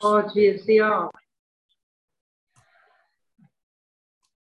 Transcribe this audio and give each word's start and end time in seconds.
어, 0.00 0.26
주 0.28 0.40
예수여. 0.44 1.10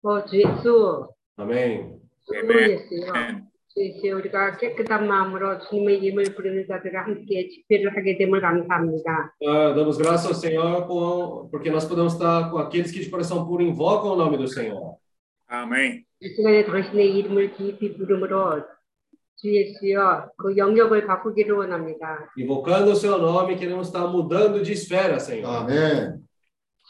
어, 0.04 0.26
주 0.26 0.38
예수. 0.38 1.08
Amém. 1.38 2.00
주 2.26 2.36
Amen. 2.38 2.72
예수여. 2.72 3.08
Amen. 3.14 3.48
주 3.70 3.80
예수여, 3.82 4.16
우리가 4.18 4.58
깨끗한 4.58 5.08
마음으로 5.08 5.60
주님의 5.60 6.00
이름을 6.00 6.36
부르는 6.36 6.66
자들과 6.68 7.04
함께 7.06 7.48
집회를 7.50 7.96
하게 7.96 8.18
됨을 8.18 8.42
감사합니다. 8.42 9.34
Ah, 9.44 9.74
damos 9.74 9.98
graças 9.98 10.26
ao 10.28 10.34
Senhor 10.34 10.88
por- 10.88 11.50
porque 11.50 11.70
nós 11.70 11.86
podemos 11.88 12.14
estar 12.14 12.50
com 12.52 12.58
aqueles 12.58 12.92
que 12.92 13.00
de 13.00 13.10
coração 13.10 13.46
puro 13.48 13.64
invocam 13.64 14.12
o 14.14 14.16
nome 14.16 14.38
do 14.38 14.48
Senhor. 14.48 14.98
Amém. 15.48 16.04
이 16.20 16.28
시간에 16.36 16.66
당신의 16.66 17.18
이름을 17.18 17.54
깊이 17.54 17.96
부름으로 17.98 18.64
주 19.41 19.55
예수여, 19.55 20.31
그 20.39 20.57
영역을 20.57 21.07
바꾸기를 21.07 21.55
원합니다. 21.57 22.29
Invocando 22.39 22.93
o 22.93 22.97
seu 22.97 23.19
nome, 23.19 23.57
queremos 23.57 23.89
estar 23.89 24.09
mudando 24.09 24.63
de 24.63 24.73
esfera, 24.73 25.19
Senhor. 25.21 25.51
아멘. 25.69 26.21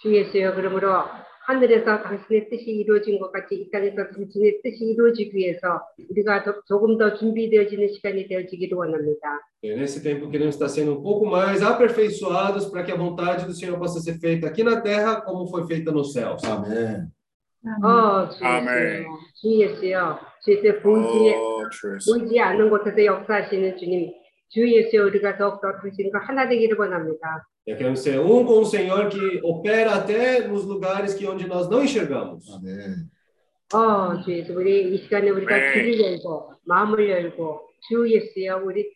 주 0.00 0.14
예수여, 0.14 0.54
그러므로 0.54 1.02
하늘에서 1.46 2.02
당신의 2.02 2.48
뜻이 2.50 2.70
이루어진 2.70 3.18
것 3.20 3.30
같이 3.30 3.54
이 3.54 3.70
땅에서 3.70 3.96
당신의 4.12 4.60
뜻이 4.62 4.84
이루어지기 4.84 5.30
위해서 5.36 5.80
우리가 6.10 6.42
더- 6.44 6.60
조금 6.66 6.98
더 6.98 7.14
준비되어지는 7.14 7.88
시간이 7.94 8.26
되어지기를 8.28 8.76
원합니다. 8.76 9.40
E 9.62 9.70
nesse 9.74 10.02
tempo 10.02 10.28
queremos 10.28 10.54
estar 10.54 10.68
sendo 10.68 10.98
um 10.98 11.02
pouco 11.02 11.24
mais 11.26 11.62
aperfeiçoados 11.62 12.66
para 12.66 12.82
que 12.84 12.92
a 12.92 12.96
vontade 12.96 13.44
do 13.46 13.52
Senhor 13.54 13.78
possa 13.78 14.00
ser 14.00 14.18
feita 14.18 14.46
aqui 14.48 14.62
na 14.64 14.80
terra 14.80 15.20
como 15.20 15.46
foi 15.48 15.66
feita 15.66 15.90
nos 15.92 16.12
céus. 16.12 16.42
아멘. 16.44 17.10
어, 17.82 18.28
주 18.30 18.44
아멘. 18.44 19.06
예수여, 19.06 19.18
주 19.34 19.48
예수여, 19.62 20.18
주 20.43 20.51
예수여 20.53 20.79
보이지, 20.81 21.35
Oh, 21.37 21.69
주 21.69 21.95
예수. 21.95 22.11
보이지 22.13 22.39
않는 22.39 22.69
곳에서 22.69 23.05
역사하시는 23.05 23.77
주님, 23.77 24.11
주 24.49 24.67
예수여 24.67 25.05
우리가 25.05 25.37
더욱더 25.37 25.71
당신과 25.81 26.19
하나 26.27 26.47
되기를 26.49 26.77
원합니다. 26.77 27.45
E 27.67 27.75
queremos 27.75 27.99
ser 28.01 28.17
um 28.19 28.43
com 28.43 28.61
o 28.61 28.65
Senhor 28.65 29.07
que 29.07 29.39
opera 29.43 29.93
até 29.93 30.47
nos 30.47 30.65
lugares 30.65 31.13
que 31.13 31.27
onde 31.27 31.45
nós 31.47 31.69
não 31.69 31.83
enxergamos. 31.83 32.49
아멘. 32.57 33.09
어, 33.73 34.19
주 34.23 34.31
예수, 34.31 34.53
우리 34.53 34.93
이 34.93 34.97
시간에 35.03 35.29
우리가 35.29 35.55
네. 35.55 35.73
귀를 35.73 36.01
열고 36.01 36.53
마음을 36.65 37.07
열고 37.07 37.61
주 37.87 38.09
예수여, 38.09 38.63
우리 38.65 38.91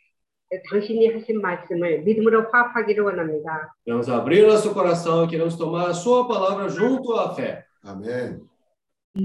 당신이 0.71 1.07
하신 1.13 1.41
말씀을 1.41 2.01
믿음으로 2.01 2.45
화합하기를 2.51 3.03
원합니다. 3.03 3.75
Queremos 3.85 4.09
abrir 4.09 4.45
nosso 4.47 4.73
coração 4.73 5.25
e 5.25 5.27
queremos 5.27 5.55
tomar 5.57 5.89
a 5.89 5.93
sua 5.93 6.27
palavra 6.27 6.67
junto 6.69 7.13
à 7.13 7.33
fé. 7.35 7.63
아멘. 7.83 8.41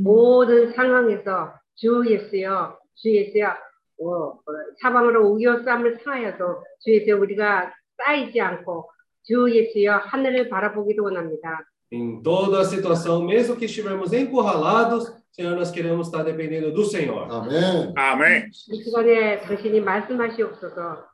모든 0.03 0.73
상황에서 0.75 1.55
주 1.81 2.05
예수여, 2.07 2.79
주 2.95 3.11
예수여, 3.11 3.57
어, 4.03 4.07
어, 4.07 4.41
사방으로 4.83 5.31
우여쌈을 5.31 6.01
상하여도 6.05 6.63
주 6.81 6.93
예수여 6.93 7.17
우리가 7.17 7.73
쌓이지 7.97 8.39
않고 8.39 8.91
주 9.23 9.51
예수여 9.51 9.97
하늘을 10.05 10.51
바라보기를 10.51 11.03
원합니다. 11.03 11.65
Em 11.93 12.23
toda 12.23 12.61
a 12.61 12.65
situação, 12.65 13.25
mesmo 13.25 13.57
que 13.57 13.65
estivermos 13.65 14.13
encurralados, 14.13 15.11
Senhor, 15.33 15.57
nós 15.57 15.73
queremos 15.73 16.07
estar 16.07 16.23
dependendo 16.23 16.71
do 16.71 16.85
Senhor. 16.85 17.27
아멘. 17.29 17.95
Amém. 17.97 18.51
이 18.69 18.83
시간에 18.85 19.41
당신이 19.41 19.81
말씀하시옵소서. 19.81 21.10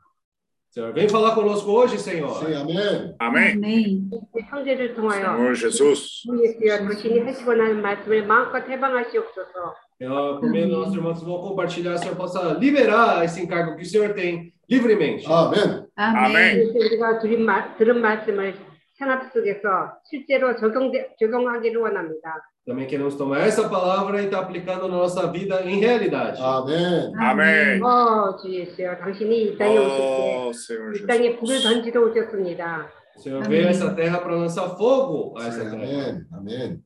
Senhor, 0.77 0.92
vem 0.92 1.08
falar 1.08 1.34
conosco 1.34 1.70
hoje, 1.70 1.98
Senhor. 1.98 2.34
sim, 2.34 2.52
아멘. 2.55 3.14
Amém. 3.19 3.52
Amém. 3.56 4.10
이 4.12 4.42
형제를 4.50 4.94
통하여 4.94 5.24
Senhor 5.24 5.55
Jesus. 5.55 6.20
주 6.28 6.44
예수여 6.44 6.77
당신이 6.84 7.20
하시고 7.20 7.55
나는 7.55 7.80
말씀을 7.80 8.27
마음껏 8.27 8.58
해방하시옵소서. 8.68 9.74
Senhor, 9.96 10.38
por 10.38 10.50
meio 10.50 10.68
dos 10.68 10.77
nossos 10.77 10.94
irmãos 10.94 11.18
que 11.18 11.24
vão 11.24 11.41
compartilhar, 11.41 11.94
o 11.94 11.98
Senhor 11.98 12.14
possa 12.14 12.52
liberar 12.60 13.24
esse 13.24 13.41
encargo 13.41 13.74
que 13.74 13.84
o 13.84 13.86
Senhor 13.86 14.12
tem 14.12 14.52
livremente. 14.68 15.27
아멘. 15.27 15.86
Amém. 15.96 16.68
그래서 16.68 16.78
우리가 16.78 17.20
들은, 17.20 17.40
말, 17.40 17.74
들은 17.78 17.98
말씀을 18.02 18.55
생활 18.98 19.30
속에서 19.33 19.96
실제로 20.05 20.56
적용, 20.56 20.92
적용하기를 21.18 21.80
원합니다. 21.80 22.36
Também 22.66 22.86
queremos 22.86 23.16
tomar 23.16 23.39
essa 23.41 23.67
palavra 23.67 24.22
e 24.22 24.25
estar 24.25 24.39
aplicando 24.39 24.88
na 24.88 24.97
nossa 24.97 25.31
vida 25.31 25.61
em 25.66 25.80
realidade. 25.80 26.39
아멘. 26.39 27.11
Amém. 27.17 27.82
어, 27.82 28.37
주 28.37 28.49
예수여 28.54 28.98
당신이 28.99 29.43
이 29.43 29.58
땅에 29.58 29.77
오실 29.80 29.98
때 29.98 30.45
Oh, 30.45 30.54
Senhor 30.54 30.95
이 30.95 31.08
땅에 31.08 31.36
불을 31.37 31.58
Jesus. 31.58 31.64
던지러 31.64 32.02
오셨습니다. 32.05 32.87
O 33.17 33.20
Senhor 33.20 33.43
Amém. 33.43 33.49
veio 33.49 33.67
a 33.67 33.70
essa 33.71 33.93
terra 33.95 34.20
para 34.20 34.36
lançar 34.36 34.70
fogo 34.77 35.33
a 35.37 35.42
sim, 35.42 35.48
essa 35.49 35.64
terra. 35.71 35.76
아멘. 35.82 36.26
아멘. 36.32 36.83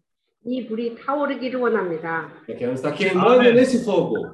이 0.47 0.66
불이 0.68 0.96
타오르기를 0.96 1.59
원합니다. 1.59 2.31
Nós 2.47 2.56
queremos 2.57 2.79
estar 2.79 2.94
queimando 2.94 3.41
Amém. 3.41 3.53
nesse 3.56 3.84
fogo. 3.84 4.34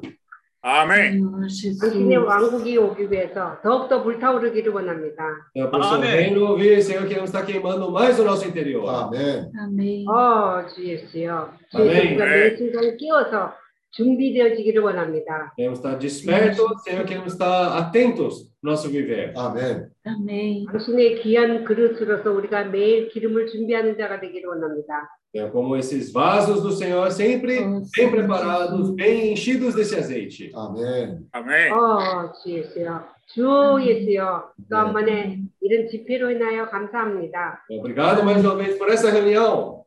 Amém. 0.63 1.21
Senhor 1.49 1.79
당신의. 1.81 2.17
왕국이 2.17 2.77
오기 2.77 3.11
위해서 3.11 3.57
더욱더 3.63 4.03
불타오르기를 4.03 4.73
원합니다. 4.73 5.23
Senhor, 5.55 5.71
por 5.71 5.83
seu 5.85 5.97
Amém. 5.97 6.11
reino 6.11 6.57
vir, 6.57 6.83
Senhor, 6.83 7.07
queremos 7.07 7.31
estar 7.31 7.45
queimando 7.47 7.91
mais 7.93 8.19
o 8.19 8.25
nosso 8.25 8.47
interior. 8.49 8.85
아멘. 8.89 9.53
Amém. 9.61 10.05
어, 10.09 10.67
주 10.67 10.83
예수여. 10.85 11.53
주 11.71 11.79
아멘. 11.79 12.19
예수가 12.19 12.25
매 12.27 12.57
순간 12.57 12.97
끼어서 12.97 13.53
준비되어지기를 13.93 14.83
원합니다. 14.83 15.53
Queremos 15.57 15.79
estar 15.79 15.99
despertos, 15.99 16.83
Senhor, 16.85 17.05
queremos 17.07 17.33
estar 17.33 17.79
atentos 17.79 18.51
no 18.56 18.56
nosso 18.66 18.90
viver. 18.90 19.34
아멘. 19.36 19.90
Amém. 20.06 20.66
당신의 20.72 21.22
귀한 21.22 21.64
그릇으로서 21.64 22.32
우리가 22.32 22.66
매일 22.66 23.10
기름을 23.10 23.48
준비하는 23.48 23.98
자가 23.98 24.20
되기를 24.20 24.50
원합니다. 24.50 25.10
Senhor, 25.34 25.50
como 25.52 25.78
esses 25.78 26.12
vasos 26.12 26.62
do 26.62 26.72
Senhor, 26.74 27.10
sempre 27.10 27.60
Oh, 27.60 27.80
bem 27.80 27.86
Senhor 27.86 28.12
preparados, 28.12 28.80
Jesus. 28.90 28.96
bem 28.98 29.32
enchidos 29.32 29.76
desse 29.76 29.96
azeite. 29.96 30.52
아멘. 30.54 31.30
Amém. 31.32 31.72
어, 31.72 32.32
주 32.44 32.52
예수여. 32.52 33.08
주 33.28 33.80
예수여. 33.82 34.52
또 34.70 34.76
한 34.76 34.92
번에 34.92 35.40
이런 35.62 35.88
집회로 35.88 36.32
인하여 36.32 36.66
감사합니다. 36.70 37.64
Obrigado 37.70 38.24
mais 38.26 38.44
uma 38.44 38.56
vez 38.56 38.78
por 38.78 38.90
essa 38.90 39.10
reunião. 39.10 39.86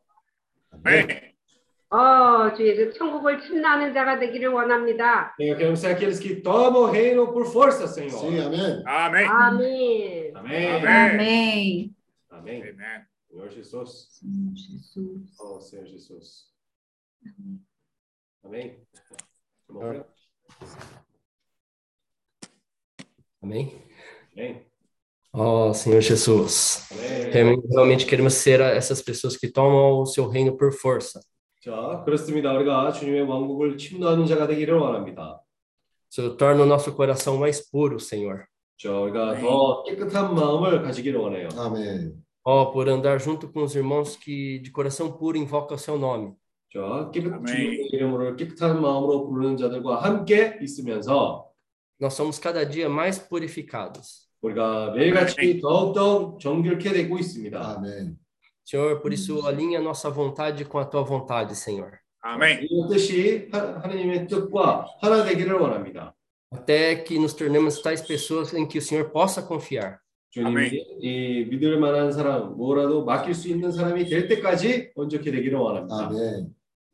Amém. 0.71 1.18
어, 1.89 2.53
주 2.55 2.65
예수. 2.67 2.93
천국을 2.97 3.41
침나는 3.41 3.93
자가 3.93 4.19
되기를 4.19 4.49
원합니다. 4.49 5.33
Senhor, 5.37 5.55
queremos 5.57 5.79
ser 5.79 5.91
aqueles 5.95 6.19
que 6.19 6.41
tomam 6.41 6.83
o 6.83 6.91
reino 6.91 7.31
por 7.31 7.45
força, 7.45 7.87
Senhor. 7.87 8.19
sim, 8.19 8.39
아멘. 8.39 8.83
Amém. 8.85 9.25
아멘. 9.25 10.35
Amém. 10.35 10.35
Amém. 10.35 10.75
Amém. 10.75 11.95
Amém. 12.29 12.61
Amen. 12.63 13.05
Senhor 13.29 13.49
Jesus. 13.49 14.07
Senhor 14.11 14.55
Jesus. 14.55 15.35
Oh, 15.39 15.59
Senhor 15.61 15.85
Jesus. 15.85 16.47
Amém. 18.43 18.79
Amém. 19.69 20.05
Amém? 23.41 23.75
Amém. 24.33 24.65
Ó 25.33 25.73
Senhor 25.73 26.01
Jesus, 26.01 26.87
Amém. 26.91 27.31
realmente, 27.31 27.67
realmente 27.67 28.05
queremos 28.05 28.33
ser 28.35 28.61
essas 28.61 29.01
pessoas 29.01 29.35
que 29.35 29.49
tomam 29.49 30.01
o 30.01 30.05
seu 30.05 30.27
reino 30.29 30.55
por 30.57 30.71
força. 30.71 31.19
자, 31.60 32.02
그렇습니다. 32.04 32.52
우리가 32.54 32.90
주님의 32.92 33.22
왕국을 33.22 33.76
침노하는 33.76 34.26
자가 34.26 34.46
되기를 34.46 34.78
원합니다. 34.78 35.42
Senhor, 36.10 36.36
torna 36.36 36.62
o 36.62 36.66
nosso 36.66 36.94
coração 36.96 37.38
mais 37.38 37.60
puro, 37.70 37.98
Senhor. 38.00 38.46
자, 38.78 38.90
우리가 38.98 39.38
더 39.38 39.82
깨끗한 39.84 40.34
마음을 40.34 40.82
가지기를 40.82 41.20
원해요. 41.20 41.48
아멘. 41.56 42.14
Ó, 42.42 42.72
por 42.72 42.88
andar 42.88 43.20
junto 43.20 43.52
com 43.52 43.62
os 43.64 43.76
irmãos 43.76 44.16
que 44.16 44.58
de 44.60 44.70
coração 44.72 45.12
puro 45.12 45.36
invocam 45.36 45.76
o 45.76 45.78
seu 45.78 45.98
nome. 45.98 46.32
자, 46.72 47.10
깨끗. 47.12 47.44
주님의 47.46 47.88
이름으로 47.92 48.36
깨끗한 48.36 48.80
마음으로 48.80 49.28
부르는 49.28 49.56
자들과 49.58 50.02
함께 50.02 50.58
있으면서 50.62 51.46
Nós 52.00 52.14
somos 52.16 52.40
cada 52.40 52.64
dia 52.66 52.88
mais 52.88 53.20
purificados. 53.28 54.30
우리가 54.40 54.92
매일같이 54.92 55.60
더욱더 55.60 56.38
정결케 56.40 56.92
되고 56.94 57.18
있습니다. 57.18 57.76
아멘. 57.76 58.16
Senhor, 58.69 58.99
por 59.01 59.13
isso 59.13 59.45
alinha 59.45 59.79
a 59.79 59.81
nossa 59.81 60.09
vontade 60.09 60.65
com 60.65 60.79
a 60.79 60.85
tua 60.85 61.03
vontade, 61.03 61.55
Senhor. 61.55 61.99
Amém. 62.23 62.59
이 62.63 62.87
뜻이 62.89 63.47
하- 63.51 63.79
하나님의 63.83 64.27
뜻과 64.27 64.87
하나 65.01 65.23
되기를 65.23 65.53
원합니다. 65.55 66.13
Até 66.51 66.95
que 67.03 67.17
nos 67.19 67.33
tornemos 67.33 67.81
tais 67.81 68.01
pessoas 68.01 68.53
em 68.53 68.65
que 68.67 68.77
o 68.79 68.81
Senhor 68.81 69.09
possa 69.11 69.41
confiar. 69.45 69.99
주님이 70.31 70.51
아멘. 70.51 70.71
이 71.01 71.45
믿을 71.49 71.79
만한 71.79 72.11
사람, 72.11 72.57
뭐라도 72.57 73.05
맡길 73.05 73.33
수 73.35 73.47
있는 73.47 73.71
사람이 73.71 74.05
될 74.09 74.27
때까지 74.27 74.91
온전케 74.95 75.31
되기를 75.31 75.57
원합니다. 75.59 76.07
아멘. 76.09 76.47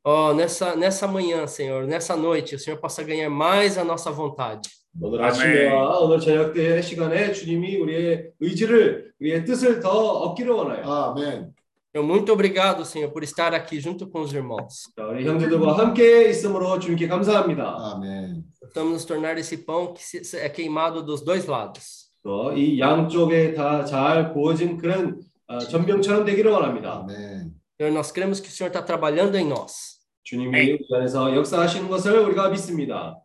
Ó, 0.03 0.33
nessa, 0.33 0.75
nessa 0.75 1.07
manhã, 1.07 1.45
Senhor, 1.47 1.85
nessa 1.88 2.15
noite, 2.15 2.56
o 2.56 2.59
Senhor 2.59 2.79
possa 2.81 3.03
ganhar 3.03 3.29
mais 3.29 3.77
a 3.77 3.83
nossa 3.83 4.12
vontade. 4.12 4.68
오늘 5.00 5.21
아멘. 5.21 5.31
아침에와 5.31 6.00
오늘 6.00 6.19
저녁 6.19 6.53
때 6.53 6.81
시간에 6.81 7.31
주님이 7.31 7.77
우리의 7.77 8.31
의지를, 8.39 9.13
우리의 9.21 9.45
뜻을 9.45 9.79
더 9.79 9.89
얻기를 9.89 10.51
원해요. 10.51 10.83
아멘. 10.91 11.53
Eu 11.95 12.03
muito 12.03 12.31
obrigado, 12.31 12.85
Senhor, 12.85 13.12
por 13.12 13.21
estar 13.21 13.53
aqui 13.53 13.79
junto 13.81 14.07
com 14.07 14.21
os 14.21 14.31
irmãos. 14.33 14.83
자, 14.95 15.06
우리 15.07 15.25
형제들과 15.27 15.77
함께 15.77 16.29
있음으로 16.29 16.79
주님께 16.79 17.07
감사합니다. 17.09 17.75
아멘. 17.95 18.45
Estamos 18.63 18.94
nos 18.94 19.06
tornar 19.06 19.38
esse 19.38 19.57
pão 19.57 19.94
que 19.94 20.01
se- 20.01 20.23
se- 20.23 20.38
é 20.38 20.47
queimado 20.50 21.03
dos 21.03 21.21
dois 21.21 21.45
lados. 21.47 22.09
또 22.23 22.53
이 22.56 22.79
양쪽에 22.79 23.53
다 23.53 23.83
잘 23.83 24.31
구워진 24.33 24.77
그런 24.77 25.19
어, 25.47 25.59
전병처럼 25.59 26.23
되기를 26.23 26.50
원합니다. 26.51 27.01
아멘. 27.03 27.51
Senhor, 27.77 27.91
nós 27.91 28.12
cremos 28.13 28.39
que 28.39 28.47
o 28.47 28.51
Senhor 28.51 28.69
está 28.71 28.81
trabalhando 28.85 29.35
em 29.38 29.45
nós. 29.50 30.00
주님이 30.23 30.73
우리 30.73 30.88
안에서 30.95 31.35
역사하시는 31.35 31.89
것을 31.89 32.18
우리가 32.19 32.47
믿습니다. 32.51 33.19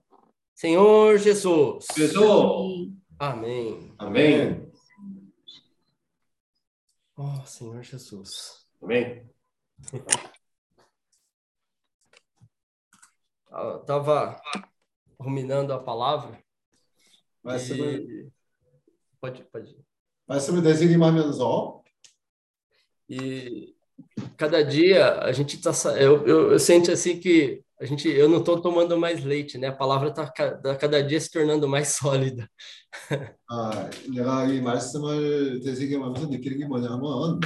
Senhor 0.57 1.19
Jesus. 1.23 1.87
그래서 1.95 2.67
Amém. 3.21 3.93
아멘. 3.99 4.67
Oh, 7.19 7.41
Senhor 7.47 7.83
Jesus. 7.83 8.60
Amém? 8.83 9.29
Eu 13.51 13.79
tava 13.85 14.41
ruminando 15.19 15.73
a 15.73 15.83
palavra 15.83 16.39
말씀을 17.43 18.01
e... 18.03 18.29
Pode, 19.21 19.45
pode. 19.45 19.77
말씀을 20.27 20.63
되새김하면서 20.63 21.83
E 23.09 23.75
cada 24.37 24.63
dia 24.65 25.21
a 25.21 25.33
gente 25.33 25.61
tá 25.61 25.73
sa- 25.73 25.97
eu, 25.99 26.27
eu, 26.27 26.53
eu 26.53 26.59
sinto 26.59 26.91
assim 26.91 27.21
que 27.21 27.63
a 27.81 27.85
gente 27.85 28.09
eu 28.09 28.29
não 28.29 28.39
estou 28.39 28.61
tomando 28.61 28.99
mais 28.99 29.23
leite, 29.25 29.59
né? 29.59 29.69
A 29.69 29.77
palavra 29.77 30.09
está 30.09 30.31
cada 30.77 31.03
dia 31.03 31.21
se 31.21 31.31
tornando 31.31 31.69
mais 31.69 31.89
sólida. 31.97 32.49
아, 33.49 33.89
내가 34.09 34.47
이 34.47 34.61
말씀을 34.61 35.61
되새김하면서 35.63 36.29
느끼는 36.29 36.59
게 36.59 36.67
뭐냐면 36.67 37.39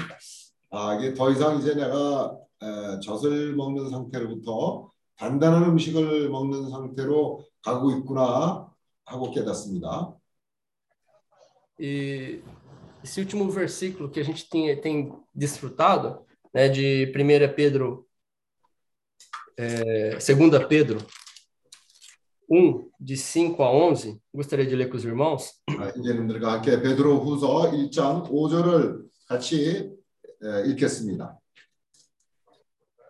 아, 0.78 0.96
이게 0.96 1.14
더 1.14 1.32
이상 1.32 1.58
이제 1.58 1.74
내가 1.74 2.38
에, 2.62 3.00
젖을 3.00 3.56
먹는 3.56 3.90
상태로부터 3.90 4.92
단단한 5.16 5.70
음식을 5.70 6.30
먹는 6.30 6.70
상태로 6.70 7.46
가고 7.62 7.92
있구나 7.92 8.70
하고 9.06 9.32
깨닫습니다. 9.32 10.14
E 11.80 12.42
esse 13.04 13.22
último 13.22 13.50
versículo 13.50 14.10
que 14.10 14.20
a 14.20 14.24
gente 14.24 14.50
tem, 14.50 14.76
tem 14.82 15.14
desfrutado, 15.34 16.26
né, 16.54 16.68
de 16.68 17.12
1 17.16 17.54
Pedro, 17.56 18.06
é, 19.58 20.18
2 20.18 20.68
Pedro 20.68 20.98
1, 22.50 22.90
de 23.00 23.16
5 23.16 23.64
a 23.64 23.72
11, 23.72 24.22
gostaria 24.34 24.66
de 24.66 24.76
ler 24.76 24.90
com 24.90 24.98
os 24.98 25.06
irmãos. 25.06 25.54
아, 25.80 25.88
형제님들과 25.96 26.54
함께 26.54 26.82
베드로 26.82 27.22
후서 27.22 27.72
1장 27.72 28.30
5절을 28.30 29.06
같이 29.28 29.95
에, 30.45 30.67
읽겠습니다. 30.71 31.39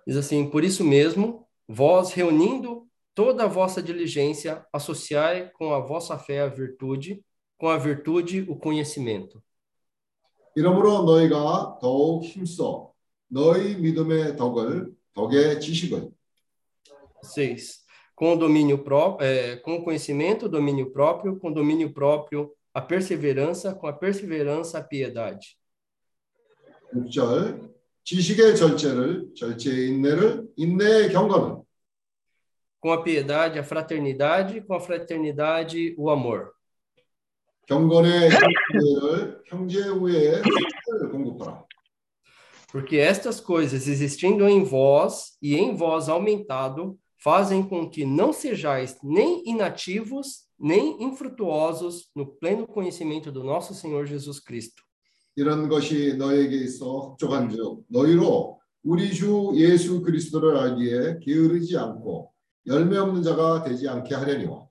Diz 0.06 0.16
assim: 0.16 0.50
Por 0.50 0.64
isso 0.64 0.84
mesmo, 0.84 1.46
vós 1.68 2.12
reunindo 2.12 2.86
toda 3.14 3.44
a 3.44 3.46
vossa 3.46 3.82
diligência, 3.82 4.64
associai 4.72 5.50
com 5.50 5.72
a 5.72 5.80
vossa 5.80 6.18
fé 6.18 6.40
a 6.40 6.48
virtude, 6.48 7.22
com 7.58 7.68
a 7.68 7.76
virtude 7.76 8.42
o 8.48 8.56
conhecimento. 8.56 9.42
이러므로 10.56 11.04
너희가 11.04 11.78
더욱 11.80 12.24
힘써 12.24 12.92
너희 13.28 13.76
믿음의 13.76 14.36
덕을 14.36 14.92
덕의 15.14 15.60
지식을 15.60 16.10
6. 17.22 17.80
Com 18.16 18.34
o 18.34 18.36
domínio 18.36 18.82
próprio, 18.82 19.26
é, 19.26 19.56
com 19.56 19.76
o 19.76 19.84
conhecimento, 19.84 20.46
o 20.46 20.48
domínio 20.48 20.90
próprio, 20.90 21.38
com 21.38 21.48
o 21.48 21.54
domínio 21.54 21.92
próprio, 21.92 22.52
a 22.74 22.80
perseverança, 22.80 23.74
com 23.74 23.86
a 23.86 23.92
perseverança, 23.92 24.78
a 24.78 24.82
piedade. 24.82 25.56
6절 26.94 27.70
지식의 28.04 28.56
절제를 28.56 29.34
절제의 29.36 29.88
인내를 29.88 30.48
인내의 30.56 31.12
경건을 31.12 31.62
Com 32.82 32.92
a 32.94 33.02
piedade, 33.04 33.58
a 33.58 33.62
fraternidade, 33.62 34.62
com 34.62 34.74
a 34.74 34.80
fraternidade, 34.80 35.94
o 35.98 36.10
amor. 36.10 36.52
경건의 37.66 38.30
형제를 38.30 39.42
형제 39.46 39.82
후에 39.82 40.42
사랑을 40.42 41.10
공급하라. 41.12 41.64
Porque 42.72 42.96
estas 42.96 43.40
coisas, 43.40 43.86
existindo 43.86 44.48
em 44.48 44.64
vós 44.64 45.36
e 45.42 45.56
em 45.56 45.76
vós 45.76 46.08
aumentado, 46.08 46.98
fazem 47.18 47.62
com 47.62 47.88
que 47.88 48.04
não 48.04 48.32
sejais 48.32 48.96
nem 49.02 49.42
inativos, 49.46 50.46
nem 50.58 51.02
infrutuosos 51.02 52.10
no 52.14 52.26
pleno 52.26 52.66
conhecimento 52.66 53.30
do 53.30 53.44
nosso 53.44 53.74
Senhor 53.74 54.06
Jesus 54.06 54.40
Cristo. 54.40 54.82
이런 55.36 55.68
것이 55.68 56.16
너에게 56.16 56.56
있어 56.56 57.12
흡족한즉 57.12 57.84
너희로 57.88 58.60
우리 58.82 59.12
주 59.12 59.52
예수 59.54 60.02
그리스도를 60.02 60.56
알기에 60.56 61.18
게으르지 61.22 61.76
않고 61.76 62.32
열매 62.66 62.96
없는 62.98 63.22
자가 63.22 63.64
되지 63.64 63.88
않게 63.88 64.14
하려니와 64.14 64.68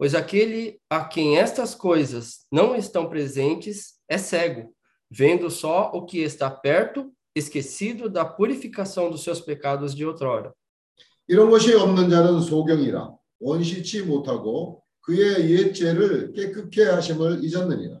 Pois 0.00 0.14
aquele 0.14 0.78
a 0.88 1.08
quem 1.08 1.36
estas 1.36 1.74
coisas 1.74 2.46
não 2.52 2.76
estão 2.76 3.08
presentes 3.08 3.94
é 4.08 4.16
cego, 4.16 4.72
vendo 5.10 5.50
só 5.50 5.90
o 5.92 6.06
que 6.06 6.20
está 6.20 6.48
perto, 6.48 7.12
esquecido 7.34 8.08
da 8.08 8.24
purificação 8.24 9.10
dos 9.10 9.24
seus 9.24 9.40
pecados 9.40 9.96
de 9.96 10.04
outrora. 10.04 10.52
이런 11.26 11.50
것이 11.50 11.74
없는 11.74 12.08
자는 12.08 12.40
소경이라 12.40 13.10
원시치 13.40 14.02
못하고 14.04 14.82
그의 15.00 15.50
옛죄를 15.50 16.32
깨끗게 16.32 16.84
하심을 16.84 17.44
잊었느니라 17.44 18.00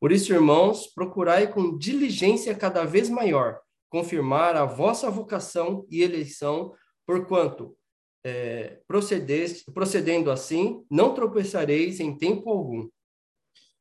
Por 0.00 0.12
isso, 0.12 0.32
irmãos, 0.32 0.86
procurai 0.94 1.50
com 1.52 1.76
diligência 1.78 2.54
cada 2.54 2.84
vez 2.84 3.08
maior 3.08 3.60
confirmar 3.88 4.56
a 4.56 4.64
vossa 4.66 5.10
vocação 5.10 5.86
e 5.90 6.02
eleição, 6.02 6.74
porquanto, 7.06 7.76
é, 8.24 8.80
procedes- 8.86 9.62
procedendo 9.72 10.30
assim, 10.30 10.84
não 10.90 11.14
tropeçareis 11.14 12.00
em 12.00 12.16
tempo 12.18 12.50
algum. 12.50 12.88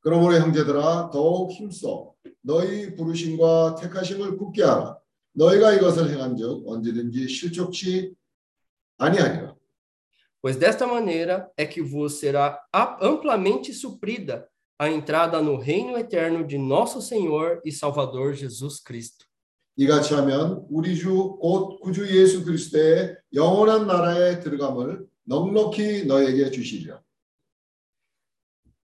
그러므로 0.02 0.36
형제들아 0.36 1.10
더욱 1.10 1.52
힘써 1.52 2.14
너희 2.44 2.96
부르심과 2.96 3.76
택하심을 3.82 4.38
굳게 4.38 4.62
하라 4.64 5.00
너희가 5.34 5.74
이것을 5.74 6.12
행한즉 6.12 6.62
언제든지 6.68 7.28
실족치 7.28 8.14
아니하니라 9.00 9.56
Pois 10.44 10.56
desta 10.58 10.86
maneira 10.86 11.50
é 11.58 11.66
que 11.66 11.82
vos 11.82 12.20
será 12.20 12.62
a- 12.72 13.00
amplamente 13.04 13.74
suprida 13.74 14.48
a 14.80 14.90
entrada 14.90 15.42
no 15.42 15.58
reino 15.58 15.98
eterno 15.98 16.46
de 16.46 16.58
nosso 16.58 17.02
Senhor 17.02 17.62
e 17.64 17.72
Salvador 17.72 18.34
Jesus 18.34 18.82
Cristo. 18.84 19.26
이같이 19.78 20.14
하면 20.14 20.66
우리 20.70 20.96
주 20.96 21.38
곧 21.38 21.80
구주 21.82 22.08
예수 22.08 22.46
그리스도의 22.46 23.18
영원한 23.34 23.86
나라에 23.88 24.40
들어감을 24.40 25.06
넉넉히 25.26 26.06
너에게 26.06 26.50
주시리라 26.50 27.02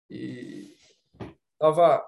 E 0.09 0.73
estava 1.51 2.01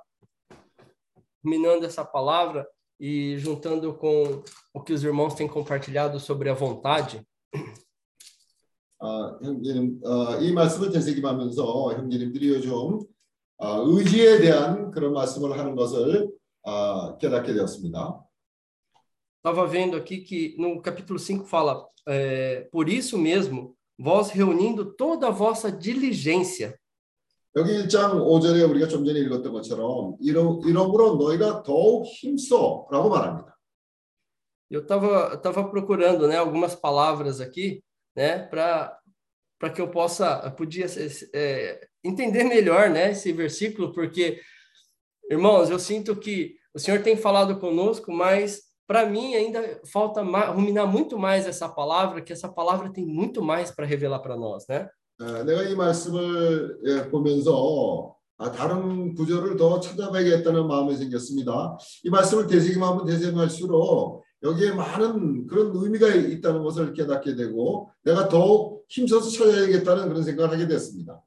minando 1.43 1.85
essa 1.85 2.05
palavra 2.05 2.65
e 2.97 3.37
juntando 3.37 3.93
com 3.93 4.41
o 4.73 4.81
que 4.81 4.93
os 4.93 5.03
irmãos 5.03 5.33
têm 5.33 5.47
compartilhado 5.49 6.17
sobre 6.19 6.49
a 6.49 6.53
vontade, 6.53 7.21
아, 9.01 9.39
형제님, 9.41 10.01
어, 10.03 10.39
이 10.39 10.51
말씀을 10.53 10.91
되새김하면서 10.91 11.93
형제님들이 11.95 12.49
요즘 12.49 12.71
아, 12.71 12.99
의지에 13.59 14.39
대한 14.39 14.91
그런 14.91 15.13
말씀을 15.13 15.57
하는 15.57 15.75
것을 15.75 16.31
아, 16.63 17.17
깨닫게 17.19 17.53
되었습니다. 17.53 18.25
estava 19.39 19.65
vendo 19.65 19.95
aqui 19.95 20.19
que 20.19 20.55
no 20.57 20.81
capítulo 20.81 21.17
5 21.17 21.45
fala: 21.45 21.87
é, 22.07 22.67
Por 22.71 22.89
isso 22.89 23.17
mesmo, 23.17 23.75
vós 23.97 24.29
reunindo 24.29 24.93
toda 24.95 25.27
a 25.27 25.31
vossa 25.31 25.71
diligência. 25.71 26.77
여기 27.55 27.71
1장 27.71 28.13
5절에 28.13 28.69
우리가 28.69 28.87
좀 28.87 29.03
전에 29.03 29.19
읽었던 29.21 29.51
것처럼 29.51 30.15
이러, 30.21 30.59
이러므로 30.65 31.15
너희가 31.15 31.63
더욱 31.63 32.05
힘써라고 32.05 33.09
말합니다. 33.09 33.57
Eu 34.71 34.81
estava 34.81 35.35
tava 35.41 35.67
procurando 35.67 36.27
né, 36.27 36.37
algumas 36.37 36.75
palavras 36.75 37.41
aqui 37.41 37.83
né, 38.15 38.37
para 38.37 38.95
que 39.73 39.81
eu 39.81 39.89
possa, 39.89 40.41
eu 40.45 40.51
podia 40.51 40.85
é, 41.33 41.87
entender 42.03 42.43
melhor 42.43 42.89
né, 42.89 43.11
esse 43.11 43.31
versículo, 43.33 43.91
porque, 43.91 44.39
irmãos, 45.29 45.69
eu 45.69 45.79
sinto 45.79 46.15
que 46.15 46.55
o 46.73 46.79
Senhor 46.79 47.01
tem 47.01 47.17
falado 47.17 47.59
conosco, 47.59 48.11
mas 48.11 48.61
para 48.87 49.05
mim 49.05 49.35
ainda 49.35 49.81
falta 49.91 50.23
mais, 50.23 50.49
ruminar 50.49 50.87
muito 50.87 51.19
mais 51.19 51.45
essa 51.45 51.67
palavra, 51.67 52.21
que 52.21 52.31
essa 52.31 52.47
palavra 52.47 52.91
tem 52.91 53.05
muito 53.05 53.41
mais 53.41 53.69
para 53.69 53.85
revelar 53.85 54.19
para 54.19 54.37
nós, 54.37 54.65
né? 54.67 54.89
에, 55.21 55.43
내가 55.43 55.63
이 55.63 55.75
말씀을 55.75 56.79
예, 56.85 57.09
보면서 57.09 58.15
아, 58.37 58.51
다른 58.51 59.13
구절을 59.15 59.57
더 59.57 59.81
찾아봐야겠다는 59.81 60.65
마음이 60.65 60.95
생겼습니다. 60.95 61.77
이 62.05 62.09
말씀을 62.09 62.47
되새김하면 62.47 63.05
되새김할수록 63.05 64.22
여기에 64.44 64.72
많은 64.72 65.46
그런 65.46 65.72
의미가 65.74 66.08
있다는 66.14 66.62
것을 66.62 66.92
깨닫게 66.92 67.34
되고 67.34 67.90
내가 68.02 68.28
더욱 68.28 68.84
힘써서 68.88 69.30
찾아야겠다는 69.30 70.08
그런 70.08 70.22
생각을 70.22 70.52
하게 70.52 70.68
됐습니다. 70.68 71.22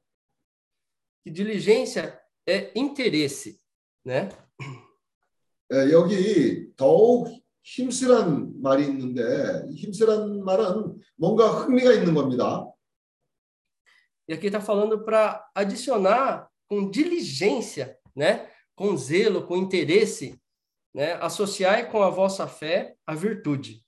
Que 1.24 1.32
diligência 1.32 2.16
é 2.46 2.72
interesse, 2.76 3.58
né? 4.06 4.28
에, 5.70 5.90
여기 5.90 6.72
더욱 6.76 7.28
힘쓰란 7.62 8.62
말이 8.62 8.86
있는데 8.86 9.66
힘쓰란 9.74 10.42
말은 10.44 10.98
뭔가 11.16 11.48
흥미가 11.48 11.92
있는 11.92 12.14
겁니다. 12.14 12.72
E 14.28 14.34
aqui 14.34 14.46
está 14.46 14.60
falando 14.60 15.04
para 15.04 15.44
adicionar 15.54 16.48
com 16.68 16.90
diligência, 16.90 17.98
né? 18.14 18.48
Com 18.76 18.96
zelo, 18.96 19.46
com 19.46 19.56
interesse, 19.56 20.38
né? 20.98 21.16
Associai 21.22 21.88
com 21.88 22.02
a 22.02 22.10
vossa 22.10 22.48
fé 22.48 22.96
a 23.06 23.14
virtude. 23.14 23.80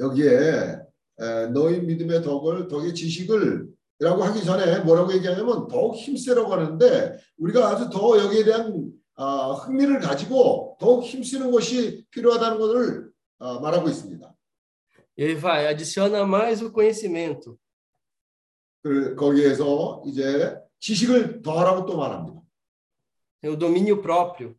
여기에 0.00 0.78
에, 1.18 1.46
너희 1.48 1.80
믿음의 1.80 2.22
덕을 2.22 2.68
덕의 2.68 2.94
지식을 2.94 3.68
라고 3.98 4.24
하기 4.24 4.42
전에 4.44 4.80
뭐라고 4.80 5.12
얘기하냐면 5.14 5.68
더욱 5.68 5.96
힘쓰라고 5.96 6.52
하는데 6.52 7.18
우리가 7.38 7.68
아주 7.68 7.90
더 7.90 8.18
여기에 8.18 8.44
대한 8.44 8.92
아, 9.16 9.52
흥미를 9.52 10.00
가지고 10.00 10.76
더욱 10.78 11.04
힘쓰는 11.04 11.50
것이 11.50 12.06
필요하다는 12.10 12.58
것을 12.58 13.10
아, 13.38 13.58
말하고 13.60 13.88
있습니다. 13.88 14.32
E 15.18 15.24
aí 15.24 15.34
vai, 15.34 15.66
adiciona 15.66 16.26
mais 16.26 16.60
o 16.60 16.70
conhecimento. 16.70 17.56
그, 18.82 19.14
거기에서 19.14 20.02
이제 20.06 20.58
지식을 20.78 21.40
더하라고 21.40 21.86
또 21.86 21.96
말합니다. 21.96 22.42
Tem 23.40 23.50
o 23.50 23.56
domínio 23.56 24.02
próprio. 24.02 24.54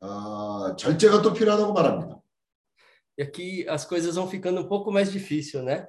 아, 0.00 0.74
절제가 0.78 1.22
또 1.22 1.32
필요하다고 1.32 1.72
말합니다. 1.72 2.18
E 3.18 3.22
aqui 3.22 3.66
as 3.68 3.84
coisas 3.84 4.14
vão 4.14 4.28
ficando 4.28 4.60
um 4.60 4.68
pouco 4.68 4.92
mais 4.92 5.10
difícil, 5.10 5.62
né? 5.62 5.88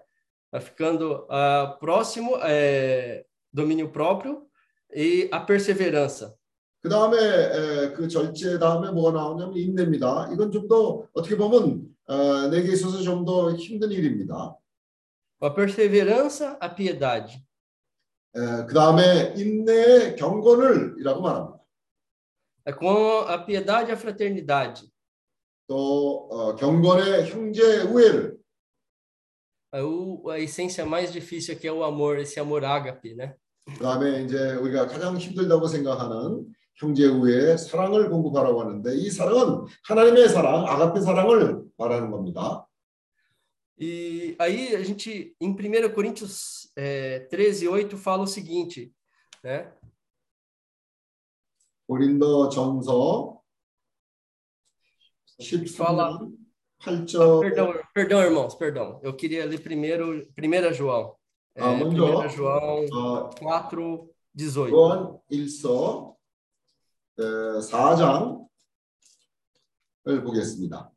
Vai 0.52 0.62
ficando 0.62 1.28
ah, 1.30 1.78
próximo, 1.80 2.38
é, 2.42 3.24
domínio 3.54 3.90
próprio 3.92 4.48
e 4.94 5.30
a 5.32 5.40
perseverança. 5.40 6.34
그 6.82 6.88
다음에 6.90 7.94
그 7.94 8.08
절제 8.08 8.58
다음에 8.58 8.90
뭐가 8.92 9.12
나오냐면 9.12 9.56
인내입니다. 9.58 10.30
이건 10.32 10.50
좀 10.52 10.68
더 10.68 11.04
어떻게 11.14 11.36
보면 11.36 11.86
어, 12.08 12.48
내게 12.48 12.72
있어서 12.72 13.02
좀 13.02 13.26
더 13.26 13.54
힘든 13.54 13.92
일입니다. 13.92 14.56
A 15.44 15.54
perseverança, 15.54 16.58
a 16.64 16.74
piedade. 16.76 17.44
그 18.34 18.74
다음에 18.74 19.34
인내의 19.36 20.16
경건을이라고 20.16 21.22
말합니다. 21.22 21.59
É 22.69 22.73
com 22.73 23.19
a 23.21 23.39
piedade 23.39 23.91
e 23.91 23.93
a 23.93 23.97
fraternidade. 23.97 24.89
또 25.67 26.29
어, 26.31 26.55
경건의 26.57 27.31
형제 27.31 27.83
우애를 27.83 28.37
É 29.73 29.83
o, 29.83 30.31
a 30.31 30.39
essência 30.39 30.87
mais 30.87 31.13
difícil 31.13 31.55
aqui 31.55 31.67
é 31.67 31.73
o 31.73 31.83
amor, 31.83 32.19
esse 32.19 32.39
amor 32.39 32.65
ágape, 32.65 33.15
né? 33.17 33.35
그 33.67 33.83
다음에 33.83 34.23
이제 34.23 34.55
우리가 34.55 34.87
가장 34.87 35.17
힘들다고 35.17 35.67
생각하는 35.67 36.47
형제 36.77 37.07
우애의 37.07 37.59
사랑을 37.59 38.09
공급하라고 38.09 38.61
하는데 38.61 38.95
이 38.95 39.11
사랑은 39.11 39.67
하나님의 39.85 40.29
사랑, 40.29 40.65
아가페 40.69 41.01
사랑을 41.01 41.65
말하는 41.77 42.11
겁니다. 42.11 42.65
E 43.77 44.37
aí 44.39 44.77
a 44.77 44.83
gente, 44.85 45.35
em 45.41 45.51
1 45.51 45.93
Coríntios 45.93 46.71
é, 46.77 47.27
13, 47.29 47.67
8, 47.67 47.97
fala 47.97 48.23
o 48.23 48.27
seguinte, 48.29 48.93
né? 49.43 49.73
고린도 51.89 52.49
전서 52.51 53.41
Fala- 55.77 56.19
13장 56.19 56.37
8절 56.81 57.41
Perdão, 57.41 57.73
perdão, 57.95 58.21
irmãos, 58.23 58.55
perdão. 58.55 59.01
Eu 59.03 59.15
queria 59.17 59.45
ler 59.47 59.61
primeiro 59.63 60.23
1 60.37 60.73
João. 60.75 61.17
É, 61.57 61.63
Ah, 61.63 61.73
먼저. 61.75 62.05
1 62.25 62.29
João 62.29 62.85
어, 62.93 63.31
4, 63.39 64.11
18. 64.35 64.75
요한 64.77 65.19
1서 65.31 66.15
4장을 67.17 68.47
보겠습니다. 70.05 70.91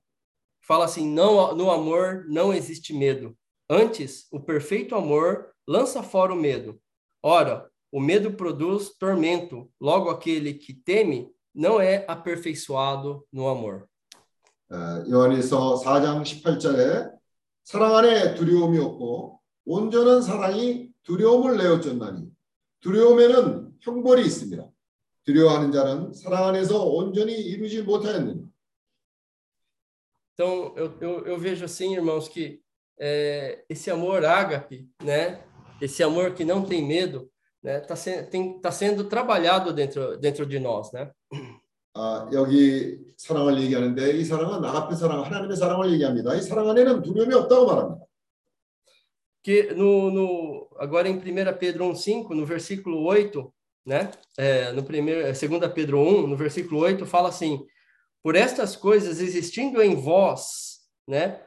Fala 0.61 0.85
assim: 0.85 1.07
não, 1.07 1.55
no 1.55 1.71
amor 1.71 2.25
não 2.27 2.53
existe 2.53 2.93
medo. 2.93 3.35
Antes, 3.69 4.27
o 4.31 4.39
perfeito 4.39 4.95
amor 4.95 5.53
lança 5.67 6.03
fora 6.03 6.33
o 6.33 6.35
medo. 6.35 6.79
Ora, 7.23 7.69
o 7.91 7.99
medo 7.99 8.33
produz 8.33 8.97
tormento. 8.97 9.69
Logo, 9.79 10.09
aquele 10.09 10.53
que 10.53 10.73
teme 10.73 11.31
não 11.53 11.79
é 11.79 12.05
aperfeiçoado 12.07 13.25
no 13.31 13.47
amor. 13.47 13.87
어, 14.69 15.03
요한일서 15.09 15.81
4장 15.81 16.23
18절에 16.23 17.09
사랑 17.63 17.95
안에 17.95 18.35
두려움이 18.35 18.77
없고 18.77 19.39
온전한 19.65 20.21
사랑이 20.21 20.91
두려움을 21.03 21.57
내어쫓나니 21.57 22.29
두려움에는 22.81 23.77
형벌이 23.79 24.25
있습니다. 24.25 24.69
두려워하는 25.23 25.71
자는 25.71 26.13
사랑 26.13 26.47
안에서 26.47 26.85
온전히 26.85 27.33
이루지 27.33 27.83
못하였느니 27.83 28.47
Então, 30.33 30.71
eu, 30.77 30.95
eu, 31.01 31.25
eu 31.25 31.39
vejo 31.39 31.65
assim, 31.65 31.95
irmãos, 31.95 32.27
que 32.27 32.61
é, 32.99 33.65
esse 33.67 33.89
amor 33.89 34.23
ágape, 34.23 34.87
né? 35.01 35.43
Esse 35.81 36.03
amor 36.03 36.35
que 36.35 36.45
não 36.45 36.63
tem 36.63 36.85
medo, 36.85 37.27
né? 37.63 37.79
Está 37.79 37.95
se, 37.95 38.23
tem- 38.23 38.59
tá 38.59 38.71
sendo 38.71 39.05
trabalhado 39.05 39.73
dentro, 39.73 40.17
dentro 40.17 40.45
de 40.45 40.59
nós, 40.59 40.91
né? 40.91 41.11
아, 41.93 42.29
여기 42.31 42.99
사랑을 43.17 43.59
얘기하는데 43.61 44.11
이 44.11 44.23
사랑은 44.23 44.63
아가페 44.63 44.95
사랑, 44.95 45.23
하나님의 45.23 45.57
사랑을 45.57 45.91
얘기합니다. 45.93 46.35
이 46.35 46.41
사랑 46.41 46.69
안에는 46.69 47.01
두려움이 47.01 47.33
없다고 47.33 47.65
말합니다. 47.65 48.07
Que 49.43 49.71
no, 49.73 50.11
no, 50.11 50.67
agora 50.77 51.07
em 51.07 51.17
1 51.17 51.57
Pedro 51.57 51.85
1,5, 51.85 52.35
no 52.35 52.45
versículo 52.45 53.05
8, 53.05 53.53
né? 53.85 54.11
É, 54.37 54.73
no 54.73 54.83
primeiro, 54.83 55.21
é, 55.21 55.31
2 55.31 55.71
Pedro 55.73 56.01
1, 56.01 56.27
no 56.27 56.35
versículo 56.35 56.81
8, 56.81 57.05
fala 57.05 57.29
assim: 57.29 57.65
Por 58.21 58.35
estas 58.35 58.75
coisas 58.75 59.21
existindo 59.21 59.81
em 59.81 59.95
vós, 59.95 60.81
né? 61.07 61.41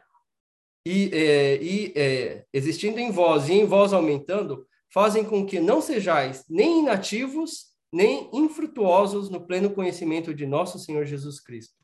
E, 0.86 1.10
é, 1.12 1.62
e 1.62 1.92
é, 1.94 2.44
existindo 2.54 2.98
em 2.98 3.10
vós 3.12 3.50
e 3.50 3.52
em 3.52 3.66
vós 3.66 3.92
aumentando, 3.92 4.66
fazem 4.95 5.25
com 5.25 5.45
que 5.45 5.59
não 5.59 5.81
sejais 5.81 6.45
nem 6.49 6.79
inativos, 6.79 7.65
nem 7.91 8.29
infrutuosos 8.33 9.29
no 9.29 9.45
pleno 9.45 9.69
conhecimento 9.69 10.33
de 10.33 10.45
nosso 10.45 10.79
Senhor 10.79 11.05
Jesus 11.05 11.43
Cristo. 11.43 11.75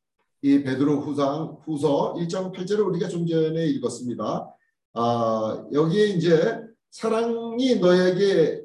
이 0.44 0.64
베드로 0.64 1.02
후상 1.02 1.58
후서 1.66 2.16
1장 2.16 2.52
8절을 2.52 2.88
우리가 2.88 3.10
좀 3.10 3.28
전에 3.28 3.68
읽었습니다. 3.68 4.50
아, 4.94 5.66
여기에 5.72 6.06
이제 6.08 6.62
사랑이 6.90 7.76
너에게 7.76 8.64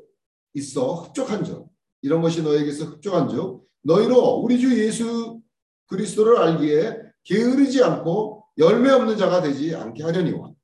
있어 0.54 0.94
흡족한즉 0.94 1.66
이런 2.00 2.22
것이 2.22 2.40
너에게서 2.40 2.84
흡족한즉 2.84 3.60
너희로 3.82 4.36
우리 4.36 4.58
주 4.58 4.80
예수 4.80 5.40
그리스도를 5.88 6.38
알기에 6.38 6.98
게으르지 7.24 7.82
않고 7.82 8.44
열매 8.58 8.90
없는 8.90 9.18
자가 9.18 9.42
되지 9.42 9.74
않게 9.74 10.02
하려니와 10.02 10.55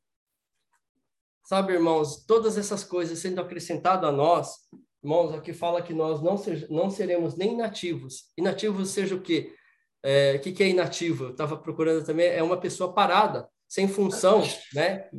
Sabe, 1.52 1.74
irmãos, 1.74 2.26
todas 2.26 2.58
essas 2.58 2.84
coisas 2.84 3.20
sendo 3.20 3.40
acrescentado 3.40 4.06
a 4.06 4.12
nós, 4.12 4.56
irmãos, 5.04 5.34
aqui 5.34 5.54
fala 5.54 5.82
que 5.82 5.94
nós 5.94 6.22
não, 6.22 6.38
seja, 6.38 6.68
não 6.70 6.90
seremos 6.90 7.36
nem 7.38 7.54
inativos. 7.54 8.26
Inativos 8.38 8.90
seja 8.90 9.16
o 9.16 9.22
quê? 9.22 9.54
É, 10.04 10.36
o 10.36 10.42
que, 10.42 10.52
que 10.52 10.64
é 10.64 10.70
inativo? 10.70 11.26
Eu 11.26 11.32
estava 11.32 11.56
procurando 11.56 12.06
também, 12.06 12.28
é 12.28 12.44
uma 12.44 12.58
pessoa 12.58 12.94
parada, 12.94 13.48
sem 13.68 13.88
função, 13.88 14.44
né? 14.74 15.10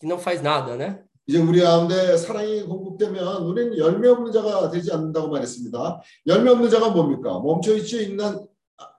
Que 0.00 0.06
não 0.06 0.18
faz 0.18 0.42
nada, 0.42 0.76
né? 0.76 1.04
이제 1.26 1.38
우리 1.38 1.60
가운데 1.60 2.16
사랑이 2.16 2.64
공급되면 2.64 3.42
우리는 3.44 3.78
열매 3.78 4.08
없는 4.08 4.32
자가 4.32 4.70
되지 4.70 4.92
않는다고 4.92 5.28
말했습니다. 5.28 6.02
열매 6.26 6.50
없는 6.50 6.68
자가 6.68 6.90
뭡니까? 6.90 7.38
멈춰 7.38 7.76
있지 7.76 8.04
있는 8.04 8.44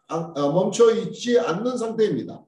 아, 0.07 0.33
아, 0.35 0.51
멈춰 0.51 0.91
있지 0.91 1.37
않는 1.37 1.77
상태입니다. 1.77 2.41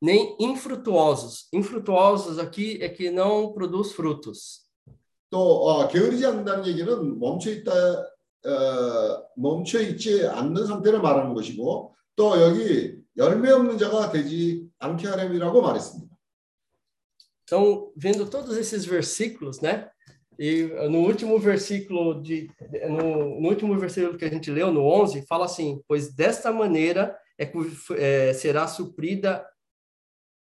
Nem 0.00 0.36
infrutuosos. 0.38 1.48
Infrutuosos 1.52 2.38
aqui 2.38 2.78
é 2.82 2.88
que 2.88 3.10
não 3.10 3.52
produz 3.52 3.92
frutos. 3.92 4.66
또 5.30 5.38
어, 5.38 5.88
게으르지 5.88 6.24
않는다는 6.24 6.66
얘기는 6.66 7.18
멈춰 7.18 7.50
있다 7.50 7.72
어, 7.72 9.26
멈춰 9.36 9.80
있지 9.80 10.26
않는 10.26 10.66
상태를 10.66 11.00
말하는 11.00 11.34
것이고 11.34 11.94
또 12.14 12.40
여기 12.40 12.96
열매 13.16 13.50
없는 13.50 13.76
자가 13.76 14.10
되지 14.10 14.68
않게 14.78 15.08
하렴이라고 15.08 15.62
말했습니다. 15.62 16.16
Então, 17.48 17.92
vendo 17.96 18.28
todos 18.28 18.56
esses 18.56 18.84
versículos, 18.84 19.60
né? 19.60 19.88
E 20.38 20.64
no 20.90 20.98
último 20.98 21.38
versículo 21.38 22.20
de 22.20 22.50
no, 22.88 23.40
no 23.40 23.48
último 23.48 23.78
versículo 23.78 24.18
que 24.18 24.24
a 24.24 24.28
gente 24.28 24.50
leu, 24.50 24.72
no 24.72 24.82
11, 24.82 25.22
fala 25.26 25.46
assim: 25.46 25.80
"Pois 25.88 26.12
desta 26.12 26.52
maneira 26.52 27.16
é, 27.38 27.46
que, 27.46 27.58
é 27.96 28.32
será 28.34 28.66
suprida 28.66 29.46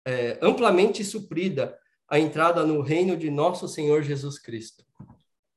é, 0.08 0.38
amplamente 0.42 1.04
suprida 1.04 1.76
a 2.08 2.18
entrada 2.18 2.64
no 2.64 2.80
reino 2.82 3.16
de 3.16 3.30
nosso 3.30 3.66
Senhor 3.68 4.02
Jesus 4.02 4.38
Cristo." 4.38 4.84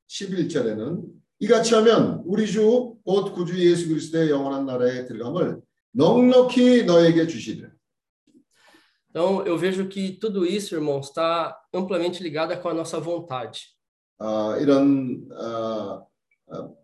11절에는 0.09 1.03
이같이 1.39 1.75
하면 1.75 2.23
우리 2.25 2.47
주 2.47 2.97
곧 3.03 3.33
구주 3.33 3.57
예수 3.59 3.87
그리스도의 3.87 4.29
영원한 4.29 4.65
나라에 4.65 5.05
들어감을 5.05 5.61
넉넉히 5.91 6.83
너에게 6.85 7.27
주시리라. 7.27 7.69
Então, 9.09 9.43
eu 9.47 9.57
vejo 9.57 9.87
que 9.87 10.11
tudo 10.19 10.45
isso, 10.45 10.75
irmãos, 10.75 11.07
está 11.07 11.57
amplamente 11.73 12.21
ligado 12.21 12.55
com 12.61 12.69
a 12.69 12.73
nossa 12.73 12.99
vontade. 12.99 13.75
아, 14.19 14.57
이런 14.59 15.27
어, 15.31 16.05
어, 16.47 16.75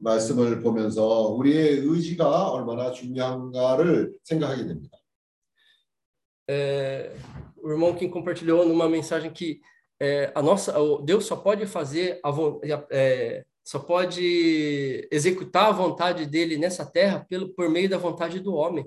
말씀을 0.00 0.62
보면서 0.62 1.28
우리의 1.28 1.80
의지가 1.80 2.50
얼마나 2.50 2.90
중요한가를 2.90 4.14
생각하게 4.24 4.66
됩니다. 4.66 4.98
É, 6.50 7.14
o 7.62 7.70
irmão 7.70 7.94
que 7.94 8.08
compartilhou 8.08 8.66
numa 8.66 8.88
mensagem 8.88 9.30
que 9.30 9.60
é, 10.00 10.32
a 10.34 10.40
nossa, 10.40 10.78
o 10.80 11.02
Deus 11.02 11.26
só 11.26 11.36
pode 11.36 11.66
fazer 11.66 12.20
a, 12.22 12.30
vo- 12.30 12.60
é, 12.90 13.44
só 13.64 13.78
pode 13.80 15.06
executar 15.10 15.66
a 15.66 15.72
vontade 15.72 16.24
dele 16.24 16.56
nessa 16.56 16.86
terra 16.86 17.26
pelo 17.28 17.50
por 17.50 17.68
meio 17.68 17.88
da 17.88 17.98
vontade 17.98 18.40
do 18.40 18.54
homem. 18.54 18.86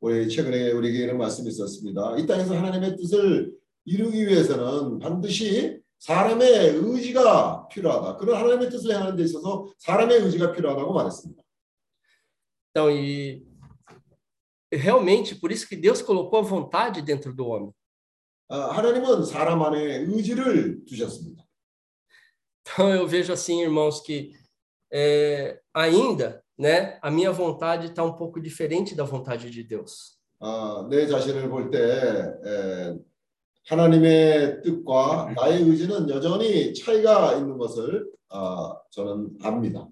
우리 0.00 0.28
최근에 0.28 0.72
우리에게 0.72 0.98
이런 1.04 1.18
말씀이 1.18 1.48
있었습니다. 1.48 2.16
이 2.18 2.26
땅에서 2.26 2.54
하나님의 2.56 2.96
뜻을 2.96 3.52
이루기 3.84 4.26
위해서는 4.26 4.98
반드시 4.98 5.80
사람의 5.98 6.48
의지가 6.76 7.68
필요하다. 7.68 8.16
그런 8.16 8.36
하나님의 8.36 8.68
뜻을 8.70 8.90
행하는 8.92 9.16
데 9.16 9.22
있어서 9.22 9.72
사람의 9.78 10.18
의지가 10.22 10.52
필요하다고 10.52 10.92
말했습니다. 10.92 11.42
Então, 12.74 12.90
e 12.90 13.42
realmente 14.76 15.34
por 15.34 15.52
isso 15.52 15.68
que 15.68 15.76
Deus 15.76 16.00
colocou 16.02 16.38
a 16.38 16.42
vontade 16.42 17.02
dentro 17.02 17.34
do 17.34 17.46
homem. 17.46 17.72
아, 18.48 18.72
하나님은 18.72 19.24
사람 19.24 19.62
안에 19.62 20.04
의지를 20.06 20.84
두셨습니다. 20.84 21.42
Então 22.62 22.94
eu 22.94 23.06
vejo 23.06 23.32
assim, 23.32 23.60
irmãos, 23.62 24.00
que 24.00 24.32
é, 24.92 25.60
ainda, 25.74 26.44
né, 26.58 26.98
a 27.02 27.10
minha 27.10 27.32
vontade 27.32 27.88
está 27.88 28.04
um 28.04 28.12
pouco 28.12 28.40
diferente 28.40 28.94
da 28.94 29.04
vontade 29.04 29.50
de 29.50 29.62
Deus. 29.64 30.18
아, 30.40 30.86
내 30.90 31.06
자신을 31.06 31.48
볼 31.48 31.70
때 31.70 31.80
하나님의 33.68 34.60
뜻과 34.62 35.34
나의 35.36 35.62
의지는 35.62 36.08
여전히 36.10 36.74
차이가 36.74 37.34
있는 37.34 37.56
것을 37.58 38.10
아, 38.28 38.76
저는 38.90 39.38
압니다. 39.42 39.88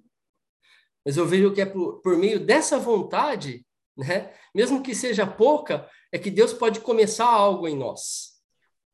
Mas 1.06 1.16
eu 1.16 1.26
vejo 1.26 1.54
que 1.54 1.62
é 1.62 1.66
por, 1.66 2.02
por 2.02 2.16
meio 2.18 2.44
dessa 2.44 2.78
vontade, 2.78 3.63
né, 3.97 4.31
mesmo 4.53 4.81
que 4.81 4.93
seja 4.93 5.25
pouca, 5.25 5.87
é 6.11 6.17
que 6.19 6.31
Deus 6.31 6.53
pode 6.53 6.79
começar 6.79 7.27
algo 7.27 7.67
em 7.67 7.75
nós. 7.75 8.35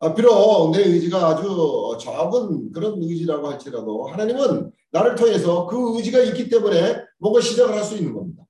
아, 0.04 0.16
비록 0.16 0.72
내 0.72 0.82
의지가 0.82 1.28
아주 1.28 1.96
적은 2.00 2.72
그런 2.72 3.00
의지라고 3.04 3.48
할지라도 3.48 4.08
하나님은 4.08 4.72
나를 4.92 5.16
통해서 5.16 5.68
그 5.68 5.96
의지가 5.96 6.22
있기 6.22 6.50
때문에 6.50 7.04
뭔가 7.20 7.40
시작을 7.40 7.76
할 7.76 7.84
수 7.84 7.98
있는 7.98 8.14
겁니다. 8.14 8.44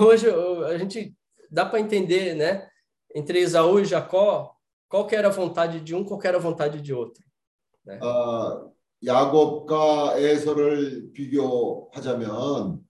Hoje 0.00 0.30
a 0.66 0.78
gente 0.78 1.14
dá 1.50 1.66
para 1.66 1.80
entender, 1.80 2.34
né, 2.34 2.66
entre 3.14 3.40
Esaú 3.40 3.80
e 3.80 3.84
Jacó, 3.84 4.54
qual 4.88 5.06
que 5.06 5.14
era 5.14 5.28
a 5.28 5.30
vontade 5.30 5.80
de 5.80 5.94
um, 5.94 6.04
qual 6.04 6.18
que 6.18 6.26
era 6.26 6.38
a 6.38 6.40
vontade 6.40 6.80
de 6.80 6.94
outro. 6.94 7.22
아, 8.00 8.66
야곱과 9.04 10.18
에서를 10.18 11.12
비교하자면 11.12 12.80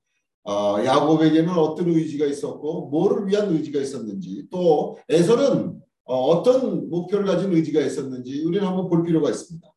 아, 0.44 0.82
야곱에게는 0.84 1.50
어떤 1.50 1.88
의지가 1.88 2.26
있었고 2.26 2.88
뭐를 2.88 3.26
위한 3.28 3.52
의지가 3.52 3.80
있었는지 3.80 4.46
또 4.50 4.96
에서는 5.08 5.80
어, 6.04 6.16
어떤 6.28 6.88
목표를 6.88 7.26
가진 7.26 7.52
의지가 7.52 7.80
있었는지 7.80 8.44
우리는 8.44 8.66
한번 8.66 8.88
볼 8.88 9.04
필요가 9.04 9.28
있습니다. 9.30 9.68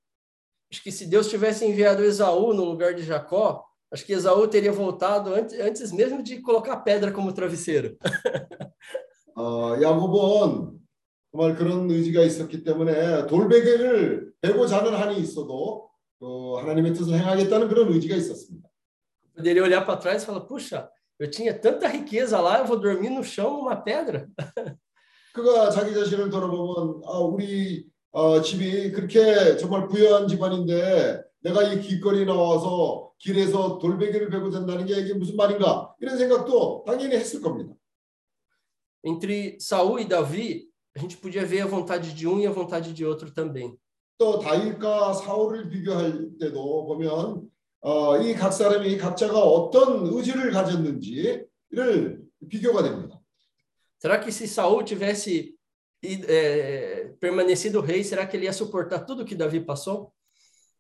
Acho 0.72 0.82
que 0.82 0.92
se 0.92 1.06
Deus 1.08 1.30
tivesse 1.30 1.66
enviado 1.66 2.04
Esaú 2.04 2.52
no 2.54 2.66
lugar 2.66 2.96
de 2.96 3.04
Jacó, 3.04 3.64
acho 3.92 4.04
que 4.04 4.14
Esaú 4.14 4.48
teria 4.48 4.72
voltado 4.72 5.36
antes, 5.36 5.60
antes 5.60 5.92
mesmo 5.92 6.24
de 6.24 6.42
colocar 6.42 6.84
pedra 6.84 7.12
como 7.12 7.32
travesseiro. 7.32 7.96
어, 9.36 9.78
야곱은 9.80 10.80
정말 11.32 11.56
그런 11.56 11.90
의지가 11.90 12.24
있었기 12.24 12.64
때문에 12.64 13.28
돌베개를 13.28 14.34
베고 14.42 14.66
자는 14.66 14.94
한이 14.96 15.20
있어도 15.20 15.90
어, 16.20 16.58
하나님의 16.58 16.94
뜻을 16.94 17.14
행하겠다는 17.16 17.68
그런 17.68 17.92
의지가 17.92 18.16
있었습니다. 18.16 18.70
Poderia 19.35 19.63
olhar 19.63 19.85
para 19.85 19.97
trás 19.97 20.23
e 20.23 20.27
falar: 20.27 20.41
puxa, 20.41 20.89
eu 21.19 21.31
tinha 21.31 21.53
tanta 21.59 21.87
riqueza 21.89 22.41
lá, 22.41 22.59
eu 22.59 22.67
vou 22.67 22.79
dormir 22.79 23.11
no 23.11 23.23
chão 23.23 23.59
numa 23.59 23.77
pedra. 23.77 24.29
그가 25.35 25.71
자기 25.71 25.95
자신을 25.95 26.31
돌아보면 26.31 27.03
아, 27.05 27.19
우리 27.21 27.87
어, 28.11 28.41
집이 28.41 28.91
그렇게 28.93 29.57
정말 29.57 29.87
부유한 29.87 30.27
집안인데 30.27 31.23
내가 31.41 31.63
이 31.63 31.81
길거리 31.81 32.25
나와서 32.25 33.13
길에서 33.19 33.79
돌베개를 33.79 34.31
베고 34.31 34.51
잔다는 34.51 34.87
게 34.87 34.99
이게 34.99 35.15
무슨 35.15 35.37
말인가 35.37 35.95
이런 36.01 36.19
생각도 36.19 36.85
당연히 36.87 37.15
했을 37.15 37.41
겁니다. 37.41 37.73
Entre 39.05 39.57
Saul 39.61 40.01
e 40.01 40.05
Davi, 40.05 40.69
a 40.97 40.99
gente 40.99 41.17
podia 41.17 41.45
ver 41.45 41.61
a 41.61 41.67
vontade 41.67 42.13
de 42.13 42.27
um 42.27 42.41
e 42.41 42.47
a 42.47 42.51
vontade 42.51 42.93
de 42.93 43.05
outro 43.05 43.33
também. 43.33 43.79
또 44.19 44.41
다윗과 44.41 45.13
사울을 45.13 45.69
비교할 45.71 46.31
때도 46.41 46.87
보면 46.87 47.49
어, 47.86 48.18
이 48.18 48.34
각 48.36 48.52
사람이 48.54 48.98
각자가 48.98 49.38
어떤 49.40 50.08
의지를 50.08 50.52
가졌는지를 50.52 51.48
비교가 52.50 52.82
됩니다. 52.84 53.20
Será 54.00 54.20
que 54.20 54.30
se 54.32 54.46
Saul 54.46 54.84
tivesse 54.86 55.54
id- 56.02 56.26
é, 56.30 57.14
permanecido 57.20 57.82
rei, 57.82 58.04
será 58.04 58.26
que 58.28 58.36
ele 58.38 58.46
ia 58.46 58.54
suportar 58.54 59.06
tudo 59.06 59.26
que 59.26 59.36
Davi 59.36 59.60
passou? 59.66 60.12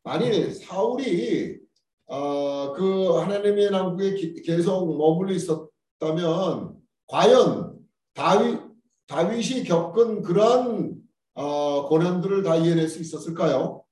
아니 0.06 0.51
사울이 0.54 1.60
어, 2.08 2.73
그 2.73 3.17
하나님의 3.19 3.71
남국에 3.71 4.13
기- 4.15 4.41
계속 4.41 4.86
머물러 4.97 5.34
있었다면 5.34 6.75
과연 7.08 7.80
다윗 8.13 8.60
다윗이 9.08 9.63
겪은 9.63 10.21
그러한 10.21 10.95
어, 11.36 11.88
고난들을 11.88 12.43
다 12.43 12.56
이해낼 12.58 12.88
수 12.89 12.99
있었을까요? 13.01 13.83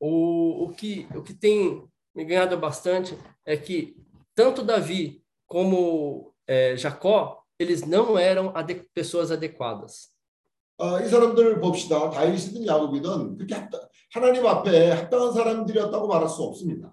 O, 0.00 0.64
o, 0.64 0.68
que, 0.70 1.08
o 1.14 1.22
que 1.22 1.32
tem 1.32 1.86
me 2.14 2.24
ganhado 2.24 2.56
bastante 2.58 3.16
é 3.44 3.56
que 3.56 3.96
tanto 4.34 4.62
Davi 4.62 5.22
como 5.46 6.34
é, 6.46 6.76
Jacó, 6.76 7.42
eles 7.58 7.82
não 7.82 8.18
eram 8.18 8.52
ade 8.54 8.74
pessoas 8.94 9.30
adequadas. 9.30 10.14
어, 10.78 11.00
이 11.00 11.08
사람들 11.08 11.58
봅시다. 11.58 12.10
다윗이든 12.10 12.66
야곱이든 12.66 13.36
그렇게 13.36 13.54
합당, 13.54 13.80
하나님 14.12 14.46
앞에 14.46 14.90
합당한 14.90 15.32
사람들이었다고 15.32 16.06
말할 16.06 16.28
수 16.28 16.42
없습니다. 16.42 16.92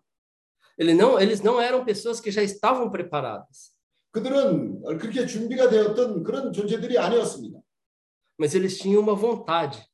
Ele 0.78 0.94
não, 0.94 1.20
eles 1.20 1.42
não 1.42 1.62
eram 1.62 1.84
pessoas 1.84 2.22
que 2.22 2.32
já 2.32 2.42
estavam 2.42 2.90
preparadas, 2.90 3.74
그들은 4.12 4.84
그렇게 4.98 5.26
준비가 5.26 5.70
되었던 5.70 6.24
그런 6.24 6.54
존재들이 6.54 6.98
아니었습니다. 6.98 7.60
mas 8.40 8.56
eles 8.56 8.78
tinham 8.80 9.02
uma 9.02 9.16
vontade. 9.16 9.86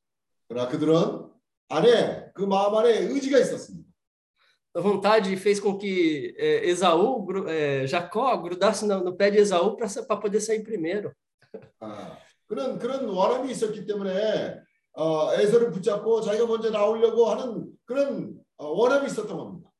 그러나 0.48 0.68
그들은 0.68 1.28
안에 1.68 2.32
그 2.34 2.42
마음 2.42 2.74
안에 2.74 2.98
의지가 3.08 3.38
있었습니다. 3.38 3.88
A 4.76 4.82
vontade 4.82 5.32
fez 5.36 5.58
com 5.60 5.76
que 5.76 6.32
é, 6.38 6.68
Esaú, 6.68 7.24
gru- 7.26 7.48
é, 7.48 7.86
Jacó, 7.88 8.36
grudasse 8.40 8.86
no, 8.86 9.02
no 9.02 9.16
pé 9.16 9.30
de 9.30 9.38
Esaú 9.38 9.76
para 9.76 10.20
poder 10.20 10.40
sair 10.40 10.62
primeiro. 10.62 11.12
아, 11.80 12.16
그런 12.46 12.78
그런 12.78 13.08
원함이 13.08 13.50
있었기 13.50 13.84
때문에 13.84 14.60
어, 14.92 15.32
에서를 15.34 15.70
붙잡고 15.72 16.20
자기가 16.20 16.46
먼저 16.46 16.70
나오려고 16.70 17.26
하는 17.30 17.72
그런 17.84 18.34
어, 18.56 18.68
원함이 18.68 19.06
있었던 19.06 19.36
겁니다. 19.36 19.70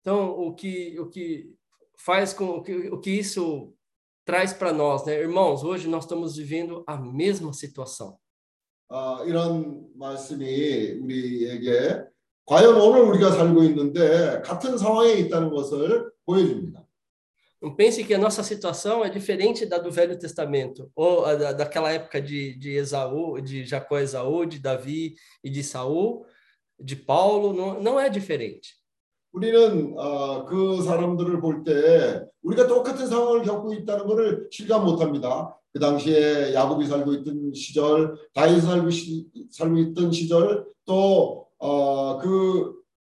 Então, 0.00 0.30
o 0.30 0.54
que, 0.54 0.98
o 0.98 1.08
que 1.08 1.54
faz 1.96 2.32
com 2.34 2.58
o 2.58 2.62
que, 2.62 2.88
o 2.88 2.98
que 2.98 3.10
isso 3.10 3.72
traz 4.24 4.52
para 4.52 4.72
nós, 4.72 5.04
né? 5.04 5.20
Irmãos, 5.20 5.62
hoje 5.62 5.86
nós 5.88 6.04
estamos 6.04 6.36
vivendo 6.36 6.82
a 6.86 6.96
mesma 6.96 7.52
situação. 7.52 8.18
어, 8.89 9.23
이런 9.25 9.85
말씀이 9.95 10.99
우리에게 11.01 12.03
과연 12.45 12.79
오늘 12.79 13.01
우리가 13.01 13.31
살고 13.31 13.63
있는데 13.63 14.41
같은 14.43 14.77
상황에 14.77 15.13
있다는 15.13 15.49
것을 15.49 16.09
보여줍니다. 16.25 16.83
Não 17.59 17.75
pense 17.75 18.03
que 18.03 18.13
a 18.13 18.19
nossa 18.19 18.43
situação 18.43 19.03
é 19.03 19.09
diferente 19.09 19.65
da 19.65 19.79
do 19.79 19.91
Velho 19.91 20.15
Testamento, 20.17 20.91
ou 20.95 21.23
da, 21.23 21.53
daquela 21.53 21.91
época 21.91 22.21
de, 22.21 22.55
de 22.55 22.75
Esaú, 22.75 23.41
de 23.41 23.65
Jacó 23.65 23.97
e 23.99 24.03
Esaú, 24.03 24.45
de 24.45 24.59
Davi 24.59 25.15
e 25.43 25.49
de 25.49 25.63
Saul, 25.63 26.23
de 26.79 26.95
Paulo, 26.95 27.53
não, 27.53 27.81
não 27.81 27.99
é 27.99 28.09
diferente. 28.09 28.77
우리는 29.33 29.93
어, 29.97 30.45
그 30.45 30.81
사람들을 30.81 31.41
볼 31.41 31.63
때 31.63 32.23
우리가 32.43 32.67
똑같은 32.67 33.05
상황을 33.07 33.43
겪고 33.43 33.73
있다는 33.73 34.05
것을 34.07 34.47
실감 34.51 34.85
못합니다. 34.85 35.57
그 35.77 35.79
당시에 35.79 36.55
야곱이 36.55 36.87
살고 36.87 37.13
있던 37.13 37.53
시절, 37.53 38.17
다윗이 38.33 38.61
살고, 38.61 38.89
시, 38.89 39.27
살고 39.51 39.77
있던 39.77 40.11
시절, 40.11 40.65
또그 40.85 42.73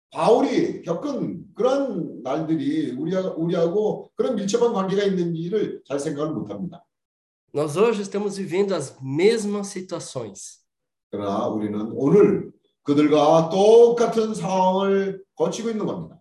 바울이 0.10 0.82
겪은 0.82 1.54
그런 1.54 2.24
날들이 2.24 2.93
우리하, 2.93 3.22
우리하고 3.22 4.10
그런 4.15 4.36
밀접한 4.36 4.74
관계가 4.74 5.04
있는지를 5.04 5.84
잘 5.86 6.00
생각을 6.00 6.34
못합니다. 6.34 6.84
Nós 7.54 7.78
hoje 7.78 8.02
estamos 8.02 8.38
vivendo 8.38 8.74
as 8.74 8.98
mesmas 9.04 9.67
situações. 9.67 10.65
그러나 11.12 11.48
우리는 11.48 11.91
오늘 11.93 12.52
그들과 12.82 13.50
똑같은 13.50 14.34
상황을 14.34 15.24
거치고 15.36 15.70
있는 15.70 15.86
겁니다. 15.86 16.20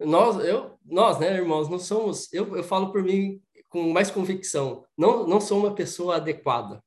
Nós, 0.00 0.38
eu, 0.38 0.78
nós, 0.90 1.18
né, 1.18 1.34
irmãos, 1.34 1.68
não 1.68 1.78
somos, 1.78 2.32
eu, 2.32 2.56
eu 2.56 2.62
falo 2.62 2.92
por 2.92 3.02
mim 3.02 3.42
com 3.69 3.91
mais 3.91 4.11
convicção, 4.11 4.85
não, 4.97 5.25
não 5.27 5.41
sou 5.41 5.59
uma 5.59 5.73
pessoa 5.73 6.17
adequada. 6.17 6.81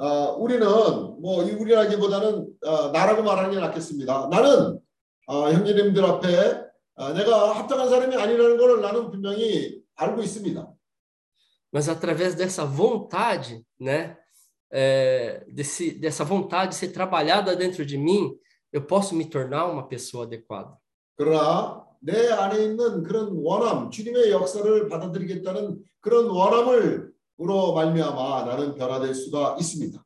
어, 0.00 0.36
우리는 0.38 0.64
뭐 1.20 1.42
이 1.42 1.50
우리라기보다는 1.52 2.46
어, 2.64 2.88
나라고 2.92 3.22
말하는 3.22 3.50
게 3.50 3.58
낫겠습니다. 3.58 4.28
나는 4.30 4.78
어, 5.26 5.50
형제님들 5.50 6.04
앞에 6.04 6.62
어, 6.94 7.12
내가 7.14 7.58
합당한 7.58 7.88
사람이 7.88 8.14
아니라는 8.14 8.56
걸 8.58 8.80
나는 8.80 9.10
분명히 9.10 9.82
알고 9.96 10.22
있습니다. 10.22 10.72
Mas 11.72 11.88
através 11.88 12.34
dessa 12.34 12.64
vontade, 12.64 13.64
né, 13.78 14.16
é, 14.72 15.44
desse, 15.48 15.90
dessa 15.98 16.24
vontade 16.24 16.74
ser 16.74 16.92
trabalhada 16.92 17.54
dentro 17.56 17.84
de 17.84 17.98
mim, 17.98 18.34
eu 18.72 18.82
posso 18.82 19.14
me 19.14 19.24
tornar 19.24 19.66
uma 19.66 19.86
pessoa 19.88 20.24
adequada. 20.24 20.76
그러나 21.16 21.84
내 22.00 22.28
안에 22.28 22.62
있는 22.62 23.02
그런 23.02 23.32
원함, 23.32 23.90
주님의 23.90 24.30
역사를 24.30 24.88
받아들이겠다는 24.88 25.82
그런 26.02 26.26
원함을 26.30 27.12
으로 27.40 27.72
말미암아 27.72 28.44
나는 28.46 28.74
변화될 28.74 29.14
수가 29.14 29.56
있습니다. 29.60 30.02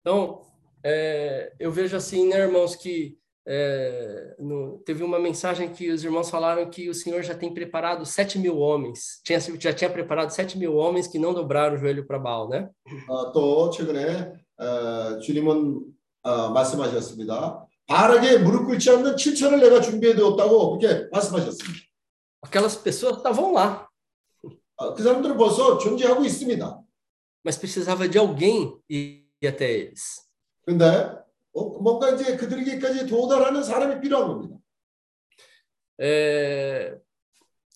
Então, 0.00 0.40
é, 0.84 1.52
eu 1.58 1.72
vejo 1.72 1.96
assim, 1.96 2.28
né, 2.28 2.38
irmãos, 2.38 2.76
que 2.76 3.18
é, 3.48 4.34
no- 4.38 4.78
teve 4.84 5.02
uma 5.02 5.18
mensagem 5.18 5.72
que 5.72 5.90
os 5.90 6.04
irmãos 6.04 6.30
falaram 6.30 6.68
que 6.70 6.88
o 6.88 6.94
Senhor 6.94 7.22
já 7.22 7.34
tem 7.34 7.52
preparado 7.52 8.04
sete 8.04 8.38
mil 8.38 8.58
homens, 8.58 9.20
tinha, 9.24 9.40
já 9.40 9.72
tinha 9.72 9.90
preparado 9.90 10.30
sete 10.30 10.56
mil 10.58 10.76
homens 10.76 11.06
que 11.08 11.18
não 11.18 11.34
dobraram 11.34 11.74
o 11.74 11.78
joelho 11.78 12.06
para 12.06 12.18
Baal, 12.18 12.48
né? 12.48 12.68
어, 13.08 13.32
또 13.32 13.70
최근에 13.70 14.32
어, 14.58 15.18
주님은 15.20 15.84
어, 16.22 16.50
말씀하셨습니다. 16.50 17.66
바르게 17.88 18.38
무릎 18.38 18.66
꿇지 18.66 18.90
않는 18.90 19.14
7천을 19.16 19.60
내가 19.60 19.80
준비해 19.80 20.14
두었다고 20.14 20.78
그렇게 20.78 21.08
말씀하셨습니다. 21.10 21.80
Aquelas 22.42 22.76
pessoas 22.76 23.16
estavam 23.18 23.52
lá, 23.52 23.82
어, 23.82 23.86
그 24.96 25.02
사람들은 25.02 25.36
벌써 25.36 25.78
존재하고 25.78 26.24
있습니다. 26.24 26.82
mas 27.44 27.56
precisava 27.58 28.08
de 28.08 28.18
alguém 28.18 28.76
ir 28.88 29.28
até 29.44 29.70
eles. 29.70 30.26
그런데 30.64 30.84
어, 31.54 31.78
뭔가 31.80 32.10
이제 32.10 32.36
그들에게까지 32.36 33.06
도달하는 33.06 33.62
사람이 33.62 34.00
필요한 34.00 34.26
겁니다. 34.28 34.56
É, 35.98 36.98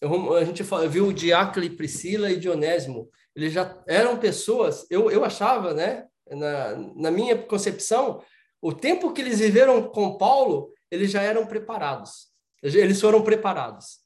eu- 0.02 0.34
a 0.34 0.44
gente 0.44 0.62
fa- 0.62 0.86
viu 0.88 1.06
o 1.08 1.12
Diácono, 1.12 1.68
Priscila 1.76 2.30
e 2.30 2.36
Dionésimo. 2.38 3.08
Eles 3.34 3.52
já 3.52 3.80
eram 3.86 4.18
pessoas, 4.18 4.86
eu, 4.90 5.10
eu 5.10 5.24
achava, 5.24 5.72
né? 5.72 6.06
Na, 6.28 6.76
na 6.96 7.10
minha 7.10 7.36
concepção, 7.46 8.22
o 8.60 8.72
tempo 8.72 9.12
que 9.12 9.20
eles 9.20 9.38
viveram 9.38 9.88
com 9.88 10.16
Paulo, 10.18 10.72
eles 10.90 11.10
já 11.10 11.22
eram 11.22 11.46
preparados. 11.46 12.28
Eles 12.62 13.00
foram 13.00 13.22
preparados. 13.22 14.00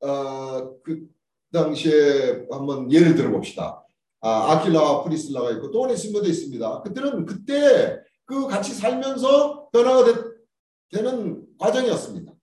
어, 0.00 0.78
그 0.84 1.08
당시에 1.53 2.47
한번 2.51 2.91
예를 2.91 3.15
들어 3.15 3.31
봅시다. 3.31 3.85
아, 4.19 4.53
아킬라와 4.53 5.03
프리슬라가 5.03 5.51
있고 5.51 5.71
또 5.71 5.81
오네시모도 5.81 6.27
있습니다. 6.27 6.81
그때는 6.81 7.25
그때 7.25 7.99
그 8.25 8.47
같이 8.47 8.73
살면서 8.73 9.69
변화가 9.71 10.05
되, 10.05 10.13
되는 10.89 11.45
과정이었습니다. 11.57 12.33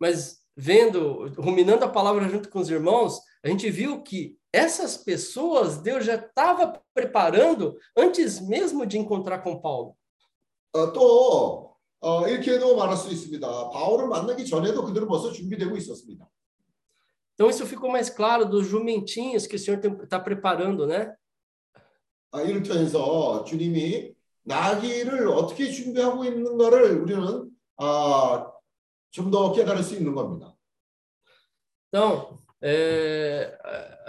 Mas 0.00 0.42
vendo, 0.56 1.32
ruminando 1.36 1.84
a 1.84 1.88
palavra 1.88 2.28
junto 2.28 2.50
com 2.50 2.60
os 2.60 2.68
irmãos, 2.68 3.20
a 3.44 3.48
gente 3.48 3.70
viu 3.70 4.02
que 4.02 4.36
essas 4.52 4.96
pessoas 4.96 5.78
Deus 5.78 6.04
já 6.04 6.16
estava 6.16 6.80
preparando 6.94 7.76
antes 7.96 8.40
mesmo 8.40 8.86
de 8.86 8.98
encontrar 8.98 9.42
com 9.42 9.60
Paulo. 9.60 9.96
어, 10.72 10.92
또 10.92 11.76
어, 12.00 12.26
이렇게도 12.26 12.76
말할 12.76 12.96
수 12.96 13.10
있습니다. 13.10 13.70
바울을 13.70 14.08
만나기 14.08 14.44
전에도 14.44 14.84
그들은 14.84 15.06
벌써 15.06 15.32
준비되고 15.32 15.76
있었습니다. 15.76 16.28
Então 17.33 17.49
isso 17.49 17.65
ficou 17.65 17.89
mais 17.89 18.09
claro 18.09 18.45
dos 18.45 18.67
jumentinhos 18.67 19.47
que 19.47 19.55
o 19.55 19.59
Senhor 19.59 19.79
está 20.03 20.19
preparando, 20.19 20.85
né? 20.85 21.15
아, 22.31 22.41
이를 22.43 22.61
통해서 22.63 23.43
주님이 23.43 24.13
나기를 24.43 25.27
어떻게 25.29 25.71
준비하고 25.71 26.25
있는가를 26.25 26.99
우리는 26.99 27.49
아, 27.77 28.51
좀 29.11 29.31
더 29.31 29.51
깨달을 29.51 29.83
수 29.83 29.95
있는 29.95 30.13
겁니다. 30.13 30.55
Então, 31.87 32.37
é, 32.61 33.57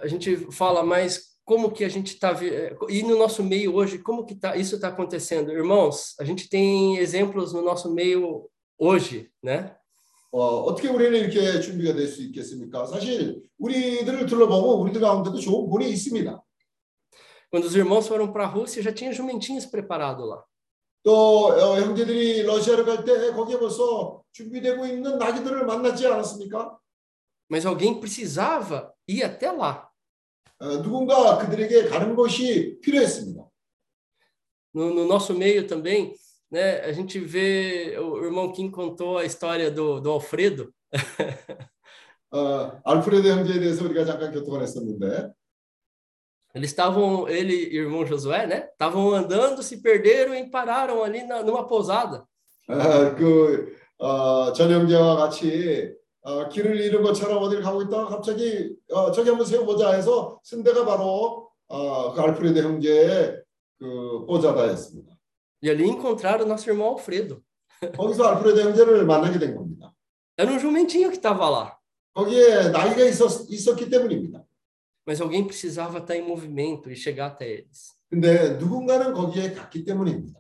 a 0.03 0.07
gente 0.07 0.37
fala 0.53 0.83
mais 0.83 1.31
como 1.45 1.73
que 1.73 1.85
a 1.85 1.89
gente 1.89 2.15
está 2.15 2.33
e 2.89 3.03
no 3.03 3.17
nosso 3.17 3.43
meio 3.43 3.75
hoje 3.75 3.99
como 3.99 4.27
que 4.27 4.35
tá 4.35 4.57
isso 4.57 4.77
está 4.77 4.89
acontecendo, 4.89 5.51
irmãos? 5.51 6.15
A 6.21 6.25
gente 6.25 6.49
tem 6.49 6.99
exemplos 6.99 7.53
no 7.53 7.63
nosso 7.63 7.93
meio 7.93 8.49
hoje, 8.79 9.33
né? 9.43 9.77
어, 10.38 10.64
어떻게 10.64 10.90
우리는 10.90 11.18
이렇게 11.18 11.62
준비가 11.62 11.94
될 11.94 12.08
수 12.10 12.22
있겠습니까? 12.24 12.86
사실 12.86 13.42
우리들을 13.58 14.26
둘러보면 14.26 14.82
우리들 14.82 15.00
가운데도 15.00 15.40
좋은 15.40 15.70
본이 15.70 15.90
있습니다. 15.90 16.44
Quando 17.50 17.68
os 17.68 17.76
irmãos 17.76 18.06
foram 18.06 18.34
para 18.34 18.44
a 18.44 18.52
Rússia, 18.52 18.84
já 18.84 18.92
tinha 18.92 19.14
jumentinhos 19.14 19.66
preparado 19.66 20.26
lá. 20.26 20.44
또 21.04 21.48
어, 21.54 21.80
형제들이 21.80 22.44
러시아를 22.44 22.84
갈 22.84 23.06
때 23.06 23.32
거기에 23.32 23.58
벌써 23.58 24.24
준비되고 24.34 24.86
있는 24.86 25.18
나귀들을 25.18 25.66
만났지 25.66 26.06
않았습니까? 26.08 26.78
Mas 27.50 27.66
alguém 27.66 28.02
precisava 28.02 28.92
ir 29.08 29.24
até 29.24 29.48
lá. 29.52 29.88
어, 30.60 30.82
누군가 30.82 31.38
그들에게 31.38 31.86
가는 31.88 32.14
것이 32.14 32.78
필요했습니다. 32.82 33.42
No, 34.76 34.90
no 34.92 35.06
nosso 35.06 35.34
meio 35.34 35.66
também, 35.66 36.14
né? 36.51 36.81
A 36.81 36.93
gente 36.93 37.19
vê 37.19 37.97
o 37.99 38.25
irmão 38.25 38.53
Kim 38.53 38.71
contou 38.71 39.19
a 39.19 39.25
história 39.25 39.71
do, 39.71 40.01
do 40.01 40.11
Alfredo. 40.11 40.73
어, 42.33 42.81
알프레드 42.85 43.27
형제에 43.27 43.59
대해서 43.59 43.85
우리가 43.85 44.05
잠깐 44.05 44.33
교통을 44.33 44.63
했었는데 44.63 45.33
Eles 46.53 46.71
estavam, 46.71 47.29
ele 47.29 47.55
e 47.73 47.79
o 47.79 47.85
irmão 47.85 48.05
Josué, 48.05 48.45
né? 48.45 48.69
Estavam 48.73 49.15
andando, 49.15 49.63
se 49.63 49.81
perderam 49.81 50.35
e 50.35 50.51
pararam 50.51 51.05
ali 51.05 51.23
na, 51.23 51.45
numa 51.45 51.65
pousada. 51.65 52.25
어, 52.69 53.15
그 53.17 53.77
어, 53.99 54.53
전 54.53 54.71
형제와 54.71 55.17
같이 55.17 55.93
어, 56.23 56.49
길을 56.49 56.81
잃은 56.81 57.03
것처럼 57.03 57.43
어딜 57.43 57.63
가고 57.63 57.83
있다가 57.83 58.07
갑자기 58.07 58.75
어, 58.91 59.13
저기 59.13 59.29
한번 59.29 59.47
세워보자 59.47 59.93
해서 59.93 60.41
쓴 60.43 60.63
데가 60.63 60.85
바로 60.85 61.51
어, 61.69 62.13
그 62.13 62.21
알프레드 62.21 62.59
형제의 62.59 63.43
그 63.79 64.27
보자다였습니다. 64.27 65.13
E 65.65 65.69
ali 65.71 65.85
encontraram 65.87 66.45
o 66.45 66.49
nosso 66.49 66.69
irmão 66.69 66.89
Alfredo. 66.89 67.43
거기서 67.97 68.25
알프레드 68.25 68.61
형제를 68.61 69.05
만나게 69.07 69.39
된 69.39 69.55
겁니다. 69.55 69.93
Era 70.39 70.51
um 70.51 70.59
jumentinho 70.59 71.11
que 71.11 71.17
estava 71.17 71.49
lá, 71.49 71.77
거기에 72.15 72.71
나이가 72.71 73.05
있었, 73.05 73.49
있었기 73.51 73.89
때문입니다. 73.91 74.45
mas 75.07 75.21
alguém 75.21 75.45
precisava 75.45 75.99
estar 75.99 76.15
em 76.17 76.23
movimento 76.23 76.91
e 76.91 76.95
chegar 76.97 77.27
até 77.29 77.49
eles. 77.49 77.95
근데 78.11 78.57
누군가는 78.59 79.13
거기에 79.15 79.53
갔기 79.55 79.85
때문입니다. 79.85 80.39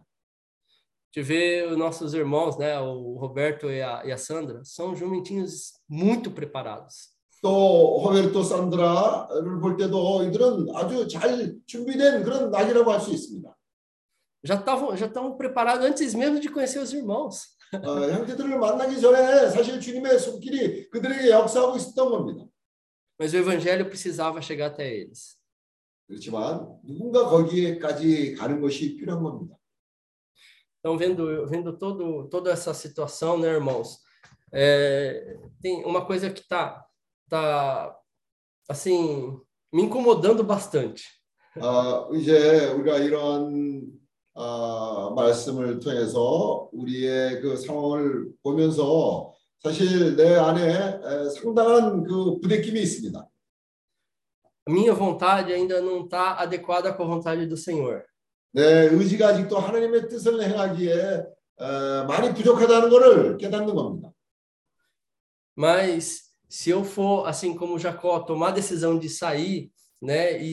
De 1.12 1.22
ver 1.22 1.66
os 1.72 1.76
nossos 1.76 2.14
irmãos, 2.14 2.56
né? 2.56 2.78
O 2.78 3.16
Roberto 3.18 3.68
e 3.70 3.82
a, 3.82 4.04
e 4.04 4.12
a 4.12 4.16
Sandra, 4.16 4.62
são 4.64 4.94
jumentinhos 4.94 5.72
muito 5.88 6.30
preparados. 6.30 7.10
또 7.42 8.02
호베르토 8.04 8.42
산드라를 8.42 9.60
볼 9.60 9.76
때도 9.78 10.24
이들은 10.24 10.66
아주 10.74 11.08
잘 11.08 11.54
준비된 11.66 12.22
그런 12.22 12.50
낙이라고 12.50 12.92
할 12.92 13.00
수 13.00 13.10
있습니다. 13.12 13.53
Já 14.44 14.54
estavam 14.54 14.96
já 14.96 15.06
estavam 15.06 15.36
preparados 15.36 15.84
antes 15.84 16.14
mesmo 16.14 16.40
de 16.40 16.48
conhecer 16.48 16.78
os 16.78 16.92
irmãos. 16.92 17.58
어, 17.72 18.10
형제들을 18.10 18.58
만나기 18.58 19.00
전에 19.00 19.48
사실 19.50 19.80
주님의 19.80 20.18
손길이 20.18 20.88
그들에게 20.90 21.30
역사하고 21.30 21.76
있었던 21.76 22.10
겁니다. 22.10 22.44
Mas 23.18 23.34
o 23.34 23.36
evangelho 23.36 23.84
precisava 23.86 24.40
chegar 24.40 24.70
até 24.70 24.88
eles. 24.88 25.36
그렇지만 26.08 26.80
누군가 26.82 27.26
거기에까지 27.26 28.34
가는 28.34 28.60
것이 28.60 28.96
필요한 28.96 29.22
겁니다. 29.22 29.56
Então, 30.80 30.96
vendo, 30.96 31.46
vendo 31.46 31.76
todo, 31.76 32.26
toda 32.28 32.50
essa 32.50 32.72
situação, 32.72 33.38
né, 33.38 33.48
irmãos? 33.48 33.98
É, 34.52 35.36
tem 35.60 35.84
uma 35.84 36.04
coisa 36.06 36.30
que 36.30 36.42
tá, 36.48 36.84
tá, 37.28 37.94
assim, 38.68 39.38
me 39.72 39.82
incomodando 39.82 40.42
bastante. 40.42 41.04
아, 41.60 42.08
이제 42.14 42.68
우리가 42.68 42.98
이런 42.98 43.92
아, 44.35 45.13
말씀을 45.15 45.79
통해서 45.79 46.69
우리의 46.73 47.41
그 47.41 47.55
상황을 47.55 48.27
보면서 48.43 49.33
사실 49.63 50.15
내 50.17 50.35
안에 50.35 50.61
에, 50.61 51.29
상당한 51.29 52.03
그 52.03 52.39
부대낌이 52.41 52.79
있습니다. 52.81 53.27
Minha 54.67 54.93
vontade 54.93 55.53
ainda 55.53 55.79
não 55.79 56.03
está 56.03 56.33
adequada 56.39 56.91
com 56.91 57.03
a 57.03 57.07
vontade 57.07 57.47
do 57.47 57.55
Senhor. 57.55 58.03
내 58.51 58.89
의지가 58.91 59.29
아직도 59.29 59.57
하나님의 59.57 60.09
뜻을 60.09 60.41
행하기에 60.41 61.23
에, 61.59 62.03
많이 62.05 62.33
부족하다는 62.33 62.89
것을 62.89 63.37
깨닫는 63.37 63.73
겁니다. 63.73 64.11
Mas 65.57 66.25
se 66.49 66.71
eu 66.71 66.83
for, 66.83 67.25
assim 67.25 67.55
como 67.55 67.79
Jacó, 67.79 68.19
tomar 68.19 68.49
a 68.49 68.51
decisão 68.51 68.99
de 68.99 69.07
sair, 69.07 69.71
né, 70.01 70.37
e, 70.41 70.51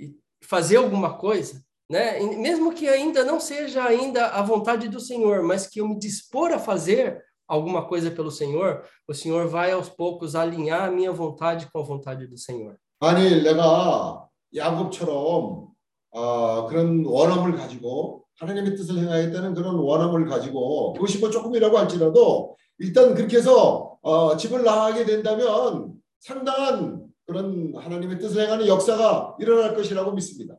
e, 0.00 0.06
e 0.06 0.16
fazer 0.42 0.76
alguma 0.78 1.16
coisa, 1.16 1.62
né, 1.88 2.22
e 2.22 2.36
mesmo 2.36 2.72
que 2.72 2.88
ainda 2.88 3.24
não 3.24 3.40
seja 3.40 3.84
ainda 3.84 4.26
a 4.26 4.42
vontade 4.42 4.88
do 4.88 5.00
Senhor, 5.00 5.42
mas 5.42 5.66
que 5.66 5.80
eu 5.80 5.88
me 5.88 5.98
dispor 5.98 6.52
a 6.52 6.58
fazer 6.58 7.22
alguma 7.46 7.86
coisa 7.88 8.10
pelo 8.10 8.30
Senhor, 8.30 8.84
o 9.08 9.14
Senhor 9.14 9.48
vai 9.48 9.72
aos 9.72 9.88
poucos 9.88 10.34
alinhar 10.34 10.88
a 10.88 10.90
minha 10.90 11.10
vontade 11.10 11.68
com 11.72 11.80
a 11.80 11.82
vontade 11.82 12.26
do 12.26 12.36
Senhor. 12.36 12.76
아니 13.00 13.42
내가 13.42 14.26
야곱처럼 14.54 15.68
아, 16.14 16.66
그런 16.68 17.04
원함을 17.04 17.56
가지고 17.56 18.24
하나님의 18.40 18.76
뜻을 18.76 18.98
행하겠다는 18.98 19.54
그런 19.54 19.76
원함을 19.76 20.26
가지고 20.26 20.94
그것이 20.94 21.18
뭐 21.18 21.30
조금이라고 21.30 21.78
할지라도 21.78 22.56
일단 22.78 23.14
그렇게 23.14 23.38
해서 23.38 23.98
어, 24.02 24.36
집을 24.36 24.62
나가게 24.62 25.04
된다면 25.04 25.94
상당한 26.20 27.06
그런 27.26 27.72
하나님의 27.76 28.18
뜻을 28.18 28.42
행하는 28.42 28.66
역사가 28.66 29.36
일어날 29.38 29.74
것이라고 29.74 30.12
믿습니다. 30.12 30.54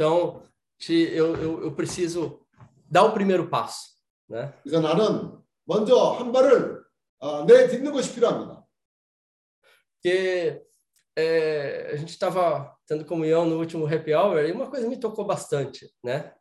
Então, 0.00 0.42
te- 0.78 1.10
eu, 1.12 1.34
eu, 1.36 1.62
eu 1.64 1.72
preciso 1.72 2.40
dar 2.90 3.04
o 3.04 3.12
primeiro 3.12 3.48
passo, 3.48 3.96
né? 4.28 4.52
그래서 4.62 4.80
나는 4.80 5.38
먼저 5.64 6.12
한 6.12 6.32
발을 6.32 6.82
어, 7.18 7.44
내딛는 7.44 7.92
것이 7.92 8.14
필요합니다. 8.14 8.64
Porque 10.02 10.62
é, 11.16 11.90
a 11.92 11.96
gente 11.96 12.10
estava 12.10 12.76
tendo 12.86 13.04
comunhão 13.04 13.46
no 13.46 13.58
último 13.58 13.86
happy 13.86 14.14
hour 14.14 14.44
e 14.44 14.52
uma 14.52 14.68
coisa 14.70 14.86
me 14.88 14.96
tocou 14.98 15.24
bastante, 15.24 15.90
né? 16.04 16.32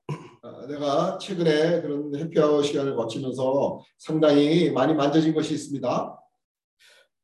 어, 0.43 0.67
내가 0.67 1.17
최근에 1.17 1.81
그런 1.81 2.13
해피아워 2.13 2.61
시간을 2.61 2.95
거치면서 2.95 3.79
상당히 3.97 4.69
많이 4.71 4.93
만져진 4.93 5.33
것이 5.33 5.53
있습니다. 5.55 6.19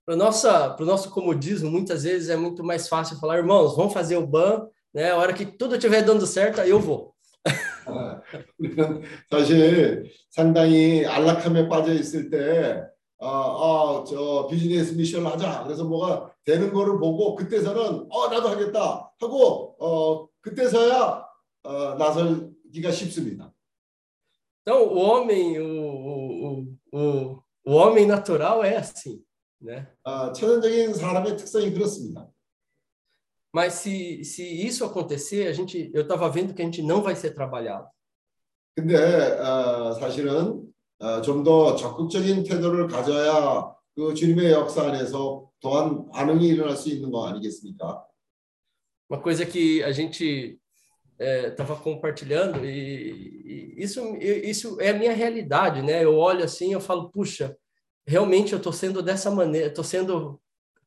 Para 0.03 0.15
nossa, 0.17 0.71
para 0.71 0.83
o 0.83 0.87
nosso 0.87 1.11
comodismo, 1.11 1.69
muitas 1.69 2.03
vezes 2.03 2.29
é 2.29 2.35
muito 2.35 2.63
mais 2.63 2.87
fácil 2.87 3.19
falar, 3.19 3.37
irmãos, 3.37 3.75
vamos 3.75 3.93
fazer 3.93 4.17
o 4.17 4.25
ban, 4.25 4.67
né? 4.96 5.10
A 5.10 5.16
hora 5.18 5.34
que 5.34 5.44
tudo 5.44 5.74
estiver 5.74 6.02
dando 6.02 6.26
certo, 6.26 6.58
aí 6.62 6.70
eu 6.70 6.80
vou. 6.80 7.14
어, 7.86 8.20
우리는 8.58 9.02
사실 9.30 10.10
상당히 10.30 11.04
안락함에 11.04 11.68
빠져 11.68 11.92
있을 11.92 12.30
때, 12.30 12.82
어, 13.18 13.28
어, 13.28 14.04
저 14.04 14.48
비즈니스 14.50 14.94
미션을 14.94 15.30
하자. 15.30 15.64
그래서 15.64 15.84
뭐가 15.84 16.32
되는 16.44 16.72
거를 16.72 16.98
보고 16.98 17.34
그때서는 17.34 18.06
어 18.10 18.28
나도 18.28 18.48
하겠다 18.48 19.12
하고 19.20 19.76
어 19.78 20.28
그때서야 20.40 21.26
어, 21.62 21.94
나설기가 21.96 22.90
쉽습니다. 22.90 23.52
Então, 24.62 24.82
o 24.82 24.98
homem, 24.98 25.60
o, 25.60 25.62
o, 25.62 26.66
o, 26.92 27.42
o, 27.64 27.72
homem 27.72 28.04
natural 28.04 28.64
é 28.64 28.76
assim, 28.76 29.22
né? 29.62 29.86
어, 30.02 30.32
천연적인 30.32 30.92
사람의 30.92 31.36
특성이 31.36 31.72
그렇습니다. 31.72 32.28
Mas 33.55 33.73
se, 33.73 34.23
se 34.23 34.43
isso 34.43 34.85
acontecer, 34.85 35.47
a 35.47 35.53
gente, 35.53 35.91
eu 35.93 36.03
estava 36.03 36.29
vendo 36.29 36.53
que 36.53 36.61
a 36.61 36.65
gente 36.65 36.81
não 36.81 37.01
vai 37.01 37.15
ser 37.15 37.31
trabalhado. 37.31 37.87
근데 38.75 38.95
어, 38.95 39.93
사실은 39.93 40.63
어, 40.99 41.21
좀 41.21 41.43
더 41.43 41.75
적극적인 41.75 42.43
태도를 42.43 42.87
가져야 42.87 43.73
그 43.95 44.13
주님의 44.13 44.51
역사 44.51 44.87
안에서 44.87 45.49
또한 45.59 46.09
반응이 46.11 46.47
일어날 46.47 46.77
수 46.77 46.89
있는 46.89 47.11
거 47.11 47.27
아니겠습니까? 47.27 48.05
Uma 49.09 49.21
coisa 49.21 49.45
que 49.45 49.83
a 49.83 49.91
gente 49.91 50.57
estava 51.19 51.75
compartilhando 51.75 52.65
e, 52.65 53.75
e 53.77 53.83
isso, 53.83 54.15
isso 54.17 54.79
é 54.79 54.89
a 54.89 54.93
minha 54.93 55.13
realidade, 55.13 55.81
né? 55.81 56.03
Eu 56.03 56.15
olho 56.15 56.43
assim, 56.43 56.71
eu 56.71 56.79
falo, 56.79 57.09
puxa, 57.11 57.55
realmente 58.07 58.53
eu 58.53 58.57
estou 58.57 58.71
sendo 58.71 59.01
dessa 59.03 59.29
maneira, 59.29 59.67
estou 59.67 59.83
sendo 59.83 60.39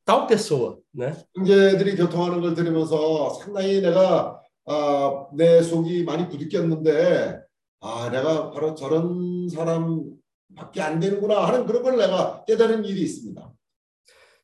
tal 0.05 0.27
pessoa, 0.27 0.79
né? 0.93 1.15
형제들이 1.35 1.95
교통하는 1.95 2.41
걸 2.41 2.53
들으면서 2.53 3.33
상당히 3.33 3.81
내가 3.81 4.39
아, 4.65 5.27
내 5.33 5.61
속이 5.61 6.03
많이 6.03 6.27
부딪혔는데 6.29 7.39
아 7.81 8.09
내가 8.09 8.51
바로 8.51 8.73
저런 8.73 9.47
사람밖에 9.49 10.81
안 10.81 10.99
되는구나 10.99 11.47
하는 11.47 11.65
그런 11.65 11.83
걸 11.83 11.97
내가 11.97 12.43
깨달은 12.45 12.85
일이 12.85 13.01
있습니다. 13.01 13.51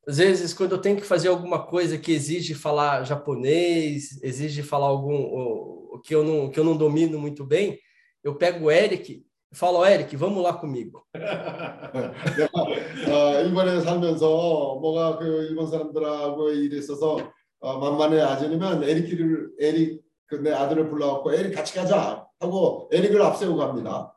Às 0.08 0.17
vezes, 0.17 0.52
quando 0.52 0.71
eu 0.71 0.82
tenho 0.82 0.97
que 0.97 1.06
fazer 1.06 1.30
alguma 1.30 1.60
coisa 1.60 1.95
que 1.95 2.12
exige 2.12 2.56
falar 2.56 3.04
japonês, 3.04 4.19
exige 4.24 4.63
falar 4.63 4.88
algum 4.88 5.13
o, 5.13 6.02
que 6.04 6.15
eu 6.15 6.24
não 6.24 6.50
que 6.50 6.60
eu 6.60 6.63
não 6.63 6.76
domino 6.76 7.19
muito 7.19 7.45
bem, 7.45 7.80
eu 8.24 8.36
pego 8.36 8.65
o 8.65 8.71
Eric 8.71 9.24
e 9.52 9.56
falo, 9.56 9.86
Eric, 9.86 10.15
vamos 10.15 10.43
lá 10.43 10.54
comigo. 10.60 11.04
내가 11.13 12.62
어, 12.62 13.41
일본에 13.41 13.82
살면서 13.82 14.78
뭐가 14.82 15.17
그 15.17 15.47
일본 15.50 15.69
사람들하고 15.69 16.52
일이 16.52 16.78
있어서 16.80 17.17
어, 17.60 17.78
만만해 17.78 18.21
아저니면 18.21 18.84
에릭을 18.84 19.52
에릭 19.60 20.02
그 20.28 20.41
내 20.41 20.52
아들을 20.52 20.89
불러갖고 20.89 21.34
에릭 21.34 21.54
같이 21.54 21.76
가자 21.76 22.26
하고 22.39 22.89
에릭을 22.93 23.21
앞세우고 23.21 23.58
갑니다. 23.58 24.15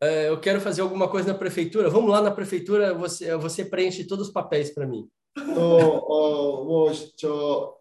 É, 0.00 0.28
eu 0.28 0.40
quero 0.40 0.60
fazer 0.60 0.82
alguma 0.82 1.08
coisa 1.08 1.32
na 1.32 1.38
prefeitura. 1.38 1.88
Vamos 1.88 2.10
lá 2.10 2.20
na 2.20 2.30
prefeitura, 2.30 2.92
você 2.94 3.34
você 3.36 3.64
preenche 3.64 4.04
todos 4.04 4.28
os 4.28 4.32
papéis 4.32 4.70
para 4.74 4.86
mim. 4.86 5.08
또어뭐저 5.54 7.74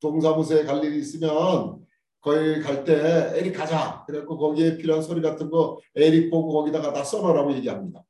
동사무소에 0.00 0.64
갈 0.64 0.82
일이 0.84 0.98
있으면 0.98 1.84
거기 2.27 2.61
갈 2.61 2.83
때 2.83 3.31
에릭 3.35 3.55
가자. 3.55 4.03
그래갖고 4.05 4.37
거기에 4.37 4.77
필요한 4.77 5.01
소리 5.01 5.21
같은 5.21 5.49
거 5.49 5.79
에릭 5.95 6.29
보고 6.29 6.51
거기다가 6.51 6.91
다 6.91 7.03
써놓으라고 7.03 7.53
얘기합니다. 7.55 8.03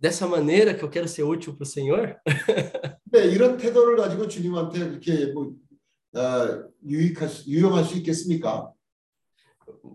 Dessa 0.00 0.26
maneira 0.26 0.74
que 0.74 0.82
eu 0.82 0.88
quero 0.90 1.06
ser 1.06 1.24
útil 1.24 1.58
para 1.58 1.64
o 1.64 1.66
Senhor. 1.66 2.16
근데 3.04 3.28
이런 3.36 3.58
태도를 3.58 3.96
가지고 3.98 4.26
주님한테 4.28 4.78
이렇게 4.78 5.26
뭐 5.32 5.52
어, 6.14 6.64
유익할 6.86 7.28
수, 7.28 7.48
유용할 7.50 7.84
수 7.84 7.98
있겠습니까? 7.98 8.72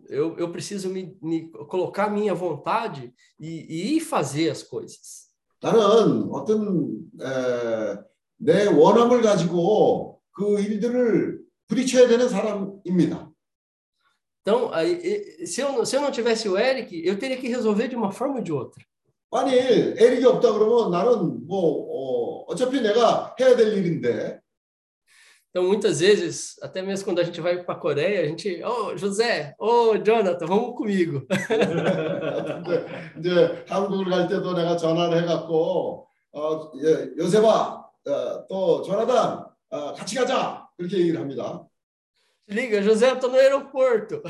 Eu, 0.07 0.37
eu 0.37 0.51
preciso 0.51 0.89
me, 0.89 1.17
me 1.21 1.51
colocar 1.69 2.09
minha 2.09 2.35
vontade 2.35 3.11
e, 3.39 3.95
e 3.97 3.99
fazer 3.99 4.51
as 4.51 4.63
coisas. 4.63 5.31
나는 5.59 6.29
어떤 6.31 6.99
에, 7.19 7.97
내 8.37 8.67
원함을 8.67 9.23
가지고 9.23 10.21
그 10.31 10.59
일들을 10.59 11.39
부딪혀야 11.67 12.07
되는 12.07 12.29
사람 12.29 12.74
입니다. 12.84 13.28
Então, 14.42 14.72
aí, 14.72 15.46
se, 15.46 15.60
eu, 15.60 15.84
se 15.84 15.96
eu 15.96 16.00
não 16.00 16.10
tivesse 16.10 16.48
o 16.48 16.58
Eric, 16.58 17.06
eu 17.06 17.18
teria 17.18 17.36
que 17.36 17.48
resolver 17.48 17.88
de 17.88 17.96
uma 17.96 18.10
forma 18.10 18.36
ou 18.36 18.42
de 18.42 18.52
outra. 18.52 18.82
아니 19.32 19.54
에릭이 19.54 20.24
없다 20.24 20.52
그러면 20.52 20.90
나는 20.90 21.46
뭐 21.46 21.86
어, 21.88 22.44
어차피 22.48 22.80
내가 22.80 23.34
해야 23.38 23.54
될 23.54 23.76
일인데 23.78 24.40
Então, 25.52 25.64
muitas 25.64 25.98
vezes, 25.98 26.56
até 26.62 26.80
mesmo 26.80 27.04
quando 27.04 27.18
a 27.18 27.24
gente 27.24 27.40
vai 27.40 27.64
para 27.64 27.74
a 27.74 27.76
Coreia, 27.76 28.22
a 28.22 28.26
gente, 28.28 28.62
ô 28.62 28.68
oh, 28.68 28.96
José, 28.96 29.52
ô 29.58 29.66
oh, 29.66 29.98
Jonathan, 29.98 30.46
vamos 30.46 30.76
comigo. 30.76 31.26
근데 31.26 32.86
이제 33.18 33.64
한국을 33.68 34.04
갈 34.04 34.28
때도 34.28 34.54
내가 34.54 34.76
전화를 34.76 35.20
해갖고 35.24 36.06
어, 36.32 36.72
예, 36.84 37.10
요셉아 37.18 37.84
어, 38.06 38.46
또 38.48 38.82
조나단 38.82 39.44
어, 39.70 39.92
같이 39.94 40.14
가자 40.14 40.68
그렇게 40.76 40.98
얘기를 40.98 41.18
합니다. 41.18 41.66
Liga, 42.48 42.82
José, 42.82 43.10
eu 43.10 43.20
tô 43.20 43.28
no 43.28 43.36
aeroporto. 43.36 44.22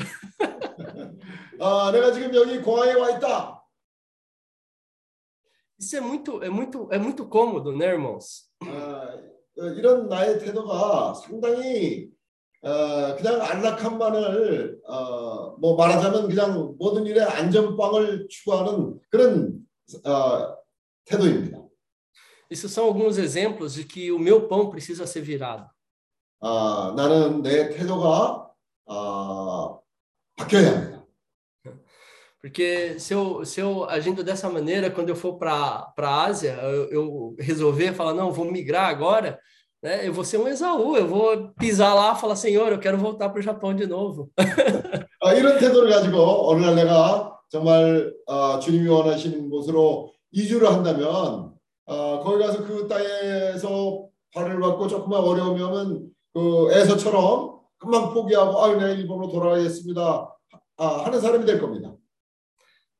아, 1.59 1.91
내가 1.91 2.11
지금 2.11 2.33
여기 2.35 2.59
공항에 2.61 2.93
와 2.93 3.11
있다. 3.11 3.61
Isso 5.79 5.97
é 5.97 6.01
muito, 6.01 6.43
é 6.43 6.49
muito, 6.49 6.87
é 6.91 6.99
muito 6.99 7.27
cômodo, 7.27 7.75
né, 7.75 7.87
irmãos? 7.87 8.47
아, 8.63 9.17
이런 9.55 10.07
나의 10.07 10.37
태도가 10.39 11.15
상당히 11.15 12.11
어, 12.61 13.15
그냥 13.15 13.41
안락함만을 13.41 14.81
어, 14.85 15.57
뭐 15.57 15.75
말하자면 15.75 16.29
그냥 16.29 16.75
모든 16.77 17.07
일에 17.07 17.21
안전빵을 17.21 18.27
추구하는 18.29 18.99
그런 19.09 19.59
어, 20.05 20.55
태도입니다. 21.05 21.59
Isso 22.51 22.67
são 22.67 22.85
alguns 22.85 23.17
exemplos 23.17 23.73
de 23.73 23.85
que 23.85 24.11
o 24.11 24.19
meu 24.19 24.47
pão 24.47 24.69
precisa 24.69 25.07
ser 25.07 25.21
virado. 25.21 25.67
아, 26.40 26.92
나는 26.96 27.42
내 27.42 27.70
태도가 27.70 28.50
아, 28.86 29.78
바뀌어야 30.36 30.70
합니다. 30.70 30.96
Porque 32.40 32.96
se 33.00 33.12
eu, 33.12 33.44
se 33.44 33.60
eu 33.60 33.84
agindo 33.90 34.22
dessa 34.22 34.48
maneira, 34.48 34.88
quando 34.88 35.08
eu 35.08 35.16
for 35.16 35.36
para 35.36 35.92
a 35.98 36.24
Ásia, 36.26 36.52
eu, 36.62 36.90
eu 36.92 37.36
resolver 37.40 37.92
falar, 37.92 38.14
não, 38.14 38.30
vou 38.30 38.44
migrar 38.44 38.88
agora, 38.88 39.36
né? 39.82 40.06
Eu 40.06 40.12
vou 40.12 40.22
ser 40.22 40.38
um 40.38 40.46
Esaú, 40.46 40.96
eu 40.96 41.08
vou 41.08 41.52
pisar 41.58 41.92
lá 41.92 42.14
e 42.16 42.20
falar, 42.20 42.36
Senhor, 42.36 42.70
eu 42.70 42.78
quero 42.78 42.98
voltar 42.98 43.30
para 43.30 43.40
o 43.40 43.42
Japão 43.42 43.74
de 43.74 43.86
novo. 43.86 44.30
아, 45.22 45.34
이런 45.34 45.58
태도를 45.58 45.90
가지고 45.90 46.50
어느 46.50 46.64
날 46.64 46.76
내가 46.76 47.36
정말 47.50 48.12
아, 48.28 48.60
주님이 48.62 48.88
원하시는 48.88 49.50
곳으로 49.50 50.12
이주를 50.30 50.70
한다면 50.70 51.52
아, 51.86 52.20
거기 52.22 52.44
가서 52.44 52.64
그 52.64 52.86
땅에서 52.86 54.06
발을 54.32 54.60
받고 54.60 54.86
조금만 54.86 55.20
어려움이 55.20 55.60
오면 55.60 56.15
그 56.36 56.70
에서처럼 56.70 57.60
금방 57.78 58.12
포기하고 58.12 58.62
아, 58.62 58.68
내가 58.74 58.90
일본으로 58.90 59.30
돌아가겠습니다 59.32 60.36
아, 60.76 60.86
하는 61.06 61.18
사람이 61.18 61.46
될 61.46 61.58
겁니다. 61.58 61.96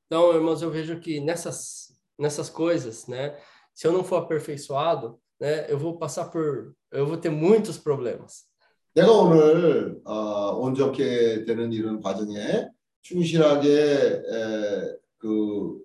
Então, 0.07 0.33
irmãos, 0.33 0.63
eu 0.63 0.71
vejo 0.71 0.99
que 1.01 1.21
nessas, 1.21 1.93
nessas 2.19 2.49
coisas, 2.49 3.07
né? 3.09 3.37
Se 3.75 3.87
eu 3.87 3.93
não 3.93 4.03
for 4.03 4.23
aperfeiçoado, 4.23 5.19
né? 5.39 5.67
Eu 5.71 5.79
vou 5.79 5.99
passar 5.99 6.31
por, 6.31 6.73
eu 6.91 7.07
vou 7.07 7.19
ter 7.19 7.29
muitos 7.29 7.77
problemas. 7.77 8.47
내가 8.95 9.13
오늘 9.13 10.01
어, 10.07 10.57
온전케 10.57 11.45
되는 11.45 11.71
이런 11.75 12.01
과정에 12.01 12.71
충실하게 13.03 13.69
에, 13.69 14.97
그 15.19 15.79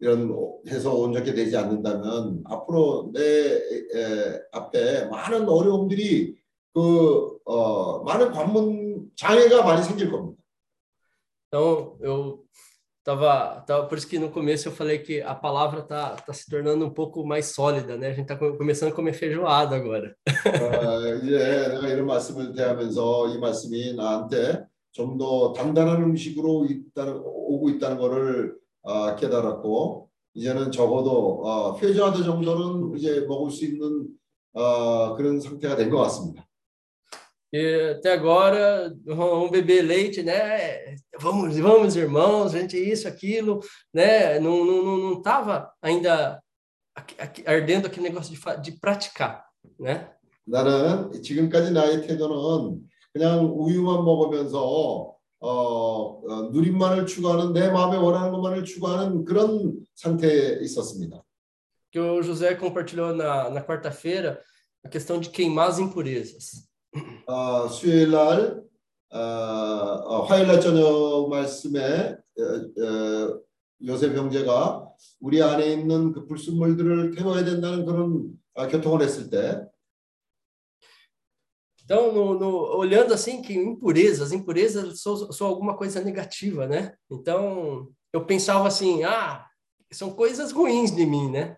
이런 0.00 0.34
해서 0.66 0.92
온전케 0.92 1.34
되지 1.34 1.56
않는다면 1.56 2.42
앞으로 2.46 3.12
내 3.14 3.20
에, 3.22 4.40
앞에 4.50 5.04
많은 5.04 5.48
어려움들이 5.48 6.34
그 6.76 7.38
어, 7.46 8.02
많은 8.04 8.32
관문 8.32 9.06
장애가 9.16 9.62
많이 9.64 9.82
생길 9.82 10.10
겁니다. 10.10 10.36
Então, 11.48 11.96
eu 12.02 12.44
tava, 13.02 13.64
tava 13.66 13.86
por 13.86 13.96
isso 13.96 14.06
que 14.06 14.18
no 14.18 14.30
começo 14.30 14.68
eu 14.68 14.72
falei 14.72 14.98
que 14.98 15.22
a 15.22 15.34
palavra 15.34 15.80
tá, 15.80 16.16
tá 16.16 16.32
se 16.34 16.50
tornando 16.50 16.84
um 16.84 16.90
pouco 16.90 17.24
mais 17.24 17.46
sólida, 17.54 17.96
né? 17.96 18.08
A 18.08 18.12
gente 18.12 18.26
tá 18.26 18.36
começando 18.36 18.92
a 18.92 18.94
comer 18.94 19.14
feijoada 19.14 19.74
agora. 19.74 20.14
어, 20.28 21.14
이제 21.24 21.38
내가 21.68 21.88
이런 21.88 22.04
말씀을 22.06 22.54
대하면서 22.54 23.28
이 23.28 23.38
말씀이 23.38 23.94
나한테 23.94 24.66
좀 24.92 25.16
더 25.16 25.52
단단한 25.54 26.02
음식으로 26.02 26.66
있다는 26.66 27.22
오고 27.24 27.70
있다는 27.70 27.96
것을 27.96 28.56
어, 28.82 29.16
깨달았고 29.16 30.10
이제는 30.34 30.70
적어도 30.72 31.40
어, 31.42 31.78
회자하드 31.78 32.22
정도는 32.22 32.98
이제 32.98 33.20
먹을 33.26 33.50
수 33.50 33.64
있는 33.64 34.08
어, 34.52 35.14
그런 35.16 35.40
상태가 35.40 35.74
된 35.76 35.88
것 35.90 35.98
같습니다. 36.02 36.45
E 37.53 37.95
até 37.97 38.13
agora, 38.13 38.93
vamos 39.05 39.51
beber 39.51 39.81
leite, 39.81 40.23
né? 40.23 40.95
Vamos, 41.19 41.57
vamos, 41.57 41.95
irmãos, 41.97 42.53
gente, 42.53 42.77
isso, 42.77 43.07
aquilo, 43.07 43.59
né? 43.93 44.39
Não, 44.39 44.63
não, 44.63 44.83
não, 44.83 44.97
não 44.97 45.21
tava 45.21 45.69
ainda 45.81 46.41
aqui- 46.95 47.15
aqui- 47.19 47.43
ardendo 47.45 47.87
aquele 47.87 48.07
negócio 48.07 48.31
de, 48.33 48.37
fa- 48.39 48.55
de 48.55 48.71
praticar, 48.79 49.43
né? 49.79 50.11
나는 50.47 51.11
지금까지 51.21 51.71
나의 51.71 52.07
태도는 52.07 52.81
그냥 53.13 53.45
우유만 53.53 54.03
먹으면서 54.05 54.57
어, 54.63 55.17
어, 55.41 56.49
누림만을 56.51 57.05
추구하는 57.05 57.51
내 57.53 57.69
마음에 57.69 57.97
원하는 57.97 58.31
것만을 58.31 58.63
추구하는 58.63 59.25
그런 59.25 59.73
상태에 59.95 60.59
있었습니다. 60.61 61.21
Que 61.91 61.99
o 61.99 62.21
José 62.23 62.55
compartilhou 62.55 63.13
na, 63.13 63.49
na 63.49 63.61
quarta-feira 63.61 64.39
a 64.83 64.87
questão 64.89 65.19
de 65.19 65.29
queimar 65.29 65.67
as 65.69 65.77
impurezas. 65.79 66.69
어, 67.26 67.68
수요일 67.68 68.10
날, 68.12 68.62
어, 69.10 69.18
어, 69.18 70.22
화요일 70.24 70.46
날 70.46 70.60
저녁 70.60 71.28
말씀에 71.28 72.16
어, 72.38 72.42
어, 72.82 73.40
요셉 73.84 74.16
형제가 74.16 74.88
우리 75.20 75.42
안에 75.42 75.72
있는 75.72 76.12
그 76.12 76.26
불순물들을 76.26 77.14
태워야 77.16 77.44
된다는 77.44 77.84
그런 77.84 78.28
아, 78.54 78.68
교통을 78.68 79.02
했을 79.02 79.28
때 79.30 79.66
Então, 81.88 82.12
no, 82.12 82.34
no- 82.34 82.76
olhando 82.76 83.14
assim, 83.14 83.40
que 83.40 83.54
impurezas, 83.54 84.32
impurezas 84.32 85.00
são, 85.00 85.30
são 85.30 85.46
alguma 85.46 85.76
coisa 85.76 86.00
negativa, 86.00 86.66
né? 86.66 86.92
Então, 87.08 87.88
eu 88.12 88.26
pensava 88.26 88.66
assim, 88.66 89.04
ah, 89.04 89.46
são 89.92 90.10
coisas 90.10 90.50
ruins 90.50 90.90
de 90.90 91.06
mim, 91.06 91.30
né? 91.30 91.56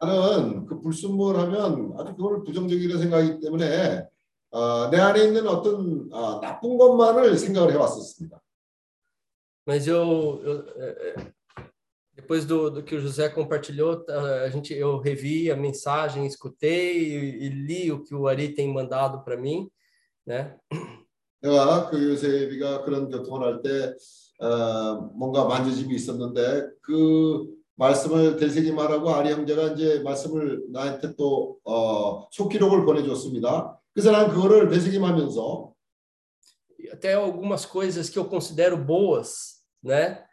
나는 0.00 0.66
그 0.66 0.80
불순물 0.80 1.36
하면 1.36 1.92
아주 1.98 2.14
그걸 2.14 2.44
부정적이라 2.44 2.98
생각하기 2.98 3.40
때문에 3.40 4.06
어, 4.50 4.88
내 4.90 4.98
안에 4.98 5.24
있는 5.24 5.46
어떤 5.46 6.12
어, 6.12 6.40
나쁜 6.40 6.76
것만을 6.76 7.36
생각을 7.36 7.72
해왔었습니다. 7.72 8.40
Mas 9.66 9.86
eu, 9.86 10.40
eu, 10.42 10.64
depois 12.16 12.44
do, 12.44 12.70
do 12.70 12.82
que 12.82 12.96
o 12.96 13.00
José 13.00 13.28
compartilhou, 13.28 14.04
a 14.08 14.48
gente, 14.48 14.74
eu 14.74 14.98
revi 14.98 15.50
a 15.50 15.56
mensagem, 15.56 16.26
escutei 16.26 16.98
e, 16.98 17.44
e 17.44 17.48
li 17.48 17.92
o 17.92 18.02
que 18.02 18.14
o 18.14 18.26
Ari 18.26 18.54
tem 18.54 18.72
mandado 18.72 19.22
para 19.22 19.36
mim, 19.36 19.70
né? 20.26 20.56
내가 21.40 21.88
그 21.88 22.02
요셉이가 22.02 22.84
그런 22.84 23.08
교통을 23.08 23.46
할때 23.46 23.94
어, 24.40 25.10
뭔가 25.14 25.44
만져짐이 25.46 25.94
있었는데 25.94 26.68
그 26.82 27.46
말씀을 27.76 28.36
되새김하라고 28.36 29.10
아리 29.10 29.32
형제가 29.32 29.72
이제 29.72 30.00
말씀을 30.00 30.64
나한테 30.70 31.14
또 31.16 31.58
어, 31.64 32.28
속기록을 32.30 32.84
보내줬습니다. 32.84 33.79
그래서 33.94 34.12
난 34.12 34.28
그거를 34.28 34.68
되새김하면서 34.68 35.70
até 36.92 37.14
algumas 37.14 37.64
coisas 37.64 38.08
que 38.08 38.18
eu 38.18 38.24
considero 38.24 38.76
boas, 38.76 39.60
né? 39.82 40.24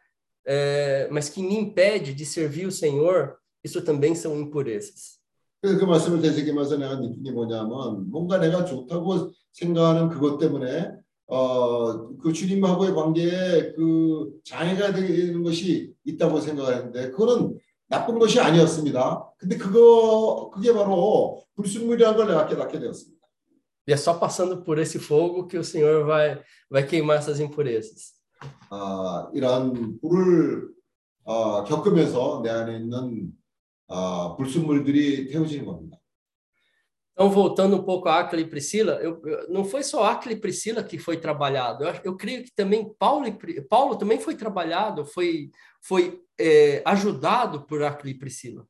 É, 0.46 1.08
mas 1.12 1.30
que 1.30 1.42
me 1.42 1.56
impede 1.56 2.14
de 2.14 2.26
servir 2.26 2.66
o 2.66 2.72
Senhor, 2.72 3.36
isso 3.64 3.82
também 3.82 4.16
são 4.16 4.40
impurezas. 4.40 5.18
그 5.62 5.84
말씀을 5.84 6.22
되새기면서 6.22 6.78
내가 6.78 7.00
느낀 7.00 7.24
게 7.24 7.32
뭐냐면 7.32 8.10
뭔가 8.10 8.38
내가 8.38 8.64
좋다고 8.64 9.32
생각하는 9.52 10.08
그것 10.08 10.38
때문에 10.38 10.92
어, 11.26 12.16
그 12.18 12.32
주님하고의 12.32 12.94
관계에 12.94 13.74
그 13.74 14.32
장애가 14.46 14.94
되는 14.94 15.44
것이 15.44 15.94
있다고 16.06 16.40
생각하는데 16.40 17.10
그거는 17.12 17.58
나쁜 17.88 18.20
것이 18.20 18.40
아니었습니다. 18.40 19.34
근데 19.38 19.58
그거 19.58 20.52
그게 20.54 20.72
바로 20.74 21.44
불순물이라는 21.56 22.18
걸 22.18 22.28
내가 22.28 22.48
깨닫게 22.48 22.80
되었습니다. 22.80 23.17
E 23.87 23.93
é 23.93 23.97
só 23.97 24.15
passando 24.15 24.63
por 24.63 24.79
esse 24.79 24.99
fogo 24.99 25.47
que 25.47 25.59
o 25.59 25.65
Senhor 25.65 26.05
vai, 26.07 26.41
vai 26.71 26.87
queimar 26.87 27.19
essas 27.19 27.41
impurezas. 27.41 28.13
아, 28.71 29.31
이러한 29.35 29.99
불을 30.01 30.69
어, 31.25 31.65
겪으면서 31.65 32.41
내 32.43 32.51
안에 32.51 32.77
있는 32.79 33.33
아, 33.89 34.35
불순물들이 34.37 35.29
태워지는 35.29 35.65
겁니다. 35.67 35.99
Então, 37.15 37.31
voltando 37.31 37.77
um 37.77 37.83
pouco 37.85 38.09
a 38.09 38.21
Aquila 38.21 38.41
e 38.41 38.47
Priscila, 38.49 38.95
eu, 38.95 39.21
eu- 39.27 39.49
não 39.51 39.65
foi 39.65 39.83
só 39.83 40.03
Aquila 40.05 40.33
e 40.33 40.41
Priscila 40.41 40.83
que 40.83 40.99
foi 40.99 41.19
trabalhado. 41.19 41.85
Eu, 41.85 41.91
acho- 41.91 42.01
eu 42.05 42.17
creio 42.17 42.43
que 42.43 42.51
também 42.55 42.91
Paulo, 42.99 43.27
e, 43.27 43.33
Pri- 43.33 43.61
Paulo 43.69 43.97
também 43.97 44.19
foi 44.19 44.35
trabalhado, 44.35 45.05
foi, 45.05 45.51
foi 45.83 46.23
é, 46.41 46.83
ajudado 46.87 47.67
por 47.67 47.83
Aquila 47.83 48.11
e 48.11 48.19
Priscila. 48.19 48.67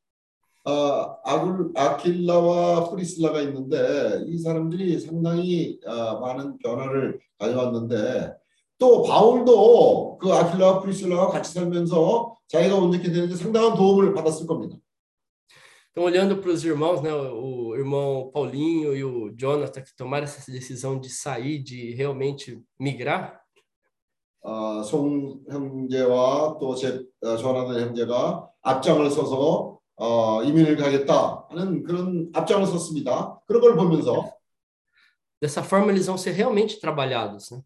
아, 0.70 1.18
아굴, 1.24 1.72
아킬라와 1.76 2.90
프리슬라가 2.90 3.40
있는데 3.44 4.26
이 4.28 4.38
사람들이 4.38 5.00
상당히 5.00 5.80
아, 5.86 6.20
많은 6.20 6.58
변화를 6.58 7.22
가져왔는데 7.40 8.34
또 8.78 9.02
바울도 9.04 10.18
그 10.18 10.30
아킬라와 10.34 10.82
프리슬라와 10.82 11.30
같이 11.30 11.54
살면서 11.54 12.36
자기가 12.50 12.76
온전히 12.76 13.06
되는데 13.06 13.36
상당한 13.38 13.76
도움을 13.76 14.14
받았을 14.14 14.46
겁니다. 14.46 14.76
Então, 15.92 16.04
olhando 16.04 16.38
para 16.42 16.52
os 16.52 16.64
irmãos, 16.64 17.02
né, 17.02 17.12
o, 17.12 17.74
irmão 17.76 18.30
Paulinho 18.32 18.96
e 18.96 19.04
o 19.04 19.34
Jonathan, 19.36 19.82
que 19.82 19.96
tomaram 19.96 20.26
essa 20.26 20.52
decisão 20.52 21.00
de 21.00 21.10
sair, 21.10 21.64
de 21.64 21.96
realmente 21.96 22.62
migrar, 22.80 23.42
아, 24.44 24.84
송 24.84 25.40
형제와 25.50 26.58
또제 26.60 27.04
어, 27.22 27.38
조나단 27.38 27.82
형제가 27.82 28.48
앞장을 28.62 29.10
서서 29.10 29.77
어, 29.98 30.44
이민을 30.44 30.78
가겠다 30.78 31.48
하는 31.50 31.84
그런 31.84 32.30
앞장을 32.34 32.66
섰습니다. 32.68 33.42
그런 33.48 33.62
걸 33.62 33.76
보면서 33.76 34.38
dessa 35.40 35.62
forma 35.62 35.92
eles 35.92 36.08
vão 36.08 36.18
ser 36.18 36.32
realmente 36.32 36.80
trabalhados. 36.80 37.52
Né? 37.52 37.62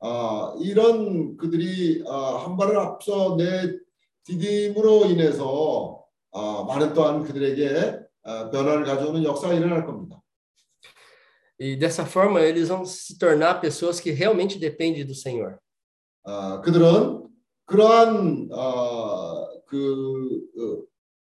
아, 0.00 0.54
이런 0.60 1.36
그들이 1.36 2.04
아, 2.06 2.44
한 2.44 2.56
발을 2.56 2.76
앞서 2.78 3.36
내 3.36 3.76
디딤으로 4.24 5.06
인해서 5.06 6.04
아, 6.32 6.64
많은 6.66 6.94
또한 6.94 7.22
그들에게 7.22 7.98
아, 8.22 8.50
변화를 8.50 8.84
가져오는 8.84 9.22
역사가 9.24 9.54
일어날 9.54 9.84
겁니다. 9.84 10.20
E 11.58 11.76
dessa 11.76 12.06
forma 12.06 12.40
eles 12.40 12.70
vão 12.70 12.86
se 12.86 13.18
tornar 13.18 13.60
pessoas 13.60 14.00
que 14.00 14.10
realmente 14.12 14.58
dependem 14.58 15.04
do 15.06 15.14
Senhor. 15.14 15.58
아, 16.24 16.60
그들은 16.62 17.28
그러한 17.66 18.48
아, 18.52 19.46
그 19.66 20.40
어, 20.58 20.82
아, 20.82 20.89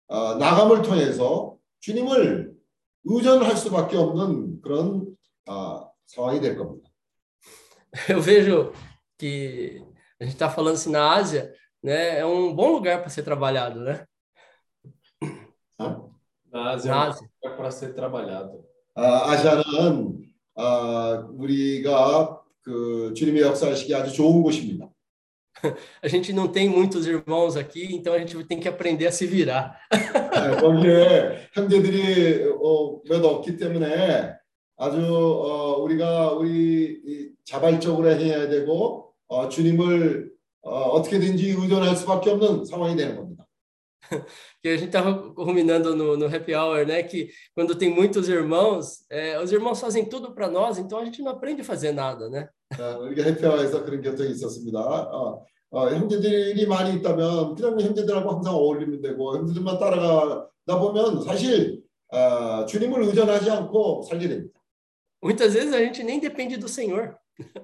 나감을 0.10 0.82
통해서 0.82 1.58
주님을 1.80 2.54
의존할 3.06 3.56
수밖에 3.56 3.98
없는 3.98 4.62
그런 4.62 5.06
아, 5.46 5.88
상황이 6.06 6.40
될 6.42 6.58
겁니다. 6.58 6.90
Eu 8.10 8.22
vejo 8.22 8.74
que 9.18 9.82
a 10.20 10.24
gente 10.26 10.34
está 10.34 10.50
falando 10.50 10.76
assim 10.76 10.92
na 10.92 11.14
Ásia, 11.16 11.52
né? 11.82 12.20
É 12.20 12.26
um 12.26 12.54
bom 12.54 12.72
lugar 12.74 13.00
para 13.00 13.10
ser 13.10 13.24
trabalhado, 13.24 13.80
né? 13.80 14.06
Na 16.52 16.72
Ásia 16.72 16.92
Na 16.92 17.06
é 17.06 17.08
Ásia. 17.08 17.22
um 17.24 17.30
lugar 17.44 17.58
para 17.58 17.72
ser 17.72 17.94
trabalhado. 17.94 18.64
아, 18.96 19.32
아시아는 19.32 20.22
아, 20.56 21.28
우리가 21.34 22.42
그 22.62 23.14
주님의 23.16 23.44
역사하시기 23.44 23.94
아주 23.96 24.12
좋은 24.14 24.42
곳입니다. 24.42 24.90
A 26.04 26.08
gente 26.08 26.34
não 26.34 26.48
tem 26.48 26.70
muitos 26.70 27.08
irmãos 27.08 27.56
aqui, 27.56 27.96
então 27.96 28.14
a 28.14 28.20
gente 28.20 28.44
tem 28.46 28.60
que 28.60 28.68
aprender 28.68 29.08
a 29.08 29.12
se 29.12 29.26
virar. 29.26 29.80
네, 29.92 30.62
거기에 30.62 31.50
형제들이 31.54 32.46
어, 32.62 33.02
몇 33.10 33.24
없기 33.24 33.58
때문에 33.58 34.34
아주 34.78 35.00
어, 35.02 35.82
우리가 35.82 36.34
우리 36.34 37.02
이 37.06 37.30
자발적으로 37.44 38.10
해야 38.10 38.48
되고 38.48 39.14
어, 39.28 39.50
주님을 39.50 40.32
어, 40.62 40.70
어떻게든지 40.70 41.50
의존할 41.52 41.96
수밖에 41.96 42.30
없는 42.30 42.66
상황이 42.66 42.96
되는 42.96 43.16
겁니다. 43.16 43.47
Que 44.62 44.70
a 44.70 44.78
gente 44.78 44.88
estava 44.88 45.12
ruminando 45.38 45.96
no, 45.96 46.16
no 46.18 46.26
happy 46.28 46.54
hour, 46.54 46.86
né? 46.86 47.04
Que 47.04 47.30
quando 47.54 47.76
tem 47.76 47.94
muitos 47.94 48.30
irmãos, 48.30 49.06
é, 49.10 49.40
os 49.40 49.52
irmãos 49.52 49.80
fazem 49.80 50.06
tudo 50.06 50.34
para 50.34 50.50
nós, 50.50 50.78
então 50.78 51.00
a 51.00 51.06
gente 51.06 51.22
não 51.22 51.32
aprende 51.32 51.62
a 51.62 51.66
fazer 51.66 51.92
nada, 51.92 52.30
né? 52.30 52.50
어, 52.80 53.00
우리가 53.00 53.24
해피아에서 53.24 53.84
그런 53.84 54.02
교통이 54.02 54.32
있었습니다. 54.32 54.80
어, 54.80 55.46
어, 55.72 55.90
형제들이 55.90 56.66
많이 56.68 56.98
있다면 56.98 57.56
그냥 57.56 57.80
형제들하고 57.80 58.30
항상 58.32 58.56
어울리면 58.56 59.02
되고 59.02 59.38
형제들만 59.38 59.80
따라가다 59.80 60.80
보면 60.80 61.22
사실 61.24 61.82
어, 62.10 62.66
주님을 62.66 63.04
의존하지 63.04 63.50
않고 63.52 64.04
살게 64.04 64.28
됩니다. 64.28 64.60
Muitas 65.22 65.54
vezes 65.54 65.74
a 65.74 65.80
gente 65.80 66.04
nem 66.04 66.20
depende 66.20 66.58
do 66.58 66.68
Senhor. 66.68 67.16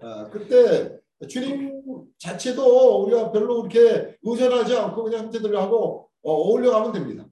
아, 0.01 0.29
그때 0.29 0.99
주님 1.27 1.81
자체도 2.17 3.03
우리가 3.03 3.31
별로 3.31 3.61
그렇게 3.61 4.17
의존하지 4.23 4.75
않고 4.75 5.03
그냥 5.03 5.25
형제들하고 5.25 6.09
어, 6.23 6.31
어울려가면 6.31 6.91
됩니다. 6.93 7.25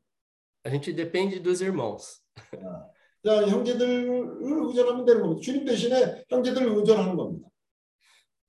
A 0.64 0.72
gente 0.72 0.94
depende 0.94 1.39
dos 1.39 1.62
irmãos. 1.62 2.22
그냥 3.22 3.48
형제들을 3.50 4.38
의존하면 4.42 5.06
되는 5.06 5.22
겁니다. 5.22 5.42
주님 5.42 5.66
대신에 5.66 6.24
형제들을 6.30 6.68
의존하는 6.68 7.16
겁니다. 7.16 7.48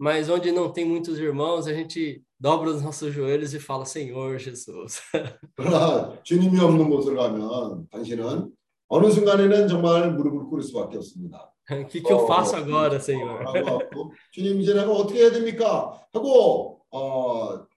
Mas 0.01 0.29
onde 0.29 0.51
não 0.51 0.73
tem 0.73 0.85
muitos 0.85 1.19
irmãos, 1.21 1.69
a 1.69 1.73
gente 1.73 2.25
dobra 2.41 2.71
os 2.71 2.83
nossos 2.83 3.15
joelhos 3.15 3.55
e 3.55 3.61
fala: 3.61 3.85
Senhor 3.87 4.37
Jesus. 4.39 5.01
그러나 5.55 6.21
주님이 6.25 6.59
없는 6.59 6.91
곳을 6.91 7.15
가면 7.15 7.89
당신은 7.91 8.51
어느 8.89 9.11
순간에는 9.11 9.69
정말 9.69 10.13
무릎을 10.13 10.47
꿇을 10.47 10.63
수밖에 10.65 10.97
없습니다. 10.97 11.53
Que, 11.89 12.03
que 12.03 12.13
eu 12.13 12.27
faço 12.27 12.57
agora, 12.57 12.99
Senhor? 12.99 13.45
주님 14.33 14.61
이제 14.61 14.75
내가 14.75 14.91
어떻게 14.91 15.21
해야 15.21 15.31
됩니까? 15.31 16.05
하고 16.13 16.81
어, 16.91 17.55
예, 17.55 17.72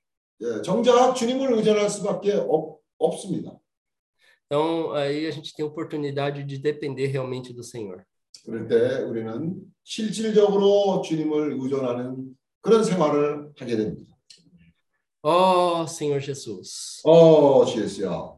정작 0.65 1.15
주님을 1.15 1.53
의존할 1.53 1.89
수밖에 1.91 2.33
없, 2.33 2.81
없습니다. 2.99 3.59
Então, 4.47 4.93
aí 4.93 5.27
a 5.27 5.31
gente 5.31 5.55
tem 5.55 5.65
a 5.65 5.69
oportunidade 5.69 6.43
de 6.45 6.59
depender 6.59 7.07
realmente 7.07 7.53
do 7.53 7.63
Senhor. 7.63 8.05
그럴 8.45 8.67
때 8.67 9.03
우리는 9.03 9.61
실질적으로 9.85 11.03
주님을 11.03 11.53
의존하는 11.53 12.37
그런 12.61 12.83
생활을 12.83 13.53
하게 13.57 13.77
됩니다. 13.77 14.17
Oh, 15.23 15.85
Senhor 15.87 16.21
Jesus. 16.21 17.01
어, 17.05 17.65
주 17.65 17.83
예수야. 17.83 18.35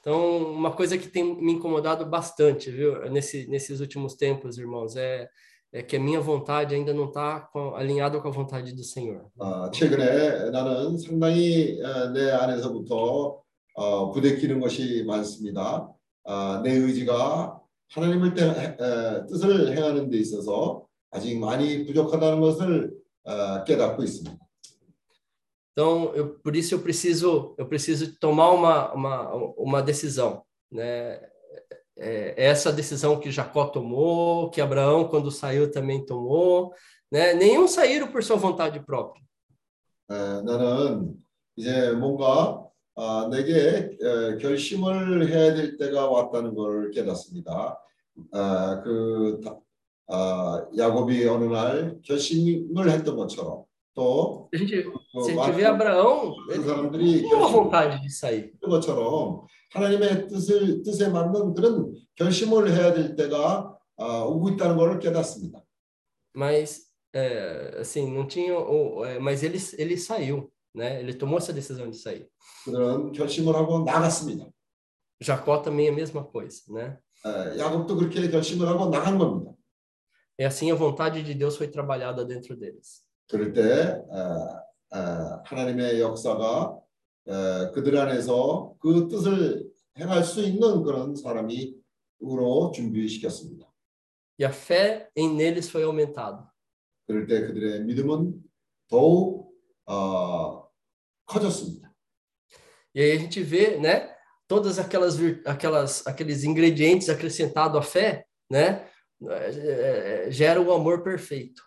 Então, 0.00 0.52
uma 0.52 0.72
coisa 0.72 0.98
que 0.98 1.08
tem 1.08 1.22
me 1.22 1.52
incomodado 1.52 2.04
bastante, 2.06 2.70
viu, 2.70 3.08
nesse, 3.10 3.46
nesses 3.48 3.80
últimos 3.80 4.14
tempos, 4.14 4.58
irmãos, 4.58 4.96
é, 4.96 5.28
é 5.72 5.82
que 5.82 5.96
a 5.96 6.00
minha 6.00 6.20
vontade 6.20 6.74
ainda 6.74 6.94
não 6.94 7.06
está 7.06 7.50
alinhada 7.74 8.20
com 8.20 8.28
a 8.28 8.30
vontade 8.30 8.72
do 8.72 8.84
Senhor. 8.84 9.26
아, 9.40 9.70
최근에 9.72 10.50
나는 10.50 10.96
상당히 10.98 11.82
어, 11.82 12.10
내 12.10 12.30
안에서부터 12.30 13.42
어, 13.74 14.12
부대끼는 14.12 14.60
것이 14.60 15.02
많습니다. 15.04 15.88
아, 16.24 16.60
내 16.62 16.74
의지가 16.74 17.60
하나님을 17.90 18.34
때, 18.34 18.44
에, 18.44 19.26
뜻을 19.26 19.76
행하는 19.76 20.10
데 20.10 20.16
있어서 20.18 20.86
아직 21.10 21.38
많이 21.38 21.84
부족하다는 21.86 22.40
것을 22.40 22.94
어, 23.24 23.64
깨닫고 23.64 24.02
있습니다. 24.02 24.44
Então, 25.76 26.14
eu, 26.14 26.38
por 26.38 26.54
isso 26.54 26.76
eu 26.76 26.78
preciso, 26.78 27.52
eu 27.58 27.66
preciso 27.66 28.16
tomar 28.20 28.50
uma, 28.50 28.92
uma, 28.92 29.34
uma 29.56 29.82
decisão, 29.82 30.44
né? 30.70 31.20
É, 31.98 32.34
essa 32.36 32.72
decisão 32.72 33.20
que 33.20 33.30
Jacó 33.30 33.66
tomou, 33.66 34.50
que 34.50 34.60
Abraão, 34.60 35.06
quando 35.08 35.30
saiu, 35.30 35.70
também 35.70 36.04
tomou, 36.04 36.72
né? 37.10 37.34
Nenhum 37.34 37.68
saíram 37.68 38.08
por 38.10 38.22
sua 38.22 38.36
vontade 38.36 38.80
própria. 38.80 39.22
에, 40.10 40.42
나는 40.42 41.14
이제 41.56 41.92
뭔가 41.92 42.62
아, 42.96 43.28
내게 43.30 43.96
에, 44.00 44.36
결심을 44.38 45.28
해야 45.28 45.54
될 45.54 45.76
때가 45.76 46.08
왔다는 46.10 46.54
걸 46.54 46.90
깨닫습니다. 46.90 47.78
아, 48.32 48.80
그 48.84 49.40
다- 49.42 49.56
아, 50.08 50.66
야곱이 50.76 51.26
어느 51.28 51.44
날 51.44 51.98
결심을 52.02 52.90
했던 52.90 53.16
것처럼 53.16 53.64
또 53.94 54.48
A 54.52 54.58
gente, 54.58 54.82
그 54.84 55.22
se 55.22 55.30
a 55.30 55.34
gente 55.34 55.36
많은 55.36 55.56
vê 55.56 55.64
Abraão, 55.64 56.34
ele 56.50 56.62
사람들이 56.64 57.22
tinha 57.22 57.36
uma 57.36 57.46
결심, 57.46 57.52
vontade 57.56 58.00
de 58.02 58.10
sair. 58.10 58.50
했던 58.52 58.68
것처럼 58.70 59.46
하나님의 59.72 60.28
뜻을 60.28 60.82
뜻에 60.82 61.08
맞는 61.08 61.54
그런 61.54 61.92
결심을 62.16 62.70
해야 62.72 62.92
될 62.92 63.16
때가 63.16 63.76
아, 63.96 64.22
오고 64.24 64.50
있다는 64.50 64.76
것을 64.76 64.98
깨닫습니다. 64.98 65.62
mas 66.36 66.90
é, 67.14 67.76
assim 67.78 68.10
não 68.12 68.26
tinha 68.26 68.58
o, 68.58 69.04
é, 69.04 69.18
mas 69.20 69.44
ele 69.44 69.56
ele 69.78 69.96
saiu 69.96 70.50
né 70.74 70.98
ele 71.00 71.14
tomou 71.14 71.38
essa 71.38 71.52
decisão 71.52 71.88
de 71.88 71.96
sair 71.96 72.26
그들은 72.64 73.12
결심을 73.12 73.54
하고 73.54 73.84
나갔습니다. 73.84 74.46
Jacó 75.22 75.58
também 75.62 75.86
é 75.86 75.90
a 75.90 75.94
mesma 75.94 76.24
coisa 76.24 76.60
né 76.70 76.98
에, 77.24 77.58
야곱도 77.58 77.96
그렇게 77.96 78.28
결심을 78.28 78.66
하고 78.66 78.90
나간 78.90 79.16
겁니다. 79.16 79.52
e 80.40 80.44
assim 80.44 80.72
a 80.72 80.74
vontade 80.74 81.22
de 81.22 81.34
Deus 81.34 81.56
foi 81.56 81.68
trabalhada 81.68 82.24
dentro 82.26 82.56
deles 82.56 83.04
그럴 83.28 83.52
때 83.52 83.62
에, 83.62 84.02
에, 84.92 84.98
하나님의 85.44 86.00
역사가 86.00 86.76
에, 87.26 87.70
그들 87.72 87.96
안에서 87.96 88.74
그 88.80 89.08
뜻을 89.08 89.70
행할 89.98 90.24
수 90.24 90.42
있는 90.42 90.82
그런 90.82 91.14
사람이 91.14 91.74
으로 92.22 92.70
준비시켰습니다. 92.74 93.66
e 94.40 94.44
a 94.44 94.50
fé 94.50 95.08
em 95.16 95.34
neles 95.36 95.68
foi 95.70 95.84
aumentada 95.84 96.50
그럴 97.06 97.26
때 97.26 97.46
그들의 97.46 97.84
믿음은 97.84 98.34
더욱 98.88 99.52
어, 99.86 100.68
커졌습니다. 101.26 101.92
e 102.94 103.00
aí 103.00 103.12
a 103.12 103.18
gente 103.18 103.42
vê 103.42 103.76
né 103.78 104.14
todas 104.48 104.78
aquelas 104.78 105.16
vir- 105.16 105.42
aquelas 105.46 106.06
aqueles 106.06 106.44
ingredientes 106.44 107.08
acrescentados 107.08 107.78
à 107.78 107.82
fé 107.82 108.24
né 108.50 108.88
é, 109.28 110.26
é, 110.26 110.30
gera 110.30 110.60
o 110.60 110.72
amor 110.72 111.02
perfeito 111.02 111.62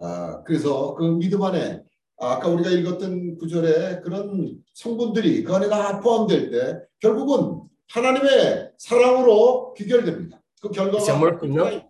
아, 0.00 0.42
그래서 0.44 0.94
그 0.94 1.04
믿음 1.04 1.42
안에 1.42 1.82
아까 2.17 2.47
우리가 2.47 2.69
읽었던 2.69 3.37
구절에 3.37 4.01
그런 4.01 4.57
성분들이 4.73 5.43
그 5.43 5.53
안에 5.53 5.67
다 5.67 5.99
포함될 5.99 6.51
때 6.51 6.79
결국은 6.99 7.61
하나님의 7.89 8.71
사랑으로 8.77 9.73
귀결됩니다. 9.73 10.41
그 10.61 10.69
결과가 10.69 10.97
esse 10.97 11.11
amor 11.11 11.39
que 11.39 11.47
não 11.47 11.81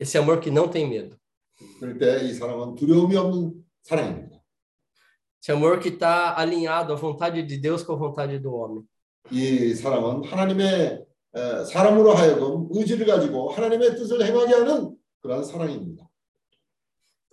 esse 0.00 0.18
amor 0.18 0.40
que 0.40 0.50
não 0.50 0.70
tem 0.70 0.88
medo 0.88 1.16
그럴 1.80 1.98
때이 1.98 2.32
사랑은 2.32 2.76
두려움이 2.76 3.16
없는 3.16 3.64
사랑입니다. 3.82 4.40
esse 5.42 5.52
amor 5.52 5.80
que 5.80 5.88
está 5.90 6.38
alinhado 6.38 6.92
à 6.92 6.96
vontade 6.96 7.42
de 7.42 7.58
Deus 7.58 7.82
com 7.84 7.94
a 7.94 7.98
vontade 7.98 8.38
do 8.38 8.54
homem 8.54 8.84
이 9.30 9.74
사랑은 9.74 10.24
하나님의 10.24 11.04
에, 11.34 11.64
사람으로 11.64 12.12
하여금 12.12 12.68
의지를 12.70 13.06
가지고 13.06 13.50
하나님의 13.50 13.96
뜻을 13.96 14.24
행하게 14.24 14.54
하는 14.54 14.96
그러한 15.20 15.42
사랑입니다. 15.42 16.08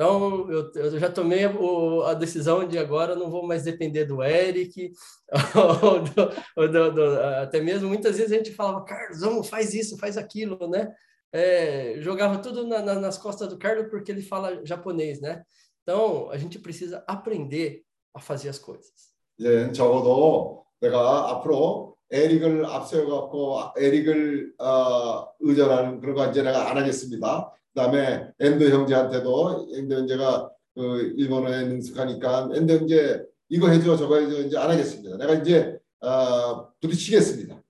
Então, 0.01 0.51
eu, 0.51 0.71
eu 0.75 0.99
já 0.99 1.11
tomei 1.11 1.47
o- 1.47 2.03
a 2.03 2.12
decisão 2.12 2.69
de 2.69 2.79
agora 2.79 3.14
não 3.17 3.31
vou 3.31 3.47
mais 3.47 3.62
depender 3.62 4.05
do 4.05 4.23
Eric, 4.23 4.93
ou 5.57 6.01
do- 6.03 6.33
ou 6.57 6.69
do- 6.69 6.93
do- 6.93 7.21
até 7.43 7.61
mesmo 7.61 7.89
muitas 7.89 8.17
vezes 8.19 8.31
a 8.33 8.37
gente 8.37 8.53
falava, 8.53 8.85
Carlos, 8.85 9.21
vamos, 9.21 9.49
faz 9.49 9.73
isso, 9.73 9.97
faz 9.99 10.19
aquilo, 10.19 10.69
né? 10.69 10.93
É, 11.33 11.97
jogava 12.01 12.39
tudo 12.39 12.67
na- 12.67 12.83
na- 12.83 13.01
nas 13.01 13.17
costas 13.19 13.49
do 13.49 13.59
Carlos 13.59 13.89
porque 13.91 14.12
ele 14.12 14.23
fala 14.23 14.61
japonês, 14.67 15.21
né? 15.21 15.43
Então, 15.83 16.31
a 16.31 16.37
gente 16.37 16.59
precisa 16.59 17.03
aprender 17.07 17.83
a 18.14 18.21
fazer 18.21 18.49
as 18.51 18.59
coisas. 18.59 18.93
이제 19.39 19.71
적어도 19.73 20.64
내가 20.81 21.31
앞으로 21.31 21.97
에릭을 22.11 22.64
앞세워 22.64 23.07
갖고 23.21 23.59
에릭을 23.77 24.55
어, 24.59 25.27
의존하는 25.41 26.01
그런 26.01 26.14
거 26.14 26.27
이제 26.31 26.43
내가 26.43 26.71
안 26.71 26.77
하겠습니다. 26.79 27.53
그다음에 27.75 28.31
엔더 28.41 28.64
형제한테도 28.67 29.69
엔더 29.75 29.95
형제가 29.97 30.51
그 30.75 31.14
일본어에 31.17 31.64
능숙하니까 31.64 32.51
엔더 32.55 32.75
형제 32.75 33.25
이거 33.49 33.69
해줘 33.69 33.97
저거 33.97 34.17
해줘 34.21 34.41
이제 34.47 34.57
안 34.59 34.71
하겠습니다. 34.71 35.17
내가 35.17 35.35
이제 35.35 35.79
어, 36.01 36.71
부딪히겠습니다. 36.81 37.62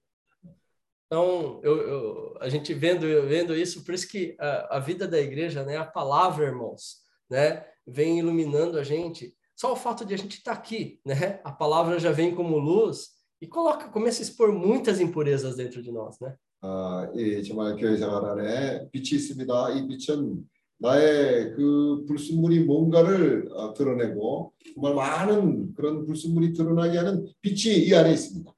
Então, 1.08 1.60
eu, 1.62 1.76
eu- 1.88 2.36
a 2.40 2.48
gente 2.48 2.74
vendo, 2.74 3.06
vendo 3.28 3.54
isso, 3.54 3.84
por 3.84 3.94
isso 3.94 4.08
que 4.08 4.36
a, 4.40 4.76
a 4.76 4.80
vida 4.80 5.06
da 5.06 5.20
igreja, 5.20 5.62
né, 5.64 5.76
a 5.76 5.84
palavra, 5.84 6.46
irmãos, 6.46 6.96
né, 7.30 7.64
vem 7.86 8.18
iluminando 8.18 8.76
a 8.78 8.82
gente. 8.82 9.32
Só 9.54 9.72
o 9.72 9.76
fato 9.76 10.04
de 10.04 10.14
a 10.14 10.18
gente 10.18 10.38
estar 10.38 10.52
aqui, 10.52 11.00
né, 11.06 11.40
a 11.44 11.52
palavra 11.52 11.98
já 12.00 12.10
vem 12.10 12.34
como 12.34 12.58
luz 12.58 13.10
e 13.40 13.46
coloca, 13.46 13.88
começa 13.88 14.20
a 14.20 14.24
expor 14.24 14.52
muitas 14.52 14.98
impurezas 15.00 15.54
dentro 15.56 15.80
de 15.80 15.92
nós, 15.92 16.18
né? 16.20 16.34
아, 16.61 17.09
이 17.15 17.43
정말 17.43 17.75
교회 17.75 17.97
생활 17.97 18.23
안에 18.23 18.89
빛이 18.91 19.09
있습니다. 19.13 19.71
이 19.71 19.87
빛은 19.87 20.43
나의 20.77 21.53
그 21.55 22.05
불순물이 22.07 22.65
뭔가를 22.65 23.49
어, 23.53 23.73
드러내고 23.73 24.53
정말 24.73 24.93
많은 24.95 25.73
그런 25.73 26.05
불순물이 26.05 26.53
드러나게 26.53 26.97
하는 26.97 27.27
빛이 27.41 27.85
이 27.85 27.93
안에 27.93 28.11
있습니다. 28.13 28.51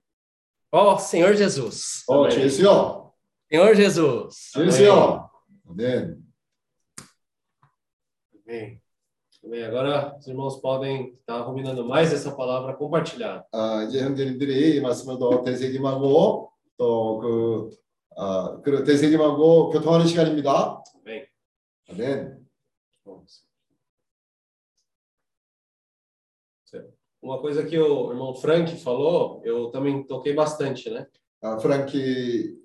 Ó, 0.72 0.98
Senhor 0.98 1.36
Jesus. 1.38 2.04
어, 2.08 2.28
주 2.30 2.42
예수여, 2.42 3.14
Senhor 3.52 3.76
Jesus. 3.76 4.52
주 4.52 4.66
예수여. 4.66 5.30
아멘. 5.70 6.24
Amém. 8.46 8.82
Amém. 9.46 9.64
Agora 9.64 10.16
os 10.18 10.28
irmãos 10.28 10.60
podem 10.62 11.14
estar 11.20 11.42
ruminando 11.42 11.86
mais 11.86 12.12
essa 12.14 12.32
palavra 12.32 12.74
compartilhada. 12.76 13.46
아, 13.52 13.84
이제 13.88 14.02
형제님들이 14.02 14.78
이 14.78 14.82
말씀을 14.82 15.20
더 15.20 15.42
되새김하고 15.44 16.52
또그 16.78 17.70
아, 18.18 18.62
그 18.64 18.84
되새김하고 18.84 19.70
교통하는 19.72 20.06
시간입니다. 20.08 20.84
Amém. 21.06 21.26
아멘. 21.90 22.44
Uma 27.22 27.40
coisa 27.40 27.64
que 27.64 27.80
o 27.80 28.12
irmão 28.12 28.36
Frank 28.36 28.76
falou, 28.82 29.42
eu 29.46 29.72
também 29.72 30.06
toquei 30.06 30.34
bastante, 30.34 30.90
né? 30.90 31.08
아, 31.42 31.58
프랑키 31.58 31.98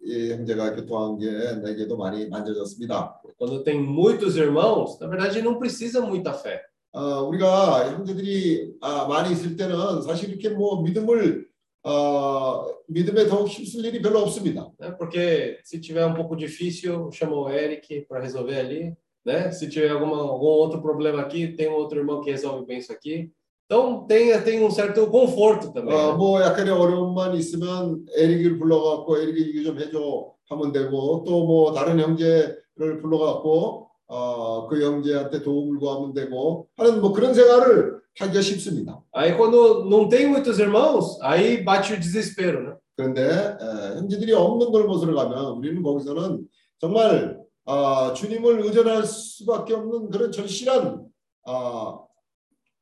이 0.04 0.32
형제가 0.32 0.74
교통한 0.74 1.18
게 1.18 1.30
내게도 1.62 1.96
많이 1.96 2.28
만져졌습니다. 2.28 3.20
Quando 3.36 3.62
tem 3.62 3.80
muitos 3.80 4.36
irmãos, 4.36 4.98
na 5.00 5.08
verdade 5.08 5.42
não 5.42 5.58
precisa 5.58 6.00
muita 6.00 6.32
fé. 6.32 6.60
어, 6.92 7.22
우리가 7.22 7.92
형제들이 7.92 8.76
아, 8.80 9.06
많이 9.06 9.32
있을 9.32 9.56
때는 9.56 10.02
사실 10.02 10.30
이렇게 10.30 10.48
뭐 10.48 10.82
믿음을 10.82 11.47
어, 11.88 12.66
믿음에 12.86 13.26
더욱 13.26 13.48
힘쓸 13.48 13.84
일이 13.86 14.02
별로 14.02 14.20
없습니다. 14.20 14.70
Né? 14.78 14.90
Porque 14.98 15.58
se 15.64 15.80
tiver 15.80 16.04
um 16.06 16.14
pouco 16.14 16.36
difícil, 16.36 17.10
chama 17.12 17.34
o 17.36 17.48
Eric 17.48 18.06
para 18.08 18.20
resolver 18.20 18.58
ali. 18.58 18.94
Né? 19.24 19.50
Se 19.50 19.68
tiver 19.68 19.90
alguma, 19.90 20.18
algum 20.18 20.46
outro 20.46 20.82
problema 20.82 21.20
aqui, 21.22 21.48
tem 21.56 21.68
um 21.68 21.74
outro 21.74 21.98
irmão 21.98 22.20
que 22.20 22.30
resolve 22.30 22.66
bem 22.66 22.78
isso 22.78 22.92
aqui. 22.92 23.30
Então 23.66 24.06
tem, 24.06 24.38
tem 24.42 24.64
um 24.64 24.70
certo 24.70 25.06
conforto 25.08 25.72
também. 25.72 25.94
어, 25.94 26.12
né? 26.12 26.16
뭐 26.16 26.40
약간의 26.40 26.72
어려움만 26.72 27.34
있으면 27.36 28.04
에릭을 28.16 28.58
불러갖고 28.58 29.18
에릭이 29.18 29.50
이거 29.50 29.70
좀 29.70 29.78
해줘 29.78 30.32
하면 30.50 30.72
되고 30.72 31.24
또 31.24 31.44
뭐 31.44 31.72
다른 31.72 32.00
형제를 32.00 33.00
불러갖고 33.00 33.88
어, 34.06 34.66
그 34.68 34.82
형제한테 34.82 35.42
도움을 35.42 35.78
구하면 35.78 36.14
되고 36.14 36.68
하는 36.78 37.00
뭐 37.02 37.12
그런 37.12 37.34
생활을 37.34 38.00
하기가 38.18 38.40
쉽습니다. 38.40 39.00
Aí 39.14 39.36
quando 39.36 39.84
não 39.84 40.08
tem 40.08 40.26
muitos 40.26 40.58
irmãos, 40.58 41.20
aí 41.22 41.62
bate 41.62 41.94
o 41.94 42.00
desespero, 42.00 42.62
né? 42.64 42.76
그런데 42.96 43.22
에, 43.22 43.98
형제들이 43.98 44.32
없는 44.32 44.70
곳으로 44.70 45.14
가면 45.14 45.56
우리는 45.56 45.82
거기서는 45.82 46.46
정말 46.80 47.38
아, 47.64 48.12
주님을 48.14 48.60
의존할 48.60 49.04
수밖에 49.04 49.74
없는 49.74 50.10
그런 50.10 50.32
절실한 50.32 51.04
아, 51.46 51.98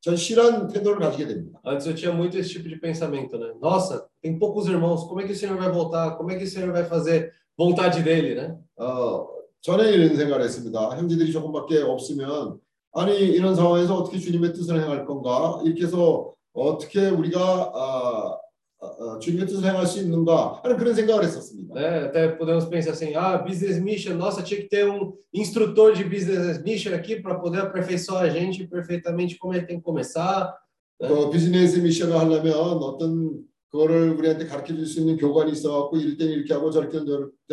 절실한 0.01 0.69
태도를 0.69 0.99
가지게 0.99 1.27
됩니다. 1.27 1.59
Antes 1.65 1.85
eu 1.87 1.95
tinha 1.95 2.13
muito 2.13 2.37
esse 2.37 2.49
tipo 2.49 2.69
de 2.69 2.77
pensamento, 2.77 3.37
né? 3.37 3.53
Nossa, 3.61 4.07
tem 4.21 4.39
poucos 4.39 4.67
irmãos, 4.67 5.03
como 5.03 5.21
é 5.21 5.25
que 5.25 5.33
o 5.33 5.35
Senhor 5.35 5.57
vai 5.57 5.69
voltar? 5.69 6.15
Como 6.17 6.31
é 6.31 6.35
que 6.35 6.45
o 6.45 6.47
Senhor 6.47 6.71
vai 6.71 6.85
fazer 6.85 7.31
vontade 7.57 8.01
dele, 8.01 8.35
né? 8.35 8.57
어, 8.77 9.27
전에 9.61 9.91
이런 9.91 10.15
생각을 10.15 10.45
했습니다. 10.45 10.97
형제들이 10.97 11.31
조금밖에 11.31 11.81
없으면 11.81 12.59
아니 12.93 13.15
이런 13.17 13.55
상황에서 13.55 13.95
어떻게 13.95 14.17
주님의 14.17 14.53
뜻을 14.53 14.81
행할 14.81 15.05
건가? 15.05 15.61
이렇게 15.63 15.83
해서 15.83 16.33
어떻게 16.53 17.07
우리가 17.09 17.39
아, 17.39 18.37
아, 18.79 18.85
아, 18.87 19.19
주님의 19.19 19.47
뜻을 19.47 19.63
행할 19.69 19.85
수 19.85 19.99
있는가 19.99 20.61
하는 20.63 20.77
그런 20.77 20.93
생각을 20.95 21.23
했었습니다. 21.23 21.73
né? 21.75 22.05
Até 22.09 22.37
podemos 22.37 22.65
pensar 22.69 22.91
assim, 22.93 23.15
ah, 23.15 23.37
business 23.43 23.79
mission, 23.81 24.15
nossa, 24.17 24.41
tinha 24.43 24.61
que 24.61 24.67
ter 24.69 24.87
um 24.89 25.13
instrutor 25.33 25.93
de 25.93 26.03
business 26.03 26.61
mission 26.63 26.93
aqui 26.95 27.21
para 27.21 27.35
poder 27.39 27.61
aperfeiçoar 27.61 28.23
a 28.23 28.29
gente 28.29 28.65
perfeitamente 28.67 29.37
como 29.37 29.53
é 29.53 29.59
que 29.59 29.67
tem 29.67 29.77
que 29.77 29.83
começar. 29.83 30.53
그 30.99 31.29
비즈니스 31.29 31.77
미션을 31.77 32.17
하려면 32.17 32.53
어떤 32.81 33.43
그거를 33.69 34.11
우리한테 34.17 34.47
가르쳐 34.47 34.73
줄 34.73 34.87
수 34.87 34.99
있는 35.01 35.15
교관이 35.17 35.51
있어갖고 35.51 35.97
이럴 35.97 36.17
때는 36.17 36.33
이렇게 36.33 36.53
하고 36.55 36.71
저렇게 36.71 36.97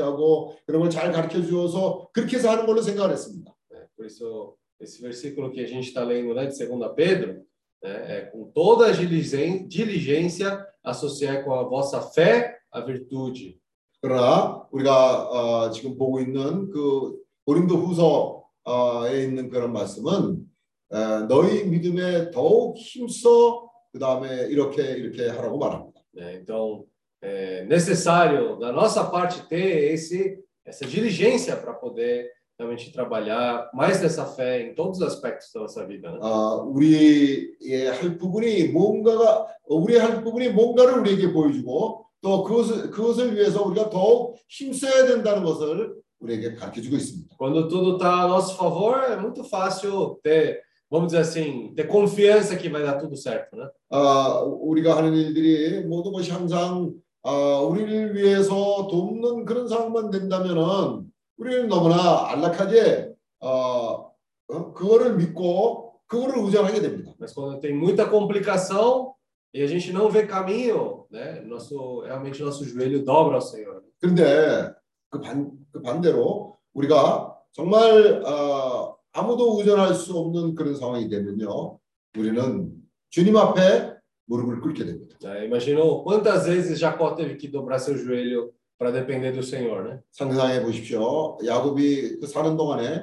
하고 0.00 0.54
그런 0.66 0.80
걸 0.80 0.88
잘 0.90 1.12
가르쳐 1.12 1.42
주어서 1.42 2.08
그렇게 2.14 2.36
해서 2.38 2.48
하는 2.50 2.64
걸로 2.64 2.80
생각을 2.80 3.12
했습니다. 3.12 3.52
Por 3.96 4.06
isso, 4.06 4.54
esse 4.83 5.01
versículo 5.01 5.51
que 5.51 5.59
a 5.61 5.67
gente 5.67 5.87
está 5.89 6.03
lendo 6.03 6.33
né, 6.33 6.45
de 6.45 6.65
2 6.65 6.91
Pedro, 6.95 7.43
né, 7.83 8.17
é 8.17 8.21
com 8.31 8.45
toda 8.51 8.87
a 8.87 8.91
diligên- 8.91 9.67
diligência 9.67 10.65
associar 10.83 11.43
com 11.43 11.53
a 11.53 11.63
vossa 11.63 12.01
fé 12.01 12.57
a 12.71 12.79
virtude. 12.81 13.59
그러나 14.01 14.65
우리가 14.71 15.29
어, 15.29 15.69
지금 15.71 15.97
보고 15.97 16.21
있는 16.21 16.69
그 16.69 17.19
고린도 17.45 17.75
후서에 17.75 19.23
있는 19.23 19.49
그런 19.49 19.73
말씀은 19.73 20.45
어, 20.91 20.97
너희 21.27 21.65
믿음에 21.65 22.31
더욱 22.31 22.77
힘써 22.77 23.69
그 23.91 23.99
다음에 23.99 24.47
이렇게 24.47 24.83
이렇게 24.93 25.27
하라고 25.29 25.57
말합니다. 25.57 25.99
né? 26.13 26.35
Então, 26.41 26.85
é 27.21 27.65
necessário 27.65 28.57
da 28.59 28.71
nossa 28.71 29.03
parte 29.03 29.47
ter 29.49 29.91
esse 29.93 30.39
essa 30.65 30.85
diligência 30.85 31.55
para 31.57 31.73
poder 31.73 32.29
realmente 32.58 32.92
trabalhar 32.92 33.70
mais 33.74 34.00
dessa 34.00 34.24
fé 34.24 34.62
em 34.62 34.74
todos 34.74 35.00
os 35.00 35.06
aspectos 35.06 35.50
da 35.52 35.60
nossa 35.60 35.84
vida. 35.86 36.10
Né? 36.10 36.18
아, 36.22 36.54
우리의 36.62 37.88
할 37.88 38.16
부분이 38.16 38.68
뭔가가 38.68 39.46
우리의 39.68 40.00
할 40.00 40.22
부분이 40.22 40.50
뭔가를 40.50 41.00
우리에게 41.00 41.32
보여주고 41.32 42.06
또 42.20 42.42
그것을 42.42 42.90
그것을 42.90 43.34
위해서 43.34 43.62
우리가 43.64 43.90
더욱 43.90 44.36
힘써야 44.48 45.06
된다는 45.06 45.44
것을 45.44 45.94
우리에게 46.20 46.54
가르쳐 46.54 46.80
주고 46.80 46.96
있습니다. 46.96 47.36
Quando 47.36 47.68
tudo 47.68 47.96
está 47.96 48.22
a 48.22 48.28
nosso 48.28 48.56
favor, 48.56 48.96
é 49.10 49.16
muito 49.16 49.44
fácil 49.44 50.18
ter, 50.22 50.62
vamos 50.90 51.08
dizer 51.08 51.20
assim, 51.20 51.74
ter 51.74 51.86
confiança 51.86 52.56
que 52.56 52.68
vai 52.70 52.82
dar 52.82 52.98
tudo 52.98 53.16
certo, 53.16 53.56
né? 53.56 53.68
아, 53.90 54.40
우리가 54.42 54.96
하는 54.96 55.12
일들이 55.12 55.84
모든 55.84 56.12
것이 56.12 56.30
항상 56.30 56.92
아, 57.22 57.58
우리를 57.60 58.14
위해서 58.14 58.86
돕는 58.88 59.44
그런 59.44 59.68
상황만 59.68 60.10
된다면은 60.10 61.12
우리는 61.36 61.68
너무나 61.68 62.30
안락하게 62.30 63.12
어, 63.40 64.10
어, 64.48 64.72
그거를 64.72 65.16
믿고 65.16 65.94
그거를 66.06 66.38
의존하게 66.44 66.80
됩니다. 66.80 67.12
Mas 67.18 67.32
quando 67.34 67.60
tem 67.60 67.74
muita 67.74 68.08
complicação 68.08 69.14
e 69.52 69.62
a 69.62 69.66
gente 69.66 69.92
não 69.92 70.10
vê 70.10 70.26
caminho, 70.26 71.06
né? 71.10 71.40
Nosso 71.42 72.00
realmente 72.02 72.42
nosso 72.42 72.64
joelho 72.64 73.04
dobra 73.04 73.36
ao 73.36 73.40
Senhor. 73.42 73.82
그런데 74.00 74.72
그, 75.10 75.20
반, 75.20 75.50
그 75.72 75.80
반대로 75.80 76.56
우리가 76.74 77.36
정말 77.52 78.22
어, 78.24 78.96
아무도 79.12 79.58
의존할 79.58 79.94
수 79.94 80.16
없는 80.16 80.54
그런 80.54 80.74
상황이 80.76 81.08
되면요, 81.08 81.78
우리는 82.18 82.72
주님 83.10 83.36
앞에 83.36 83.94
무릎을 84.26 84.60
꿇게 84.60 84.84
됩니다. 84.84 85.16
né? 85.22 85.46
Imaginou 85.46 86.04
quantas 86.04 86.46
vezes 86.46 86.78
Jacó 86.78 87.14
teve 87.14 87.36
que 87.36 87.48
dobrar 87.48 87.78
seu 87.78 87.96
joelho 87.96 88.52
para 88.84 88.90
depender 88.90 89.32
do 89.32 89.42
Senhor, 89.42 89.82
né? 89.82 90.00
상상해 90.12 90.62
보십시오. 90.62 91.38
야곱이 91.42 92.20
그 92.20 92.26
사는 92.26 92.54
동안에 92.54 93.02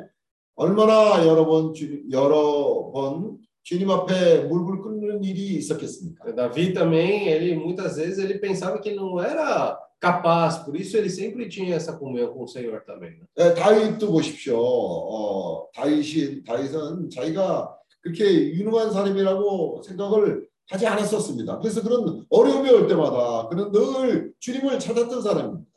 얼마나 0.55 1.25
여러 1.25 1.45
번 1.45 1.73
주, 1.73 2.03
여러 2.11 2.91
번 2.93 3.39
주님 3.63 3.89
앞에 3.89 4.43
무릎을 4.43 4.82
꿇는 4.82 5.23
일이 5.23 5.55
있었겠습니까? 5.55 6.36
Davi 6.36 6.73
também, 6.73 7.27
ele 7.29 7.55
muitas 7.55 7.97
vezes 7.97 8.19
ele 8.19 8.38
pensava 8.38 8.79
que 8.79 8.93
não 8.93 9.19
era 9.19 9.75
capaz, 9.99 10.59
por 10.59 10.75
isso 10.75 10.97
ele 10.97 11.09
sempre 11.09 11.49
tinha 11.49 11.75
essa 11.75 11.97
comunhão 11.97 12.32
com 12.32 12.43
o 12.43 12.47
Senhor 12.47 12.84
também. 12.86 13.17
Né? 13.17 13.25
예, 13.39 13.53
다윗도 13.55 14.11
보십시오. 14.11 14.59
어, 14.59 15.71
다윗이 15.73 16.43
다윗은 16.43 17.09
자기가 17.09 17.75
그렇게 18.01 18.51
유능한 18.53 18.91
사람이라고 18.91 19.82
생각을 19.84 20.47
하지 20.69 20.88
않았었습니다. 20.88 21.59
그래서 21.59 21.82
그런 21.82 22.25
어려움이 22.29 22.69
올 22.69 22.88
때마다 22.88 23.47
그는 23.49 23.71
늘 23.71 24.32
주님을 24.39 24.79
찾았던 24.79 25.21
사람입니다. 25.21 25.70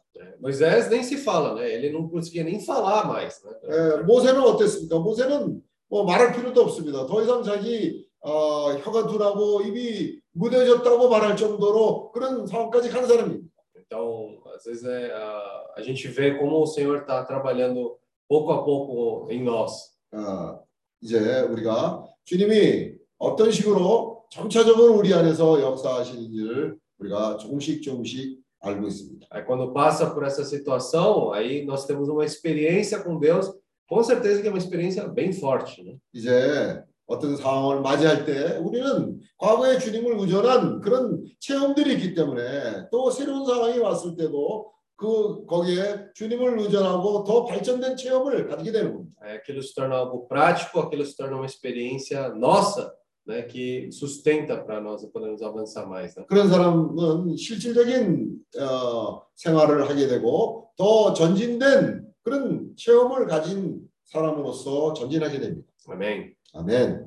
Moisés 0.45 0.91
nem 0.91 1.03
se 1.03 1.17
fala, 1.17 1.55
né? 1.55 1.73
Ele 1.73 1.91
não 1.91 2.07
conseguia 2.07 2.45
nem 2.45 2.61
falar 2.61 3.07
mais, 3.07 3.43
né? 3.43 3.51
예, 3.65 4.03
모세는 4.03 4.43
어땠습니까? 4.43 4.99
모세는 4.99 5.63
뭐 5.89 6.05
말할 6.05 6.35
필요도 6.35 6.61
없습니다. 6.61 7.07
더 7.07 7.23
이상 7.23 7.43
자기 7.43 8.07
어, 8.21 8.75
혀가 8.75 9.07
둔하고 9.07 9.63
입이 9.63 10.21
무뎌졌다고 10.33 11.09
말할 11.09 11.35
정도로 11.35 12.13
그런 12.13 12.47
상황까지 12.47 12.91
간 12.91 13.07
사람입니다. 13.07 13.49
Então, 13.75 14.43
às 14.55 14.65
vezes 14.67 14.85
é, 14.85 15.13
a, 15.13 15.73
a 15.77 15.83
gente 15.83 16.09
vê 16.09 16.37
como 16.37 16.61
o 16.61 16.67
Senhor 16.67 16.99
está 16.99 17.25
trabalhando 17.25 17.97
pouco 18.29 18.53
a 18.53 18.63
pouco 18.63 19.33
em 19.33 19.43
nós. 19.43 19.97
어, 20.13 20.63
이제 21.01 21.41
우리가 21.41 22.05
주님이 22.27 22.97
어떤 23.17 23.51
식으로 23.51 24.27
점차적으로 24.31 24.93
우리 24.93 25.15
안에서 25.15 25.63
역사하시는지를 25.63 26.77
우리가 26.99 27.39
조금씩 27.39 27.83
조금씩 27.83 28.44
알고 28.65 28.87
있습니다. 28.89 29.27
Aí 29.31 29.43
quando 29.45 29.73
passa 29.73 30.11
por 30.11 30.25
essa 30.25 30.45
situação, 30.45 31.33
aí 31.33 31.65
nós 31.65 31.87
temos 31.87 32.09
uma 32.09 32.25
experiência 32.25 33.03
com 33.03 33.19
Deus, 33.19 33.53
com 33.89 34.03
certeza 34.03 34.41
que 34.41 34.49
é 34.49 34.51
uma 34.51 34.59
experiência 34.59 35.07
bem 35.09 35.33
forte, 35.33 35.83
né? 35.83 35.97
이제 36.13 36.83
어떤 37.07 37.37
상황을 37.37 37.83
맞이할 37.83 38.25
때 38.25 38.57
우리는 38.59 39.21
과거에 39.37 39.79
주님을 39.79 40.19
의존한 40.19 40.81
그런 40.81 41.23
체험들이 41.39 41.95
있기 41.95 42.15
때문에 42.15 42.89
또 42.91 43.11
새로운 43.11 43.45
상황이 43.45 43.79
왔을 43.79 44.17
때도 44.17 44.73
그 44.97 45.45
거기에 45.47 46.13
주님을 46.15 46.59
의존하고 46.61 47.25
더 47.25 47.45
발전된 47.45 47.97
체험을 47.97 48.47
가지게 48.49 48.73
되는 48.73 48.95
겁니다. 48.95 49.21
Aí 49.23 49.37
aquilo 49.37 49.63
se 49.63 49.75
torna 49.75 49.97
algo 49.97 50.27
prático, 50.29 50.81
aquilo 50.81 51.05
se 51.05 51.17
torna 51.17 51.37
uma 51.37 51.47
experiência 51.47 52.29
nossa, 52.31 52.95
né? 53.27 53.43
Que 53.43 53.91
sustenta 53.93 54.57
para 54.65 54.81
nós 54.81 55.05
podermos 55.07 55.43
avançar 55.43 55.87
mais, 55.87 56.15
né? 56.17 56.25
그런 56.29 56.49
사람은 56.49 57.37
실질적인 57.37 58.37
어, 58.59 59.23
생활을 59.35 59.89
하게 59.89 60.07
되고 60.07 60.71
더 60.77 61.13
전진된 61.15 62.07
그런 62.23 62.73
체험을 62.77 63.27
가진 63.27 63.81
사람으로서 64.05 64.95
전진하게 64.95 65.41
됩니다. 65.41 65.69
Amém? 65.89 66.35
아멘. 66.55 67.04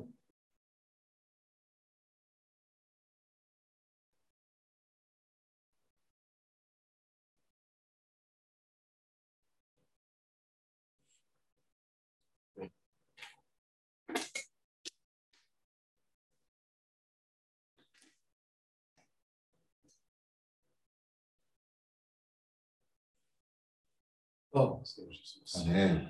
Senhor 24.84 25.10
Jesus. 25.10 25.56
Amém. 25.56 26.08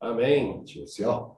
Amém. 0.00 0.64
Assim, 0.82 1.04
ó. 1.04 1.36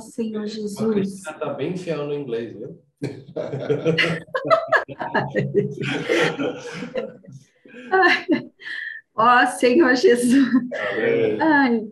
Senhor 0.00 0.46
Jesus. 0.46 1.22
Você 1.22 1.34
tá 1.34 1.52
bem 1.52 1.76
fiel 1.76 2.06
no 2.06 2.14
inglês, 2.14 2.54
viu? 2.54 2.82
ó 9.14 9.44
Senhor 9.46 9.94
Jesus. 9.94 10.48
Ai, 11.40 11.86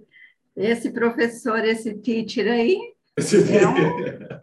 esse 0.57 0.90
professor, 0.90 1.62
esse 1.64 1.95
teacher 1.99 2.51
aí, 2.51 2.78
é 3.18 3.22
um, 3.68 3.76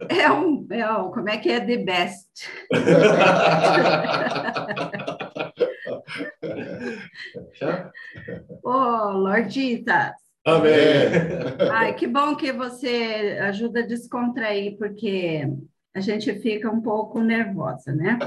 é 0.08 0.30
um, 0.30 0.64
é 0.70 0.92
um, 0.98 1.10
como 1.10 1.28
é 1.28 1.38
que 1.38 1.50
é? 1.50 1.58
The 1.60 1.78
best. 1.78 2.48
Já? 7.53 7.91
Ô, 8.63 9.11
Lorditas, 9.11 10.15
Amém. 10.45 10.71
ai, 11.71 11.95
que 11.95 12.07
bom 12.07 12.35
que 12.35 12.51
você 12.51 13.37
ajuda 13.41 13.79
a 13.79 13.87
descontrair, 13.87 14.77
porque 14.77 15.47
a 15.93 15.99
gente 15.99 16.33
fica 16.35 16.69
um 16.69 16.81
pouco 16.81 17.19
nervosa, 17.21 17.93
né? 17.93 18.19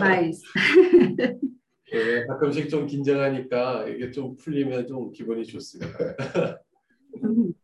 Mas 0.00 0.40
네, 1.90 2.26
가끔씩 2.26 2.68
좀 2.68 2.86
긴장하니까 2.86 3.88
이게 3.88 4.10
좀 4.10 4.36
풀리면 4.36 4.86
좀 4.86 5.10
기분이 5.10 5.44
좋습니다. 5.44 5.96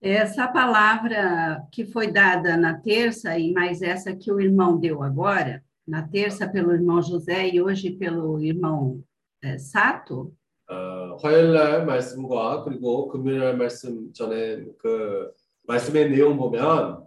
essa 0.00 0.46
palavra 0.46 1.66
que 1.72 1.84
foi 1.84 2.12
dada 2.12 2.56
na 2.56 2.74
terça, 2.74 3.38
e 3.38 3.52
mais 3.52 3.82
essa 3.82 4.14
que 4.14 4.30
o 4.30 4.40
irmão 4.40 4.78
deu 4.78 5.02
agora, 5.02 5.64
na 5.86 6.06
terça 6.06 6.46
pelo 6.46 6.72
irmão 6.72 7.02
José 7.02 7.48
e 7.48 7.60
hoje 7.60 7.90
pelo 7.90 8.40
irmão 8.40 9.02
eh, 9.42 9.58
Sato, 9.58 10.32
어, 10.68 11.16
화요일 11.22 11.52
날 11.52 11.84
말씀과 11.86 12.62
그리고 12.64 13.08
금요일 13.08 13.40
날 13.40 13.56
말씀 13.56 14.12
전에 14.12 14.64
그 14.78 15.30
말씀의 15.66 16.10
내용 16.10 16.36
보면 16.36 17.04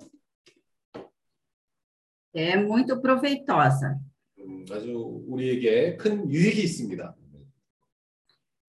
é 2.35 2.55
muito 2.55 3.01
proveitosa. 3.01 3.95
음, 4.39 4.65
아주 4.71 5.23
우리에게 5.27 5.97
큰 5.97 6.29
유익이 6.29 6.61
있습니다. 6.63 7.15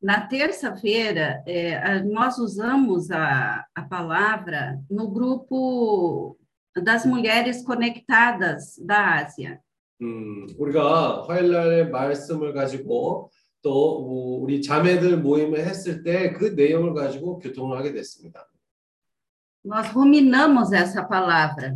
Na 0.00 0.28
terça-feira, 0.28 1.42
eh, 1.46 1.74
a- 1.74 2.00
nós 2.04 2.38
usamos 2.38 3.10
a, 3.10 3.66
a 3.74 3.82
palavra 3.82 4.80
no 4.88 5.10
grupo 5.10 6.36
das 6.84 7.04
mulheres 7.04 7.64
conectadas 7.64 8.78
da 8.86 9.16
Ásia. 9.18 9.60
음, 10.00 10.46
우리가 10.56 11.24
화요일 11.26 11.50
날의 11.50 11.90
말씀을 11.90 12.52
가지고 12.54 13.30
또 13.63 14.39
우리 14.43 14.61
자매들 14.61 15.17
모임을 15.21 15.65
했을 15.65 16.03
때 16.03 16.33
그 16.33 16.53
내용을 16.55 16.93
가지고 16.93 17.39
교통을 17.39 17.77
하게 17.77 17.93
됐습니다. 17.93 18.47
Nós 19.65 19.89
ruminamos 19.95 20.73
essa 20.73 21.07
palavra. 21.07 21.73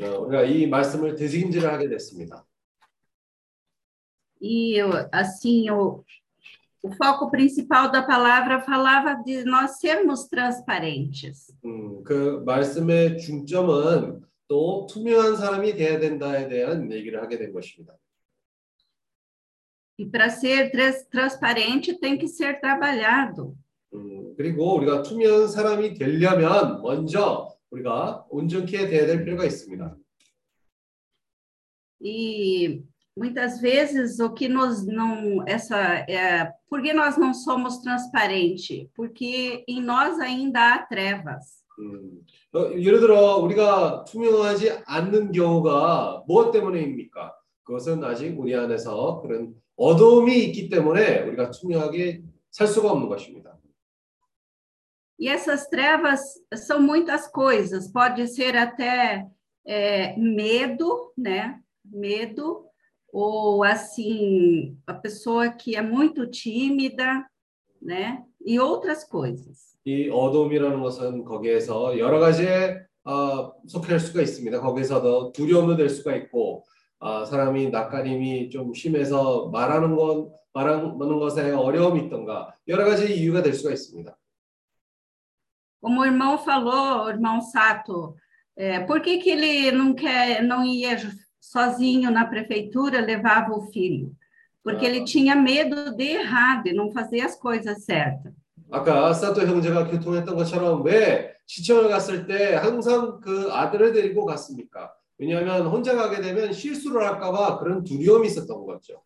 어, 0.00 0.18
우리가 0.26 0.42
이 0.44 0.66
말씀을 0.66 1.14
되새김질을 1.14 1.72
하게 1.72 1.88
됐습니다. 1.88 2.44
E, 4.40 4.74
eu- 4.76 5.08
assim, 5.12 5.70
o, 5.70 6.02
o 6.82 6.90
foco 6.96 7.30
principal 7.30 7.92
da 7.92 8.02
palavra 8.02 8.60
falava 8.60 9.14
de 9.24 9.44
nós 9.44 9.78
sermos 9.78 10.26
transparentes. 10.28 11.54
음, 11.64 12.02
그 12.02 12.42
말씀의 12.44 13.18
중점은 13.18 14.22
또 14.48 14.86
투명한 14.90 15.36
사람이 15.36 15.76
돼야 15.76 16.00
된다에 16.00 16.48
대한 16.48 16.90
얘기를 16.90 17.22
하게 17.22 17.38
된 17.38 17.52
것입니다. 17.52 17.94
E 20.01 20.05
para 20.05 20.29
ser 20.29 20.69
trans- 20.71 21.05
transparente 21.09 21.99
tem 21.99 22.17
que 22.17 22.27
ser 22.27 22.59
trabalhado. 22.61 23.55
음, 23.93 24.33
그리고 24.37 24.75
우리가 24.75 25.01
투명한 25.01 25.47
사람이 25.47 25.93
되려면 25.95 26.81
먼저 26.81 27.47
우리가 27.71 28.25
온전케 28.29 28.87
돼야 28.87 29.05
될 29.07 29.23
필요가 29.25 29.43
있습니다. 29.45 29.95
E 32.01 32.83
muitas 33.17 33.59
vezes 33.59 34.19
o 34.19 34.33
que 34.33 34.47
nos 34.47 34.85
não 34.85 35.43
essa 35.47 36.05
é 36.07 36.51
por 36.69 36.81
que 36.81 36.93
nós 36.93 37.17
não 37.17 37.33
somos 37.33 37.79
transparentes? 37.79 38.87
Porque 38.95 39.63
em 39.67 39.81
nós 39.81 40.19
ainda 40.19 40.73
há 40.75 40.85
trevas. 40.85 41.57
음, 41.79 42.21
어, 42.53 42.71
예를 42.73 42.99
들어 42.99 43.37
우리가 43.37 44.03
투명하지 44.05 44.79
않는 44.85 45.31
경우가 45.31 46.23
무엇 46.27 46.51
때문에입니까? 46.51 47.33
그것은 47.63 48.03
아직 48.03 48.39
우리 48.39 48.55
안에서 48.55 49.21
그런 49.21 49.53
어둠이 49.76 50.44
있기 50.44 50.68
때문에 50.68 51.22
우리가 51.22 51.50
투명하게 51.50 52.22
살 52.50 52.66
수가 52.66 52.92
없는 52.92 53.08
것입니다. 53.08 53.52
E 55.18 55.28
essas 55.28 55.68
trevas 55.68 56.20
são 56.54 56.80
muitas 56.80 57.28
coisas. 57.28 57.86
Pode 57.92 58.26
ser 58.26 58.56
até 58.56 59.24
é, 59.64 60.16
medo, 60.16 61.12
né? 61.16 61.60
Medo 61.84 62.64
ou 63.12 63.62
assim 63.62 64.76
a 64.84 64.94
pessoa 64.94 65.50
que 65.50 65.76
é 65.76 65.82
muito 65.82 66.26
tímida, 66.26 67.24
né? 67.80 68.24
E 68.44 68.58
outras 68.58 69.04
coisas. 69.04 69.72
이 69.84 70.08
어둠이라는 70.08 70.80
것은 70.80 71.24
거기에서 71.24 71.98
여러 71.98 72.18
가지에 72.18 72.78
어, 73.04 73.52
속할 73.66 74.00
수가 74.00 74.22
있습니다. 74.22 74.60
거기서도 74.60 75.32
두려움도 75.32 75.76
될 75.76 75.88
수가 75.88 76.16
있고 76.16 76.64
아, 77.04 77.24
사람이 77.24 77.70
낯가림이 77.70 78.48
좀 78.48 78.72
심해서 78.72 79.48
말하는 79.52 79.96
건 79.96 80.30
말하는 80.54 81.18
것에 81.18 81.50
어려움이 81.50 82.06
있던가 82.06 82.54
여러 82.68 82.84
가지 82.84 83.12
이유가 83.12 83.42
될 83.42 83.54
수가 83.54 83.72
있습니다. 83.72 84.16
Como 85.80 86.00
o 86.00 86.04
irmão 86.04 86.38
falou, 86.38 87.08
irmão 87.08 87.40
Sato, 87.40 88.14
é, 88.56 88.78
por 88.86 89.00
que, 89.00 89.18
que 89.18 89.30
ele 89.30 89.72
não 89.72 89.94
quer, 89.94 90.40
não 90.44 90.64
ia 90.64 90.96
sozinho 91.40 92.08
na 92.08 92.24
prefeitura, 92.24 93.00
levava 93.00 93.52
o 93.52 93.66
filho? 93.72 94.14
Porque 94.62 94.86
ele 94.86 95.02
tinha 95.02 95.34
medo 95.34 95.96
de 95.96 96.04
errar, 96.04 96.62
de 96.62 96.72
não 96.72 96.92
fazer 96.92 97.22
as 97.22 97.34
coisas 97.34 97.84
certas. 97.84 98.32
아까 98.70 99.12
사토 99.12 99.42
형제가 99.42 99.88
교통했던 99.88 100.36
것처럼 100.36 100.84
왜 100.84 101.34
시청을 101.46 101.88
갔을 101.88 102.26
때 102.28 102.54
항상 102.54 103.18
그 103.20 103.50
아들을 103.50 103.92
데리고 103.92 104.24
갔습니까? 104.24 104.94
왜냐하면 105.18 105.66
혼자 105.66 105.94
가게 105.94 106.20
되면 106.20 106.52
실수를 106.52 107.02
할까봐 107.02 107.58
그런 107.58 107.84
두려움이 107.84 108.26
있었던 108.28 108.66
거죠. 108.66 109.02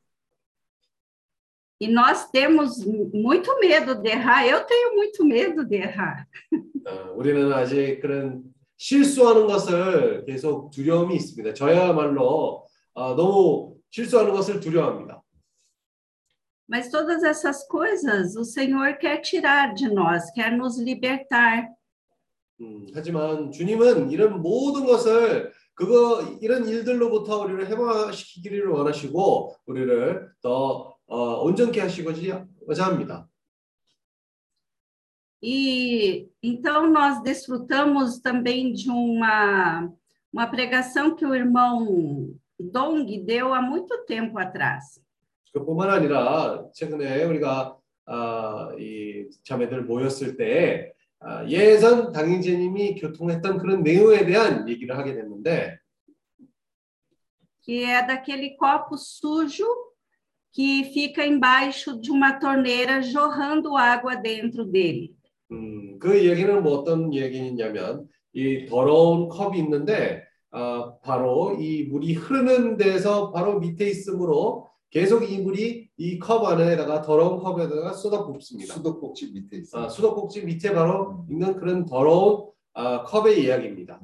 E 1.79 1.89
nós 1.89 2.31
temos 2.31 2.83
muito 2.87 3.59
medo 3.61 3.95
de 4.01 4.09
errar. 4.09 4.47
Eu 4.47 4.65
tenho 4.65 4.95
muito 4.95 5.25
medo 5.25 5.63
de 5.63 5.77
errar. 5.77 6.27
어, 6.87 7.13
우리는 7.15 7.53
아직 7.53 8.01
그런 8.01 8.45
실수하는 8.79 9.47
것을 9.47 10.25
계속 10.25 10.71
두려움이 10.71 11.15
있습니다. 11.17 11.53
저야말로 11.53 12.67
어, 12.95 13.15
너무 13.15 13.77
실수하는 13.91 14.33
것을 14.33 14.61
두려워합니다. 14.61 15.23
Mas 16.69 16.91
todas 16.91 17.23
essas 17.23 17.67
coisas 17.69 18.35
o 18.37 18.45
Senhor 18.45 18.99
quer 18.99 19.21
tirar 19.21 19.73
de 19.75 19.89
nós, 19.89 20.33
quer 20.35 20.51
nos 20.57 20.79
libertar. 20.81 21.69
음, 22.61 22.87
하지만 22.95 23.53
주님은 23.53 24.11
이런 24.11 24.41
모든 24.41 24.85
것을 24.87 25.53
그거 25.77 26.23
이런 26.41 26.67
일들로부터 26.67 27.43
우리를 27.43 27.69
해방시키기를 27.69 28.69
원하시고 28.69 29.57
우리를 29.67 30.31
더 30.41 30.97
어, 31.07 31.43
온전케 31.45 31.81
하시고자 31.81 32.87
합니다. 32.87 33.29
E 35.43 36.29
então 36.43 36.91
nós 36.91 37.23
desfrutamos 37.23 38.21
também 38.21 38.73
de 38.73 38.89
uma, 38.91 39.93
uma 40.33 40.47
pregação 40.47 41.15
que 41.15 41.27
o 41.27 41.35
irmão 41.35 42.35
Dong 42.59 43.21
deu 43.21 43.53
há 43.53 43.61
muito 43.61 44.05
tempo 44.07 44.39
atrás. 44.39 44.99
그뿐만 45.53 45.91
아니라 45.91 46.67
최근에 46.73 47.25
우리가 47.25 47.77
아, 48.07 48.71
이 48.79 49.29
자매들 49.45 49.85
모였을 49.85 50.39
때 50.39 50.93
아, 50.93 50.96
예전 51.49 52.13
당인제님이 52.13 52.97
교통했던 52.97 53.59
그런 53.59 53.83
내용에 53.83 54.25
대한 54.25 54.69
얘기를 54.69 54.97
하게 54.97 55.15
됐는데 55.15 55.79
que 57.67 57.83
é 57.83 58.01
daquele 58.01 58.57
copo 58.57 58.97
sujo 58.97 59.67
que 60.53 60.85
fica 60.95 61.27
embaixo 61.27 62.01
de 62.01 62.13
uma 62.13 62.39
torneira 62.39 63.03
jorrando 63.03 63.77
água 63.77 64.15
dentro 64.15 64.65
dele. 64.65 65.17
음, 65.51 65.99
그 65.99 66.25
얘기는 66.25 66.63
뭐 66.63 66.79
어떤 66.79 67.13
얘기냐면 67.13 68.09
이 68.33 68.67
더러운 68.67 69.29
컵이 69.29 69.59
있는데 69.59 70.23
아, 70.51 70.95
바로 71.03 71.57
이 71.61 71.85
물이 71.85 72.15
흐르는 72.15 72.77
데서 72.77 73.33
바로 73.33 73.59
밑에 73.59 73.89
있으므로 73.89 74.69
계속 74.91 75.29
이 75.29 75.39
물이 75.39 75.86
이 75.99 76.19
컵 76.19 76.45
안에다가 76.45 77.01
더러운 77.01 77.39
컵에다가 77.39 77.93
쏟아 77.95 78.25
붓습니다. 78.27 78.75
수도꼭지 78.75 79.33
밑에 79.33 79.57
있어요. 79.59 79.85
아, 79.85 79.89
수도꼭지 79.89 80.45
밑에 80.45 80.73
바로 80.75 81.25
있는 81.31 81.57
그런 81.57 81.87
더러운 81.87 82.51
아, 82.75 83.03
컵의 83.05 83.43
이야기입니다. 83.45 84.01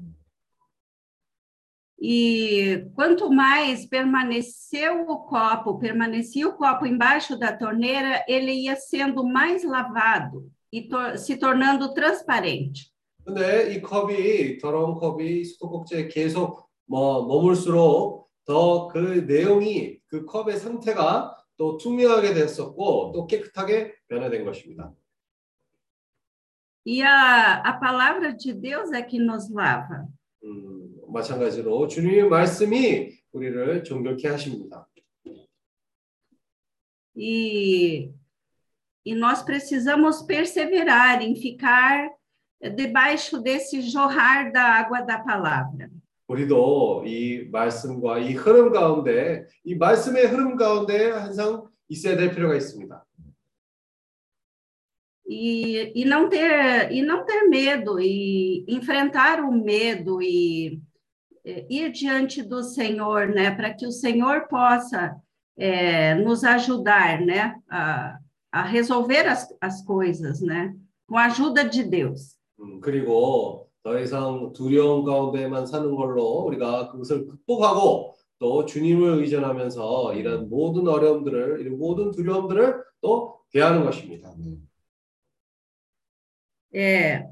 E 2.05 2.85
quanto 2.97 3.31
mais 3.31 3.87
permaneceu 3.87 5.05
o 5.09 5.25
copo, 5.29 5.79
permanecia 5.79 6.49
o 6.49 6.55
copo 6.57 6.85
embaixo 6.85 7.39
da 7.39 7.57
torneira, 7.57 8.25
ele 8.27 8.51
ia 8.53 8.75
sendo 8.75 9.23
mais 9.25 9.63
lavado 9.63 10.51
e 10.73 10.89
tor 10.89 11.17
se 11.17 11.37
tornando 11.37 11.95
transparente. 11.95 12.91
근데 13.25 13.73
이 13.73 13.81
컵이 13.83 14.59
더러운 14.59 14.95
컵이 14.95 15.45
수도꼭지에 15.45 16.09
계속 16.09 16.69
뭐 16.87 17.25
머물수록 17.25 18.29
더 18.45 18.89
그 18.89 19.25
내용이 19.29 19.99
그 20.09 20.25
컵의 20.25 20.57
상태가 20.59 21.37
또 21.58 21.78
투명하게 21.78 22.34
됐었고 22.34 23.12
또 23.14 23.28
깨끗하게 23.28 23.96
변화된 24.08 24.46
것입니다. 24.46 24.94
E 26.86 27.02
a, 27.02 27.62
a 27.66 27.74
palavra 27.74 28.34
de 28.34 28.54
Deus 28.54 28.94
é 28.94 29.02
que 29.02 29.20
nos 29.20 29.50
lava. 29.50 30.08
음, 30.44 30.96
마찬가지로 31.10 31.88
주님의 31.88 32.30
말씀이 32.30 33.12
우리를 33.34 33.84
정결케 33.84 34.30
하십니다. 34.30 34.88
E, 37.14 38.14
e 39.04 39.16
nós 39.16 39.44
precisamos 39.44 40.22
perseverar 40.22 41.22
em 41.22 41.36
ficar 41.36 42.10
debaixo 42.76 43.42
desse 43.42 43.82
jorrar 43.82 44.52
da 44.52 44.64
água 44.64 45.02
da 45.02 45.20
palavra. 45.20 45.90
우리도 46.28 47.04
이 47.06 47.48
말씀과 47.52 48.20
이 48.20 48.34
흐름 48.34 48.72
가운데 48.72 49.46
이 49.64 49.76
말씀의 49.76 50.28
흐름 50.28 50.56
가운데 50.58 51.12
항상 51.12 51.68
있어야 51.88 52.18
될 52.18 52.34
필요가 52.36 52.56
있습니다. 52.56 53.04
E, 55.30 55.92
e, 55.94 56.06
não 56.06 56.30
ter, 56.30 56.90
e 56.90 57.02
não 57.02 57.26
ter 57.26 57.50
medo, 57.50 58.00
e 58.00 58.64
enfrentar 58.66 59.42
o 59.42 59.52
medo 59.52 60.22
e 60.22 60.80
é, 61.44 61.66
ir 61.70 61.92
diante 61.92 62.42
do 62.42 62.64
Senhor, 62.64 63.28
né, 63.28 63.52
para 63.52 63.74
que 63.74 63.86
o 63.86 63.92
Senhor 63.92 64.48
possa 64.48 65.18
é, 65.58 66.16
nos 66.16 66.46
ajudar, 66.46 67.20
né, 67.20 67.60
a, 67.70 68.18
a 68.50 68.62
resolver 68.64 69.28
as, 69.28 69.54
as 69.60 69.84
coisas, 69.84 70.40
né, 70.40 70.74
com 71.06 71.18
a 71.18 71.26
ajuda 71.26 71.66
de 71.66 71.84
Deus. 71.84 72.38
음, 72.60 72.80
그리고 72.80 73.70
더 73.83 73.99
이상 73.99 74.53
두려움 74.53 75.05
가운데만 75.05 75.67
사는 75.67 75.95
걸로 75.95 76.23
우리가 76.47 76.91
그것을 76.91 77.27
극복하고 77.27 78.15
또 78.39 78.65
주님을 78.65 79.19
의존하면서 79.21 80.15
이런 80.15 80.49
모든 80.49 80.87
어려움들을 80.89 81.61
이런 81.61 81.79
모든 81.79 82.11
두려움들을 82.11 82.83
또 83.01 83.39
대하는 83.53 83.85
것입니다. 83.85 84.33
É, 86.75 87.27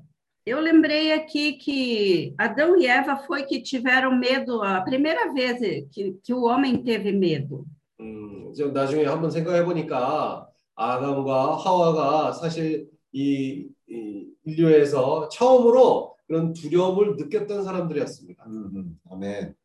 eu 0.45 0.61
lembrei 0.61 1.13
aqui 1.13 1.55
que 1.55 2.35
Adão 2.37 2.77
e 2.77 2.87
Eva 2.87 3.17
foi 3.17 3.45
que 3.45 3.63
tiveram 3.63 4.15
medo 4.15 4.63
a 4.63 4.83
primeira 4.83 5.33
vez 5.33 5.59
que, 5.91 6.19
que 6.23 6.35
o 6.35 6.43
homem 6.45 6.83
teve 6.83 7.11
medo. 7.11 7.65
음, 8.01 8.53
좀 8.55 8.73
나중에 8.73 9.05
한번 9.05 9.31
생각해 9.31 9.65
보니까 9.65 10.47
아담과 10.75 11.57
하와가 11.57 12.33
사실 12.33 12.89
이, 13.13 13.67
이 13.89 14.27
인류에서 14.45 15.29
처음으로 15.31 16.15
그런 16.30 16.54
두려움을 16.54 17.16
느꼈던 17.18 17.64
사람들이었습니다. 17.64 18.46
음, 18.46 18.72
음. 18.76 19.00
아멘. 19.10 19.56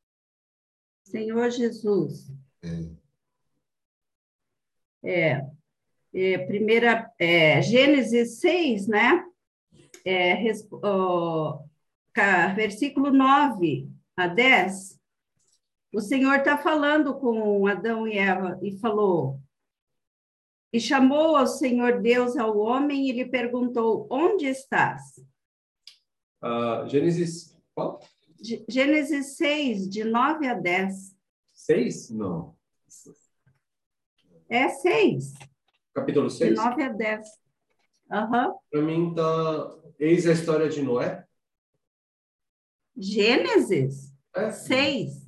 Senhor 1.04 1.50
Jesus. 1.50 2.32
네. 2.62 2.96
É, 5.02 5.46
é, 6.12 6.38
primeira, 6.46 7.10
é, 7.18 7.62
Gênesis 7.62 8.40
6, 8.40 8.86
né? 8.86 9.24
É, 10.04 10.34
res, 10.34 10.68
ó, 10.70 11.62
ca- 12.12 12.52
versículo 12.54 13.10
9 13.10 13.88
a 14.16 14.26
10. 14.26 15.00
O 15.92 16.00
Senhor 16.00 16.36
está 16.36 16.56
falando 16.58 17.18
com 17.18 17.66
Adão 17.66 18.06
e 18.06 18.16
Eva 18.18 18.58
e 18.62 18.78
falou: 18.78 19.40
E 20.72 20.78
chamou 20.78 21.36
o 21.36 21.46
Senhor 21.46 22.00
Deus 22.00 22.36
ao 22.36 22.58
homem 22.58 23.08
e 23.08 23.12
lhe 23.12 23.24
perguntou: 23.24 24.06
Onde 24.10 24.46
estás? 24.46 25.02
Uh, 26.45 26.87
Gênesis. 26.87 27.57
Qual? 27.73 27.99
Gênesis 28.69 29.35
6, 29.37 29.89
de 29.89 30.03
9 30.03 30.47
a 30.47 30.53
10. 30.53 31.17
6? 31.51 32.11
Não. 32.11 32.55
É 34.47 34.69
6. 34.69 35.33
Capítulo 35.91 36.29
6? 36.29 36.51
De 36.51 36.55
9 36.55 36.83
a 36.83 36.89
10. 36.89 37.27
Uhum. 38.11 38.59
Para 38.69 38.81
mim 38.83 39.15
tá. 39.15 39.75
Eis 39.97 40.27
a 40.27 40.33
história 40.33 40.69
de 40.69 40.83
Noé. 40.83 41.25
Gênesis? 42.95 44.13
É. 44.35 44.51
6. 44.51 45.25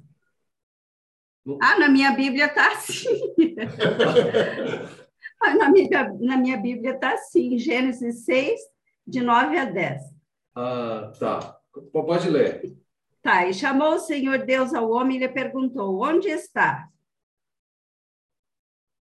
Não. 1.43 1.57
Ah, 1.59 1.79
na 1.79 1.89
minha 1.89 2.11
Bíblia 2.11 2.47
tá 2.47 2.73
assim. 2.73 3.33
Ah, 5.39 5.53
na, 5.53 5.69
minha, 5.69 6.13
na 6.19 6.35
minha 6.35 6.57
Bíblia 6.57 6.97
tá 6.97 7.13
assim. 7.13 7.59
Gênesis 7.59 8.25
6, 8.25 8.59
de 9.05 9.21
9 9.21 9.55
a 9.55 9.65
10. 9.65 10.16
아, 10.56 11.12
tá. 11.18 11.56
P- 11.74 11.80
Pode 12.02 12.28
ler. 12.28 12.76
Tá, 13.22 13.46
e 13.46 13.54
chamou 13.54 13.94
o 13.94 13.98
Senhor 14.00 14.38
Deus 14.44 14.74
ao 14.74 14.90
homem 14.90 15.16
e 15.16 15.20
lhe 15.20 15.28
perguntou: 15.28 16.02
Onde 16.02 16.28
está? 16.28 16.88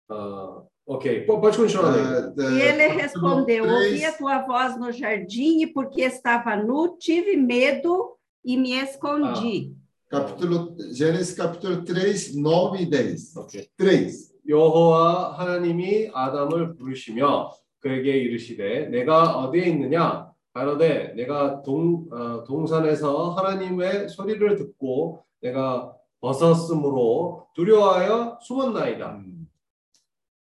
아, 0.10 0.64
ok. 0.86 1.22
P- 1.22 1.26
Pode 1.28 1.58
continuar 1.58 1.92
lendo. 1.92 2.42
É, 2.42 2.52
E 2.52 2.62
é, 2.62 2.70
ele 2.70 2.84
capítulo 2.88 3.02
respondeu: 3.02 3.64
três, 3.66 3.84
Ouvi 3.92 4.06
a 4.06 4.14
tua 4.18 4.42
voz 4.46 4.78
no 4.80 4.92
jardim, 4.92 5.62
e 5.62 5.68
porque 5.68 6.02
estava 6.02 6.56
nu, 6.56 6.98
tive 6.98 7.36
medo 7.38 8.18
e 8.44 8.58
me 8.58 8.72
escondi. 8.74 9.76
capítulo, 10.10 10.76
Gênesis 10.92 11.36
capítulo 11.36 11.84
3, 11.84 12.36
9 12.36 12.82
e 12.82 12.86
10. 12.90 13.36
오케이. 13.38 13.70
3. 13.78 14.30
여호와 14.48 15.38
하나님이 15.38 16.10
아담을 16.12 16.74
부르시며 16.76 17.52
그에게 17.80 18.18
이르시되 18.18 18.88
내가 18.90 19.38
어디에 19.38 19.66
있느냐 19.68 20.32
가로되 20.54 21.14
내가 21.16 21.62
동 21.62 22.08
어, 22.12 22.44
동산에서 22.44 23.32
하나님의 23.32 24.10
소리를 24.10 24.56
듣고 24.56 25.24
내가 25.42 25.96
벗었으므로 26.20 27.48
두려워하여 27.54 28.40
숨었나이다. 28.42 29.16
음, 29.18 29.48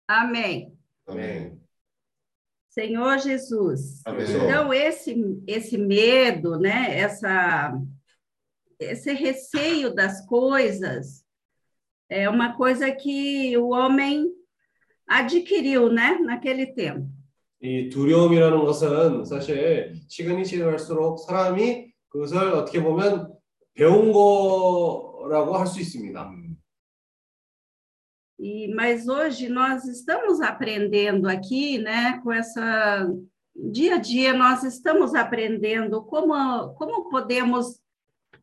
Amém. 0.07 0.72
아멘. 1.07 1.61
Senhor 2.68 3.18
Jesus. 3.18 4.03
아멘. 4.05 4.27
Então, 4.27 4.72
esse, 4.72 5.14
esse 5.47 5.79
medo, 5.79 6.59
né? 6.59 6.99
Essa, 6.99 7.72
esse 8.79 9.12
receio 9.12 9.95
das 9.95 10.27
coisas 10.27 11.25
é 12.09 12.29
uma 12.29 12.57
coisa 12.57 12.91
que 12.91 13.57
o 13.57 13.70
homem 13.70 14.27
adquiriu, 15.07 15.89
né? 15.89 16.18
Naquele 16.18 16.66
tempo. 16.66 17.09
이 17.61 17.89
두려움이라는 17.89 18.64
것은 18.64 19.25
사실 19.25 19.95
시간이 20.09 20.45
지날수록 20.45 21.20
사람이 21.20 21.93
그것을 22.09 22.39
어떻게 22.53 22.83
보면 22.83 23.33
배운 23.75 24.12
거라고 24.12 25.57
할 25.57 25.66
수 25.66 25.81
있습니다. 25.81 26.29
음, 26.31 26.45
E, 28.39 28.68
mas 28.75 29.09
hoje 29.09 29.49
nós 29.49 29.85
estamos 29.85 30.41
aprendendo 30.41 31.29
aqui, 31.29 31.79
né? 31.79 32.20
Com 32.20 32.33
essa 32.33 33.09
dia 33.55 33.95
a 33.95 33.99
dia 33.99 34.35
nós 34.35 34.64
estamos 34.64 35.14
aprendendo 35.14 36.03
como 36.03 36.75
como 36.75 37.09
podemos 37.09 37.81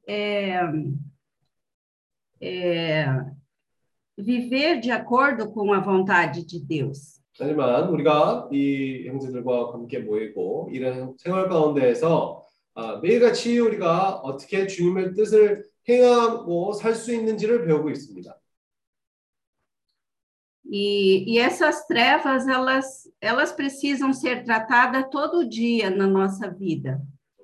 é, 0.07 0.61
é, 2.41 3.05
viver 4.17 4.79
de 4.79 4.89
acordo 4.91 5.51
com 5.51 5.73
a 5.73 5.79
vontade 5.79 6.45
de 6.45 6.59
Deus. 6.59 7.14
하지만 7.38 7.88
우리가 7.88 8.48
이 8.52 9.06
형제들과 9.06 9.72
함께 9.72 9.98
모이고 9.98 10.70
이런 10.72 11.16
생활 11.18 11.48
가운데에서 11.48 12.42
아, 12.74 13.00
매일같이 13.02 13.58
우리가 13.58 14.16
어떻게 14.16 14.66
주님의 14.66 15.14
뜻을 15.14 15.64
행하고 15.88 16.72
살 16.72 16.94
수 16.94 17.14
있는지를 17.14 17.66
배우고 17.66 17.90
있습니다. 17.90 18.34
E, 20.68 21.24
e 21.32 21.38
essas 21.38 21.86
trevas, 21.86 22.48
elas, 22.48 23.08
elas 23.20 23.52
precisam 23.52 24.12
ser 24.12 24.42
tratadas 24.42 25.08
todo 25.10 25.48
dia 25.48 25.90
na 25.90 26.06
nossa 26.06 26.50
vida. 26.50 26.98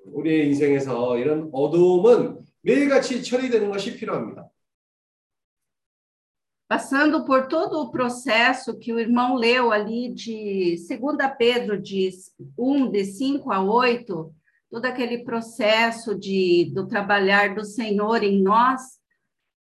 우리의 0.05 0.47
인생에서 0.49 1.17
이런 1.17 1.49
어두움은 1.53 2.39
매일같이 2.61 3.23
처리되는 3.23 3.71
것이 3.71 3.95
필요합니다. 3.95 4.49
Passando 6.68 7.24
por 7.24 7.48
todo 7.48 7.80
o 7.80 7.90
processo 7.90 8.78
que 8.78 8.92
o 8.92 9.00
irmão 9.00 9.36
leu 9.36 9.72
ali 9.72 10.12
de 10.12 10.76
2 10.86 11.16
Pedro, 11.38 11.80
de 11.80 12.10
1, 12.58 12.90
de 12.90 13.04
5 13.04 13.50
a 13.50 13.62
8, 13.62 14.34
todo 14.70 14.84
aquele 14.84 15.24
processo 15.24 16.14
de, 16.14 16.70
do 16.74 16.86
trabalhar 16.86 17.54
do 17.54 17.64
Senhor 17.64 18.22
em 18.22 18.42
nós, 18.42 18.82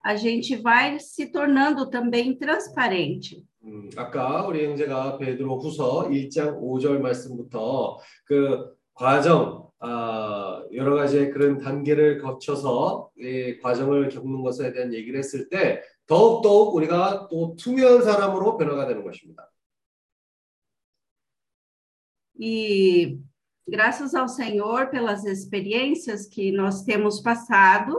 a 0.04 0.16
gente 0.16 0.56
vai 0.56 0.98
se 0.98 1.26
tornando 1.30 1.88
também 1.88 2.36
transparente. 2.36 3.44
음, 3.64 3.90
아까 3.96 4.46
우리 4.46 4.64
형제가 4.64 5.18
베드로 5.18 5.58
후서 5.58 6.08
1장 6.08 6.60
5절 6.60 7.00
말씀부터 7.00 7.98
그 8.24 8.76
과정, 8.94 9.68
아, 9.80 10.64
여러 10.72 10.94
가지의 10.94 11.32
그런 11.32 11.58
단계를 11.58 12.22
거쳐서 12.22 13.10
이 13.18 13.58
과정을 13.58 14.08
겪는 14.08 14.42
것에 14.42 14.72
대한 14.72 14.94
얘기를 14.94 15.18
했을 15.18 15.48
때 15.48 15.82
더욱더욱 16.10 16.74
우리가 16.74 17.28
또 17.28 17.56
투명한 17.56 18.02
사람으로 18.02 18.56
변화가 18.56 18.86
되는 18.86 19.02
것입니다. 19.02 19.50
E 22.38 23.18
graças 23.66 24.14
ao 24.14 24.28
Senhor 24.28 24.90
pelas 24.90 25.24
experiências 25.24 26.26
que 26.26 26.52
nós 26.52 26.82
temos 26.84 27.20
passado, 27.20 27.96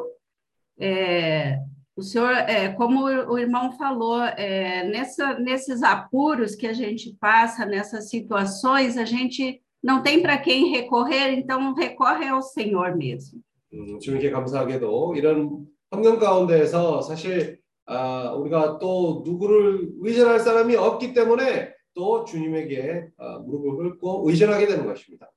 é, 0.79 1.59
o 1.95 2.03
Senhor, 2.03 2.31
é, 2.31 2.69
como 2.73 3.05
o 3.05 3.39
irmão 3.39 3.71
falou, 3.71 4.21
é, 4.23 4.83
nessa, 4.87 5.39
nesses 5.39 5.81
apuros 5.81 6.55
que 6.55 6.67
a 6.67 6.73
gente 6.73 7.17
passa, 7.19 7.65
nessas 7.65 8.09
situações, 8.09 8.97
a 8.97 9.05
gente 9.05 9.59
não 9.83 10.03
tem 10.03 10.21
para 10.21 10.37
quem 10.37 10.69
recorrer, 10.69 11.31
então 11.31 11.73
recorre 11.73 12.27
ao 12.27 12.41
Senhor 12.41 12.95
mesmo. 12.95 13.41
음, 13.73 13.99
주님께 13.99 14.31
감사하게도 14.31 15.15
이런 15.17 15.67
환경 15.91 16.19
가운데에서 16.19 17.01
사실 17.01 17.59
아, 17.85 18.33
우리가 18.33 18.79
또 18.79 19.23
누구를 19.25 19.93
의존할 20.01 20.39
사람이 20.39 20.75
없기 20.75 21.13
때문에 21.13 21.73
또 21.93 22.25
주님에게 22.25 23.09
아, 23.17 23.39
무릎을 23.39 23.97
꿇고 23.97 24.29
의존하게 24.29 24.67
되는 24.67 24.85
것입니다. 24.85 25.31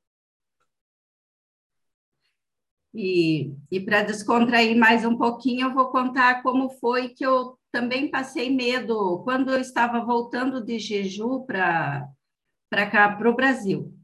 E, 2.93 3.55
e 3.71 3.81
para 3.81 4.03
descontrair 4.03 4.77
mais 4.77 5.05
um 5.05 5.17
pouquinho, 5.17 5.69
eu 5.69 5.75
vou 5.75 5.91
contar 5.91 6.43
como 6.43 6.69
foi 6.81 7.11
que 7.11 7.25
eu 7.25 7.57
também 7.71 8.11
passei 8.11 8.51
medo 8.51 9.23
quando 9.23 9.53
eu 9.53 9.61
estava 9.61 10.05
voltando 10.05 10.61
de 10.65 10.79
Jeju 10.79 11.47
para 11.47 12.11
cá, 12.91 13.15
para 13.17 13.31
o 13.31 13.37
Brasil. 13.37 13.95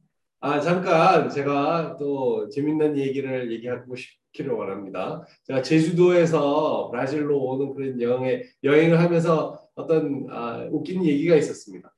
아, 0.43 0.59
잠깐 0.59 1.29
제가 1.29 1.97
또 1.99 2.49
재밌는 2.49 2.97
얘기를 2.97 3.51
얘기하고 3.51 3.95
싶기를 3.95 4.53
원합니다. 4.53 5.23
제가 5.43 5.61
제주도에서 5.61 6.89
브라질로 6.89 7.37
오는 7.39 7.75
그런 7.75 8.01
여행에 8.01 8.41
여행을 8.63 8.99
하면서 8.99 9.69
어떤 9.75 10.25
아, 10.31 10.67
웃긴 10.71 11.05
얘기가 11.05 11.35
있었습니다. 11.35 11.93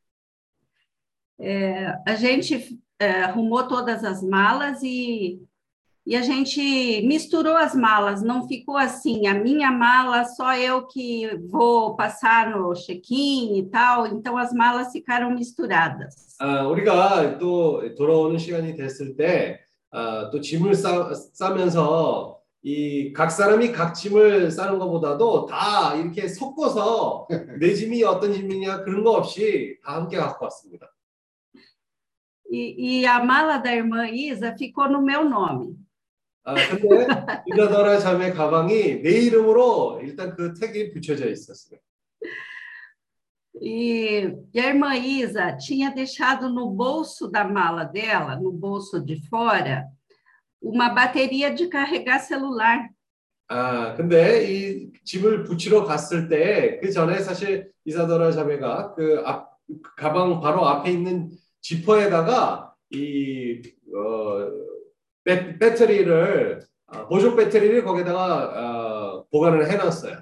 É, 1.40 1.94
a 2.06 2.16
gente 2.16 2.80
é, 3.00 3.24
arrumou 3.24 3.68
todas 3.68 4.04
as 4.04 4.22
malas 4.22 4.84
e, 4.84 5.42
e 6.07 6.17
a 6.17 6.23
gente 6.23 7.03
misturou 7.07 7.55
as 7.57 7.75
malas, 7.75 8.23
não 8.23 8.49
ficou 8.49 8.79
assim, 8.79 9.27
a 9.27 9.35
minha 9.35 9.71
mala 9.71 10.25
só 10.25 10.57
eu 10.57 10.87
que 10.87 11.29
vou 11.51 11.97
passar 11.97 12.51
no 12.51 12.75
check-in 12.75 13.59
e 13.59 13.69
tal, 13.69 14.07
então 14.07 14.39
as 14.39 14.53
malas 14.53 14.91
ficaram 14.91 15.31
misturadas. 15.31 16.37
아, 16.41 16.67
우리가 16.67 17.39
또 17.39 17.95
돌아오는 17.95 18.39
시간이 18.39 18.75
됐을 18.77 19.17
때, 19.17 19.61
아, 19.91 20.31
또 20.31 20.41
짐을 20.41 20.75
싸, 20.75 21.13
싸면서 21.35 22.39
이 22.63 23.13
각 23.13 23.31
사람이 23.31 23.73
각 23.73 23.95
짐을 23.95 24.51
싸는 24.51 24.79
것보다도 24.79 25.47
다 25.47 25.95
이렇게 25.95 26.27
섞어서 26.27 27.27
내 27.61 27.73
짐이 27.73 28.03
어떤 28.05 28.33
짐이냐 28.33 28.83
그런 28.83 29.05
거 29.05 29.13
없이 29.13 29.79
다 29.85 29.97
함께 29.97 30.17
갖고 30.17 30.45
왔습니다. 30.45 30.93
E, 32.51 33.03
e 33.03 33.07
a 33.07 33.23
mala 33.23 33.59
da 33.59 33.71
irmã 33.71 34.09
Isa 34.09 34.57
ficou 34.57 34.89
no 34.89 35.03
meu 35.03 35.23
nome. 35.23 35.77
아, 36.46 36.56
근데 36.56 37.08
이라더라 37.48 38.00
자매 38.00 38.32
가방이 38.32 39.02
내 39.02 39.12
이름으로 39.12 40.02
일단 40.04 40.36
그 40.36 40.54
택이 40.54 40.92
붙여져 40.92 41.30
있었어요. 41.30 41.80
E, 43.62 44.36
e 44.54 44.60
a 44.60 44.66
irmã 44.66 44.96
Isa 44.96 45.56
tinha 45.56 45.90
deixado 45.92 46.50
no 46.50 46.70
bolso 46.72 47.30
da 47.30 47.46
mala 47.46 47.86
dela, 47.86 48.36
no 48.36 48.52
bolso 48.52 49.00
de 49.00 49.22
fora, 49.30 49.86
uma 50.62 50.90
bateria 50.90 51.54
de 51.54 51.68
carregar 51.68 52.20
celular. 52.20 52.90
아, 53.48 53.94
근데 53.96 54.50
이 54.50 54.92
짐을 55.04 55.44
붙이러 55.44 55.84
갔을 55.86 56.28
때 56.28 56.80
그 56.82 56.92
전에 56.92 57.20
사실 57.20 57.72
이사더라 57.86 58.32
자매가 58.32 58.96
그 58.96 59.22
앞, 59.26 59.58
가방 59.96 60.42
바로 60.42 60.66
앞에 60.68 60.92
있는 60.92 61.30
지퍼에다가 61.62 62.74
이 62.90 63.62
어, 63.96 64.73
배, 65.25 65.59
배터리를 65.59 66.61
아, 66.87 67.07
보조 67.07 67.37
배터리를 67.37 67.85
거기다가 67.85 69.19
어, 69.21 69.27
보관을 69.31 69.71
해놨어요. 69.71 70.19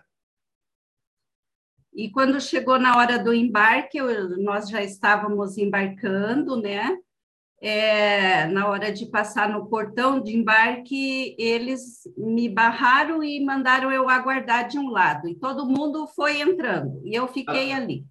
E 1.98 2.10
quando 2.10 2.38
chegou 2.40 2.78
na 2.78 2.94
hora 2.96 3.18
do 3.18 3.32
embarque, 3.32 3.96
eu- 3.96 4.36
nós 4.42 4.68
já 4.68 4.82
estávamos 4.82 5.56
embarcando, 5.56 6.60
né? 6.60 6.94
É, 7.58 8.46
na 8.48 8.68
hora 8.68 8.92
de 8.92 9.06
passar 9.06 9.48
no 9.48 9.66
portão 9.66 10.20
de 10.20 10.36
embarque, 10.36 11.34
eles 11.38 12.02
me 12.18 12.50
barraram 12.50 13.24
e 13.24 13.42
mandaram 13.42 13.90
eu 13.90 14.10
aguardar 14.10 14.68
de 14.68 14.78
um 14.78 14.90
lado. 14.90 15.26
E 15.26 15.34
todo 15.36 15.64
mundo 15.64 16.06
foi 16.08 16.42
entrando, 16.42 17.00
e 17.02 17.14
eu 17.14 17.26
fiquei 17.26 17.72
ali. 17.72 18.04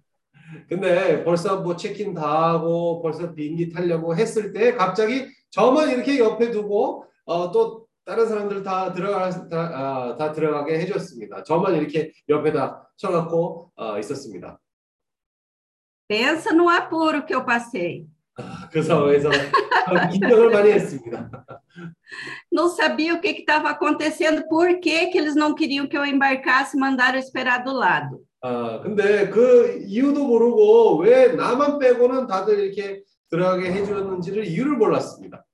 근데 0.68 1.22
벌써 1.24 1.60
뭐 1.60 1.76
체크인 1.76 2.14
다 2.14 2.22
하고 2.50 3.00
벌써 3.02 3.32
비행기 3.34 3.68
타려고 3.70 4.16
했을 4.16 4.52
때 4.52 4.74
갑자기 4.74 5.26
저만 5.50 5.90
이렇게 5.90 6.18
옆에 6.18 6.50
두고 6.50 7.04
어, 7.24 7.50
또 7.50 7.86
다른 8.04 8.26
사람들 8.28 8.62
다 8.62 8.92
들어가 8.92 9.30
다, 9.30 9.48
아, 9.50 10.16
다 10.16 10.32
들어가게 10.32 10.78
해줬습니다. 10.80 11.42
저만 11.42 11.74
이렇게 11.74 12.12
옆에다 12.28 12.88
쳐갖고 12.96 13.72
어, 13.76 13.98
있었습니다. 13.98 14.58
Pensa 16.08 16.52
no 16.54 16.70
apuro 16.70 17.26
que 17.26 17.34
eu 17.34 17.44
passei. 17.44 18.06
아, 18.38 18.68
그 18.70 18.82
상황에서 18.82 19.30
참 19.30 20.10
긴장을 20.10 20.50
많이 20.50 20.70
했습니다. 20.70 21.30
Não 22.52 22.68
sabia 22.68 23.14
o 23.14 23.20
que 23.20 23.28
estava 23.28 23.70
acontecendo, 23.70 24.46
por 24.48 24.78
que, 24.80 25.08
que 25.08 25.18
eles 25.18 25.34
não 25.34 25.54
queriam 25.54 25.86
que 25.88 25.96
eu 25.96 26.06
embarcasse, 26.06 26.76
mandaram 26.78 27.16
eu 27.16 27.20
esperar 27.20 27.64
do 27.64 27.72
lado. 27.72 28.24
아, 28.40 28.80
근데 28.82 29.28
그 29.30 29.82
이유도 29.86 30.26
모르고 30.26 30.98
왜 30.98 31.32
나만 31.32 31.78
빼고는 31.78 32.26
다들 32.28 32.60
이렇게 32.60 33.02
들어가게 33.30 33.72
해주었는지를 33.72 34.44
이유를 34.46 34.76
몰랐습니다. 34.76 35.44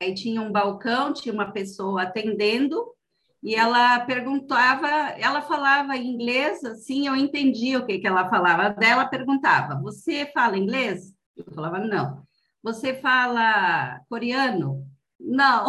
Aí 0.00 0.14
tinha 0.14 0.42
um 0.42 0.52
balcão, 0.52 1.14
tinha 1.14 1.32
uma 1.32 1.52
pessoa 1.52 2.02
atendendo, 2.02 2.94
e 3.42 3.54
ela 3.54 4.00
perguntava, 4.00 4.88
ela 5.18 5.40
falava 5.40 5.96
em 5.96 6.14
inglês, 6.14 6.62
assim, 6.64 7.06
eu 7.06 7.16
entendia 7.16 7.78
o 7.78 7.86
que, 7.86 7.98
que 7.98 8.06
ela 8.06 8.28
falava. 8.28 8.70
Dela 8.70 9.06
perguntava: 9.06 9.80
Você 9.80 10.26
fala 10.34 10.58
inglês? 10.58 11.14
Eu 11.36 11.44
falava: 11.54 11.78
Não. 11.78 12.26
Você 12.62 12.94
fala 12.94 14.00
coreano? 14.08 14.84
Não. 15.18 15.66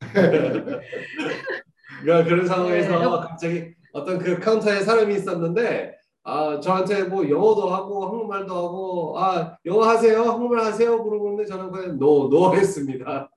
그러니까 2.01 2.23
그런 2.23 2.47
상황에서 2.47 2.99
네. 2.99 3.05
갑자기 3.27 3.75
어떤 3.91 4.17
그 4.19 4.39
카운터에 4.39 4.81
사람이 4.81 5.13
있었는데 5.15 5.95
아 6.26 6.58
저한테 6.58 7.04
뭐 7.04 7.28
영어도 7.28 7.68
하고 7.68 8.06
한국말도 8.06 8.54
하고 8.54 9.18
아 9.18 9.56
영어 9.66 9.82
하세요 9.82 10.22
한국말 10.22 10.64
하세요 10.64 10.96
물어보는데 10.96 11.44
저는 11.44 11.70
그냥 11.70 11.98
노노 11.98 12.54
했습니다. 12.56 13.28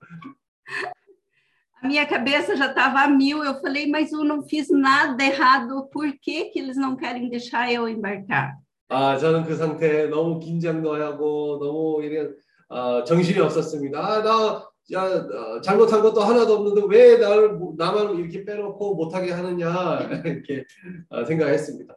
A 1.80 1.86
minha 1.86 2.06
cabeça 2.08 2.56
já 2.56 2.66
estava 2.70 3.02
a 3.02 3.08
mil. 3.08 3.44
Eu 3.44 3.54
falei: 3.60 3.86
Mas 3.88 4.10
eu 4.10 4.24
não 4.24 4.42
fiz 4.42 4.68
nada 4.70 5.22
errado, 5.22 5.86
por 5.92 6.10
que, 6.20 6.46
que 6.50 6.58
eles 6.58 6.76
não 6.76 6.96
querem 6.96 7.28
deixar 7.30 7.70
eu 7.72 7.88
embarcar? 7.88 8.54
아 8.88 9.16
저는 9.18 9.44
그 9.44 9.54
상태에 9.54 10.06
너무 10.08 10.38
긴장도 10.40 10.94
하고 10.94 11.58
너무 11.62 12.02
이런 12.02 12.34
어, 12.70 13.04
정신이 13.04 13.38
없었습니다. 13.38 13.98
아 14.00 14.22
나 14.22 14.64
야, 14.90 15.02
어, 15.04 15.60
잘못한 15.60 16.00
것도 16.02 16.20
하나도 16.22 16.54
없는데 16.54 16.82
왜 16.88 17.18
나를 17.18 17.52
뭐- 17.58 17.74
나만 17.76 18.16
이렇게 18.16 18.42
빼놓고 18.46 18.94
못하게 18.94 19.32
하느냐 19.32 19.68
이렇게 20.24 20.64
어, 21.10 21.24
생각했습니다. 21.26 21.94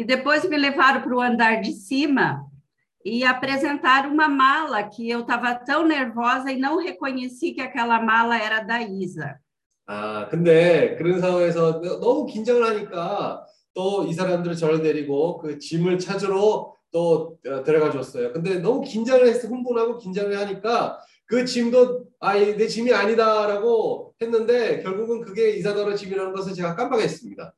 E 0.00 0.04
depois 0.04 0.48
me 0.48 0.56
levaram 0.56 1.02
para 1.02 1.14
o 1.14 1.20
andar 1.20 1.60
de 1.60 1.72
cima 1.74 2.46
e 3.04 3.22
apresentaram 3.22 4.10
uma 4.14 4.28
mala 4.28 4.82
que 4.84 5.10
eu 5.10 5.20
estava 5.20 5.54
tão 5.54 5.86
nervosa 5.86 6.50
e 6.50 6.58
não 6.58 6.78
reconheci 6.78 7.52
que 7.52 7.60
aquela 7.60 8.00
mala 8.00 8.38
era 8.38 8.60
da 8.60 8.80
Isa. 8.80 9.38
아, 9.86 10.26
근데 10.30 10.96
그런 10.96 11.20
상황에서 11.20 11.82
너무 12.00 12.24
긴장을 12.24 12.64
하니까 12.66 13.44
또 13.74 14.06
이 14.08 14.14
사람들을 14.14 14.56
저를 14.56 14.80
데리고 14.80 15.36
그 15.36 15.58
짐을 15.58 15.98
찾으러 15.98 16.72
또 16.90 17.36
어, 17.46 17.62
데려가 17.62 17.90
줬어요. 17.90 18.32
근데 18.32 18.58
너무 18.58 18.80
긴장을 18.80 19.26
해서 19.26 19.48
흥분하고 19.48 19.98
긴장을 19.98 20.34
하니까 20.38 20.98
그 21.26 21.44
짐도 21.44 22.04
아, 22.20 22.36
이- 22.36 22.56
내 22.56 22.66
짐이 22.66 22.90
아니다라고 22.94 24.14
했는데 24.22 24.80
결국은 24.82 25.20
그게 25.20 25.50
이사더러 25.50 25.94
짐이라는 25.94 26.32
것을 26.32 26.54
제가 26.54 26.74
깜빡했습니다. 26.74 27.52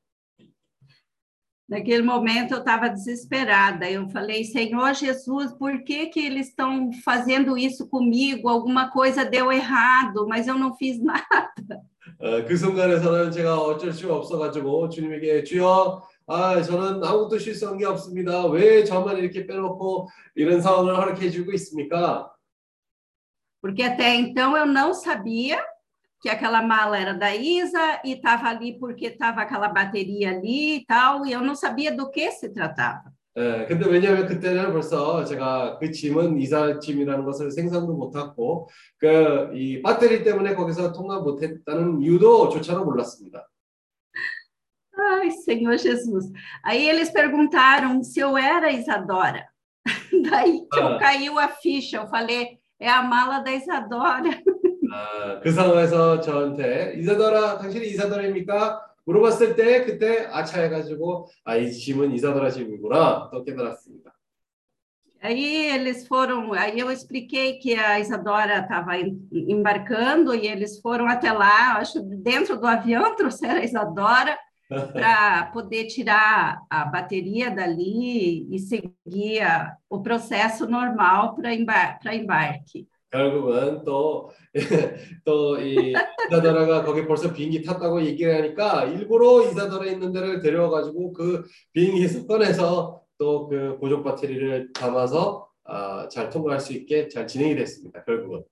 Naquele 1.72 2.02
momento 2.02 2.54
eu 2.54 2.60
estava 2.60 2.88
desesperada. 2.88 3.90
Eu 3.90 4.08
falei, 4.10 4.46
Senhor 4.46 4.94
Jesus, 4.94 5.52
por 5.54 5.84
que, 5.84 6.06
que 6.08 6.20
eles 6.20 6.48
estão 6.48 6.92
fazendo 7.04 7.58
isso 7.58 7.90
comigo? 7.90 8.48
Alguma 8.48 8.90
coisa 8.90 9.26
deu 9.26 9.52
errado, 9.52 10.26
mas 10.28 10.48
eu 10.48 10.58
não 10.58 10.76
fiz 10.76 10.98
nada. 11.04 11.52
어, 12.20 12.44
그 12.48 12.58
순간에서는 12.58 13.32
제가 13.32 13.60
어쩔 13.60 13.92
수 13.94 14.12
없어가지고 14.12 14.90
주님에게 14.90 15.44
주여 15.44 16.02
아 16.26 16.62
저는 16.62 17.04
아무것도 17.04 17.38
실수한 17.38 17.78
게 17.78 17.86
없습니다. 17.86 18.48
왜 18.48 18.84
저만 18.84 19.18
이렇게 19.18 19.46
빼놓고 19.46 20.10
이런 20.36 20.62
상황을 20.62 20.96
허락해 20.96 21.30
주고 21.30 21.52
있습니까? 21.54 22.32
Porque 23.62 23.84
até 23.84 24.16
então 24.16 24.56
eu 24.56 24.66
não 24.66 24.94
sabia 24.94 25.64
que 26.22 26.30
aquela 26.30 26.62
mala 26.62 26.98
era 26.98 27.14
da 27.14 27.36
Isa 27.36 28.02
e 28.04 28.14
estava 28.14 28.48
ali 28.50 28.78
porque 28.80 29.08
estava 29.08 29.42
aquela 29.42 29.68
bateria 29.70 30.32
ali 30.32 30.78
e 30.78 30.86
tal, 30.86 31.26
e 31.26 31.32
eu 31.32 31.42
não 31.42 31.54
sabia 31.56 31.92
do 31.96 32.10
que 32.10 32.32
se 32.32 32.50
tratava. 32.50 33.12
예, 33.40 33.68
근데 33.68 33.86
왜냐하면 33.88 34.26
그때는 34.26 34.72
벌써 34.72 35.24
제가 35.24 35.78
그 35.78 35.92
짐은 35.92 36.40
이사 36.42 36.80
짐이라는 36.80 37.24
것을 37.24 37.52
생각도 37.52 37.94
못했고 37.94 38.68
그 38.98 39.52
이 39.54 39.80
배터리 39.84 40.24
때문에 40.24 40.56
거기서 40.56 40.92
통화 40.92 41.20
못했다는 41.20 42.02
이유도 42.02 42.50
조차로 42.50 42.84
몰랐습니다. 42.84 43.48
Ai, 45.00 45.30
Senhor 45.30 45.78
Jesus. 45.78 46.26
Aí 46.64 46.90
eles 46.90 47.12
perguntaram 47.12 48.02
se 48.04 48.20
eu 48.20 48.36
era 48.36 48.72
Isadora. 48.72 49.46
Daí 50.32 50.66
que 50.72 50.80
eu 50.80 50.88
Ah. 50.88 50.98
caiu 50.98 51.38
a 51.38 51.48
ficha. 51.50 51.98
Eu 51.98 52.08
falei, 52.08 52.58
é 52.80 52.90
a 52.90 53.04
mala 53.04 53.40
da 53.40 53.52
Isadora. 53.54 54.32
아, 54.92 55.40
그 55.42 55.52
상황에서 55.52 56.20
저한테 56.22 56.94
이사더라 56.98 57.58
당신이 57.60 57.88
이사더라입니까? 57.88 58.82
물어봤을 59.06 59.56
때 59.56 59.86
그때 59.86 60.28
아차 60.32 60.62
해가지고 60.62 61.28
아 61.46 61.56
이 61.58 61.72
짐은 61.72 62.12
이사더라 62.14 62.50
짐이구나 62.50 63.30
또 63.32 63.44
깨달았습니다. 63.44 64.12
Aí 65.20 65.66
eles 65.72 66.06
foram, 66.08 66.54
aí 66.54 66.78
eu 66.80 66.92
expliquei 66.92 67.58
que 67.58 67.74
a 67.76 68.00
Isadora 68.00 68.60
estava 68.60 68.94
embarcando 69.34 70.36
e 70.36 70.46
eles 70.48 70.80
foram 70.80 71.08
até 71.08 71.32
lá, 71.32 71.78
acho 71.78 72.02
dentro 72.04 72.56
do 72.60 72.68
avião 72.68 73.16
trouxeram 73.16 73.56
a 73.60 73.64
Isadora 73.64 74.38
para 74.94 75.46
poder 75.54 75.86
tirar 75.86 76.60
a 76.70 76.86
bateria 76.86 77.50
dali 77.50 78.46
e 78.54 78.60
seguir 78.60 79.42
a- 79.42 79.76
o 79.90 80.02
processo 80.04 80.68
normal 80.70 81.34
para 81.36 81.52
embar 81.54 82.00
para 82.00 82.14
embarque. 82.16 82.88
결국은 83.13 83.85
또 83.85 84.31
또 85.25 85.59
이 85.61 85.95
이사더라가 86.29 86.85
거기 86.85 87.07
벌써 87.07 87.33
비행기 87.33 87.63
탔다고 87.63 88.03
얘기를 88.05 88.35
하니까 88.37 88.85
일부러 88.85 89.43
이사더라 89.43 89.87
있는 89.87 90.13
데를 90.13 90.41
데려와가지고 90.41 91.13
그 91.13 91.45
비행기에서 91.73 92.27
꺼내서 92.27 93.03
또 93.19 93.49
그 93.49 93.79
보조 93.79 94.03
배터리를 94.03 94.73
담아서 94.73 95.49
아, 95.65 96.09
잘 96.09 96.29
통과할 96.29 96.61
수 96.61 96.73
있게 96.73 97.09
잘 97.09 97.27
진행이 97.27 97.55
됐습니다. 97.55 98.05
결국은. 98.05 98.45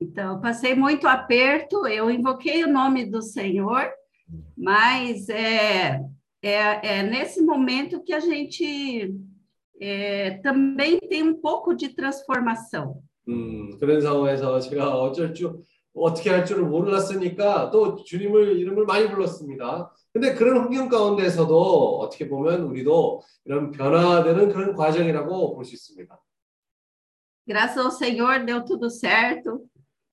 Então, 0.00 0.40
passei 0.40 0.74
muito 0.74 1.06
aperto, 1.06 1.86
eu 1.86 2.10
invoquei 2.10 2.64
o 2.64 2.68
nome 2.68 3.06
do 3.06 3.22
Senhor, 3.22 3.90
mas 4.56 5.28
é, 5.30 6.00
é, 6.42 6.98
é 6.98 7.02
nesse 7.02 7.40
momento 7.40 8.02
que 8.02 8.12
a 8.12 8.20
gente 8.20 9.14
é, 9.80 10.32
também 10.42 10.98
tem 10.98 11.22
um 11.22 11.40
pouco 11.40 11.74
de 11.74 11.88
transformação. 11.94 13.02
음, 13.28 13.78
그런 13.78 14.00
상황에서 14.00 14.60
제가 14.60 14.98
어쩔 14.98 15.34
줄 15.34 15.56
어떻게 15.94 16.30
할 16.30 16.44
줄을 16.44 16.64
몰랐으니까 16.64 17.70
또 17.70 18.02
주님을 18.02 18.58
이름을 18.58 18.84
많이 18.84 19.08
불렀습니다. 19.08 19.92
근데 20.12 20.34
그런 20.34 20.58
환경 20.58 20.88
가운데서도 20.88 21.98
어떻게 22.00 22.28
보면 22.28 22.62
우리도 22.62 23.22
이런 23.44 23.70
변화되는 23.70 24.48
그런 24.52 24.74
과정이라고 24.74 25.54
볼 25.54 25.64
수 25.64 25.74
있습니다. 25.74 26.18
Graças 27.46 27.78
ao 27.78 27.90
Senhor 27.90 28.44
deu 28.46 28.64
tudo 28.64 28.88
certo 28.88 29.60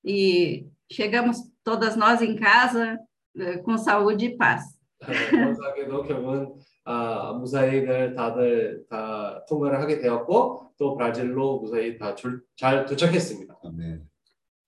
e 0.04 0.66
chegamos 0.90 1.38
todas 1.64 1.96
nós 1.96 2.20
em 2.20 2.36
casa 2.36 2.98
eh, 3.38 3.56
com 3.58 3.78
saúde 3.78 4.26
e 4.26 4.36
paz. 4.36 4.78
감사하게도 5.00 6.02
결국은 6.04 6.54
아, 6.84 7.32
무사히들 7.38 8.14
다들 8.14 8.84
다 8.90 9.44
통과를 9.48 9.80
하게 9.80 9.98
되었고 9.98 10.72
또 10.78 10.96
브라질로 10.96 11.60
무사히 11.60 11.96
다 11.98 12.14
잘 12.56 12.84
도착했습니다. 12.86 13.58
아멘. 13.64 14.02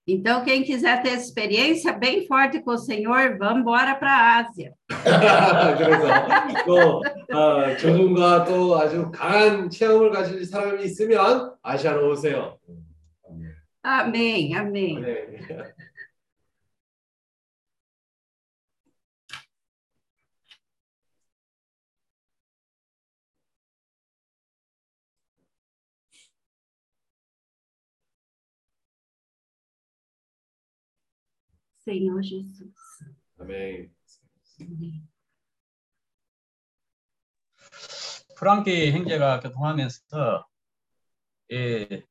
Então, 0.06 0.44
quem 0.44 0.62
quiser 0.62 1.02
ter 1.02 1.14
experiência 1.14 1.90
bem 1.98 2.26
forte 2.26 2.60
com 2.60 2.72
o 2.72 2.76
Senhor, 2.76 3.38
vamos 3.38 3.60
embora 3.60 3.94
para 3.94 4.12
a 4.12 4.36
Ásia. 4.40 4.74
그래서 5.78 6.06
또 6.66 7.02
아, 7.32 7.74
조준과 7.78 8.44
또 8.44 8.78
아주 8.78 9.10
강한 9.10 9.70
체험을 9.70 10.10
가질 10.10 10.44
사람이 10.44 10.84
있으면 10.84 11.54
아시아로 11.62 12.10
오세요. 12.12 12.58
아멘. 13.26 13.54
Amém, 13.82 14.54
amém. 14.54 15.00
네. 15.00 15.26
Senhor 31.85 32.22
Jesus. 32.22 32.74
아멘. 33.39 33.91
프랑키 38.37 38.91
형제가 38.93 39.41
교통하면서 39.41 40.47
이 41.51 42.03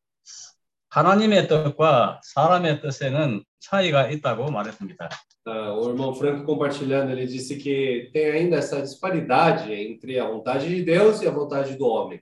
하나님의 0.89 1.47
뜻과 1.47 2.21
사람의 2.23 2.81
뜻에는 2.81 3.43
차이가 3.59 4.09
있다고 4.09 4.51
말했습니다. 4.51 5.09
Ah, 5.45 5.73
o 5.73 5.89
irmão 5.89 6.15
Frank 6.15 6.45
compartilhando, 6.45 7.11
ele 7.11 7.27
disse 7.27 7.57
que 7.57 8.09
tem 8.13 8.31
ainda 8.31 8.55
essa 8.57 8.81
disparidade 8.81 9.73
entre 9.73 10.17
a 10.17 10.25
vontade 10.25 10.69
de 10.69 10.81
Deus 10.85 11.21
e 11.21 11.27
a 11.27 11.31
vontade 11.31 11.75
do 11.75 11.85
homem. 11.85 12.21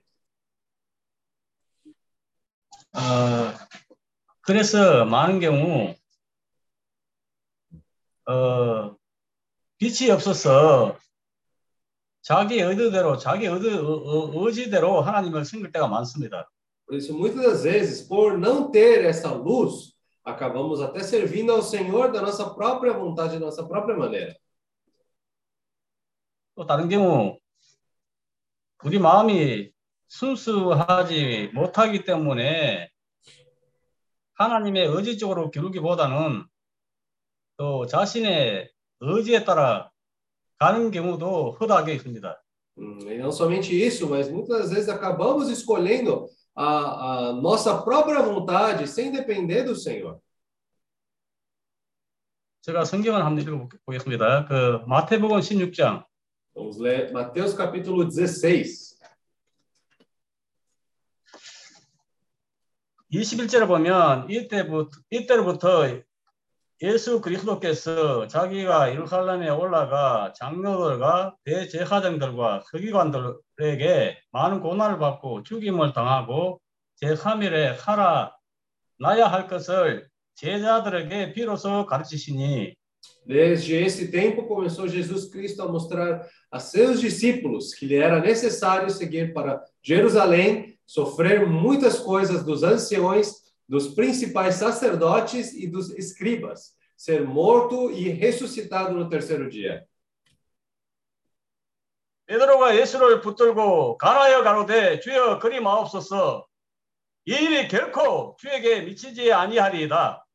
어, 2.94 3.54
그래서 4.40 5.04
많은 5.04 5.38
경우 5.38 5.94
어, 8.26 8.96
빛이 9.78 10.10
없어서 10.10 10.96
자기 12.20 12.60
의도대로 12.60 13.16
자기 13.18 13.46
의도, 13.46 13.68
의- 13.68 14.46
의지대로 14.46 15.00
하나님을 15.00 15.44
섬길 15.44 15.72
때가 15.72 15.88
많습니다. 15.88 16.48
Por 16.86 16.96
isso, 16.96 17.14
muitas 17.16 17.42
das 17.42 17.64
vezes, 17.64 18.06
por 18.08 18.38
não 18.38 18.70
ter 18.70 19.04
essa 19.04 19.32
luz, 19.32 19.94
acabamos 20.24 20.80
até 20.80 21.00
servindo 21.02 21.52
ao 21.52 21.62
Senhor 21.62 22.12
da 22.12 22.20
nossa 22.20 22.50
própria 22.54 22.92
vontade, 22.92 23.38
da 23.38 23.46
nossa 23.46 23.66
própria 23.66 23.96
maneira. 23.96 24.34
또 26.54 26.66
다른 26.66 26.88
경우 26.90 27.38
우리 28.84 28.98
마음이 28.98 29.70
순수하지 30.08 31.50
못하기 31.54 32.04
때문에 32.04 32.90
하나님의 34.34 34.86
의지 34.86 35.16
쪽으로 35.18 35.50
기르기보다는 35.50 36.44
또 37.62 37.86
자신의 37.86 38.68
의지에 38.98 39.44
따라 39.44 39.88
가는 40.58 40.90
경우도 40.90 41.52
허다하게 41.60 41.94
있습니다. 41.94 42.42
Hum, 42.76 42.98
e 43.08 43.18
não 43.18 43.30
somente 43.30 43.72
isso, 43.72 44.08
mas 44.08 44.28
muitas 44.28 44.72
vezes 44.72 44.88
acabamos 44.88 45.48
escolhendo 45.48 46.26
a, 46.56 47.28
a 47.28 47.32
nossa 47.34 47.80
própria 47.84 48.20
vontade 48.20 48.88
sem 48.88 49.12
depender 49.12 49.62
do 49.62 49.76
Senhor. 49.76 50.18
제가 52.62 52.84
성경을 52.84 53.24
한번 53.24 53.44
읽어보겠습니다. 53.44 54.46
그 54.46 54.80
마태복음 54.88 55.38
16장 55.38 56.04
Vamos 56.56 56.80
ler 56.82 57.12
Mateus 57.12 57.56
capítulo 57.56 58.08
16. 58.08 58.98
21절에 63.12 63.68
보면 63.68 64.28
이때부터 64.30 64.98
이때로부터 65.10 66.02
예수 66.82 67.20
그리스도께서 67.20 68.26
자기가 68.26 68.90
예루살렘에 68.90 69.50
올라가 69.50 70.32
장로들과 70.36 71.36
대제사장들과 71.44 72.64
서기관들에게 72.72 74.18
많은 74.32 74.60
고난을 74.60 74.98
받고 74.98 75.44
죽임을 75.44 75.92
당하고 75.92 76.60
제3일에 77.00 77.76
살아나야 77.78 79.30
할 79.30 79.46
것을 79.46 80.08
제자들에게 80.34 81.34
비로소 81.34 81.86
가르치시니 81.86 82.74
Desde 83.24 83.76
esse 83.76 84.10
tempo 84.10 84.48
começou 84.48 84.88
Jesus 84.88 85.30
Cristo 85.30 85.62
a 85.62 85.68
mostrar 85.68 86.26
a 86.50 86.58
seus 86.58 87.00
discípulos 87.00 87.72
que 87.72 87.86
lhe 87.86 87.96
era 87.96 88.20
necessário 88.20 88.90
seguir 88.90 89.32
para 89.32 89.62
Jerusalém, 89.80 90.76
sofrer 90.84 91.46
muitas 91.46 92.00
coisas 92.00 92.44
dos 92.44 92.64
anciões, 92.64 93.41
dos 93.71 93.89
principais 93.93 94.55
sacerdotes 94.55 95.53
e 95.53 95.67
dos 95.67 95.89
escribas, 95.91 96.75
ser 96.95 97.25
morto 97.25 97.91
e 97.91 98.09
ressuscitado 98.09 98.93
no 98.93 99.09
terceiro 99.09 99.49
dia. 99.49 99.85
베드로가 102.27 102.75
예수를 102.75 103.21
붙들고 103.21 103.97
가라여 103.97 104.43
가로되 104.43 104.99
주여 104.99 105.39
그리 105.39 105.61
마옵소서 105.61 106.45
이 107.25 107.31
일이 107.31 107.67
결코 107.69 108.35
주에게 108.37 108.81
미치지 108.81 109.31
아니하리이다. 109.31 110.25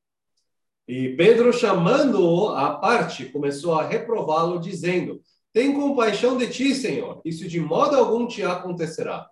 E 0.88 1.16
Pedro, 1.16 1.52
chamando-o 1.52 2.54
à 2.56 2.74
parte, 2.80 3.26
começou 3.26 3.74
a 3.74 3.86
reprová-lo, 3.86 4.58
dizendo: 4.58 5.22
Tem 5.52 5.72
compaixão 5.72 6.36
de 6.36 6.48
ti, 6.48 6.74
Senhor, 6.74 7.20
isso 7.24 7.46
de 7.46 7.60
modo 7.60 7.96
algum 7.96 8.26
te 8.26 8.42
acontecerá. 8.42 9.28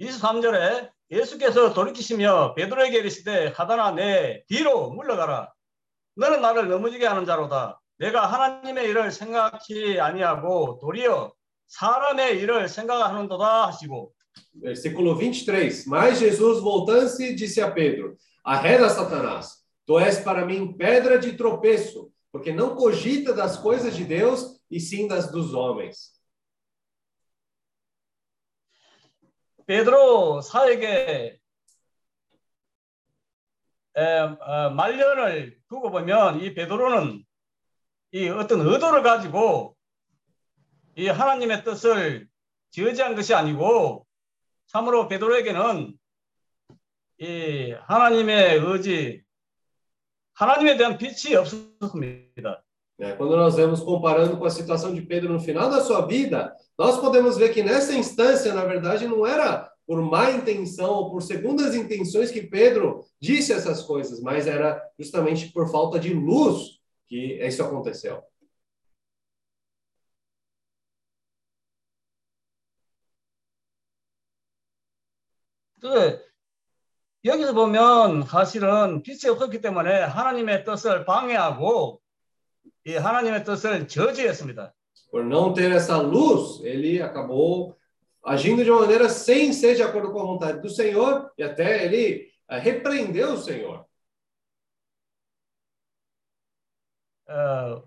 23절에 0.00 0.90
예수께서 1.10 1.72
돌이키시며 1.72 2.54
베드로에게 2.54 2.98
이르시되 2.98 3.52
하다나 3.56 3.92
내 3.92 4.44
뒤로 4.48 4.90
물러가라. 4.90 5.52
너는 6.16 6.40
나를 6.40 6.68
넘어지게 6.68 7.06
하는 7.06 7.24
자로다. 7.24 7.80
내가 7.98 8.26
하나님의 8.26 8.88
일을 8.88 9.10
생각지 9.10 9.98
아니하고 10.00 10.78
도리어 10.80 11.32
사람의 11.68 12.38
일을 12.40 12.68
생각하는도다 12.68 13.68
하시고 13.68 14.12
Versículo 14.52 15.14
23. 15.14 15.86
Mas 15.86 16.18
Jesus, 16.18 16.60
voltando-se, 16.60 17.34
disse 17.34 17.60
a 17.60 17.70
Pedro: 17.70 18.16
Arreda, 18.44 18.88
Satanás, 18.88 19.64
tu 19.86 19.98
és 19.98 20.18
para 20.22 20.44
mim 20.44 20.76
pedra 20.76 21.18
de 21.18 21.32
tropeço, 21.32 22.10
porque 22.30 22.52
não 22.52 22.74
cogita 22.74 23.32
das 23.32 23.56
coisas 23.56 23.96
de 23.96 24.04
Deus, 24.04 24.60
e 24.70 24.78
sim 24.80 25.06
das 25.06 25.30
dos 25.30 25.54
homens. 25.54 26.12
베드로 29.65 30.41
사에게 30.41 31.37
에, 33.95 34.19
어, 34.19 34.69
말년을 34.71 35.59
두고 35.69 35.91
보면 35.91 36.41
이 36.41 36.53
베드로는 36.53 37.23
이 38.13 38.29
어떤 38.29 38.61
의도를 38.61 39.03
가지고 39.03 39.75
이 40.95 41.07
하나님의 41.07 41.63
뜻을 41.63 42.27
저지한 42.71 43.15
것이 43.15 43.33
아니고 43.33 44.05
참으로 44.67 45.07
베드로에게는 45.07 45.97
이 47.19 47.75
하나님의 47.85 48.57
의지, 48.57 49.21
하나님에 50.33 50.77
대한 50.77 50.97
빛이 50.97 51.35
없었습니다. 51.35 52.60
né? 53.00 53.14
Quando 53.14 53.36
nós 53.36 53.56
vemos 53.56 53.80
comparando 53.80 54.36
com 54.36 54.44
a 54.44 54.50
situação 54.50 54.94
de 54.94 55.02
Pedro 55.02 55.32
no 55.32 55.40
final 55.40 55.70
da 55.70 55.80
sua 55.80 56.06
vida, 56.06 56.54
nós 56.78 56.98
podemos 56.98 57.36
ver 57.36 57.52
que 57.52 57.62
nessa 57.62 57.94
instância, 57.94 58.54
na 58.54 58.64
verdade, 58.64 59.06
não 59.06 59.26
era 59.26 59.70
por 59.86 60.00
má 60.02 60.30
intenção 60.30 60.90
ou 60.90 61.10
por 61.10 61.22
segundas 61.22 61.74
intenções 61.74 62.30
que 62.30 62.42
Pedro 62.42 63.04
disse 63.20 63.52
essas 63.52 63.82
coisas, 63.82 64.20
mas 64.20 64.46
era 64.46 64.82
justamente 64.98 65.52
por 65.52 65.70
falta 65.70 65.98
de 65.98 66.12
luz 66.12 66.80
que 67.06 67.38
isso 67.46 67.62
aconteceu. 67.62 68.22
그 75.80 76.20
여기서 77.24 77.54
보면 77.54 78.24
사실은 78.24 79.02
빛이 79.02 79.30
없었기 79.30 79.60
때문에 79.60 80.00
하나님의 80.00 80.64
뜻을 80.64 81.04
방해하고 81.04 82.00
이 82.85 82.95
하나님의 82.95 83.43
뜻을 83.43 83.87
저지했습니다. 83.87 84.73
Por 85.11 85.25
não 85.25 85.53
ter 85.53 85.71
essa 85.71 85.97
luz, 85.97 86.63
ele 86.63 87.01
acabou 87.01 87.77
agindo 88.23 88.63
de 88.63 88.71
uma 88.71 88.81
maneira 88.81 89.09
sem 89.09 89.51
ser 89.51 89.75
de 89.75 89.83
acordo 89.83 90.11
com 90.11 90.21
a 90.21 90.25
vontade 90.25 90.61
do 90.61 90.69
Senhor 90.69 91.31
e 91.37 91.43
até 91.43 91.85
ele 91.85 92.31
eh, 92.49 92.59
repreendeu 92.59 93.33
o 93.33 93.37
Senhor. 93.37 93.85
어, 97.27 97.83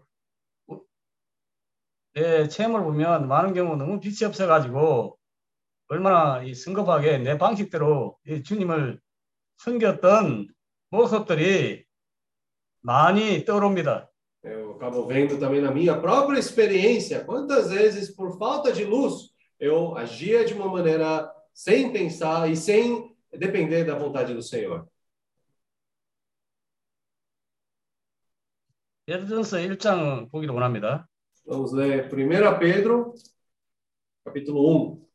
내 2.15 2.49
체험을 2.49 2.83
보면 2.83 3.29
많은 3.29 3.55
경우 3.55 3.77
너무 3.77 4.01
빛이 4.01 4.27
없어가지고 4.27 5.19
얼마나 5.89 6.43
이 6.43 6.55
성급하게 6.55 7.19
내 7.19 7.37
방식대로 7.37 8.19
이 8.27 8.43
주님을 8.43 9.01
섬겼던 9.59 10.49
모습들이 10.91 11.85
많이 12.81 13.45
떠오릅니다. 13.45 14.11
Eu 14.84 14.84
acabo 14.84 15.06
vendo 15.08 15.40
também 15.40 15.62
na 15.62 15.72
minha 15.72 15.98
própria 15.98 16.38
experiência 16.38 17.24
quantas 17.24 17.70
vezes, 17.72 18.14
por 18.14 18.38
falta 18.38 18.74
de 18.74 18.84
luz, 18.84 19.34
eu 19.58 19.98
agia 19.98 20.44
de 20.44 20.54
uma 20.54 20.68
maneira 20.68 21.32
sem 21.54 21.94
pensar 21.94 22.50
e 22.52 22.58
sem 22.58 23.16
depender 23.32 23.86
da 23.86 23.98
vontade 23.98 24.34
do 24.34 24.42
Senhor. 24.42 24.86
예전서 29.08 29.58
1장 29.58 30.30
보기를 30.30 30.54
원합니다. 30.54 31.08
Vamos 31.46 31.74
ler 31.74 32.10
1 32.10 32.60
Pedro, 32.60 33.16
capítulo 34.24 34.60
1. 34.70 35.10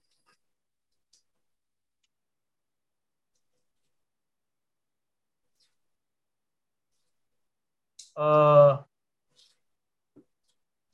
어, 8.17 8.85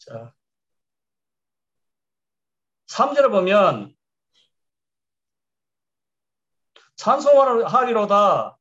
자, 0.05 0.33
3절을 2.87 3.31
보면 3.31 3.95
찬송하리로다. 6.95 8.57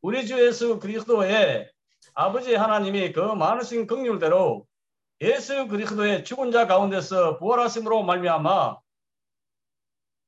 우리 0.00 0.26
주 0.26 0.44
예수 0.44 0.78
그리스도의 0.78 1.70
아버지 2.14 2.54
하나님이 2.54 3.12
그 3.12 3.20
많으신 3.20 3.86
긍휼대로 3.86 4.66
예수 5.20 5.68
그리스도의 5.68 6.24
죽은 6.24 6.50
자 6.50 6.66
가운데서 6.66 7.38
부활하심으로 7.38 8.02
말미암아 8.02 8.78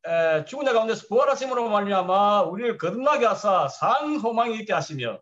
에, 0.04 0.44
죽은 0.44 0.66
자 0.66 0.74
가운데서 0.74 1.06
부활하심으로 1.08 1.70
말미암아 1.70 2.42
우리를 2.42 2.76
거듭나게 2.76 3.24
하사 3.24 3.68
상 3.68 4.18
소망이 4.18 4.58
있게 4.58 4.74
하시며 4.74 5.18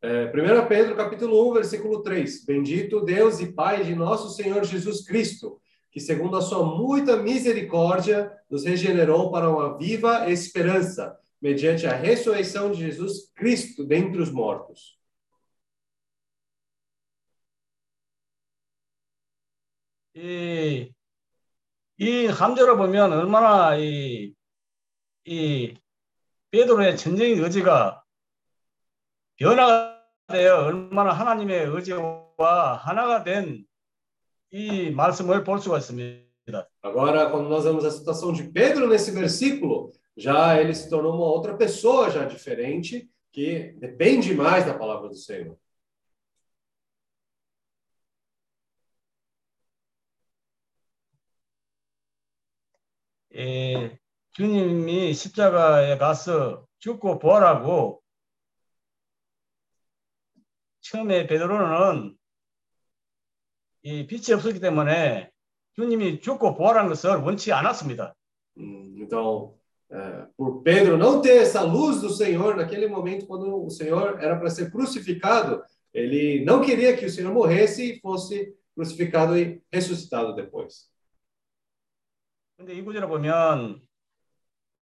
É, 0.00 0.26
1 0.26 0.68
Pedro, 0.68 0.96
capítulo 0.96 1.50
1, 1.50 1.54
versículo 1.54 2.02
3. 2.02 2.44
Bendito 2.44 3.04
Deus 3.04 3.40
e 3.40 3.52
Pai 3.52 3.84
de 3.84 3.94
nosso 3.94 4.30
Senhor 4.30 4.64
Jesus 4.64 5.04
Cristo, 5.04 5.60
que 5.90 6.00
segundo 6.00 6.36
a 6.36 6.40
sua 6.40 6.64
muita 6.64 7.16
misericórdia 7.16 8.32
nos 8.50 8.64
regenerou 8.64 9.30
para 9.30 9.48
uma 9.48 9.78
viva 9.78 10.30
esperança, 10.30 11.16
mediante 11.40 11.86
a 11.86 11.94
ressurreição 11.94 12.72
de 12.72 12.80
Jesus 12.80 13.32
Cristo 13.34 13.84
dentre 13.84 14.20
os 14.20 14.30
mortos. 14.30 15.00
이, 20.14 20.92
이 21.98 22.26
함정을 22.26 22.76
보면 22.76 23.12
얼마나 23.12 23.76
이, 23.76 24.34
이 25.24 25.74
베드로의 26.50 26.96
전쟁의 26.96 27.38
의지가 27.38 28.02
변화가 29.37 30.03
되어 30.27 30.65
얼마나 30.65 31.11
하나님의 31.13 31.65
의지와 31.67 32.75
하나가 32.83 33.23
된 33.23 33.67
이 34.51 34.91
말씀을 34.91 35.43
볼 35.43 35.59
수가 35.59 35.77
있습니다. 35.77 36.25
Agora, 36.81 37.29
quando 37.29 37.49
nós 37.49 37.65
vemos 37.65 37.83
a 37.83 37.91
situação 37.91 38.31
de 38.31 38.43
Pedro 38.43 38.87
nesse 38.87 39.11
versículo, 39.11 39.91
já 40.15 40.59
ele 40.59 40.73
se 40.73 40.89
tornou 40.89 41.13
uma 41.15 41.25
outra 41.25 41.57
pessoa 41.57 42.09
já 42.09 42.23
diferente, 42.25 43.09
que 43.31 43.73
depende 43.77 44.33
mais 44.33 44.65
da 44.65 44.73
palavra 44.73 45.09
do 45.09 45.15
Senhor. 45.15 45.57
예, 53.35 53.99
주님이 54.31 55.13
십자가에 55.13 55.97
가서 55.97 56.65
죽고 56.79 57.19
부활하고 57.19 58.01
처음에 60.86 61.26
베드로는 61.26 62.16
이 63.82 64.06
빛이 64.06 64.34
없었기 64.34 64.60
때문에 64.60 65.30
주님이 65.74 66.20
죽고 66.20 66.54
부활한 66.54 66.88
것을 66.88 67.16
원치 67.16 67.52
않았습니다. 67.52 68.14
Hum, 68.56 68.82
Então, 69.02 69.54
é, 69.90 70.26
por 70.36 70.62
Pedro 70.62 70.96
não 70.96 71.20
ter 71.20 71.42
essa 71.42 71.62
luz 71.62 72.00
do 72.00 72.10
Senhor 72.10 72.56
naquele 72.56 72.86
momento, 72.86 73.26
quando 73.26 73.64
o 73.64 73.70
Senhor 73.70 74.22
era 74.22 74.36
para 74.38 74.48
ser 74.50 74.70
crucificado, 74.70 75.62
ele 75.92 76.44
não 76.44 76.60
queria 76.60 76.96
que 76.96 77.04
o 77.04 77.10
Senhor 77.10 77.32
morresse 77.32 77.92
e 77.94 78.00
fosse 78.00 78.54
crucificado 78.74 79.36
e 79.36 79.60
ressuscitado 79.70 80.34
depois. 80.34 80.90
근데 82.56 82.74
이 82.74 82.82
구절을 82.82 83.08
보면 83.08 83.82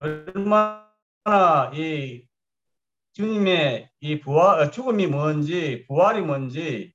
얼마나 0.01 1.73
이 1.75 2.27
주님의 3.15 3.91
이 4.01 4.21
부활, 4.21 4.61
어, 4.61 4.71
죽음이 4.71 5.07
뭔지 5.07 5.85
부활이 5.89 6.23
뭔지 6.23 6.93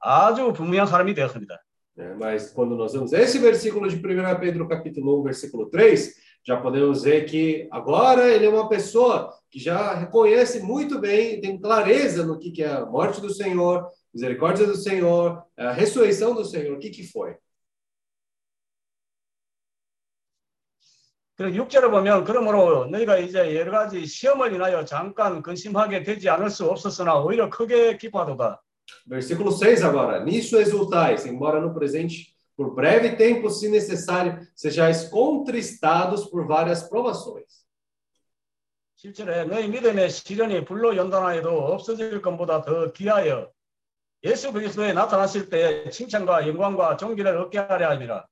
아주 0.00 0.52
분명한 0.52 0.86
사람이 0.86 1.14
되었습니다. 1.14 1.58
né? 1.96 2.14
Mas 2.18 2.50
quando 2.52 2.76
nós 2.76 2.92
vemos 2.92 3.12
esse 3.12 3.38
versículo 3.38 3.88
de 3.88 3.96
1 3.96 4.40
Pedro, 4.40 4.68
capítulo 4.68 5.20
1, 5.20 5.22
versículo 5.24 5.66
3, 5.68 6.14
já 6.44 6.56
podemos 6.56 7.04
ver 7.04 7.24
que 7.26 7.68
agora 7.70 8.28
ele 8.28 8.46
é 8.46 8.48
uma 8.48 8.68
pessoa 8.68 9.32
que 9.50 9.60
já 9.60 9.94
reconhece 9.94 10.60
muito 10.60 10.98
bem, 10.98 11.40
tem 11.40 11.60
clareza 11.60 12.24
no 12.24 12.38
que, 12.38 12.50
que 12.50 12.62
é 12.62 12.72
a 12.72 12.86
morte 12.86 13.20
do 13.20 13.32
Senhor, 13.32 13.86
misericórdia 14.12 14.66
do 14.66 14.74
Senhor, 14.74 15.42
a 15.56 15.72
ressurreição 15.72 16.34
do 16.34 16.44
Senhor, 16.44 16.76
o 16.76 16.78
que, 16.78 16.90
que 16.90 17.06
foi. 17.06 17.36
그리고 21.37 21.65
6절을 21.65 21.91
보면 21.91 22.23
그러므로 22.23 22.87
너희가 22.87 23.19
이제 23.19 23.55
여러 23.55 23.71
가지 23.71 24.07
시험을 24.07 24.53
인하여 24.53 24.83
잠깐 24.85 25.43
근심하게 25.43 26.01
되지 26.01 26.29
않을 26.29 26.49
수 26.49 26.65
없었으나 26.65 27.19
오히려 27.19 27.49
크게 27.49 27.97
기뻐하도다. 27.97 28.63
Versículo 29.05 29.51
6 29.51 29.83
agora. 29.83 30.23
Nisso 30.23 30.59
exultais, 30.59 31.25
embora 31.27 31.59
no 31.59 31.73
presente, 31.73 32.33
por 32.55 32.73
breve 32.73 33.15
tempo, 33.15 33.49
se 33.49 33.69
necessário, 33.69 34.39
sejais 34.55 35.09
contristados 35.11 36.25
por 36.31 36.47
várias 36.47 36.89
provações. 36.89 37.67
7절에 38.97 39.45
너희 39.47 39.67
믿음의 39.67 40.09
시련이 40.09 40.65
불로 40.65 40.95
연단하여도 40.97 41.49
없어질 41.49 42.19
것보다 42.19 42.63
더 42.63 42.91
귀하여 42.93 43.51
예수 44.23 44.51
그리스도에 44.51 44.93
나타나실 44.93 45.49
때 45.49 45.87
칭찬과 45.91 46.47
영광과 46.47 46.97
존귀를 46.97 47.37
얻게 47.37 47.59
하려 47.59 47.91
함이라. 47.91 48.25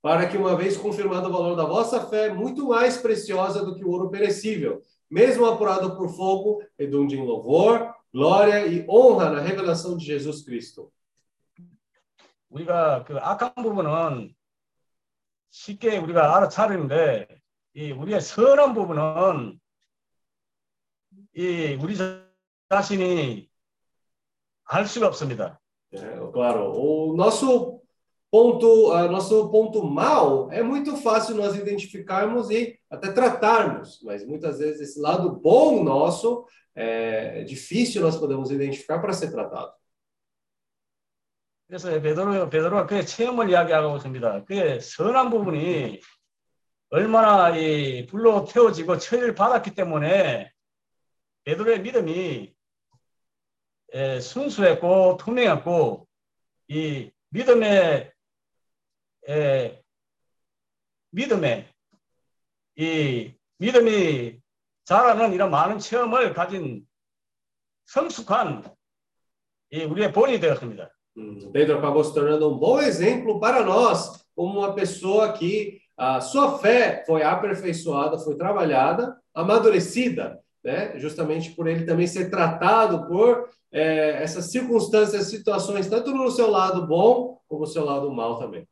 Para 0.00 0.28
que, 0.28 0.36
uma 0.36 0.56
vez 0.56 0.76
confirmado 0.76 1.28
o 1.28 1.32
valor 1.32 1.54
da 1.54 1.64
vossa 1.64 2.06
fé, 2.06 2.32
muito 2.32 2.66
mais 2.68 2.96
preciosa 2.96 3.64
do 3.64 3.74
que 3.74 3.84
o 3.84 3.90
ouro 3.90 4.10
perecível, 4.10 4.82
mesmo 5.08 5.46
apurado 5.46 5.96
por 5.96 6.08
fogo, 6.08 6.60
redunde 6.78 7.16
em 7.16 7.24
louvor, 7.24 7.94
glória 8.12 8.66
e 8.66 8.84
honra 8.88 9.30
na 9.30 9.40
revelação 9.40 9.96
de 9.96 10.04
Jesus 10.04 10.42
Cristo. 10.42 10.92
우리가 12.50 13.04
그 13.04 13.16
악한 13.16 13.54
부분은 13.54 14.34
쉽게 15.50 15.98
우리가 15.98 16.36
알아차리는데 16.36 17.26
이 17.74 17.92
우리의 17.92 18.20
선한 18.20 18.74
부분은 18.74 19.58
이 21.34 21.78
우리 21.80 21.96
자신이 22.68 23.48
알 24.64 24.86
수가 24.86 25.06
없습니다. 25.08 25.58
É, 25.92 25.98
claro, 26.32 26.72
o 26.72 27.14
nosso 27.14 27.75
ponto, 28.30 28.92
ah, 28.92 29.08
nosso 29.08 29.50
ponto 29.50 29.84
mal 29.84 30.50
é 30.50 30.62
muito 30.62 30.96
fácil 30.96 31.36
nós 31.36 31.54
identificarmos 31.54 32.50
e 32.50 32.78
até 32.90 33.12
tratarmos, 33.12 34.00
mas 34.02 34.26
muitas 34.26 34.58
vezes 34.58 34.80
esse 34.80 35.00
lado 35.00 35.32
bom 35.32 35.84
nosso 35.84 36.46
é 36.74 37.44
difícil 37.44 38.00
nós 38.00 38.16
podemos 38.16 38.50
identificar 38.50 39.00
para 39.00 39.12
ser 39.12 39.30
tratado. 39.30 39.72
그래서 41.68 41.88
베드로 42.02 42.50
베드로가 42.50 42.86
그의 42.86 43.06
체험을 43.06 43.48
이야기하고 43.48 43.96
있습니다. 43.96 44.44
그의 44.44 44.80
선한 44.80 45.30
부분이 45.30 46.00
얼마나 46.90 47.56
이 47.56 48.04
불로 48.06 48.44
태워지고 48.44 48.98
처리를 48.98 49.34
받았기 49.34 49.74
때문에 49.74 50.52
베드로의 51.44 51.80
믿음이 51.80 52.54
에, 53.94 54.20
순수했고 54.20 55.16
투명했고 55.18 56.06
이 56.68 57.10
믿음의 57.30 58.12
에, 59.28 59.82
믿음에 61.10 61.68
이 62.76 63.32
믿음이 63.58 64.40
자라는 64.84 65.32
이런 65.32 65.50
많은 65.50 65.78
체험을 65.78 66.32
가진 66.34 66.86
성숙한 67.86 68.64
이 69.70 69.84
우리의 69.84 70.12
본이 70.12 70.40
되었습니다. 70.40 70.90
Hum, 71.14 71.52
Pedro 71.52 71.78
acabou 71.78 72.02
se 72.02 72.14
tornando 72.14 72.50
um 72.50 72.58
bom 72.58 72.80
exemplo 72.80 73.38
para 73.38 73.62
nós, 73.62 74.24
como 74.34 74.60
uma 74.60 74.74
pessoa 74.74 75.32
que 75.34 75.78
a 75.96 76.20
sua 76.20 76.58
fé 76.58 77.04
foi 77.06 77.22
aperfeiçoada, 77.22 78.18
foi 78.18 78.34
trabalhada, 78.34 79.16
amadurecida, 79.34 80.40
né? 80.64 80.98
justamente 80.98 81.50
por 81.50 81.66
ele 81.66 81.84
também 81.84 82.06
ser 82.06 82.30
tratado 82.30 83.06
por 83.06 83.50
eh, 83.70 84.22
essas 84.22 84.50
circunstâncias, 84.50 85.26
situações, 85.26 85.86
tanto 85.86 86.12
no 86.12 86.30
seu 86.30 86.50
lado 86.50 86.86
bom 86.86 87.38
como 87.46 87.60
no 87.60 87.66
seu 87.66 87.84
lado 87.84 88.10
mal 88.10 88.38
também. 88.38 88.66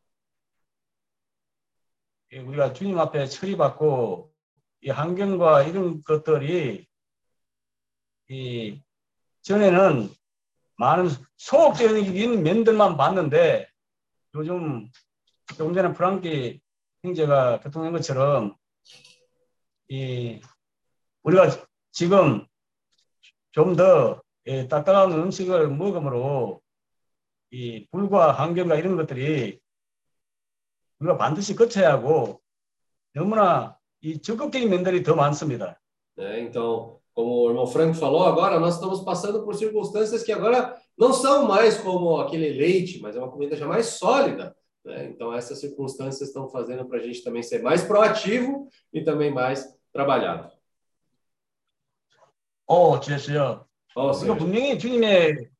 이 2.32 2.38
우리가 2.40 2.74
주님 2.74 3.00
앞에 3.00 3.28
처리받고 3.28 4.32
이 4.82 4.90
환경과 4.90 5.64
이런 5.64 6.02
것들이 6.04 6.88
이 8.30 8.82
전에는 9.42 10.10
많은 10.78 11.10
소극적인 11.38 12.44
면들만 12.44 12.98
봤는데 12.98 13.70
요즘 14.34 14.90
조금 15.56 15.74
전에 15.74 15.94
프랑키 15.94 16.60
형제가 17.04 17.60
교통한 17.62 17.92
것처럼 17.94 18.56
이 19.88 20.42
우리가 21.24 21.50
지금 21.92 22.46
좀더 23.52 24.22
딱딱한 24.70 25.12
음식을 25.14 25.70
먹음으로 25.70 26.62
이 27.52 27.88
불과 27.90 28.34
환경과 28.34 28.76
이런 28.76 28.98
것들이 28.98 29.60
우리가 31.05 31.17
반드시 31.17 31.55
거쳐야 31.55 31.93
하고 31.93 32.41
너무나 33.15 33.77
이 34.03 34.21
적극적인 34.21 34.69
면들이 34.69 35.03
더 35.03 35.15
많습니다. 35.15 35.81
né? 36.17 36.41
Então, 36.41 37.01
como 37.15 37.47
o 37.47 37.51
irmão 37.51 37.67
Frank 37.67 37.99
falou, 37.99 38.25
agora 38.25 38.61
nós 38.61 38.75
estamos 38.75 39.01
passando 39.01 39.43
por 39.45 39.55
circunstâncias 39.55 40.23
que 40.23 40.33
agora 40.33 40.77
não 40.97 41.13
são 41.13 41.47
mais 41.47 41.79
como 41.79 42.19
aquele 42.19 42.53
leite, 42.53 43.01
mas 43.01 43.17
é 43.17 43.19
uma 43.19 43.31
comida 43.31 43.57
já 43.57 43.67
mais 43.67 43.87
sólida. 43.87 44.55
Né? 44.85 45.07
Então, 45.07 45.35
essas 45.35 45.59
circunstâncias 45.61 46.29
estão 46.29 46.49
fazendo 46.49 46.87
para 46.87 46.99
a 46.99 47.03
gente 47.03 47.23
também 47.23 47.43
ser 47.43 47.63
mais 47.63 47.83
proativo 47.83 48.69
e 48.93 49.03
também 49.03 49.33
mais 49.33 49.67
trabalhado. 49.93 50.51
어, 52.67 53.01
주였어요. 53.01 53.67
Ó, 53.97 54.11
우리가 54.11 54.15
Senhor, 54.15 54.39
분명히 54.39 54.79
주님의 54.79 55.51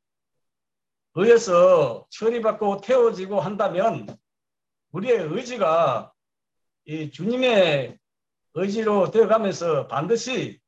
의해서 1.17 2.07
처리받고 2.11 2.81
태워지고 2.81 3.41
한다면 3.41 4.07
우리의 4.95 5.29
의지가 5.31 6.13
이 6.85 7.11
주님의 7.11 7.99
의지로 8.55 9.11
되어가면서 9.11 9.87
반드시 9.87 10.61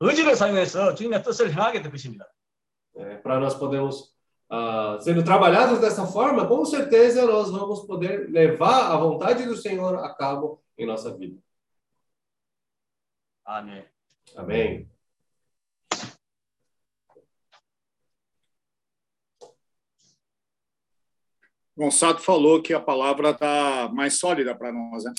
의지를 0.00 0.36
사용해서 0.36 0.94
주님의 0.94 1.22
뜻을 1.22 1.52
행하게 1.52 1.82
될 1.82 1.90
것입니다. 1.90 2.26
para 3.22 3.40
nós 3.40 3.54
podermos, 3.54 4.14
ah, 4.48 4.98
sendo 5.00 5.24
trabalhados 5.24 5.80
dessa 5.80 6.06
forma, 6.06 6.46
com 6.46 6.64
certeza 6.64 7.26
nós 7.26 7.50
vamos 7.50 7.86
poder 7.86 8.30
levar 8.30 8.92
a 8.92 8.96
vontade 8.96 9.44
do 9.44 9.56
Senhor 9.56 9.96
a 9.98 10.14
cabo 10.14 10.62
em 10.78 10.86
nossa 10.86 11.16
vida. 11.16 11.38
아멘. 13.44 13.84
Amém. 14.36 14.88
Gonçalo 21.78 22.18
falou 22.18 22.62
que 22.62 22.72
a 22.72 22.80
palavra 22.80 23.30
está 23.30 23.90
mais 23.92 24.14
sólida 24.14 24.54
para 24.54 24.72
nós, 24.72 25.04
né? 25.04 25.12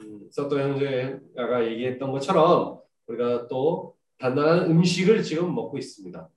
음, 0.00 0.28
서또 0.30 0.58
형제가 0.58 1.66
얘기했던 1.66 2.10
것처럼 2.10 2.80
우리가 3.06 3.48
또 3.48 3.96
단단한 4.18 4.70
음식을 4.70 5.22
지금 5.22 5.54
먹고 5.54 5.78
있습니다. 5.78 6.28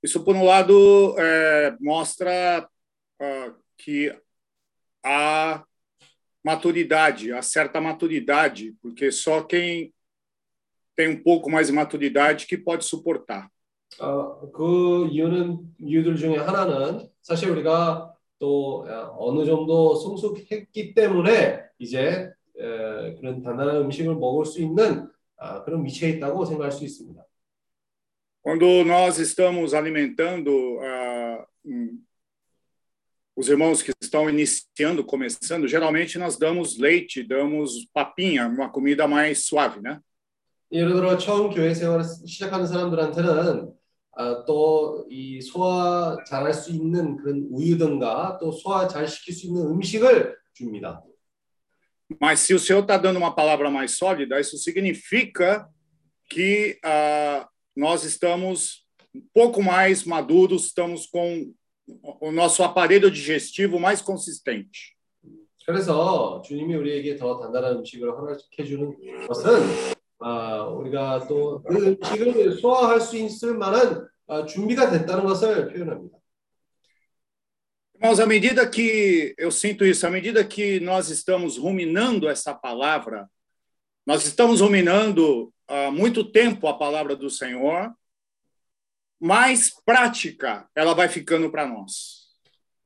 Isso, 0.00 0.22
por 0.22 0.36
um 0.36 0.44
lado, 0.44 1.16
é, 1.18 1.76
mostra 1.80 2.68
ah, 3.20 3.54
que 3.76 4.16
há 5.02 5.64
maturidade, 6.44 7.32
há 7.32 7.42
certa 7.42 7.80
maturidade, 7.80 8.76
porque 8.80 9.10
só 9.10 9.42
quem 9.42 9.92
tem 10.94 11.08
um 11.08 11.22
pouco 11.22 11.50
mais 11.50 11.66
de 11.66 11.72
maturidade 11.72 12.46
que 12.46 12.56
pode 12.56 12.84
suportar. 12.84 13.50
어, 13.98 14.50
그 14.52 15.08
이유는 15.10 15.74
이유들 15.80 16.16
중에 16.16 16.36
하나는 16.36 17.08
사실 17.22 17.50
우리가 17.50 18.11
또 18.43 18.85
어, 18.85 19.15
어느 19.19 19.45
정도 19.45 19.95
성숙했기 19.95 20.93
때문에 20.93 21.63
이제 21.79 22.29
에, 22.57 23.15
그런 23.15 23.41
단단한 23.41 23.77
음식을 23.83 24.15
먹을 24.15 24.45
수 24.45 24.61
있는 24.61 25.07
아, 25.37 25.63
그런 25.63 25.85
위치에 25.85 26.09
있다고 26.09 26.43
생각할 26.43 26.69
수 26.69 26.83
있습니다. 26.83 27.23
Quando 28.41 28.83
nós 28.83 29.17
estamos 29.19 29.73
alimentando 29.73 30.51
ah, 30.81 31.45
hum, 31.65 32.03
os 33.33 33.47
irmãos 33.47 33.81
que 33.81 33.93
estão 34.01 34.29
iniciando, 34.29 35.05
começando, 35.05 35.65
geralmente 35.65 36.19
nós 36.19 36.37
damos 36.37 36.77
leite, 36.77 37.23
damos 37.23 37.87
papinha, 37.93 38.45
uma 38.47 38.69
comida 38.69 39.07
mais 39.07 39.45
suave, 39.45 39.79
né? 39.81 40.01
예를 40.69 40.95
들어 40.95 41.17
처음 41.17 41.49
교회 41.49 41.73
생활을 41.73 42.03
시작하는 42.27 42.67
사람들한테는 42.67 43.73
아, 44.16 44.44
또이 44.44 45.40
소화 45.40 46.16
잘할 46.26 46.52
수 46.52 46.72
있는 46.72 47.16
그런 47.16 47.46
우유든가 47.50 48.38
또 48.40 48.50
소화 48.50 48.88
잘 48.88 49.06
시킬 49.06 49.32
수 49.32 49.46
있는 49.46 49.62
음식을 49.62 50.36
줍니다. 50.54 51.02
Mas 52.20 52.40
se 52.40 52.54
o 52.54 52.58
Senhor 52.58 52.80
está 52.80 52.96
dando 52.96 53.18
uma 53.18 53.34
palavra 53.34 53.70
mais 53.70 53.96
sólida, 53.96 54.40
isso 54.40 54.56
significa 54.56 55.68
que 56.28 56.78
ah, 56.82 57.46
nós 57.76 58.02
estamos 58.02 58.86
um 59.14 59.22
pouco 59.32 59.62
mais 59.62 60.04
maduros, 60.04 60.66
estamos 60.66 61.06
com 61.06 61.52
o 62.20 62.32
nosso 62.32 62.62
aparelho 62.62 63.10
digestivo 63.10 63.78
mais 63.78 64.02
consistente. 64.02 64.96
그래서 65.64 66.40
주님이 66.42 66.74
우리에게 66.76 67.16
더 67.16 67.38
단단한 67.38 67.76
음식을 67.76 68.10
허락해 68.10 68.64
주는 68.64 68.96
것은 69.26 69.91
아, 70.20 70.64
우리가 70.64 71.26
또 71.26 71.62
그 71.62 71.96
음식을 72.02 72.58
소화할 72.58 73.00
수 73.00 73.16
있을 73.16 73.56
만한 73.56 74.06
아, 74.26 74.44
준비가 74.44 74.90
됐다는 74.90 75.24
것을 75.24 75.72
표현합니다. 75.72 76.18
Irmãos, 78.00 78.20
à 78.20 78.26
medida 78.26 78.64
que 78.70 79.34
eu 79.36 79.50
sinto 79.50 79.84
isso, 79.84 80.06
à 80.06 80.10
medida 80.10 80.44
que 80.44 80.78
nós 80.78 81.10
estamos 81.10 81.58
ruminando 81.58 82.28
essa 82.28 82.54
palavra, 82.54 83.28
nós 84.06 84.24
estamos 84.24 84.60
ruminando 84.60 85.52
há 85.66 85.90
muito 85.90 86.22
tempo 86.30 86.68
a 86.68 86.78
palavra 86.78 87.16
do 87.16 87.28
Senhor, 87.28 87.92
mais 89.20 89.72
prática 89.84 90.68
ela 90.76 90.94
vai 90.94 91.08
ficando 91.08 91.50
para 91.50 91.66
nós. 91.66 92.28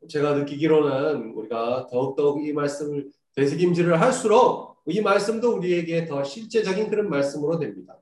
제가 0.08 0.32
느끼기로는 0.34 1.32
우리가 1.34 1.86
더욱더욱 1.90 2.44
이 2.44 2.52
말씀을 2.52 3.10
되새김질을 3.36 4.00
할수록 4.00 4.75
이 4.87 5.01
말씀도 5.01 5.55
우리에게 5.57 6.05
더 6.05 6.23
실제적인 6.23 6.89
그런 6.89 7.09
말씀으로 7.09 7.59
됩니다. 7.59 7.97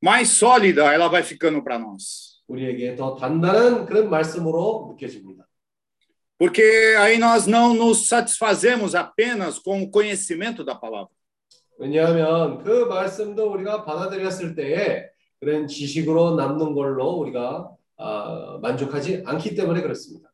Mais 0.00 0.28
sólida 0.28 0.94
ela 0.94 1.08
vai 1.08 1.22
ficando 1.22 1.62
para 1.64 1.78
nós. 1.78 2.40
우리에게 2.46 2.94
더 2.94 3.16
단단한 3.16 3.86
그런 3.86 4.08
말씀으로 4.08 4.88
느껴집니다. 4.92 5.44
Porque 6.38 6.62
aí 6.96 7.18
nós 7.18 7.48
não 7.48 7.74
nos 7.74 8.06
satisfazemos 8.06 8.94
apenas 8.94 9.58
com 9.58 9.82
o 9.82 9.90
conhecimento 9.90 10.64
da 10.64 10.76
palavra. 10.76 11.10
왜냐하면 11.78 12.62
그 12.62 12.86
말씀도 12.86 13.52
우리가 13.52 13.84
받아들였을 13.84 14.54
때에 14.54 15.06
그런 15.40 15.66
지식으로 15.66 16.36
남는 16.36 16.74
걸로 16.74 17.10
우리가 17.10 17.70
아, 17.96 18.58
만족하지 18.62 19.24
않기 19.26 19.56
때문에 19.56 19.82
그렇습니다. 19.82 20.28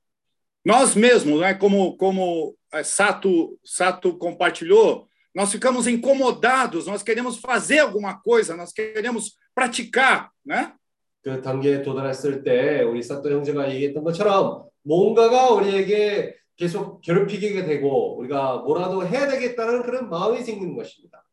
Nós 0.66 0.96
mesmos, 0.96 1.40
né, 1.40 1.55
como, 1.55 1.94
como 1.98 2.55
eh, 2.72 2.82
Sato, 2.82 3.59
Sato 3.62 4.18
compartilhou, 4.18 5.06
nós 5.34 5.51
ficamos 5.51 5.88
incomodados, 5.88 6.88
nós 6.88 7.03
queremos 7.03 7.38
fazer 7.38 7.80
alguma 7.80 8.19
coisa, 8.19 8.56
nós 8.56 8.73
queremos 8.73 9.38
praticar, 9.53 10.30
né? 10.45 10.73
그 11.22 11.41
단계에 11.41 11.81
도달했을 11.81 12.43
때 12.43 12.81
우리 12.81 13.03
사또 13.03 13.30
형제가 13.30 13.69
얘기했던 13.73 14.03
것처럼 14.03 14.64
뭔가가 14.84 15.49
우리에게 15.51 16.35
계속 16.56 17.01
괴롭히게 17.01 17.65
되고 17.65 18.18
우리가 18.18 18.57
뭐라도 18.57 19.06
해야 19.06 19.27
되겠다는 19.27 19.84
그런 19.84 20.10
마음이 20.10 20.41
생기는 20.43 20.76
것입니다. 20.76 21.23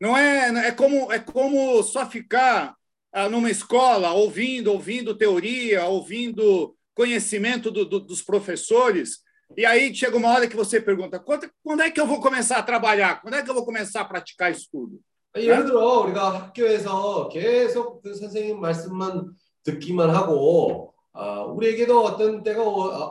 Não 0.00 0.16
é, 0.16 0.48
é 0.66 0.72
como 0.72 1.12
é 1.12 1.20
como 1.20 1.80
só 1.84 2.04
ficar 2.10 2.74
ah, 3.12 3.28
numa 3.28 3.48
escola 3.50 4.10
ouvindo, 4.12 4.72
ouvindo 4.72 5.14
teoria, 5.16 5.84
ouvindo 5.84 6.74
conhecimento 6.92 7.70
do, 7.70 7.84
do, 7.84 8.00
dos 8.00 8.20
professores. 8.20 9.20
E 9.56 9.66
aí 9.66 9.94
chega 9.94 10.16
uma 10.16 10.30
hora 10.30 10.48
que 10.48 10.56
você 10.56 10.80
pergunta: 10.80 11.18
quando, 11.18 11.50
quando 11.62 11.82
é 11.82 11.90
que 11.90 12.00
eu 12.00 12.06
vou 12.06 12.20
começar 12.20 12.58
a 12.58 12.62
trabalhar? 12.62 13.20
Quando 13.20 13.34
é 13.34 13.42
que 13.42 13.50
eu 13.50 13.54
vou 13.54 13.64
começar 13.64 14.00
a 14.00 14.04
praticar 14.04 14.50
isso 14.50 14.68
tudo? 14.70 15.00
예를 15.34 15.64
들어 15.64 16.00
우리가 16.00 16.34
학교에서 16.34 17.28
계속 17.30 18.02
그 18.02 18.14
선생님 18.14 18.60
말씀만 18.60 19.34
듣기만 19.64 20.10
하고 20.10 20.92
아, 21.14 21.40
우리에게도 21.44 22.04
어떤 22.04 22.42
때가 22.42 22.62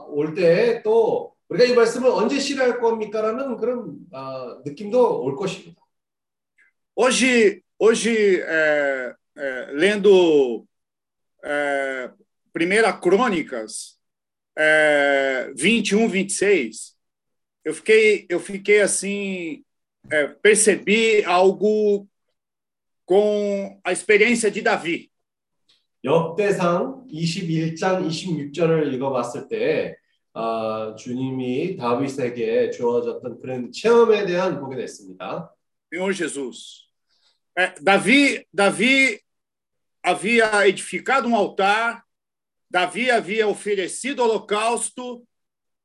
올 0.07 0.35
때 0.35 0.83
또 0.83 1.33
우리가 1.49 1.65
이 1.65 1.73
말씀을 1.73 2.09
언제 2.09 2.39
실할 2.39 2.79
겁니까라는 2.79 3.57
그런 3.57 3.97
아, 4.13 4.57
느낌도 4.63 5.23
올 5.23 5.35
것입니다. 5.35 5.81
Hoje, 6.95 7.63
hoje 7.79 8.41
é, 8.41 9.15
é, 9.37 9.65
lendo 9.71 10.65
é, 11.43 12.11
Primeira 12.53 12.93
Crônicas 12.93 13.94
é, 14.57 15.51
21, 15.55 16.07
26, 16.07 16.95
eu 17.63 17.73
fiquei, 17.73 18.25
eu 18.29 18.39
fiquei 18.39 18.81
assim, 18.81 19.63
é, 20.09 20.27
percebi 20.27 21.23
algo 21.25 22.07
com 23.05 23.79
a 23.83 23.91
experiência 23.91 24.49
de 24.49 24.61
Davi. 24.61 25.11
역대상 26.03 27.05
21장 27.13 28.07
26절을 28.07 28.91
읽어봤을 28.93 29.47
때 29.47 29.95
어, 30.33 30.95
주님이 30.95 31.75
다윗에게 31.77 32.71
주어졌던 32.71 33.39
그런 33.39 33.71
체험에 33.71 34.25
대한 34.25 34.59
보게 34.59 34.77
됐습니다. 34.77 35.53
Senhor 35.93 36.13
Jesus. 36.13 36.87
É, 37.55 37.73
Davi, 37.81 38.47
Davi 38.51 39.19
havia 40.03 40.67
edificado 40.67 41.27
um 41.27 41.35
altar, 41.35 42.03
Davi 42.69 43.09
havia 43.09 43.47
oferecido 43.47 44.23
holocausto, 44.23 45.23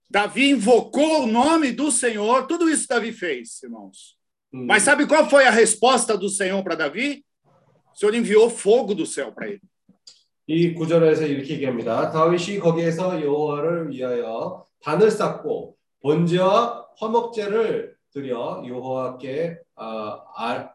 Davi 0.09 0.51
invocou 0.51 1.25
o 1.25 1.27
nome 1.27 1.73
do 1.73 1.91
Senhor, 1.91 2.47
tudo 2.47 2.69
isso 2.71 2.87
Davi 2.89 3.13
fez, 3.13 3.63
irmãos. 3.63 4.17
음, 4.55 4.67
Mas 4.67 4.85
sabe 4.85 5.07
qual 5.07 5.29
foi 5.29 5.47
a 5.47 5.51
resposta 5.51 6.17
do 6.17 6.29
Senhor 6.29 6.63
para 6.63 6.77
Davi? 6.77 7.25
O 7.93 7.99
Senhor 7.99 8.15
enviou 8.15 8.49
fogo 8.49 8.95
do 8.95 9.05
céu 9.05 9.33
para 9.33 9.49
ele. 9.49 9.61
이 10.49 10.75
구절에서 10.75 11.27
이렇게 11.27 11.55
얘기합니다. 11.55 12.13
다윗이 12.13 12.61
거기에서 12.61 13.21
여호와를 13.21 13.91
위하여 13.91 14.65
단을 14.81 15.11
쌓고 15.11 15.77
번제와 16.01 16.87
화목제를 16.99 17.97
드려 18.13 18.63
여호와께 18.65 19.59
아, 19.75 20.23
아, 20.37 20.71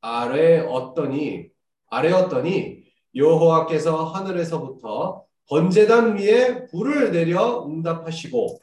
아뢰었더니 0.00 1.50
아뢰었더니 1.88 2.83
여호와께서 3.14 4.04
하늘에서부터 4.06 5.24
번제단 5.48 6.16
위에 6.16 6.66
불을 6.66 7.12
내려 7.12 7.66
응답하시고 7.66 8.60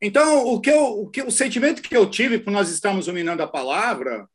Então, 0.00 0.46
o 0.46 0.60
que 0.60 0.70
eu, 0.70 0.84
o 1.00 1.10
que 1.10 1.22
o 1.22 1.30
sentimento 1.30 1.80
que 1.80 1.96
eu 1.96 2.08
tive 2.08 2.38
por 2.38 2.50
nós 2.50 2.68
estarmos 2.68 3.06
dominando 3.06 3.40
a 3.40 3.46
palavra, 3.46 4.28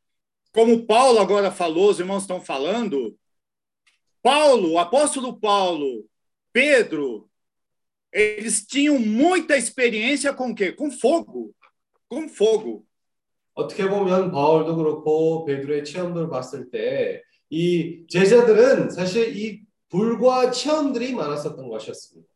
como 0.52 0.88
Paulo 0.88 1.20
agora 1.20 1.52
falou, 1.52 1.92
os 1.92 2.00
irmãos 2.00 2.24
estão 2.24 2.42
falando, 2.42 3.16
Paulo, 4.24 4.72
o 4.72 4.80
apóstolo 4.80 5.40
Paulo, 5.40 6.04
Pedro, 6.52 7.30
eles 8.12 8.66
tinham 8.66 9.00
muita 9.00 9.56
experiência 9.56 10.34
com 10.34 10.50
o 10.50 10.56
quê? 10.56 10.72
Com 10.72 10.92
fogo. 10.92 11.54
Com 12.10 12.28
fogo. 12.28 12.86
어떻게 13.54 13.88
보면 13.88 14.32
바울도 14.32 14.76
그렇고 14.76 15.46
베드로의 15.46 15.84
체험들을 15.84 16.30
봤을 16.30 16.70
때 16.70 17.22
이 17.50 18.06
제자들은 18.08 18.90
사실 18.92 19.36
이 19.36 19.62
불과 19.90 20.52
체험들이 20.52 21.14
많았었던 21.14 21.68
것이었습니다. 21.68 22.30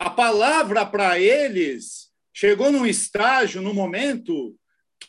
A 0.00 0.10
palavra 0.14 0.86
para 0.86 1.18
eles 1.18 2.12
chegou 2.32 2.70
num 2.70 2.86
estágio, 2.86 3.60
num 3.60 3.74
momento 3.74 4.54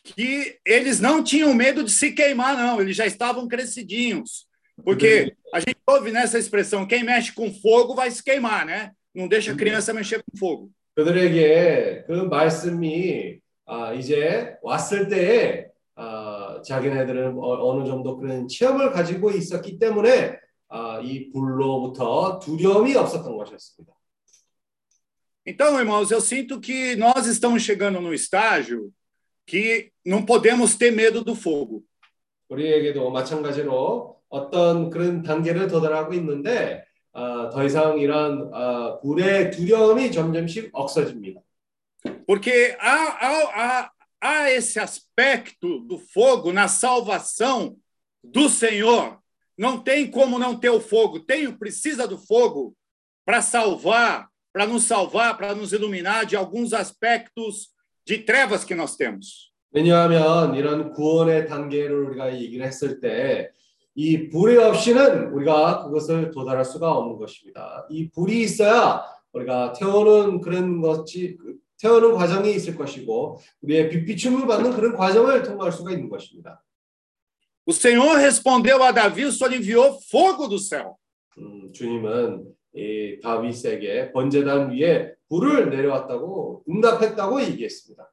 que 0.02 0.58
eles 0.66 0.98
não 0.98 1.22
tinham 1.22 1.54
medo 1.54 1.84
de 1.84 1.92
se 1.92 2.12
queimar, 2.12 2.56
não, 2.56 2.80
eles 2.80 2.96
já 2.96 3.06
estavam 3.06 3.46
crescidinhos. 3.46 4.48
Porque 4.84 5.36
a 5.54 5.60
gente 5.60 5.76
ouve 5.86 6.10
nessa 6.10 6.38
expressão, 6.38 6.86
quem 6.86 7.04
mexe 7.04 7.32
com 7.32 7.52
fogo 7.52 7.94
vai 7.94 8.10
se 8.10 8.22
queimar, 8.22 8.66
né? 8.66 8.90
Não 9.14 9.28
deixa 9.28 9.52
a 9.52 9.56
criança 9.56 9.92
mexer 9.92 10.22
com 10.22 10.36
fogo. 10.36 10.70
그들에게 10.96 12.04
그 12.06 12.12
말씀이 12.12 13.40
아, 13.64 13.94
이제 13.94 14.56
왔을 14.62 15.08
때 15.08 15.70
에 15.97 16.01
아, 16.01 16.61
자기네들은 16.61 17.37
어, 17.37 17.69
어느 17.69 17.87
정도 17.87 18.17
그런 18.17 18.47
체험을 18.47 18.91
가지고 18.91 19.31
있었기 19.31 19.79
때문에 19.79 20.37
아, 20.67 20.99
이 21.01 21.31
불로부터 21.31 22.39
두려움이 22.39 22.95
없었던 22.95 23.37
것이었습니다. 23.37 23.93
Então, 25.47 25.77
irmãos, 25.77 26.09
eu 26.11 26.19
sinto 26.19 26.59
que 26.59 26.95
nós 26.95 27.27
estamos 27.27 27.61
chegando 27.61 28.01
num 28.01 28.13
estágio 28.13 28.91
que 29.45 29.91
não 30.03 30.25
podemos 30.25 30.75
ter 30.75 30.91
medo 30.91 31.23
do 31.23 31.35
fogo. 31.35 31.83
우리에게도 32.49 33.09
마찬가지로 33.11 34.19
어떤 34.27 34.89
그런 34.89 35.21
단계를 35.21 35.67
도달하고 35.67 36.13
있는데 36.15 36.83
아, 37.13 37.49
더 37.49 37.63
이상 37.63 37.99
이런 37.99 38.49
아, 38.53 38.99
불의 39.01 39.51
두려움이 39.51 40.11
점점씩 40.11 40.71
없어집니다. 40.73 41.41
Porque 42.27 42.75
há, 42.79 43.17
há, 43.21 43.49
há, 43.55 43.91
há 44.24 44.50
esse 44.50 44.78
aspecto 44.78 45.80
do 45.80 45.98
fogo 45.98 46.52
na 46.52 46.68
salvação 46.68 47.76
do 48.22 48.48
Senhor. 48.48 49.18
Não 49.56 49.78
tem 49.78 50.10
como 50.10 50.38
não 50.38 50.56
ter 50.56 50.70
o 50.70 50.80
fogo. 50.80 51.20
Tem, 51.20 51.50
precisa 51.52 52.06
do 52.06 52.18
fogo 52.18 52.74
para 53.24 53.42
salvar, 53.42 54.28
para 54.52 54.66
nos 54.66 54.84
salvar, 54.84 55.36
para 55.36 55.54
nos 55.54 55.72
iluminar 55.72 56.26
de 56.26 56.36
alguns 56.36 56.72
aspectos 56.72 57.70
de 58.06 58.18
trevas 58.18 58.64
que 58.64 58.74
nós 58.74 58.96
temos. 58.96 59.50
왜냐하면 59.72 60.56
이런 60.56 60.92
구원의 60.92 61.46
단계를 61.46 61.94
우리가 61.94 62.34
얘기를 62.34 62.66
했을 62.66 63.00
때 63.00 63.52
이 63.94 64.28
불이 64.28 64.56
없이는 64.56 65.32
우리가 65.32 65.84
그것을 65.84 66.30
도달할 66.30 66.64
수가 66.64 66.90
없는 66.90 67.18
것입니다. 67.18 67.86
이 67.90 68.08
불이 68.08 68.42
있어야 68.42 69.02
우리가 69.32 69.72
태우는 69.72 70.40
그런 70.40 70.80
것이 70.80 71.36
태우는 71.78 72.14
과정이 72.14 72.52
있을 72.54 72.76
것이고 72.76 73.40
우리의 73.62 73.88
빛비춤을 73.88 74.46
받는 74.46 74.72
그런 74.72 74.96
과정을 74.96 75.42
통과할 75.42 75.72
수가 75.72 75.92
있는 75.92 76.08
것입니다. 76.08 76.62
O 77.66 77.72
Senhor 77.72 78.18
respondeu 78.18 78.82
a 78.82 78.92
Davi, 78.92 79.24
o 79.24 79.32
Senhor 79.32 79.54
enviou 79.54 79.98
fogo 80.10 80.48
do 80.48 80.58
céu. 80.58 80.96
음, 81.38 81.72
주님은 81.72 82.52
이 82.74 83.20
다윗에게 83.22 84.12
번제단 84.12 84.72
위에 84.72 85.14
불을 85.28 85.70
내려왔다고 85.70 86.64
응답했다고 86.68 87.42
얘기했습니다. 87.42 88.10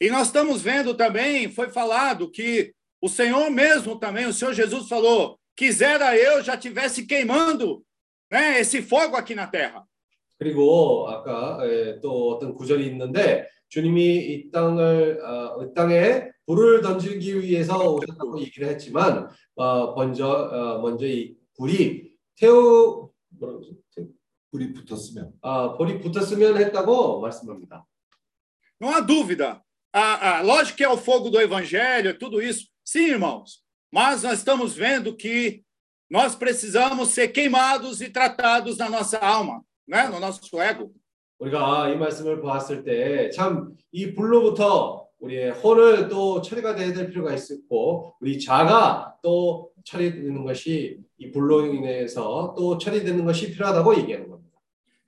E 0.00 0.10
nós 0.10 0.26
estamos 0.26 0.60
vendo 0.60 0.94
também, 0.94 1.50
foi 1.50 1.68
falado 1.70 2.30
que 2.30 2.74
o 3.00 3.08
Senhor 3.08 3.50
mesmo 3.50 3.98
também, 3.98 4.26
o 4.26 4.32
Senhor 4.32 4.52
Jesus 4.52 4.88
falou, 4.88 5.38
quisera 5.56 6.16
eu 6.16 6.42
já 6.42 6.56
tivesse 6.56 7.06
queimando 7.06 7.84
né, 8.30 8.58
esse 8.60 8.82
fogo 8.82 9.16
aqui 9.16 9.34
na 9.34 9.46
terra. 9.46 9.86
그리고 10.39 11.07
아까 11.09 11.59
에, 11.61 11.99
또 11.99 12.31
어떤 12.31 12.55
구절이 12.55 12.87
있는데 12.87 13.47
주님이 13.67 14.15
이 14.17 14.51
땅을 14.51 15.21
어, 15.23 15.63
이 15.63 15.73
땅에 15.75 16.29
불을 16.47 16.81
던지기 16.81 17.41
위해서 17.41 17.77
오셨다고 17.93 18.39
얘기를 18.41 18.69
했지만 18.69 19.29
어, 19.55 19.93
먼저 19.93 20.27
어, 20.27 20.81
먼저 20.81 21.05
이 21.05 21.35
불이 21.57 22.09
태우 22.35 23.11
뭐라고 23.37 23.59
그러지? 23.59 23.77
불이 24.51 24.73
붙었으면 24.73 25.33
아 25.41 25.77
불이 25.77 25.99
붙었으면 25.99 26.57
했다고 26.57 27.21
말씀합니다. 27.21 27.85
Não 28.81 28.89
há 28.89 29.01
dúvida. 29.01 29.61
A, 29.91 30.37
a, 30.37 30.41
lógico 30.41 30.77
que 30.77 30.83
é 30.85 30.89
o 30.89 30.97
fogo 30.97 31.29
do 31.29 31.41
evangelho, 31.41 32.11
é 32.11 32.13
tudo 32.13 32.41
isso. 32.41 32.69
Sim, 32.85 33.07
irmãos. 33.07 33.61
Mas 33.91 34.23
nós 34.23 34.39
estamos 34.39 34.73
vendo 34.73 35.15
que 35.15 35.63
nós 36.09 36.33
precisamos 36.33 37.09
ser 37.09 37.27
queimados 37.29 38.01
e 38.01 38.09
tratados 38.09 38.77
na 38.77 38.89
nossa 38.89 39.17
alma, 39.19 39.63
né? 39.89 40.07
no 40.07 40.19
nosso 40.19 40.61
ego. 40.61 40.91
우리가 41.39 41.89
이 41.89 41.97
말씀을 41.97 42.41
보았을 42.41 42.83
때 42.83 43.29
참 43.31 43.75
이 43.91 44.13
불로부터 44.13 45.07
우리의 45.19 45.51
혼을 45.51 46.07
또 46.07 46.41
처리가 46.41 46.75
돼야 46.75 46.93
될 46.93 47.09
필요가 47.09 47.33
있고 47.33 48.15
우리 48.21 48.39
자가 48.39 49.15
또 49.23 49.71
처리되는 49.83 50.43
것이 50.45 50.99
이 51.17 51.31
불로 51.31 51.65
인해서 51.65 52.53
또 52.57 52.77
처리되는 52.77 53.25
것이 53.25 53.51
필요하다고 53.51 53.97
얘기하는 53.97 54.29
겁니다. 54.29 54.49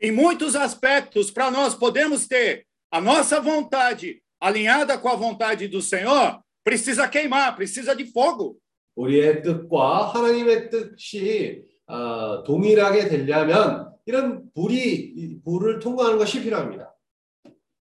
Em 0.02 0.12
muitos 0.12 0.56
aspectos, 0.56 1.32
para 1.32 1.52
nós 1.52 1.76
podemos 1.76 2.28
ter 2.28 2.66
a 2.92 3.00
nossa 3.00 3.40
vontade 3.40 4.22
alinhada 4.40 4.98
com 4.98 5.10
a 5.10 5.16
vontade 5.16 5.68
do 5.68 5.80
Senhor, 5.80 6.40
precisa 6.64 7.08
queimar, 7.08 7.56
precisa 7.56 7.96
de 7.96 8.06
fogo. 8.06 8.58
우리의 8.96 9.44
뜻과 9.44 10.08
하나님의 10.14 10.70
뜻이 10.72 11.64
어, 11.88 12.44
동일하게 12.44 13.08
되려면 13.10 13.91
이런 14.07 14.51
불이 14.55 15.13
이 15.17 15.41
불을 15.43 15.79
통과하는 15.81 16.19
것이 16.19 16.43
필요합니다. 16.43 16.93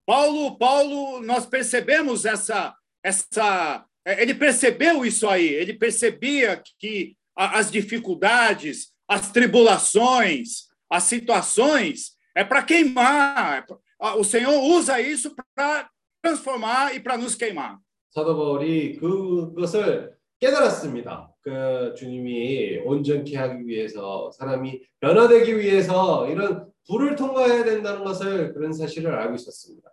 Paulo, 0.06 0.58
Paulo, 0.58 1.20
nós 1.22 1.46
percebemos 1.46 2.26
essa, 2.26 2.74
essa, 3.04 3.86
é, 4.06 4.22
ele 4.22 4.34
percebeu 4.34 5.06
isso 5.06 5.28
aí. 5.28 5.48
Ele 5.48 5.74
percebia 5.74 6.62
que 6.80 7.16
a- 7.36 7.60
as 7.60 7.70
dificuldades, 7.70 8.94
as 9.08 9.32
tribulações, 9.32 10.68
as 10.90 11.04
situações 11.04 12.16
é 12.36 12.44
para 12.44 12.64
queimar. 12.64 13.58
É 13.58 13.62
pra- 13.62 13.78
a- 14.00 14.16
O 14.16 14.24
Senhor 14.24 14.58
usa 14.64 15.00
isso 15.02 15.36
para 15.56 15.90
transformar 16.22 16.96
e 16.96 17.00
para 17.00 17.18
nos 17.18 17.36
queimar. 17.36 17.78
사도 18.10 18.36
바울이 18.36 18.98
그것을 18.98 20.16
깨달았습니다. 20.40 21.30
그 21.43 21.95
주님이 21.97 22.79
온전케 22.85 23.37
하기 23.37 23.67
위해서 23.67 24.31
사람이 24.33 24.81
변화되기 25.01 25.59
위해서 25.59 26.29
이런 26.31 26.67
불을 26.87 27.17
통과해야 27.17 27.65
된다는 27.65 28.05
것을 28.05 28.55
그런 28.55 28.73
사실을 28.73 29.15
알고 29.15 29.35
있었습니다. 29.35 29.91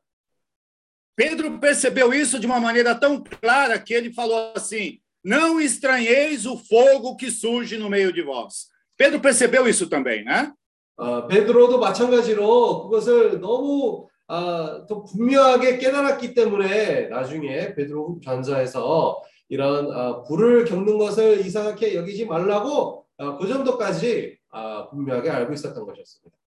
Pedro 1.16 1.60
percebeu 1.60 2.14
isso 2.14 2.40
de 2.40 2.48
uma 2.48 2.62
maneira 2.62 2.96
tão 2.96 3.22
clara 3.22 3.78
que 3.78 3.94
ele 3.94 4.14
falou 4.14 4.54
assim: 4.56 5.00
Não 5.22 5.60
estranheis 5.60 6.46
o 6.46 6.56
fogo 6.56 7.18
que 7.18 7.30
surge 7.30 7.78
no 7.78 7.90
meio 7.90 8.14
de 8.14 8.22
vós. 8.22 8.70
Pedro 8.96 9.20
percebeu 9.20 9.68
isso 9.68 9.90
também, 9.90 10.24
né? 10.24 10.54
어, 10.96 11.28
베드로도 11.28 11.80
마찬가지로 11.80 12.84
그것을 12.84 13.40
너무 13.40 14.08
아, 14.28 14.86
더 14.88 15.04
분명하게 15.04 15.80
깨달았기 15.80 16.34
때문에 16.34 17.08
나중에 17.08 17.74
베드로 17.74 18.20
전서에서 18.24 19.22
이런 19.49 19.91
아, 19.93 20.23
불을 20.23 20.65
겪는 20.65 20.99
것을 20.99 21.41
이상하게 21.41 21.95
여기지 21.95 22.27
말라고 22.27 23.07
아, 23.19 23.37
그 23.39 23.47
정도까지 23.47 24.39
아, 24.51 24.89
분명하게 24.91 25.31
알고 25.31 25.53
있었던 25.53 25.85
것이었습니다. 25.85 26.39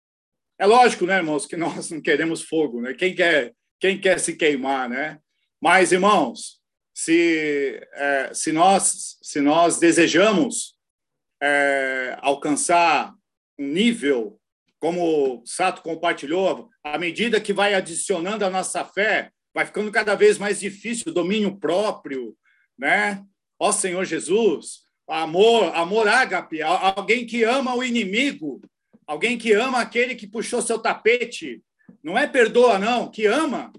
É 0.59 0.65
lógico, 0.65 1.05
né, 1.05 1.17
irmãos, 1.17 1.45
que 1.45 1.55
nós 1.55 1.91
não 1.91 2.01
queremos 2.01 2.41
fogo, 2.41 2.81
né? 2.81 2.95
Quem 2.95 3.13
quer, 3.13 3.53
quem 3.79 4.01
quer 4.01 4.19
se 4.19 4.35
queimar, 4.35 4.89
né? 4.89 5.19
Mas, 5.61 5.91
irmãos, 5.91 6.59
se, 6.91 7.79
é, 7.93 8.33
se, 8.33 8.51
nós, 8.51 9.19
se 9.21 9.39
nós 9.39 9.77
desejamos 9.77 10.75
é, 11.39 12.17
alcançar 12.21 13.13
um 13.59 13.67
nível, 13.67 14.39
como 14.79 15.41
o 15.41 15.45
Sato 15.45 15.83
compartilhou, 15.83 16.69
à 16.83 16.97
medida 16.97 17.39
que 17.39 17.53
vai 17.53 17.75
adicionando 17.75 18.43
a 18.43 18.49
nossa 18.49 18.83
fé, 18.83 19.31
vai 19.53 19.65
ficando 19.65 19.91
cada 19.91 20.15
vez 20.15 20.39
mais 20.39 20.59
difícil 20.59 21.11
o 21.11 21.13
domínio 21.13 21.55
próprio, 21.57 22.35
né? 22.77 23.23
Ó 23.59 23.71
Senhor 23.71 24.05
Jesus, 24.05 24.83
amor, 25.07 25.75
amor 25.75 26.07
ágape, 26.07 26.61
a- 26.61 26.93
alguém 26.95 27.25
que 27.25 27.43
ama 27.43 27.75
o 27.75 27.83
inimigo, 27.83 28.61
alguém 29.05 29.37
que 29.37 29.53
ama 29.53 29.79
aquele 29.81 30.15
que 30.15 30.27
puxou 30.27 30.61
seu 30.61 30.79
tapete, 30.79 31.63
não 32.03 32.17
é 32.17 32.27
perdoa 32.27 32.77
não, 32.77 33.09
que 33.09 33.25
ama, 33.25 33.71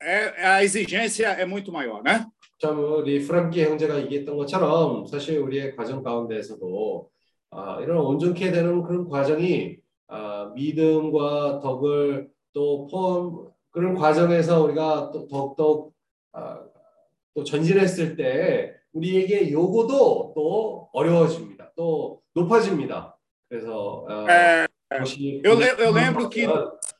é, 0.00 0.46
a 0.46 0.64
exigência 0.64 1.28
é 1.28 1.44
muito 1.44 1.72
maior, 1.72 2.02
né? 2.02 2.26
참 2.60 2.78
우리 2.78 3.20
프랑키 3.26 3.62
형제가 3.64 3.98
얘기했던 4.02 4.36
것처럼 4.36 5.06
사실 5.06 5.38
우리의 5.38 5.74
과정 5.76 6.02
가운데에서도 6.02 7.10
아, 7.50 7.78
이런 7.82 7.98
온전케 7.98 8.50
되는 8.52 8.82
그런 8.82 9.08
과정이 9.08 9.76
아, 10.08 10.50
믿음과 10.54 11.60
덕을 11.60 12.30
또 12.54 12.86
포함 12.86 13.48
그런 13.70 13.94
과정에서 13.94 14.62
우리가 14.62 15.10
또 15.12 15.26
더욱더 15.26 15.90
아, 16.32 16.62
또 17.39 17.43
전진했을 17.45 18.17
때 18.17 18.73
우리에게 18.91 19.51
요구도 19.51 20.33
또 20.35 20.89
어려워집니다. 20.91 21.71
또 21.75 22.21
높아집니다. 22.33 23.17
그래서 23.47 24.05
아, 24.09 24.25
É, 24.29 24.67
그것이 24.89 25.41
eu, 25.45 25.53
eu 25.79 25.93
lembro 25.93 26.29
que 26.29 26.45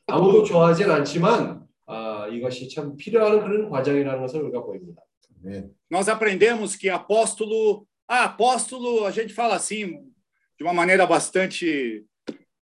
아무도 0.08 0.44
좋아하진 0.44 0.90
않지만 0.90 1.68
아, 1.88 2.28
이것이 2.32 2.70
참 2.70 2.96
필요한 2.96 3.42
그런 3.42 3.70
과정이라는 3.70 4.22
것을 4.22 4.42
우리가 4.44 4.64
보입니다. 4.64 5.02
네. 5.44 5.66
nós 5.92 6.08
aprendemos 6.10 6.76
que 6.76 6.90
apóstolo, 6.90 7.86
ah, 8.08 8.26
apóstolo, 8.26 9.06
a 9.06 9.12
gente 9.12 9.34
fala 9.34 9.56
assim 9.56 9.88
de 10.58 10.64
uma 10.64 10.74
maneira 10.74 11.06
bastante, 11.08 12.04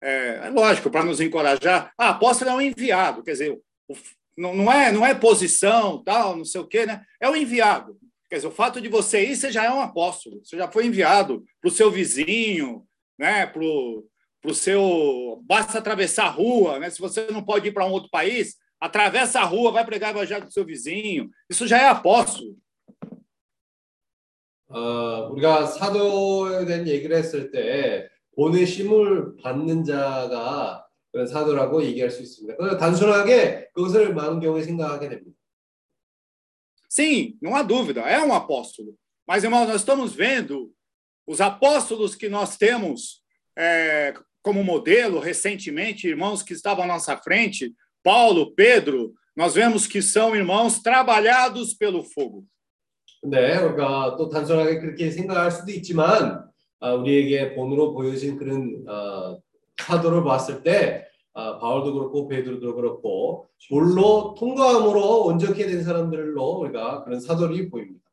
é, 0.02 0.48
é 0.48 0.50
lógico, 0.50 0.90
para 0.92 1.04
nos 1.04 1.20
encorajar. 1.20 1.92
Ah, 1.98 2.10
apóstolo 2.12 2.52
é 2.52 2.54
um 2.54 2.62
enviado, 2.62 3.24
quer 3.24 3.32
dizer, 3.32 3.52
o- 3.90 3.96
não, 4.37 4.55
não 4.55 4.73
é 4.73 4.93
não 4.93 5.05
é 5.05 5.15
posição, 5.15 6.03
tal, 6.03 6.37
não 6.37 6.45
sei 6.45 6.61
o 6.61 6.67
quê, 6.67 6.87
né? 6.87 7.05
É 7.21 7.29
o 7.29 7.37
enviado. 7.37 7.99
Quer 8.29 8.37
dizer, 8.37 8.49
o 8.49 8.53
fato 8.53 8.81
de 8.81 8.89
você 8.89 9.25
ir, 9.27 9.37
você 9.37 9.51
já 9.51 9.65
é 9.65 9.71
um 9.71 9.81
apóstolo, 9.81 10.41
você 10.45 10.57
já 10.57 10.71
foi 10.71 10.87
enviado 10.87 11.45
para 11.61 11.69
o 11.69 11.73
seu 11.73 11.91
vizinho, 11.91 12.87
né? 13.19 13.47
Para 13.47 13.63
o 13.63 14.55
seu. 14.55 15.43
Basta 15.45 15.79
atravessar 15.79 16.27
a 16.27 16.31
rua, 16.31 16.79
né? 16.79 16.91
Se 16.91 17.01
você 17.01 17.27
não 17.31 17.43
pode 17.43 17.69
ir 17.69 17.73
para 17.73 17.87
um 17.87 17.91
outro 17.91 18.09
país, 18.11 18.57
atravessa 18.81 19.41
a 19.41 19.45
rua, 19.45 19.73
vai 19.73 19.85
pregar 19.85 20.15
o 20.15 20.19
evangelho 20.19 20.43
para 20.43 20.49
o 20.49 20.53
seu 20.53 20.65
vizinho. 20.65 21.29
Isso 21.51 21.67
já 21.67 21.79
é 21.79 21.89
apóstolo. 21.89 22.57
어, 24.71 25.29
우리가 25.33 25.67
사도에 25.67 26.65
대한 26.65 26.87
얘기를 26.87 27.17
했을 27.17 27.51
때 27.51 28.09
보내심을 28.37 29.37
받는 29.43 29.83
자가 29.83 30.84
그런 30.84 30.84
사도라고 31.29 31.83
얘기할 31.85 32.11
수 32.11 32.23
있습니다. 32.23 32.57
그래서 32.57 32.77
단순하게 32.77 33.71
그것을 33.75 34.15
많은 34.15 34.41
경우에 34.41 34.63
생각하게 34.63 35.09
됩니다. 35.09 35.37
Sim, 36.93 37.39
não 37.41 37.55
há 37.55 37.63
dúvida, 37.63 38.01
é 38.01 38.21
um 38.21 38.35
apóstolo. 38.35 38.97
Mas, 39.27 39.45
irmãos, 39.45 39.69
nós 39.69 39.77
estamos 39.77 40.13
vendo 40.13 40.73
os 41.25 41.41
apóstolos 41.41 42.17
que 42.17 42.29
nós 42.29 42.57
temos 42.57 43.23
é, 43.57 44.13
como 44.43 44.65
modelo 44.65 45.21
recentemente, 45.21 46.09
irmãos 46.09 46.43
que 46.43 46.53
estavam 46.53 46.85
à 46.85 46.89
nossa 46.89 47.17
frente, 47.17 47.73
Paulo, 48.03 48.53
Pedro, 48.55 49.15
nós 49.37 49.55
vemos 49.55 49.87
que 49.87 50.03
são 50.03 50.35
irmãos 50.35 50.83
trabalhados 50.83 51.75
pelo 51.75 52.03
fogo. 52.03 52.45
근데 53.23 53.57
우리가 53.59 54.17
또 54.17 54.29
단순하게 54.29 54.81
그렇게 54.81 55.11
생각할 55.11 55.51
수도 55.51 55.71
있지만 55.73 56.49
아, 56.81 56.95
우리에게 56.95 57.55
본으로 57.55 57.93
보여진 57.93 58.37
그런 58.37 58.83
어, 58.89 59.39
사도를 59.78 60.24
봤을 60.24 60.64
때 60.64 61.06
아, 61.34 61.60
바울도 61.60 61.94
그렇고 61.94 62.28
베드로도 62.28 62.76
그렇고 62.76 63.50
불로 63.68 64.36
통과함으로 64.38 65.26
온전케 65.26 65.66
된 65.66 65.84
사람들로 65.84 66.44
우리가 66.60 67.04
그런 67.04 67.20
사도를 67.20 67.70
보입니다. 67.70 68.06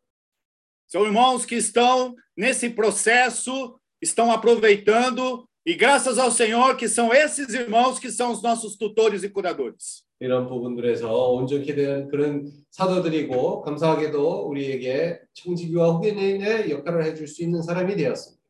São 0.89 1.07
irmãos 1.07 1.47
que 1.47 1.57
estão 1.57 2.15
nesse 2.37 2.69
processo, 2.69 3.81
estão 4.03 4.31
aproveitando, 4.31 5.49
e 5.65 5.75
graças 5.75 6.19
ao 6.19 6.31
Senhor 6.31 6.77
que 6.77 6.87
são 6.87 7.15
esses 7.15 7.55
irmãos 7.55 7.99
que 7.99 8.11
são 8.11 8.33
os 8.33 8.43
nossos 8.43 8.77
tutores 8.77 9.23
e 9.23 9.31
curadores. 9.31 10.05
이런 10.21 10.49
부분들에서 10.49 11.33
온전케 11.33 11.75
된 11.75 12.09
그런 12.09 12.53
사도들이고 12.71 13.63
감사하게도 13.63 14.49
우리에게 14.49 15.21
청지기와 15.33 15.93
후견인의 15.93 16.71
역할을 16.71 17.05
해줄 17.05 17.27
수 17.27 17.43
있는 17.43 17.63
사람이 17.63 17.97
되었습니다. 17.97 18.43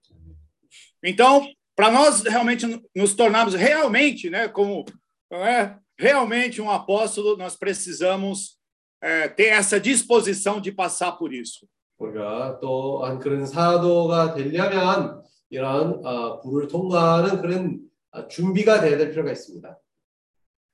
Então, 1.04 1.46
para 1.75 1.91
nós 1.91 2.21
realmente 2.21 2.65
nos 2.95 3.13
tornarmos 3.13 3.53
realmente, 3.53 4.29
né, 4.29 4.47
como 4.47 4.85
é, 5.31 5.75
realmente 5.97 6.61
um 6.61 6.69
apóstolo, 6.69 7.37
nós 7.37 7.55
precisamos 7.55 8.57
é, 9.01 9.27
ter 9.27 9.47
essa 9.47 9.79
disposição 9.79 10.59
de 10.59 10.71
passar 10.71 11.13
por 11.13 11.33
isso. 11.33 11.67
우리가 11.99 12.59
또한 12.59 13.17
그런 13.19 13.45
사도가 13.45 14.35
되려면 14.35 15.23
이런 15.49 16.05
어, 16.05 16.39
불을 16.41 16.67
통과하는 16.67 17.41
그런 17.41 17.79
어, 18.11 18.27
준비가 18.27 18.79
돼야 18.81 18.97
될 18.97 19.09
필요가 19.09 19.31
있습니다. 19.31 19.77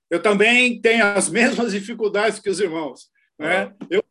Eu 0.10 0.22
também 0.22 0.80
tenho 0.80 1.06
as 1.06 1.30
mesmas 1.30 1.72
dificuldades 1.72 2.40
que 2.40 2.50
os 2.50 2.60
irmãos, 2.60 3.10
né? 3.40 3.74
Eu, 3.90 4.04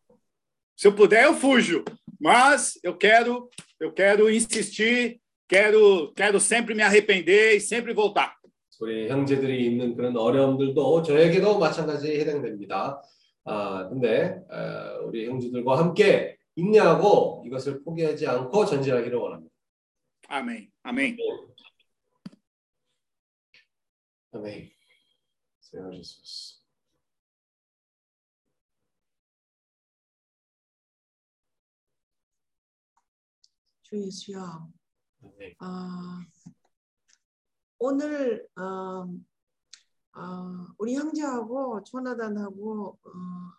se 0.77 0.89
eu 0.89 0.93
puder, 0.93 1.25
eu 1.25 1.35
fujo, 1.35 1.85
mas 2.21 2.79
eu 2.83 2.97
quero, 2.97 3.49
eu 3.79 3.93
quero 3.93 4.29
insistir, 4.29 5.21
quero, 5.48 6.14
quero 6.14 6.40
sempre 6.40 6.76
me 6.76 6.84
arrepender 6.84 7.56
e 7.56 7.60
sempre 7.60 7.94
voltar. 7.94 8.36
우리 8.80 9.10
형제들이 9.10 9.66
있는 9.66 9.96
그런 9.96 10.16
어려움들도 10.16 11.02
저에게도 11.02 11.58
마찬가지에 11.58 12.20
해당됩니다. 12.20 13.02
아 13.44 13.90
근데 13.90 14.40
어, 14.52 15.02
우리 15.06 15.26
형제들과 15.26 15.80
함께 15.80 16.38
인내하고 16.56 17.44
이것을 17.48 17.84
포기하지 17.84 18.28
않고 18.28 18.66
전진하기를 18.66 19.18
원합니다. 19.18 19.54
Amém. 20.30 20.70
Amém. 20.86 21.18
아멘. 24.34 24.70
Senhor 25.62 25.92
Jesus. 25.96 26.62
주 33.84 33.96
예수여, 34.06 34.40
아멘. 34.42 34.77
아, 35.60 36.20
오늘 37.80 38.48
어, 38.58 39.08
아, 40.14 40.68
우리 40.78 40.96
형제하고 40.96 41.84
조나단하고 41.84 42.98
어, 43.04 43.10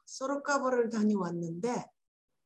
소로카바를 0.06 0.90
다녀왔는데 0.90 1.84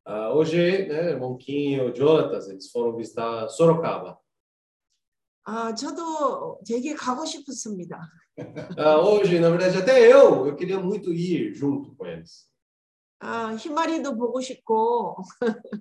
Ah, 0.04 0.32
hoje, 0.34 0.88
né, 0.88 1.10
irmão 1.12 1.36
Kim 1.38 1.76
e 1.76 1.80
o 1.80 1.94
Jonatas, 1.94 2.48
eles 2.48 2.68
foram 2.72 2.96
visitar 2.96 3.46
Sorocaba. 3.48 4.18
아, 5.44 5.72
저도 5.76 6.58
되게 6.66 6.92
가고 6.94 7.24
싶었습니다. 7.24 8.00
Ah, 8.76 8.98
hoje, 8.98 9.38
na 9.38 9.48
verdade, 9.50 9.78
até 9.78 10.10
eu, 10.12 10.46
eu 10.48 10.56
queria 10.56 10.80
muito 10.80 11.12
ir 11.12 11.54
junto 11.54 11.94
com 11.94 12.04
eles. 12.06 12.50
아, 13.20 13.54
희마리도 13.54 14.16
보고 14.16 14.40
싶고 14.40 15.14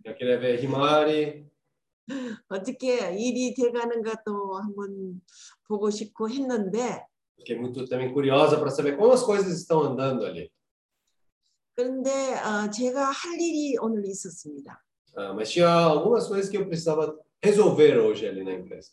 Eu 0.05 0.13
queria 0.15 0.37
ver 0.39 0.59
Himari, 0.63 1.49
어떻게 2.49 3.15
일이 3.15 3.53
돼가는가 3.53 4.23
또 4.25 4.55
한번 4.57 5.21
보고 5.67 5.89
싶고 5.89 6.29
했는데 6.29 7.05
fiquei 7.37 7.57
muito 7.57 7.85
também 7.87 8.13
curiosa 8.13 8.57
para 8.59 8.69
saber 8.69 8.95
como 8.97 9.13
as 9.13 9.23
coisas 9.23 9.51
estão 9.59 9.81
andando 9.81 10.25
ali. 10.25 10.49
그런데 11.75 12.35
어, 12.35 12.69
제가 12.69 13.09
할 13.09 13.39
일이 13.39 13.77
오늘 13.79 14.05
있었습니다. 14.05 14.83
Ah, 15.15 15.33
mas 15.33 15.51
tinha 15.51 15.67
algumas 15.67 16.27
coisas 16.27 16.49
que 16.49 16.57
eu 16.57 16.65
precisava 16.65 17.17
resolver 17.43 17.97
hoje 17.99 18.27
ali 18.27 18.43
na 18.43 18.53
empresa. 18.53 18.91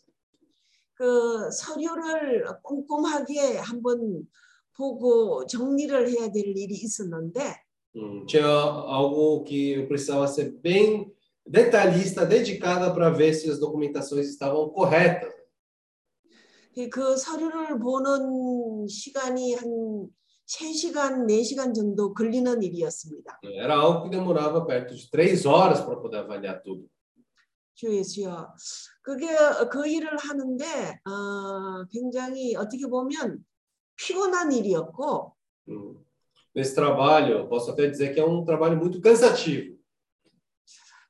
그 0.95 1.49
서류를 1.51 2.45
꼼꼼하게 2.61 3.57
한번 3.57 4.27
보고 4.75 5.45
정리를 5.45 6.09
해야 6.09 6.29
될 6.31 6.57
일이 6.57 6.73
있었는데 6.75 7.55
Hum, 7.95 8.25
tinha 8.27 8.45
algo 8.45 9.43
que 9.43 9.71
eu 9.71 9.87
precisava 9.87 10.27
ser 10.27 10.51
bem 10.61 11.11
detalhista, 11.49 12.25
dedicada 12.25 12.93
para 12.93 13.09
ver 13.09 13.33
se 13.33 13.49
as 13.49 13.59
documentações 13.59 14.29
estavam 14.29 14.69
corretas. 14.69 15.33
그 16.91 17.17
서류를 17.17 17.77
보는 17.77 18.87
시간이 18.87 19.55
한 19.55 20.07
3시간, 20.47 21.25
4시간 21.27 21.73
정도 21.73 22.13
걸리는 22.13 22.63
일이었습니다. 22.63 23.39
Era 23.43 23.75
algo 23.75 24.03
que 24.03 24.09
demorava 24.09 24.65
perto 24.65 24.95
de 24.95 25.09
três 25.09 25.45
horas 25.45 25.81
para 25.81 25.99
poder 25.99 26.19
avaliar 26.19 26.61
tudo. 26.63 26.87
주 27.73 27.93
예수여. 27.93 28.53
그게 29.01 29.27
그 29.71 29.87
일을 29.87 30.17
하는데 30.17 30.65
어, 31.05 31.85
굉장히 31.91 32.55
어떻게 32.55 32.87
보면 32.87 33.43
피곤한 33.97 34.53
일이었고. 34.53 35.35
Nesse 36.55 36.75
trabalho, 36.75 37.47
posso 37.47 37.71
até 37.71 37.87
dizer 37.87 38.13
que 38.13 38.19
é 38.19 38.25
um 38.25 38.43
trabalho 38.43 38.77
muito 38.77 38.99
cansativo, 39.01 39.78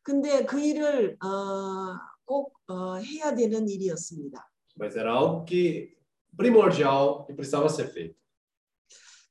근데 0.04 0.46
그 0.46 0.60
일을 0.60 1.18
어, 1.24 1.98
꼭 2.26 2.54
어, 2.68 2.96
해야 2.96 3.34
되는 3.36 3.68
일이었습니다. 3.68 4.50
mas 4.80 4.96
era 4.96 5.12
algo 5.14 5.44
que 5.44 5.98
primordial 6.38 7.28
e 7.30 7.34
precisava 7.34 7.68
ser 7.68 7.92
feito. 7.92 8.16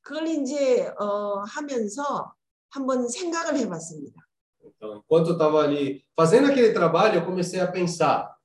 그걸 0.01 0.27
이제 0.27 0.87
어, 0.99 1.43
하면서 1.43 2.33
한번 2.69 3.07
생각을 3.07 3.57
해봤습니다. 3.57 4.21
Então, 4.63 4.97
enquanto 4.97 5.29
eu 5.29 5.33
estava 5.33 5.63
ali 5.63 6.05
fazendo 6.15 6.47
aquele 6.47 6.71
trabalho, 6.73 7.19
eu 7.19 7.25
comecei 7.25 7.59
a 7.59 7.71
pensar: 7.71 8.37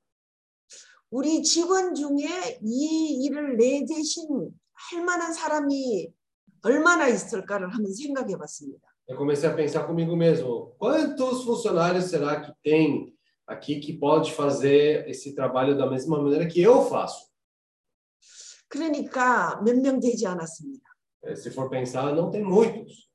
우리 1.10 1.42
직원 1.42 1.94
중에 1.94 2.58
이 2.62 3.24
일을 3.24 3.56
내 3.56 3.84
대신 3.86 4.50
할 4.72 5.04
만한 5.04 5.32
사람이 5.32 6.12
얼마나 6.62 7.08
있을까를 7.08 7.72
한번 7.72 7.92
생각해 7.92 8.36
봤습니다. 8.36 8.93
eu 9.07 9.17
comecei 9.17 9.49
a 9.49 9.53
pensar 9.53 9.85
comigo 9.87 10.15
mesmo, 10.15 10.75
quantos 10.77 11.43
funcionários 11.43 12.05
será 12.05 12.41
que 12.41 12.51
tem 12.63 13.13
aqui 13.47 13.79
que 13.79 13.93
pode 13.93 14.31
fazer 14.33 15.07
esse 15.09 15.33
trabalho 15.33 15.75
da 15.77 15.89
mesma 15.89 16.21
maneira 16.21 16.45
que 16.47 16.61
eu 16.61 16.85
faço? 16.85 17.27
그러니까 18.69 19.59
몇 19.63 19.75
명 19.81 19.99
되지 19.99 20.25
않았습니다. 20.27 20.83
Eh, 21.25 21.35
Se 21.35 21.49
for 21.51 21.69
pensar, 21.69 22.13
não 22.15 22.29
tem 22.29 22.43
muitos. 22.43 23.09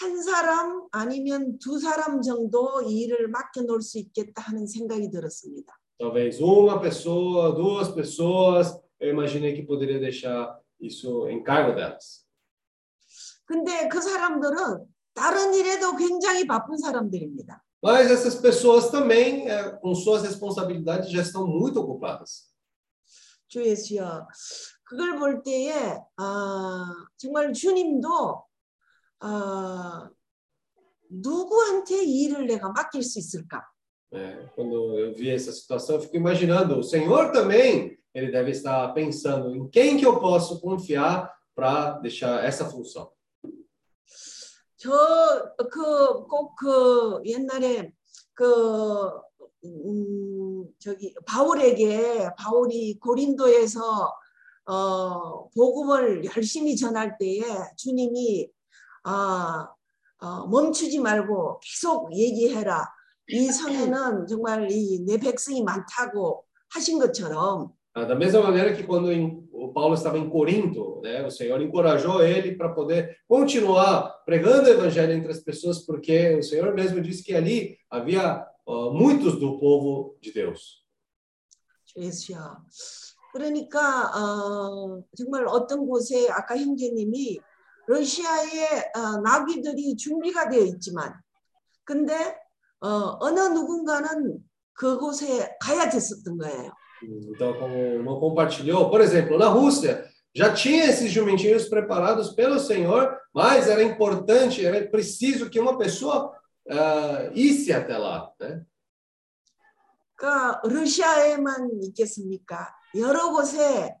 한 0.00 0.20
사람 0.22 0.88
아니면 0.90 1.58
두 1.60 1.78
사람 1.78 2.20
정도 2.22 2.82
이 2.82 3.02
일을 3.02 3.28
맡겨 3.28 3.62
놓을 3.62 3.82
수 3.82 3.98
있겠다 3.98 4.42
하는 4.42 4.66
생각이 4.66 5.10
들었습니다. 5.10 5.74
Talvez 5.98 6.40
uma 6.40 6.80
pessoa, 6.80 7.52
duas 7.54 7.88
pessoas, 7.94 8.74
eu 8.98 9.10
imaginei 9.10 9.54
que 9.54 9.62
poderia 9.62 10.00
deixar 10.00 10.58
isso 10.80 11.28
em 11.28 11.40
cargo 11.44 11.76
delas. 11.76 12.25
근데 13.47 13.87
그 13.87 13.99
사람들은 13.99 14.85
다른 15.15 15.53
일에도 15.53 15.95
굉장히 15.95 16.45
바쁜 16.45 16.77
사람들입니다. 16.77 17.63
Mas 17.81 18.11
essas 18.11 18.35
pessoas 18.35 18.91
também, 18.91 19.47
eh, 19.47 19.71
com 19.81 19.93
suas 19.95 20.23
responsabilidades, 20.23 21.09
já 21.09 21.21
estão 21.21 21.47
muito 21.47 21.79
ocupadas. 21.79 22.51
주 23.47 23.65
예수여. 23.65 24.27
그걸 24.83 25.17
볼 25.17 25.41
때에 25.43 25.97
아, 26.17 26.93
정말 27.17 27.53
주님도 27.53 28.43
아, 29.19 30.09
누구한테 31.09 32.03
이 32.03 32.23
일을 32.23 32.45
내가 32.45 32.69
맡길 32.69 33.01
수 33.01 33.19
있을까? 33.19 33.63
né? 34.11 34.49
Quando 34.55 34.97
eu 34.97 35.13
vi 35.13 35.29
essa 35.29 35.51
situação, 35.51 35.95
eu 35.95 36.01
fico 36.01 36.15
imaginando, 36.15 36.79
o 36.79 36.83
Senhor 36.83 37.31
também, 37.31 37.97
ele 38.13 38.31
deve 38.31 38.51
estar 38.51 38.93
pensando 38.93 39.55
em 39.55 39.67
quem 39.69 39.97
que 39.97 40.05
eu 40.05 40.19
posso 40.19 40.59
confiar 40.59 41.33
para 41.55 41.91
deixar 41.99 42.43
essa 42.43 42.65
função. 42.65 43.11
저 44.77 45.55
그꼭 45.71 46.55
그 46.55 47.21
옛날에 47.25 47.91
그 48.33 49.11
음, 49.65 50.65
저기 50.79 51.13
바울에게 51.25 52.29
바울이 52.37 52.99
고린도에서 52.99 53.81
어, 54.65 55.49
복음을 55.49 56.23
열심히 56.25 56.75
전할 56.75 57.17
때에 57.17 57.41
주님이 57.77 58.49
아, 59.03 59.67
어, 60.19 60.47
멈추지 60.47 60.99
말고 60.99 61.59
계속 61.61 62.13
얘기해라. 62.15 62.85
이 63.29 63.47
성에는 63.51 64.27
정말 64.27 64.67
이 64.71 65.03
내 65.05 65.17
백성이 65.17 65.63
많다고 65.63 66.43
하신 66.73 66.99
것처럼 66.99 67.73
Ah, 67.99 68.05
mesma 68.13 68.41
maneira 68.43 68.75
que 68.75 68.85
quando 68.85 69.09
o 69.66 69.72
Paulo 69.72 69.94
estava 69.94 70.18
em 70.18 70.28
Corinto, 70.28 71.00
né, 71.02 71.24
o 71.26 71.30
Senhor 71.30 71.60
encorajou 71.60 72.22
ele 72.22 72.54
para 72.56 72.68
poder 72.68 73.16
continuar 73.26 74.22
pregando 74.24 74.68
o 74.68 74.72
evangelho 74.72 75.12
entre 75.12 75.32
as 75.32 75.40
pessoas, 75.40 75.78
porque 75.84 76.36
o 76.36 76.42
Senhor 76.42 76.74
mesmo 76.74 77.00
disse 77.00 77.22
que 77.22 77.34
ali 77.34 77.78
havia 77.90 78.46
ah, 78.66 78.90
muitos 78.92 79.38
do 79.38 79.58
povo 79.58 80.16
de 80.20 80.32
Deus. 80.32 80.82
주 81.84 82.00
예수야. 82.00 82.62
그러니까 83.32 84.10
어, 84.14 85.02
정말 85.16 85.46
어떤 85.46 85.86
곳에 85.86 86.28
아까 86.30 86.56
형제님이 86.56 87.40
러시아에 87.86 88.90
어, 88.94 89.20
나귀들이 89.22 89.96
준비가 89.96 90.48
되어 90.48 90.62
있지만 90.64 91.14
근데 91.84 92.36
어, 92.80 93.16
어느 93.20 93.40
누군가는 93.40 94.38
그곳에 94.74 95.56
가야 95.60 95.88
됐었던 95.88 96.38
거예요. 96.38 96.72
Então, 97.02 97.54
como 97.54 97.74
o 97.74 97.94
irmão 97.94 98.20
compartilhou, 98.20 98.88
por 98.88 99.00
exemplo, 99.00 99.38
na 99.38 99.48
Rússia, 99.48 100.06
já 100.34 100.52
tinha 100.52 100.86
esses 100.86 101.10
jumentinhos 101.10 101.68
preparados 101.68 102.30
pelo 102.30 102.58
Senhor, 102.58 103.16
mas 103.34 103.68
era 103.68 103.82
importante, 103.82 104.64
era 104.64 104.86
preciso 104.88 105.50
que 105.50 105.60
uma 105.60 105.76
pessoa 105.76 106.32
ah, 106.70 107.30
isse 107.34 107.72
até 107.72 107.98
lá. 107.98 108.30
Né? 108.40 108.62
그러니까 110.22 110.60
러시아에만 110.62 111.82
있겠습니까? 111.82 112.72
여러 112.94 113.32
곳에 113.32 113.92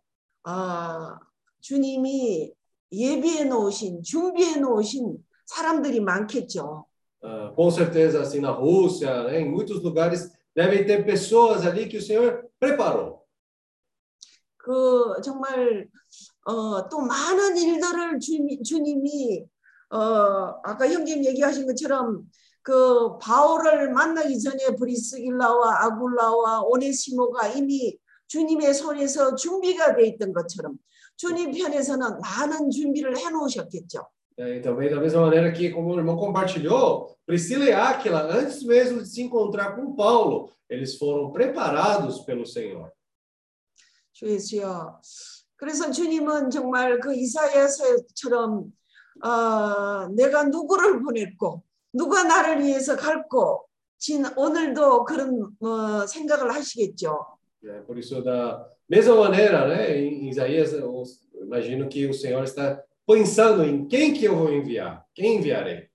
어, 0.44 1.18
주님이 1.60 2.52
예비해 2.92 3.44
놓으신 3.44 4.02
준비해 4.02 4.56
놓으신 4.56 5.18
사람들이 5.46 6.00
많겠죠. 6.00 6.86
Ah, 7.24 7.52
com 7.54 7.70
certeza, 7.70 8.20
assim, 8.20 8.40
na 8.40 8.50
Rússia, 8.50 9.24
né, 9.24 9.40
em 9.40 9.48
muitos 9.48 9.80
lugares, 9.82 10.32
devem 10.54 10.84
ter 10.84 11.04
pessoas 11.04 11.64
ali 11.64 11.88
que 11.88 11.96
o 11.96 12.02
Senhor 12.02 12.44
preparou. 12.59 13.17
그 14.57 15.21
정말 15.23 15.87
어, 16.45 16.89
또 16.89 16.99
많은 16.99 17.55
일들을 17.57 18.19
주님, 18.19 18.61
주님이 18.63 19.45
어, 19.89 19.99
아까 20.63 20.87
형님 20.87 21.23
얘기하신 21.23 21.65
것처럼 21.67 22.29
그 22.61 23.17
바울을 23.19 23.93
만나기 23.93 24.41
전에 24.41 24.75
브리스길라와 24.75 25.85
아굴라와 25.85 26.63
오네시모가 26.63 27.47
이미 27.49 27.97
주님의 28.27 28.73
손에서 28.73 29.35
준비가 29.35 29.95
돼 29.95 30.05
있던 30.07 30.33
것처럼 30.33 30.77
주님 31.15 31.51
편에서는 31.51 32.19
많은 32.19 32.69
준비를 32.69 33.17
해 33.17 33.29
놓으셨겠죠. 33.29 34.05
né? 34.36 34.56
E 34.56 34.60
também, 34.60 34.90
da 34.90 35.00
mesma 35.00 35.22
maneira 35.22 35.52
que, 35.52 35.70
como 35.70 35.88
o 35.88 35.98
irmão 35.98 36.16
compartilhou, 36.16 37.16
Priscila 37.26 37.64
e 37.64 37.72
Áquila, 37.72 38.22
antes 38.22 38.62
mesmo 38.62 39.02
de 39.02 39.08
se 39.08 39.22
encontrar 39.22 39.76
com 39.76 39.94
Paulo, 39.94 40.50
eles 40.68 40.96
foram 40.96 41.30
preparados 41.32 42.20
pelo 42.20 42.46
Senhor. 42.46 42.90
주 44.12 44.26
예수여. 44.28 45.00
그래서 45.56 45.90
주님은 45.90 46.50
정말 46.50 47.00
그 47.00 47.14
이사야서처럼 47.14 48.72
어, 49.24 50.08
내가 50.08 50.44
누구를 50.44 51.02
보냈고 51.02 51.62
누가 51.92 52.22
나를 52.24 52.62
위해서 52.62 52.96
갈고 52.96 53.64
진 53.98 54.24
오늘도 54.36 55.04
그런 55.04 55.56
어, 55.60 56.06
생각을 56.06 56.52
하시겠죠. 56.52 57.38
né? 57.62 57.80
Por 57.86 57.96
isso, 57.98 58.20
da 58.22 58.68
mesma 58.88 59.14
maneira, 59.14 59.68
né, 59.68 59.96
em 59.96 60.28
Isaías, 60.28 60.72
o 60.74 61.04
imagino 61.40 61.88
que 61.88 62.06
o 62.06 62.12
Senhor 62.12 62.42
está 62.42 62.82
pensando 63.07 63.63
em 63.63 63.87
quem 63.87 64.13
que 64.13 64.25
eu 64.25 64.35
vou 64.35 64.51
enviar, 64.51 65.05
quem 65.15 65.37
enviarei. 65.37 65.89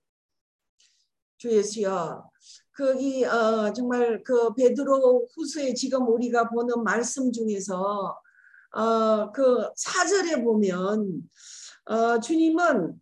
주 1.37 1.51
예수여. 1.51 2.29
거기 2.75 3.23
어, 3.25 3.71
정말 3.71 4.23
그 4.23 4.53
베드로 4.55 5.27
후서에 5.35 5.73
지금 5.73 6.07
우리가 6.07 6.49
보는 6.49 6.83
말씀 6.83 7.31
중에서 7.31 8.17
어, 8.71 9.31
그 9.31 9.69
사절에 9.75 10.41
보면 10.41 11.29
어, 11.85 12.19
주님은 12.19 12.99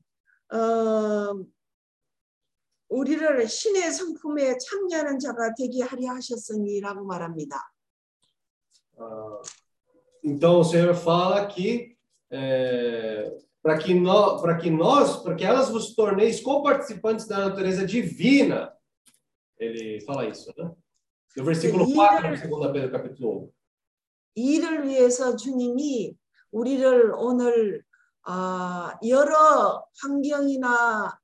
어, 0.54 1.46
우리를 2.90 3.48
신의 3.48 3.92
성품에 3.94 4.58
참여하는 4.58 5.20
자가 5.20 5.54
되게 5.56 5.84
하려 5.84 6.12
하셨으니라고 6.16 7.06
말합니다. 7.06 7.72
Ah, 8.98 9.42
então 10.24 10.60
o 10.60 10.64
Senhor 10.64 10.94
fala 10.94 11.48
que 11.48 11.96
é, 12.30 13.32
para 13.63 13.79
que 13.79 13.95
nós, 13.95 14.41
para 14.41 14.57
que 14.59 14.71
nós, 14.71 15.17
para 15.23 15.35
que 15.35 15.45
elas 15.45 15.69
vos 15.71 15.95
torneis 15.95 16.41
co-participantes 16.41 17.27
da 17.27 17.49
natureza 17.49 17.85
divina. 17.85 18.73
Ele 19.59 20.01
fala 20.03 20.27
isso, 20.27 20.53
né? 20.57 20.71
No 21.37 21.45
versículo 21.45 21.87
네, 21.87 21.95
4 21.95 22.27
이를- 22.27 22.49
do 22.49 22.49
2 22.49 22.73
Pedro 22.73 22.91
capítulo 22.93 23.29
1. 23.31 23.51
이 24.37 24.57
일을 24.57 24.87
위해서 24.87 25.35
주님이 25.37 26.17
우리를 26.53 27.13
오늘 27.17 27.83
아, 28.29 28.99
여러 29.07 29.85
환경이나 30.03 31.19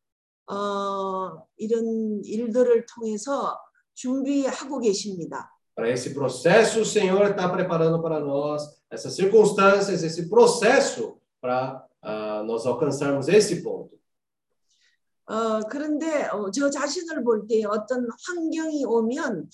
어, 0.51 1.47
이런 1.57 2.23
일들을 2.25 2.87
통해서 2.87 3.59
준비하고 3.95 4.81
계십니다. 4.81 5.51
Para 5.75 5.89
esse 5.91 6.13
processo, 6.13 6.81
o 6.81 6.85
Senhor 6.85 7.31
está 7.31 7.49
preparando 7.49 8.03
para 8.03 8.21
nós 8.21 8.63
essas 8.91 9.15
circunstâncias, 9.15 10.03
esse 10.03 10.29
processo 10.29 11.19
para 11.41 11.83
ah, 12.08 12.44
nós 12.44 12.66
alcançarmos 12.66 13.28
esse 13.28 13.62
ponto. 13.62 13.98
어, 15.30 15.60
그런데 15.70 16.28
어, 16.32 16.50
저 16.52 16.70
자신을 16.70 17.22
볼 17.24 17.48
때 17.48 17.66
어떤 17.66 18.08
환경이 18.26 18.86
오면 18.86 19.50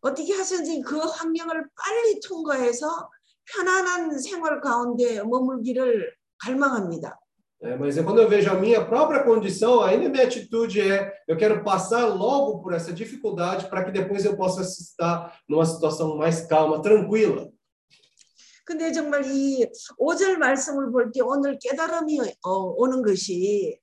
어떻게 0.00 0.32
하든지 0.32 0.80
그 0.80 0.98
환경을 0.98 1.68
빨리 1.76 2.20
통과해서 2.20 3.08
편안한 3.44 4.18
생활 4.18 4.60
가운데 4.60 5.22
머물기를 5.22 6.12
갈망합니다. 6.42 7.18
É, 7.62 7.74
mas 7.74 7.96
quando 8.02 8.20
eu 8.20 8.28
vejo 8.28 8.50
a 8.50 8.54
minha 8.54 8.84
própria 8.84 9.22
condição, 9.24 9.80
ainda 9.82 10.10
minha 10.10 10.24
atitude 10.24 10.78
é: 10.80 11.10
eu 11.26 11.36
quero 11.38 11.64
passar 11.64 12.04
logo 12.06 12.60
por 12.60 12.74
essa 12.74 12.92
dificuldade 12.92 13.70
para 13.70 13.82
que 13.82 13.90
depois 13.90 14.24
eu 14.26 14.36
possa 14.36 14.60
estar 14.60 15.34
numa 15.48 15.64
situação 15.64 16.18
mais 16.18 16.46
calma, 16.46 16.82
tranquila. 16.82 17.48
근데 18.66 18.90
정말 18.92 19.24
이 19.24 19.64
5절 19.98 20.38
말씀을 20.38 20.90
볼 20.90 21.12
때 21.12 21.20
오늘 21.22 21.56
깨달음이 21.58 22.18
어, 22.42 22.74
오는 22.76 23.00
것이 23.02 23.78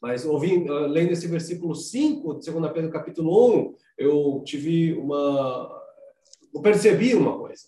Mas 0.00 0.24
ouvindo, 0.24 0.72
ah, 0.76 0.86
lendo 0.86 1.12
esse 1.12 1.26
versículo 1.26 1.74
5 1.74 2.38
de 2.38 2.52
2 2.52 2.72
Pedro 2.72 2.88
capítulo 2.88 3.32
1, 3.50 3.74
eu 3.98 4.44
tive 4.46 4.92
uma. 4.94 5.68
Eu 6.54 6.62
percebi 6.62 7.14
uma 7.16 7.36
coisa. 7.36 7.66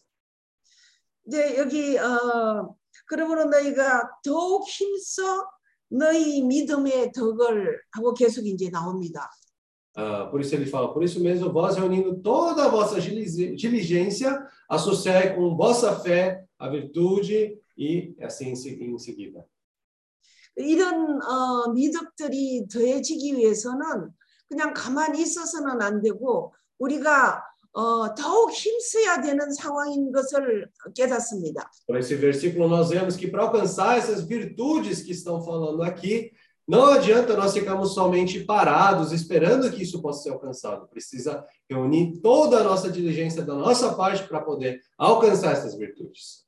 이제 1.27 1.59
여기 1.59 1.99
어, 1.99 2.77
그러므로 3.07 3.47
너희가 3.47 4.09
더욱 4.23 4.65
힘써 4.69 5.45
너희 5.89 6.43
믿음의 6.45 7.11
덕을 7.11 7.81
하고 7.91 8.15
계속 8.15 8.47
이제 8.47 8.71
나옵니다. 8.71 9.29
Ah, 9.98 10.26
por 10.30 10.42
isso 10.42 10.54
ele 10.54 10.66
fala: 10.66 10.94
por 10.94 11.04
isso 11.04 11.20
mesmo, 11.22 11.52
vós 11.54 11.78
reunindo 11.78 12.18
toda 12.22 12.66
a 12.66 12.70
vossa 12.70 13.00
dilizi- 13.00 13.56
diligência, 13.56 14.46
associai 14.70 15.36
com 15.36 15.56
vossa 15.56 15.98
fé 16.00 16.44
a 16.60 16.68
virtude 16.70 17.58
e 17.78 18.14
assim 18.22 18.50
em 18.50 18.56
se- 18.56 18.76
em 18.84 18.98
seguida. 18.98 19.46
이런 20.58 21.22
어, 21.22 21.72
미덕들이 21.74 22.68
더해지기 22.72 23.36
위해서는 23.36 24.10
그냥 24.48 24.74
가만히 24.74 25.22
있어서는 25.24 25.82
안 25.82 26.02
되고 26.02 26.54
우리가 26.80 27.44
어, 27.74 28.16
더욱 28.16 28.52
힘써야 28.54 29.20
되는 29.22 29.52
상황인 29.52 30.12
것을 30.14 30.70
깨닫습니다. 30.96 31.70
Por 31.86 31.98
esse 31.98 32.16
versículo, 32.16 32.70
nós 32.70 32.90
vemos 32.90 33.18
que 33.18 33.28
para 33.30 33.44
alcançar 33.44 33.98
essas 33.98 34.24
virtudes 34.26 35.04
que 35.04 35.12
estão 35.12 35.44
falando 35.44 35.84
aqui, 35.84 36.32
não 36.70 36.86
adianta 36.88 37.38
nós 37.38 37.54
ficarmos 37.54 37.94
somente 37.94 38.44
parados 38.44 39.12
esperando 39.12 39.70
que 39.72 39.84
isso 39.84 40.02
possa 40.02 40.24
ser 40.24 40.30
alcançado. 40.32 40.88
Precisa 40.88 41.46
reunir 41.70 42.20
toda 42.22 42.60
a 42.60 42.64
nossa 42.64 42.90
diligência 42.90 43.44
da 43.44 43.54
nossa 43.54 43.94
parte 43.94 44.28
para 44.28 44.42
poder 44.42 44.82
alcançar 44.98 45.52
essas 45.52 45.76
virtudes. 45.76 46.44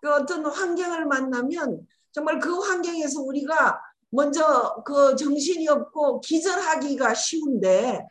그 0.00 0.12
어떤 0.12 0.44
환경을 0.44 1.06
만나면 1.06 1.86
정말 2.12 2.38
그 2.38 2.58
환경에서 2.58 3.22
우리가 3.22 3.80
먼저 4.10 4.82
그 4.84 5.16
정신이 5.16 5.66
없고 5.68 6.20
기절하기가 6.20 7.14
쉬운데 7.14 8.06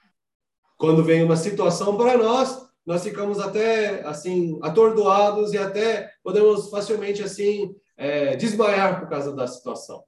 Quando 0.77 1.03
vem 1.03 1.23
uma 1.23 1.37
situação 1.37 1.95
para 1.95 2.17
nós, 2.17 2.67
nós 2.85 3.03
ficamos 3.03 3.39
até 3.39 4.01
assim 4.05 4.59
atordoados 4.61 5.53
e 5.53 5.57
até 5.57 6.11
podemos 6.23 6.69
facilmente 6.69 7.23
assim 7.23 7.75
é, 7.95 8.35
desmaiar 8.35 8.99
por 8.99 9.07
causa 9.07 9.33
da 9.33 9.47
situação. 9.47 10.03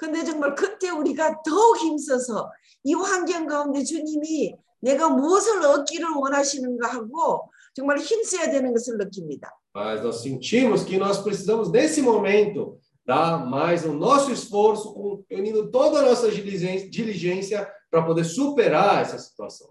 근데 0.00 0.24
정말 0.24 0.54
그때 0.54 0.88
우리가 0.88 1.42
더욱 1.42 1.76
힘써서 1.76 2.50
이 2.84 2.94
환경 2.94 3.46
가운데 3.46 3.84
주님이 3.84 4.56
내가 4.80 5.10
무엇을 5.10 5.62
얻기를 5.62 6.08
원하시는가 6.08 6.88
하고 6.88 7.50
정말 7.74 7.98
힘써야 7.98 8.50
되는 8.50 8.72
것을 8.72 8.96
느낍니다. 8.96 9.50
Mas 9.74 10.00
nós 10.02 10.22
sentimos 10.22 10.84
que 10.84 10.96
nós 10.96 11.22
precisamos, 11.22 11.70
nesse 11.70 12.00
momento, 12.00 12.80
dar 13.06 13.46
mais 13.46 13.84
o 13.84 13.92
nosso 13.92 14.32
esforço, 14.32 15.22
unindo 15.30 15.70
toda 15.70 16.00
a 16.00 16.02
nossa 16.06 16.30
diligência, 16.30 16.90
diligência 16.90 17.70
para 17.90 18.02
poder 18.02 18.24
superar 18.24 19.02
essa 19.02 19.18
situação. 19.18 19.68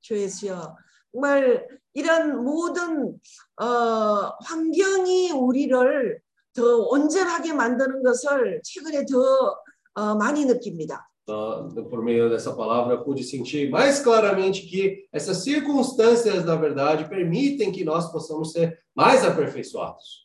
주 0.00 0.16
예수여. 0.16 0.74
정말 1.12 1.68
이런 1.92 2.42
모든 2.42 3.18
어, 3.60 4.32
환경이 4.40 5.32
우리를 5.32 6.22
더 6.56 6.78
온전하게 6.88 7.52
만드는 7.52 8.02
것을 8.02 8.60
최근에 8.64 9.04
더 9.06 9.56
어, 9.94 10.14
많이 10.16 10.44
느낍니다. 10.44 11.08
Então, 11.28 11.88
por 11.90 12.04
meio 12.04 12.30
dessa 12.30 12.54
palavra, 12.54 13.02
pude 13.02 13.24
sentir 13.24 13.68
mais 13.68 13.98
claramente 13.98 14.62
que 14.62 15.08
essas 15.12 15.38
circunstâncias, 15.38 16.44
na 16.44 16.54
verdade, 16.54 17.08
permitem 17.08 17.72
que 17.72 17.84
nós 17.84 18.12
possamos 18.12 18.52
ser 18.52 18.78
mais 18.94 19.24
aperfeiçoados. 19.24 20.24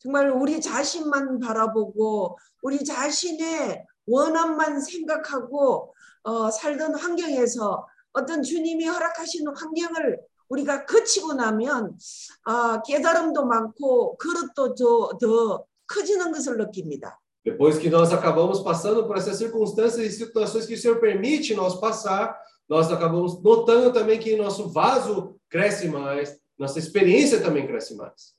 정말 0.00 0.30
우리 0.30 0.60
자신만 0.60 1.38
바라보고 1.38 2.36
우리 2.62 2.82
자신의 2.82 3.84
원함만 4.06 4.80
생각하고 4.80 5.94
어, 6.24 6.50
살던 6.50 6.94
환경에서 6.94 7.86
어떤 8.12 8.42
주님이 8.42 8.86
허락하시는 8.86 9.52
환경을 9.54 10.18
우리가 10.52 10.84
거치고 10.84 11.32
나면 11.32 11.96
아, 12.44 12.82
깨달음도 12.82 13.46
많고 13.46 14.16
그릇도 14.18 14.74
더, 14.74 15.18
더 15.18 15.64
커지는 15.86 16.32
것을 16.32 16.56
느낍니다. 16.58 17.18
Depois 17.44 17.76
que 17.76 17.90
nós 17.90 18.12
acabamos 18.12 18.62
passando 18.62 19.04
por 19.06 19.16
essas 19.16 19.36
circunstâncias 19.36 20.06
e 20.06 20.10
situações 20.10 20.64
que 20.64 20.74
o 20.74 20.78
Senhor 20.78 21.00
permite 21.00 21.56
nós 21.56 21.80
passar, 21.80 22.38
nós 22.68 22.92
acabamos 22.92 23.42
notando 23.42 23.92
também 23.92 24.20
que 24.20 24.36
nosso 24.36 24.68
vaso 24.68 25.36
cresce 25.50 25.88
mais, 25.88 26.38
nossa 26.56 26.78
experiência 26.78 27.42
também 27.42 27.66
cresce 27.66 27.96
mais. 27.96 28.34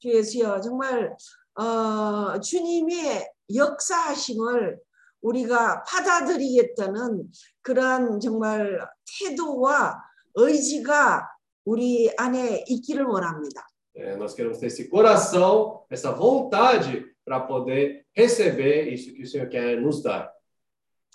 주 0.00 0.08
예수여 0.08 0.60
정말 0.60 1.14
어, 1.54 2.38
주님의 2.40 3.30
역사하심을 3.54 4.78
우리가 5.22 5.84
받아들이겠다는 5.84 7.30
그러한 7.62 8.20
정말 8.20 8.86
태도와 9.18 9.96
의지가 10.35 11.27
우리 11.65 12.09
안에 12.17 12.65
있기를 12.67 13.05
원합니다. 13.05 13.67
É, 13.95 14.15
nós 14.15 14.33
queremos 14.33 14.59
ter 14.59 14.67
esse 14.67 14.87
coração, 14.87 15.83
essa 15.89 16.11
vontade 16.11 17.05
para 17.25 17.41
poder 17.41 18.05
receber 18.15 18.87
isso 18.93 19.13
que 19.13 19.23
o 19.23 19.27
Senhor 19.27 19.49
quer 19.49 19.79
nos 19.81 20.01
dar. 20.01 20.31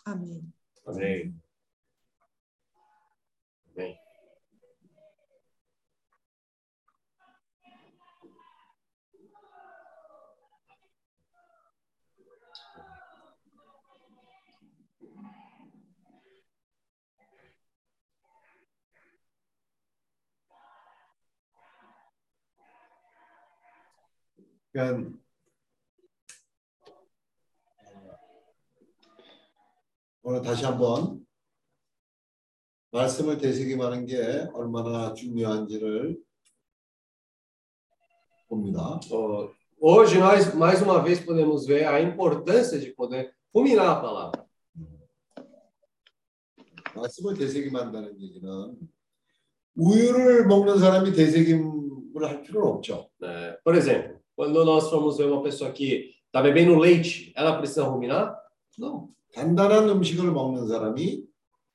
아멘. 0.04 0.52
Amém. 0.86 1.02
Amém. 1.02 1.34
그러니까 24.71 25.19
오늘 30.21 30.41
다시 30.41 30.63
한번 30.63 31.25
말씀을 32.91 33.37
되새김하는 33.37 34.05
게 34.05 34.47
얼마나 34.53 35.13
중요한지를 35.13 36.17
봅니다. 38.47 38.99
Ó, 39.11 39.51
hoje 39.79 40.17
nós 40.17 40.53
mais 40.55 40.81
uma 40.81 41.01
vez 41.03 41.19
podemos 41.23 41.65
ver 41.67 41.85
a 41.85 42.01
importância 42.01 42.79
de 42.79 42.91
poder 42.93 43.33
ruminar 43.53 43.97
a 43.97 44.01
palavra. 44.01 44.49
말씀을 46.95 47.35
되새김한다는 47.35 48.19
얘기는 48.19 48.75
우유를 49.75 50.47
먹는 50.47 50.79
사람이 50.79 51.13
되새김을 51.13 52.23
할 52.23 52.41
필요는 52.41 52.67
없죠. 52.67 53.09
né? 53.21 53.55
Por 53.63 53.75
exemplo, 53.75 54.18
quando 54.38 54.64
nós 54.64 54.90
formos 54.90 55.18
ver 55.18 55.26
uma 55.26 55.42
pessoa 55.42 55.70
que 55.70 56.10
está 56.26 56.42
bebendo 56.42 56.78
leite, 56.78 57.32
ela 57.36 57.56
precisa 57.58 57.84
ruminar? 57.84 58.36
Não. 58.78 59.08
단단한 59.32 59.88
음식을 59.88 60.30
먹는 60.30 60.68
사람이 60.68 61.24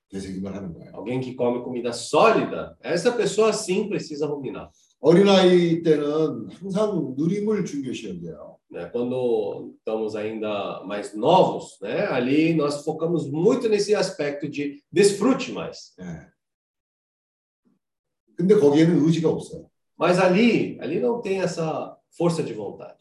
되새김을 0.09 0.55
하는 0.55 0.73
거예요. 0.73 0.91
Alguém 0.93 1.19
que 1.19 1.35
come 1.35 1.61
comida 1.61 1.91
sólida, 1.91 2.77
essa 2.81 3.11
pessoa 3.11 3.51
sim 3.53 3.89
precisa 3.89 4.26
ruminar. 4.26 4.69
어린아이 5.01 5.81
때는 5.81 6.49
항상 6.59 7.15
누림을 7.15 7.65
중요시 7.65 8.09
여겨요. 8.09 8.59
né? 8.69 8.85
Quando 8.91 9.73
estamos 9.77 10.15
ainda 10.15 10.84
mais 10.85 11.15
novos, 11.15 11.77
né? 11.81 12.05
Ali 12.07 12.53
nós 12.53 12.84
focamos 12.84 13.30
muito 13.30 13.67
nesse 13.67 13.95
aspecto 13.95 14.47
de 14.47 14.84
desfrute 14.91 15.51
mais. 15.51 15.93
예. 15.99 16.30
근데 18.35 18.55
거기에는 18.55 19.03
의지가 19.05 19.30
없어요. 19.30 19.69
Mas 19.97 20.17
ali, 20.17 20.80
ali 20.80 20.99
não 20.99 21.21
tem 21.21 21.41
essa 21.41 21.97
força 22.13 22.43
de 22.43 22.53
vontade. 22.53 22.97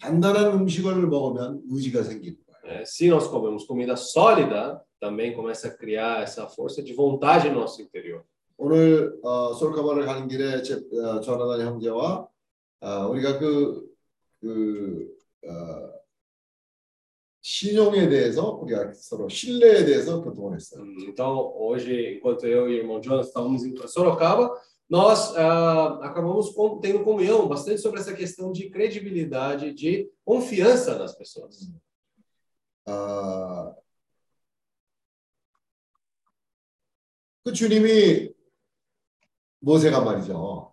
단단한 0.00 0.52
음식을 0.60 1.06
먹으면 1.06 1.62
의지가 1.70 2.02
생기는 2.02 2.36
거예요. 2.46 2.78
né? 2.80 2.84
Se 2.84 3.08
nós 3.08 3.26
comemos 3.28 3.64
comida 3.66 3.96
sólida, 3.96 4.82
também 5.00 5.34
começa 5.34 5.68
a 5.68 5.70
criar 5.76 6.22
essa 6.22 6.46
força 6.48 6.82
de 6.82 6.92
vontade 6.94 7.48
no 7.50 7.60
nosso 7.60 7.80
interior. 7.82 8.22
오늘 8.56 9.18
어, 9.22 9.52
솔카바를 9.54 10.04
가는 10.06 10.28
길에 10.28 10.62
제, 10.62 10.74
어, 10.74 11.20
조나단 11.20 11.60
형제와 11.66 12.28
어, 12.80 13.08
우리가 13.08 13.38
그, 13.38 13.84
그 14.40 15.08
어, 15.46 15.94
신용에 17.40 18.08
대해서 18.08 18.52
우리가 18.62 18.92
서로 18.94 19.28
신뢰에 19.28 19.84
대해서 19.84 20.22
교통을 20.22 20.56
했어요. 20.56 20.82
Hum, 20.82 20.96
Então, 21.08 21.52
hoje, 21.56 22.16
enquanto 22.16 22.46
eu 22.46 22.70
e 22.70 22.74
o 22.74 22.82
irmão 22.82 23.02
Jonas 23.02 23.26
estávamos 23.28 23.64
indo 23.64 23.76
para 23.78 23.88
Sorocaba, 23.88 24.50
nós 24.88 25.34
ah, 25.36 25.98
acabamos 26.06 26.50
com- 26.50 26.78
tendo 26.78 27.02
comunhão 27.04 27.48
bastante 27.48 27.80
sobre 27.80 28.00
essa 28.00 28.14
questão 28.14 28.52
de 28.52 28.70
credibilidade, 28.70 29.72
de 29.72 30.10
confiança 30.24 30.98
nas 30.98 31.14
pessoas. 31.16 31.70
아, 32.86 33.74
그 37.44 37.52
주님이 37.52 38.32
모세가 39.60 40.00
말이죠. 40.00 40.72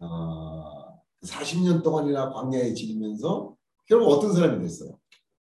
아, 0.00 0.98
40년 1.24 1.82
동안이나 1.82 2.30
광야에 2.32 2.74
지내면서 2.74 3.56
결국 3.86 4.08
어떤 4.08 4.32
사람이 4.32 4.60
됐어요? 4.62 4.98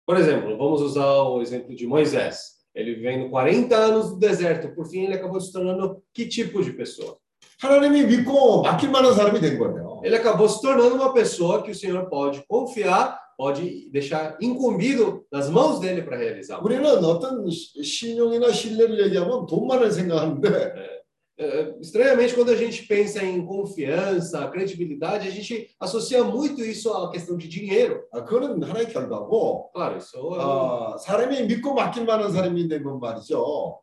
Por 0.06 0.16
exemplo, 0.18 0.58
vamos 0.58 0.82
usar 0.82 1.22
o 1.22 1.40
exemplo 1.40 1.74
de 1.74 1.86
Moisés. 1.86 2.58
Ele 2.74 2.94
vivendo 2.94 3.30
40 3.30 3.76
anos 3.76 4.10
no 4.10 4.18
deserto, 4.18 4.74
por 4.74 4.86
fim 4.88 5.04
ele 5.04 5.14
acabou 5.14 5.40
se 5.40 5.52
tornando 5.52 6.02
que 6.12 6.26
tipo 6.26 6.62
de 6.62 6.72
pessoa? 6.72 7.18
하나님이 7.60 8.04
믿고 8.04 8.62
맡길 8.62 8.90
만한 8.90 9.14
사람이 9.14 9.40
된 9.40 9.58
거예요. 9.58 10.00
Ele 10.04 10.16
acabou 10.16 10.48
se 10.48 10.60
tornando 10.62 10.94
uma 10.94 11.12
pessoa 11.12 11.62
que 11.62 11.70
o 11.70 11.74
Senhor 11.74 12.08
pode 12.08 12.42
confiar, 12.48 13.18
pode 13.36 13.90
deixar 13.92 14.36
incumbido 14.40 15.24
nas 15.30 15.50
mãos 15.50 15.78
dele 15.78 16.02
para 16.02 16.16
realizar. 16.16 16.60
우리는 16.62 16.84
어떤 17.04 17.48
시- 17.50 17.82
신용이나 17.84 18.50
신뢰를 18.50 18.98
얘기하면 19.06 19.46
돈만을 19.46 19.90
생각하는데 19.92 21.00
É, 21.42 21.74
estranhamente, 21.80 22.34
quando 22.34 22.50
a 22.50 22.54
gente 22.54 22.82
pensa 22.86 23.24
em 23.24 23.46
confiança, 23.46 24.46
credibilidade, 24.50 25.26
a 25.26 25.30
gente 25.30 25.70
associa 25.80 26.22
muito 26.22 26.60
isso 26.62 26.92
à 26.92 27.10
questão 27.10 27.34
de 27.38 27.48
dinheiro. 27.48 28.02
아, 28.12 28.22
그거는 28.22 28.62
하나의 28.62 28.88
결과고 28.92 29.70
Claro, 29.72 29.96
isso 29.96 30.18
é 30.18 30.20
um- 30.20 30.34
아, 30.38 30.98
사람이 30.98 31.44
믿고 31.44 31.72
맡길 31.72 32.04
만한 32.04 32.30
사람이 32.30 32.68
되면 32.68 33.00
말이죠. 33.00 33.80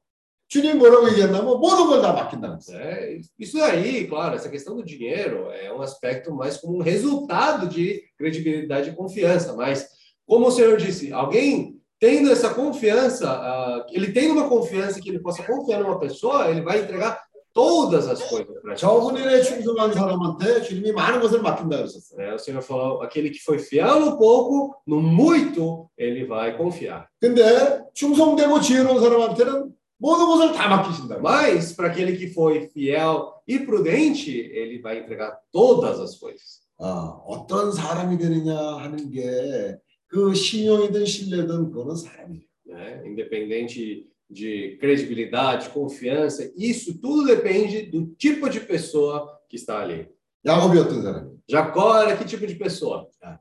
주님 0.51 0.77
뭐라고 0.77 1.09
얘기했냐면 1.09 1.59
모든 1.59 1.88
걸 1.88 2.01
다 2.01 2.13
맡긴다는 2.13 2.59
거예요. 2.59 2.81
É, 2.81 3.19
isso 3.38 3.61
aí, 3.61 4.07
claro, 4.07 4.35
essa 4.35 4.49
questão 4.49 4.75
do 4.75 4.84
dinheiro 4.84 5.51
é 5.51 5.73
um 5.73 5.81
aspecto 5.81 6.34
mais 6.34 6.57
como 6.57 6.77
um 6.77 6.81
resultado 6.81 7.67
de 7.67 8.01
credibilidade 8.17 8.89
e 8.89 8.95
confiança. 8.95 9.53
Mas, 9.53 9.88
como 10.25 10.47
o 10.47 10.51
senhor 10.51 10.77
disse, 10.77 11.11
alguém 11.11 11.75
tendo 11.99 12.31
essa 12.31 12.53
confiança, 12.53 13.29
ah, 13.29 13.85
ele 13.91 14.13
tendo 14.13 14.34
uma 14.34 14.47
confiança 14.47 15.01
que 15.01 15.09
ele 15.09 15.19
possa 15.19 15.43
confiar 15.43 15.81
numa 15.81 15.99
pessoa, 15.99 16.49
ele 16.49 16.61
vai 16.61 16.79
entregar 16.79 17.19
todas 17.53 18.07
as 18.07 18.21
coisas 18.29 18.55
para 18.61 18.75
적은 18.75 19.17
일에 19.17 19.41
충성한 19.41 19.91
사람한테 19.91 20.61
주님이 20.61 20.91
많은 20.93 21.19
것을 21.19 21.41
맡긴다 21.41 21.75
그러셨어요. 21.75 22.21
É, 22.21 22.34
o 22.35 22.39
senhor 22.39 22.61
falou, 22.61 23.01
aquele 23.01 23.31
que 23.31 23.39
foi 23.43 23.57
fiel 23.59 23.99
no 23.99 24.15
pouco, 24.17 24.75
no 24.85 25.01
muito, 25.01 25.89
ele 25.97 26.23
vai 26.25 26.55
confiar. 26.55 27.07
근데 27.19 27.81
충성되고 27.93 28.61
지혜로운 28.61 29.01
사람한테는 29.01 29.75
모든 30.01 30.25
것을 30.27 30.53
다 30.53 30.67
맡기신다. 30.67 31.19
Mas, 31.19 31.73
para 31.73 31.88
aquele 31.88 32.15
que 32.17 32.27
foi 32.27 32.69
fiel 32.69 33.34
e 33.47 33.59
prudente, 33.59 34.31
ele 34.31 34.79
vai 34.79 34.99
entregar 34.99 35.39
todas 35.51 35.99
as 35.99 36.17
coisas. 36.17 36.65
아, 36.79 37.19
어떤 37.25 37.71
사람이 37.71 38.17
되느냐 38.17 38.55
하는 38.55 39.09
게 39.09 39.79
그 40.07 40.34
신용이든 40.34 41.05
신뢰든 41.05 41.71
그거는 41.71 41.95
사람이에요. 41.95 42.43
né? 42.67 43.01
Independente 43.05 44.07
de 44.29 44.77
credibilidade, 44.79 45.69
confiança, 45.69 46.51
isso 46.57 46.99
tudo 46.99 47.25
depende 47.25 47.84
do 47.84 48.07
tipo 48.17 48.49
de 48.49 48.59
pessoa 48.59 49.39
que 49.49 49.55
está 49.55 49.79
ali. 49.79 50.07
야곱이 50.45 50.77
어떤 50.79 51.01
사람이에요? 51.01 51.38
Jacó 51.49 52.01
era 52.01 52.17
que 52.17 52.25
tipo 52.25 52.45
de 52.45 52.55
pessoa? 52.55 53.07
믿 53.21 53.39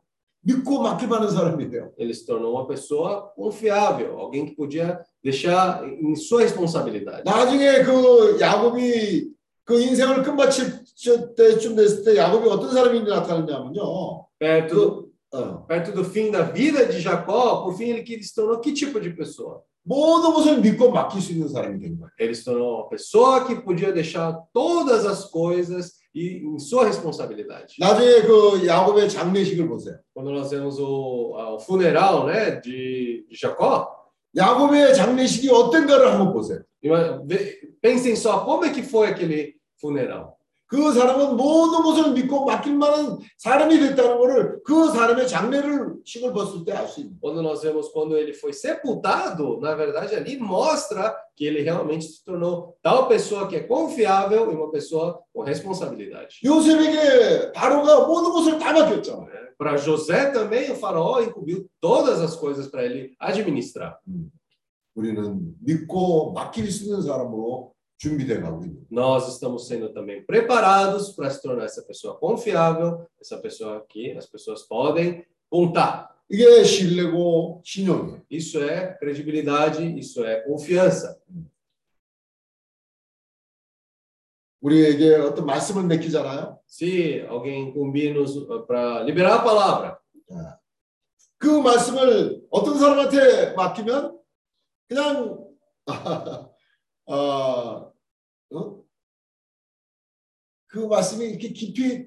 고 0.65 0.81
맡길 0.81 1.09
만한 1.09 1.31
사람이에요. 1.31 1.93
Ele 1.99 2.15
se 2.15 2.25
tornou 2.25 2.53
uma 2.53 2.67
pessoa 2.69 3.33
confiável, 3.35 4.19
alguém 4.19 4.47
que 4.47 4.55
podia 4.55 5.01
deixar 5.23 5.83
em 5.85 6.15
sua 6.15 6.43
responsabilidade. 6.43 7.25
나중에 7.25 7.83
그 7.83 8.39
야곱이 8.41 9.31
그 9.65 9.81
인생을 9.81 10.23
끝마칠 10.23 10.85
때쯤 11.37 11.75
됐을 11.75 12.05
때 12.05 12.17
야곱이 12.17 12.49
어떤 12.49 12.73
사람이 12.73 13.03
나타났냐면요. 13.03 14.27
Perto 14.39 14.75
do, 14.75 15.11
어, 15.33 15.67
perto 15.67 15.93
do 15.93 16.05
fim 16.05 16.31
da 16.31 16.43
vida 16.43 16.87
de 16.87 17.01
Jacó, 17.01 17.65
por 17.65 17.75
fim 17.77 17.91
ele 17.91 18.03
que 18.03 18.23
se 18.23 18.35
tornou 18.35 18.61
que 18.61 18.73
tipo 18.73 19.01
de 19.01 19.11
pessoa? 19.11 19.63
모든 19.83 20.33
것을 20.35 20.61
믿고 20.61 20.91
맡길 20.91 21.21
수 21.21 21.33
있는 21.33 21.49
사람이 21.49 21.79
된 21.81 21.99
거예요. 21.99 22.11
Ele 22.19 22.35
se 22.35 22.45
tornou 22.45 22.81
uma 22.81 22.89
pessoa 22.89 23.45
que 23.45 23.55
podia 23.55 23.93
deixar 23.93 24.37
todas 24.53 25.07
as 25.07 25.25
coisas 25.31 25.95
e 26.15 26.43
em 26.45 26.59
sua 26.59 26.85
responsabilidade. 26.87 27.75
나중에 27.79 28.23
그 28.23 28.67
야곱의 28.67 29.09
장례식을 29.09 29.69
보세요. 29.69 29.99
Quando 30.15 30.31
nós 30.33 30.51
vemos 30.51 30.79
o, 30.79 31.35
a- 31.37 31.55
o 31.55 31.59
funeral, 31.61 32.27
né, 32.27 32.61
de, 32.61 33.27
de 33.29 33.37
Jacó, 33.37 33.87
야곱의 34.37 34.95
장례식이 34.95 35.49
어떤가를 35.51 36.13
한번 36.13 36.33
보세요. 36.33 36.63
ima- 36.83 37.23
ve- 37.27 37.59
pensem 37.83 38.15
só 38.17 38.45
como 38.45 38.65
é 38.65 38.71
que 38.71 38.83
foi 38.83 39.09
aquele 39.09 39.55
funeral. 39.81 40.37
그 40.71 40.93
사람은 40.93 41.37
모든 41.37 41.81
것을 41.83 42.13
믿고 42.13 42.45
맡길 42.45 42.75
만한 42.75 43.19
사람이 43.39 43.79
됐다는 43.79 44.19
것을 44.19 44.63
그 44.65 44.91
사람의 44.91 45.29
장례를 45.29 45.95
식을 46.05 46.33
봤을 46.33 46.65
때 46.65 46.73
알 46.73 46.89
수 46.89 47.01
있는. 47.01 47.17
Quando 47.21 47.41
nós 47.41 47.63
vemos 47.63 47.89
quando 47.93 48.17
ele 48.17 48.33
foi 48.35 48.53
sepultado, 48.53 49.61
na 49.61 49.77
verdade 49.77 50.17
ali 50.17 50.37
mostra 50.37 51.15
que 51.37 51.47
ele 51.47 51.63
realmente 51.63 52.07
se 52.07 52.25
tornou 52.25 52.77
tal 52.83 53.07
pessoa 53.07 53.47
que 53.47 53.55
é 53.55 53.61
confiável 53.61 54.51
e 54.51 54.57
uma 54.57 54.69
pessoa 54.73 55.23
com 55.33 55.43
responsabilidade. 55.45 56.41
요셉에게 56.45 57.53
바로가 57.53 58.09
모든 58.09 58.33
것을 58.33 58.59
다 58.59 58.73
맡겼잖아요. 58.73 59.47
Para 59.57 59.77
José 59.77 60.33
também 60.33 60.71
o 60.73 60.75
faraó 60.75 61.23
incumbiu 61.23 61.67
todas 61.81 62.21
as 62.21 62.35
coisas 62.37 62.67
para 62.69 62.83
ele 62.83 63.15
administrar. 63.21 64.01
우리는 64.97 65.55
믿고 65.63 66.33
맡길 66.33 66.73
수 66.73 66.85
있는 66.85 67.03
사람으로 67.03 67.07
준비돼 67.13 67.15
가고 67.17 67.71
있는. 67.71 67.77
Nós 68.91 69.33
estamos 69.33 69.67
sendo 69.67 69.93
também 69.93 70.25
preparados 70.25 71.11
para 71.13 71.31
se 71.31 71.41
tornar 71.41 71.65
essa 71.65 71.83
pessoa 71.83 72.17
confiável, 72.17 73.07
essa 73.21 73.39
pessoa 73.39 73.85
que 73.89 74.13
as 74.13 74.27
pessoas 74.27 74.63
podem 74.63 75.25
contar. 75.49 76.15
이게 76.29 76.65
신뢰고 76.65 77.63
신용이에요. 77.65 78.23
Isso 78.29 78.59
é 78.59 78.99
credibilidade, 78.99 79.97
isso 79.99 80.25
é 80.25 80.43
confiança. 80.43 81.17
우리에게 84.61 85.15
어떤 85.17 85.47
말씀을 85.47 85.85
맡기잖아요. 85.85 86.59
Se 86.67 87.25
alguém 87.29 87.69
incumir-nos 87.69 88.47
para 88.67 89.03
liberar 89.05 89.35
a 89.35 89.45
palavra, 89.45 89.99
그 91.39 91.47
말씀을 91.47 92.43
어떤 92.51 92.79
사람한테 92.79 93.53
맡기면 93.53 94.19
그냥 94.89 95.47
아, 97.07 97.90
어? 98.53 98.83
그 100.67 100.79
말씀이 100.79 101.25
이렇게 101.25 101.49
깊이 101.49 102.07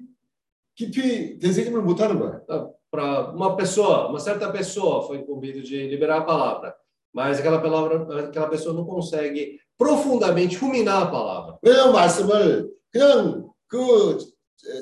깊이 0.74 1.38
되새김을 1.38 1.82
못하는 1.82 2.18
거예요. 2.18 2.74
para 2.90 3.30
uma 3.30 3.56
pessoa, 3.56 4.08
uma 4.08 4.18
certa 4.18 4.50
pessoa 4.50 5.06
foi 5.06 5.18
incumbido 5.18 5.62
de 5.62 5.86
liberar 5.88 6.18
a 6.18 6.24
palavra, 6.24 6.74
mas 7.12 7.38
aquela 7.38 7.60
palavra, 7.60 8.26
aquela 8.26 8.48
pessoa 8.48 8.74
não 8.74 8.84
consegue 8.84 9.60
profundamente 9.78 10.56
ruminar 10.56 11.04
a 11.04 11.10
palavra. 11.10 11.58
왜냐하면 11.62 11.92
말씀을 11.92 12.70
그냥 12.90 13.48
그 13.68 14.18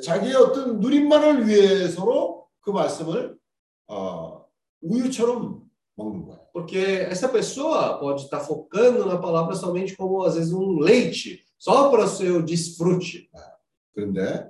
자기의 0.02 0.34
어떤 0.34 0.80
누림만을 0.80 1.46
위해서로 1.46 2.46
그 2.60 2.70
말씀을 2.70 3.36
어, 3.86 4.44
우유처럼 4.82 5.62
먹는 5.96 6.24
거예요. 6.26 6.38
Porque 6.52 6.78
essa 7.08 7.28
pessoa 7.28 7.98
pode 8.00 8.22
estar 8.22 8.40
focando 8.40 9.06
na 9.06 9.18
palavra 9.18 9.54
somente 9.54 9.94
como, 9.96 10.24
às 10.24 10.34
vezes, 10.34 10.52
um 10.52 10.78
leite, 10.80 11.41
só 11.63 11.89
para 11.89 12.03
o 12.03 12.07
seu 12.07 12.43
desfrute. 12.43 13.29
그런데 13.95 14.49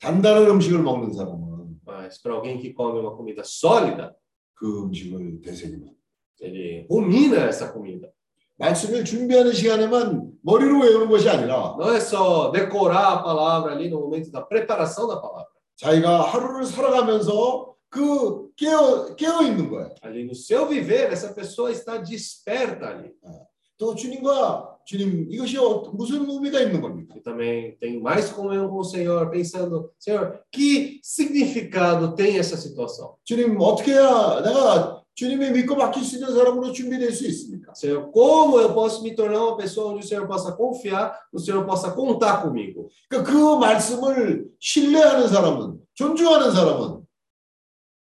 단단한 0.00 0.50
음식을 0.50 0.82
먹는 0.82 1.14
사람은 1.14 1.80
Mas 1.86 2.20
para 2.20 2.34
alguém 2.34 2.58
que 2.58 2.74
come 2.74 2.98
uma 2.98 3.16
comida 3.16 3.42
sólida, 3.42 4.14
그 4.54 4.82
음식을 4.82 5.40
되새기면 5.40 5.94
ele 6.40 6.86
rumina 6.90 7.46
essa 7.48 7.72
comida. 7.72 8.10
말씀을 8.58 9.04
준비하는 9.04 9.52
시간에만 9.52 10.32
머리로 10.42 10.80
외우는 10.80 11.08
것이 11.08 11.26
아니라 11.26 11.74
Não 11.78 11.90
é 11.94 12.00
só 12.00 12.50
decorar 12.50 13.14
a 13.14 13.22
palavra 13.22 13.72
ali 13.72 13.88
no 13.88 14.00
momento 14.00 14.30
da 14.30 14.42
preparação 14.42 15.08
da 15.08 15.18
palavra. 15.18 15.48
자기가 15.76 16.20
하루를 16.20 16.66
살아가면서 16.66 17.74
그 17.88 18.50
깨어 18.56 19.14
깨어 19.16 19.40
있는 19.42 19.70
거예요. 19.70 19.94
Ali 20.02 20.24
no 20.24 20.34
seu 20.34 20.68
viver, 20.68 21.10
essa 21.10 21.32
pessoa 21.32 21.70
está 21.70 21.96
desperta 21.96 22.88
ali. 22.88 23.14
또 23.78 23.94
주님과 23.94 24.75
주님 24.86 25.26
이것이 25.30 25.58
어- 25.58 25.90
무슨 25.92 26.24
의미가 26.30 26.60
있는 26.60 26.80
겁니까? 26.80 27.14
E 27.16 27.20
também 27.22 27.76
tem 27.80 28.00
mais 28.00 28.30
comunhão 28.32 28.68
com 28.70 28.78
o 28.78 28.84
Senhor, 28.84 29.28
pensando, 29.30 29.90
Senhor, 29.98 30.38
que 30.52 31.00
significado 31.02 32.14
tem 32.14 32.38
essa 32.38 32.56
situação? 32.56 33.16
주님 33.24 33.58
어떻게 33.60 33.92
해야 33.92 34.40
내가 34.42 35.02
주님이 35.16 35.50
믿고 35.50 35.74
맡길 35.74 36.04
수 36.04 36.16
있는 36.16 36.32
사람으로 36.32 36.70
준비될 36.72 37.10
수 37.10 37.26
있습니까? 37.26 37.72
Senhor, 37.74 38.10
como 38.12 38.60
eu 38.60 38.72
posso 38.74 39.02
me 39.02 39.14
tornar 39.16 39.42
uma 39.42 39.56
pessoa 39.56 39.92
onde 39.92 40.04
o 40.04 40.06
Senhor 40.06 40.26
possa 40.28 40.52
confiar, 40.52 41.18
o 41.32 41.38
Senhor 41.40 41.64
possa 41.66 41.90
contar 41.92 42.42
comigo? 42.42 42.88
그러니까 43.08 43.32
그 43.32 43.56
말씀을 43.58 44.46
신뢰하는 44.60 45.26
사람은 45.28 45.78
존중하는 45.94 46.52
사람은 46.52 47.05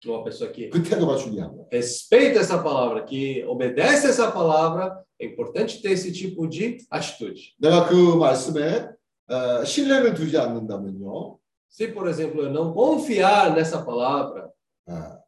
Uma 0.07 0.25
pessoa 0.25 0.51
que 0.51 0.71
그 0.71 0.83
태도가 0.83 1.17
중요한 1.17 1.51
거예요. 1.55 1.69
respeita 1.71 2.41
essa 2.41 2.63
palavra, 2.63 3.05
que 3.05 3.45
obedece 3.45 4.09
essa 4.09 4.31
palavra, 4.33 5.05
é 5.21 5.27
importante 5.27 5.83
ter 5.83 5.91
esse 5.93 6.11
tipo 6.11 6.49
de 6.49 6.79
atitude. 6.91 7.55
내가 7.59 7.87
그 7.87 8.17
말씀에 8.17 8.89
어, 9.29 9.65
신뢰를 9.65 10.15
두지 10.15 10.39
않는다면요, 10.39 11.39
Se, 11.69 11.87
por 11.93 12.09
exemplo, 12.09 12.43
eu 12.43 12.51
não 12.51 12.73
confiar 12.73 13.55
nessa 13.55 13.85
palavra, 13.85 14.51
어, 14.89 15.21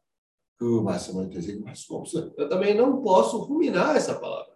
그 0.57 0.81
말씀을 0.81 1.29
되새김할 1.29 1.75
수가 1.75 1.99
없어요. 1.99 2.31
eu 2.37 2.49
também 2.49 2.73
não 2.75 3.01
posso 3.03 3.37
ruminar 3.43 3.95
essa 3.95 4.19
palavra. 4.19 4.53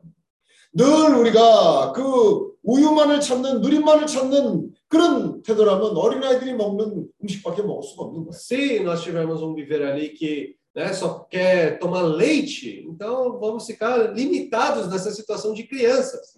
늘 0.74 1.16
우리가 1.16 1.92
그 1.94 2.54
우유만을 2.64 3.22
찾는 3.22 3.62
누린만을 3.62 4.06
찾는 4.08 4.71
그런 4.92 5.42
태도라면 5.42 5.98
어린아이들이 5.98 6.54
먹는 6.54 7.08
음식밖에 7.24 7.62
먹을 7.62 7.84
수가 7.84 8.04
없는 8.06 8.26
거예요. 8.26 8.32
Se 8.32 8.80
nós 8.82 9.04
tivermos 9.04 9.42
um 9.42 9.54
viver 9.54 9.84
ali 9.84 10.10
que 10.10 10.56
né, 10.76 10.94
só 10.94 11.26
quer 11.30 11.80
tomar 11.80 12.04
leite, 12.04 12.86
então 12.88 13.40
vamos 13.40 13.66
ficar 13.66 14.14
limitados 14.14 14.88
nessa 14.90 15.12
situação 15.12 15.54
de 15.54 15.64
crianças. 15.64 16.36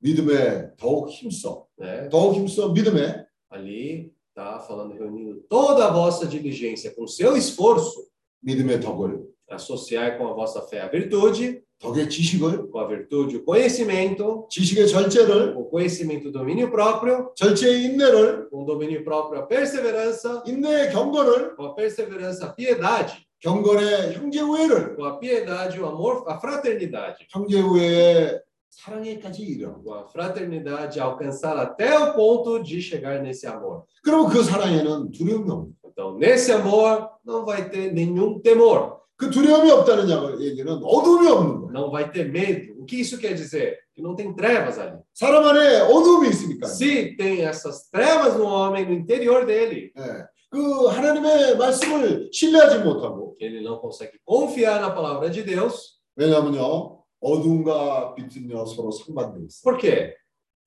믿음에 0.00 0.76
더욱 0.76 1.10
힘써, 1.10 1.66
Né? 1.78 2.08
더욱 2.08 2.36
힘써 2.36 2.72
믿음에 2.72 3.26
Ali 3.50 4.12
está 4.28 4.58
falando, 4.60 4.94
reunindo 4.94 5.40
toda 5.48 5.86
a 5.86 5.90
vossa 5.90 6.26
diligência 6.26 6.94
com 6.94 7.06
seu 7.06 7.36
esforço, 7.36 8.06
믿음의 8.42 8.80
덕을, 8.80 9.24
associar 9.50 10.18
com 10.18 10.28
a 10.28 10.32
vossa 10.34 10.60
fé 10.62 10.80
a 10.80 10.88
virtude, 10.88 11.62
덕의 11.81 12.09
지식을, 12.09 12.69
com 12.71 12.79
a 12.79 12.87
virtude 12.87 13.37
o 13.37 13.43
conhecimento, 13.43 14.47
지식의 14.49 14.87
절제를, 14.87 15.55
o 15.57 15.65
conhecimento 15.65 16.29
o 16.29 16.31
domínio 16.31 16.69
próprio, 16.69 17.31
절제의 17.35 17.85
인내를, 17.85 18.49
com 18.49 18.61
o 18.61 18.65
domínio 18.65 19.03
próprio 19.03 19.41
a 19.41 19.47
perseverança, 19.47 20.43
인내의 20.45 20.91
경건을, 20.91 21.55
com 21.55 21.65
a 21.65 21.73
perseverança 21.73 22.45
a 22.45 22.53
piedade, 22.53 23.25
경건의 23.39 24.13
형제 24.13 24.41
우애를, 24.41 24.95
com 24.95 25.05
a 25.05 25.17
piedade 25.17 25.79
o 25.79 25.87
amor, 25.87 26.23
a 26.27 26.37
fraternidade, 26.37 27.25
형제 27.33 27.59
우애의 27.59 28.39
사랑에까지 28.69 29.41
이르는 29.41 29.83
com 29.83 29.93
a 29.93 30.05
fraternidade 30.07 30.99
alcançar 30.99 31.57
até 31.57 31.97
o 31.97 32.13
ponto 32.13 32.61
de 32.61 32.79
chegar 32.79 33.19
nesse 33.21 33.47
amor. 33.47 33.85
그러면 34.03 34.29
그 34.29 34.43
사랑에는 34.43 35.11
두려움이 35.11 35.49
없는. 35.49 35.73
Então, 35.91 36.17
nesse 36.17 36.51
amor 36.51 37.09
não 37.25 37.43
vai 37.43 37.69
ter 37.69 37.91
nenhum 37.91 38.39
temor, 38.39 39.00
그 39.20 39.30
두려움이 39.30 39.70
없다는 39.70 40.40
얘기는 40.40 40.70
어둠이 40.82 41.28
없는 41.28 41.60
거예요. 41.60 41.72
não 41.72 41.90
vai 41.90 42.10
ter 42.12 42.30
medo. 42.30 42.74
O 42.80 42.84
que 42.84 43.00
isso 43.00 43.18
quer 43.18 43.34
dizer? 43.34 43.78
Que 43.94 44.02
não 44.02 44.14
tem 44.14 44.34
trevas 44.34 44.78
ali. 44.78 44.98
사람 45.14 45.44
안에 45.44 45.80
어둠이 45.80 46.28
있으니까. 46.28 46.66
Se 46.66 47.16
tem 47.16 47.42
essas 47.44 47.88
trevas 47.90 48.36
no 48.36 48.44
homem, 48.44 48.84
no 48.84 48.92
interior 48.92 49.46
dele, 49.46 49.92
예. 49.96 50.26
그 50.50 50.86
하나님의 50.86 51.56
말씀을 51.56 52.30
신뢰하지 52.32 52.78
못하고 52.78 53.34
ele 53.40 53.62
não 53.62 53.78
consegue 53.78 54.18
confiar 54.24 54.80
na 54.80 54.90
palavra 54.90 55.30
de 55.30 55.42
Deus. 55.42 55.98
왜냐하면요 56.16 57.02
어둠과 57.20 58.14
빛은요 58.14 58.66
서로 58.66 58.90
상반돼 58.90 59.44
있어요. 59.46 59.62
Por 59.64 59.78
quê? 59.78 60.14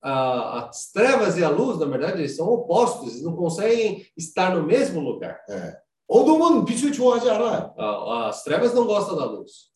Ah, 0.02 0.70
as 0.70 0.92
trevas 0.92 1.38
e 1.38 1.44
a 1.44 1.50
luz, 1.50 1.78
na 1.78 1.86
verdade, 1.86 2.20
eles 2.22 2.36
são 2.36 2.48
opostos, 2.48 3.10
eles 3.10 3.22
não 3.24 3.36
conseguem 3.36 4.06
estar 4.18 4.56
no 4.56 4.64
mesmo 4.64 5.02
lugar. 5.02 5.38
예. 5.50 5.76
어둠은 6.07 6.65
빛을 6.65 6.93
좋아하지 6.93 7.31
않아요. 7.31 7.75
Ah, 7.79 8.29
as 8.29 8.45
trevas 8.45 8.75
não 8.75 8.87
gostam 8.87 9.17
da 9.17 9.25
luz. 9.25 9.71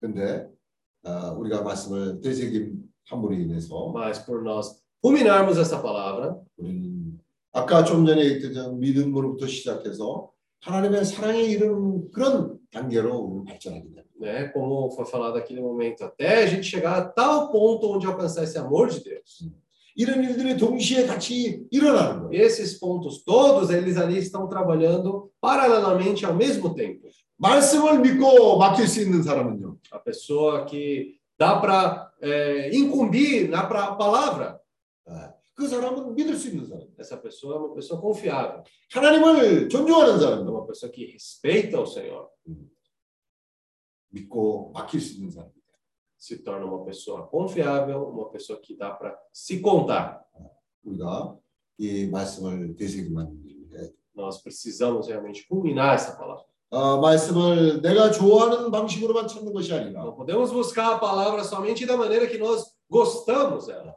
근데 0.00 0.48
아, 1.04 1.30
우리가 1.32 1.62
말씀을 1.62 2.20
되새김 2.20 2.82
함으로 3.06 3.34
인해서 3.34 3.92
Mas 3.92 4.24
por 4.24 4.42
nós 4.42 4.82
ruminarmos 5.02 5.58
essa 5.58 5.80
palavra, 5.82 6.36
우리는 6.56 7.18
아까 7.52 7.84
좀 7.84 8.04
전에 8.04 8.24
얘기했던 8.24 8.78
믿음으로부터 8.78 9.46
시작해서 9.46 10.30
하나님의 10.60 11.04
사랑에 11.04 11.42
이르는 11.42 12.10
그런 12.10 12.58
단계로 12.70 13.16
우리는 13.16 13.44
발전하게 13.44 13.82
됩니다. 13.82 14.02
né, 14.20 14.48
como 14.52 14.90
foi 14.90 15.06
falado 15.06 15.36
aqui 15.38 15.54
no 15.54 15.62
momento, 15.62 16.02
até 16.04 16.42
a 16.42 16.46
gente 16.46 16.66
chegar 16.66 16.98
a 16.98 17.08
tal 17.08 17.50
ponto 17.52 17.88
onde 17.88 18.06
alcançar 18.06 18.42
esse 18.42 18.58
amor 18.58 18.88
de 18.88 19.02
Deus. 19.02 19.48
이런 19.97 20.23
일들이 20.23 20.57
동시에 20.57 21.05
같이 21.05 21.65
일어나는 21.69 22.23
거예요. 22.23 22.43
Esses 22.43 22.79
pontos 22.79 23.23
todos, 23.23 23.69
eles 23.69 23.97
ali 23.97 24.17
estão 24.17 24.49
trabalhando 24.49 25.29
paralelamente 25.39 26.25
ao 26.25 26.35
mesmo 26.35 26.73
tempo. 26.73 27.07
말씀을 27.37 27.99
믿고 27.99 28.57
맡길 28.57 28.87
수 28.87 29.01
있는 29.01 29.21
사람은요. 29.21 29.77
A 29.91 29.99
pessoa 29.99 30.65
que 30.65 31.19
dá 31.37 31.59
para 31.59 32.11
incumbir 32.71 33.49
na 33.49 33.67
pra, 33.67 33.95
palavra, 33.97 34.59
아, 35.05 35.33
그 35.55 35.67
사람은 35.67 36.15
믿을 36.15 36.35
수 36.37 36.47
있는 36.49 36.65
사람. 36.67 36.87
essa 36.97 37.17
pessoa 37.17 37.55
é 37.55 37.59
uma 37.59 37.75
pessoa 37.75 37.99
confiável, 37.99 38.63
하나님을 38.91 39.67
존중하는 39.69 40.15
é 40.15 40.19
사람. 40.19 40.47
uma 40.47 40.65
pessoa 40.65 40.91
que 40.91 41.05
respeita 41.05 41.79
o 41.79 41.85
Senhor, 41.85 42.29
믿고 44.09 44.71
맡길 44.73 45.01
수 45.01 45.15
있는 45.17 45.29
사람. 45.29 45.49
se 46.17 46.37
torna 46.43 46.65
uma 46.65 46.83
pessoa 46.85 47.27
confiável, 47.27 48.03
uma 48.07 48.29
pessoa 48.29 48.59
que 48.61 48.75
dá 48.75 48.91
para 48.91 49.17
se 49.31 49.59
contar. 49.61 50.23
우리가 50.85 51.35
이 51.79 52.07
말씀을 52.07 52.75
되새기만 52.75 53.27
해. 53.75 53.91
Nós 54.15 54.41
precisamos 54.43 55.07
realmente 55.07 55.45
culminar 55.47 55.95
essa 55.95 56.15
palavra. 56.17 56.43
어, 56.69 56.97
말씀을 57.01 57.81
내가 57.81 58.09
좋아하는 58.11 58.71
방식으로만 58.71 59.27
찾는 59.27 59.53
것이 59.53 59.71
아니라 59.73 60.03
Não 60.03 60.15
podemos 60.15 60.51
buscar 60.51 60.93
a 60.95 60.99
palavra 60.99 61.43
somente 61.43 61.85
da 61.85 61.95
maneira 61.97 62.25
que 62.27 62.37
nós 62.37 62.65
gostamos 62.89 63.67
dela. 63.67 63.95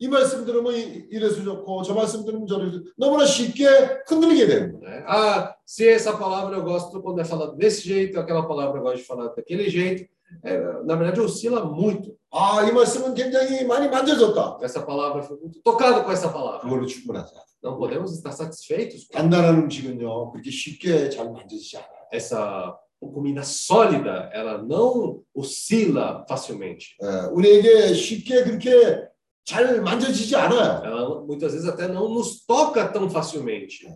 이 0.00 0.06
말씀 0.06 0.44
들으면 0.44 0.72
이- 0.76 1.08
이래서 1.10 1.42
좋고 1.42 1.82
저 1.82 1.92
말씀 1.92 2.24
들으면 2.24 2.46
저래서 2.46 2.78
너무나 2.96 3.24
쉽게 3.24 3.66
흔들리게 4.06 4.46
되는 4.46 4.78
거예요. 4.78 4.80
né? 4.80 5.04
Ah, 5.08 5.56
se 5.66 5.88
essa 5.88 6.16
palavra 6.16 6.56
eu 6.56 6.62
gosto 6.62 7.02
quando 7.02 7.20
é 7.20 7.24
falado 7.24 7.56
desse 7.56 7.82
jeito, 7.88 8.18
aquela 8.20 8.46
palavra 8.46 8.78
eu 8.78 8.82
gosto 8.84 8.98
de 8.98 9.02
falar 9.04 9.26
daquele 9.34 9.68
jeito. 9.68 10.08
É, 10.44 10.82
na 10.84 10.94
verdade, 10.94 11.20
oscila 11.20 11.64
muito. 11.64 12.16
아, 12.30 12.62
이 12.64 12.72
말씀은 12.72 13.14
굉장히 13.14 13.64
많이 13.64 13.88
만져졌다. 13.88 14.58
Essa 14.62 14.82
palavra 14.84 15.22
foi 15.22 15.38
muito 15.38 15.60
tocado 15.62 16.04
com 16.04 16.12
essa 16.12 16.30
palavra. 16.30 16.60
그걸로 16.60 16.86
충분하지 16.86 17.34
않아. 17.34 17.44
Não 17.62 17.76
podemos 17.76 18.12
estar 18.14 18.32
satisfeitos 18.32 19.08
com 19.08 19.18
단단한 19.18 19.64
음식은요 19.64 20.30
그렇게 20.30 20.50
쉽게 20.50 21.10
잘 21.10 21.30
만져지지 21.32 21.78
않아요. 21.78 22.06
essa 22.12 22.76
comida 23.00 23.42
sólida. 23.42 24.30
Ela 24.32 24.58
não 24.62 25.22
oscila 25.34 26.24
facilmente. 26.28 26.96
예, 27.02 27.28
우리에게 27.32 27.94
쉽게 27.94 28.44
그렇게 28.44 29.08
잘 29.44 29.80
만져지지 29.80 30.36
않아요. 30.36 30.82
Ela 30.84 31.24
muitas 31.24 31.54
vezes 31.54 31.66
até 31.66 31.88
não 31.88 32.08
nos 32.10 32.44
toca 32.46 32.92
tão 32.92 33.08
facilmente. 33.08 33.88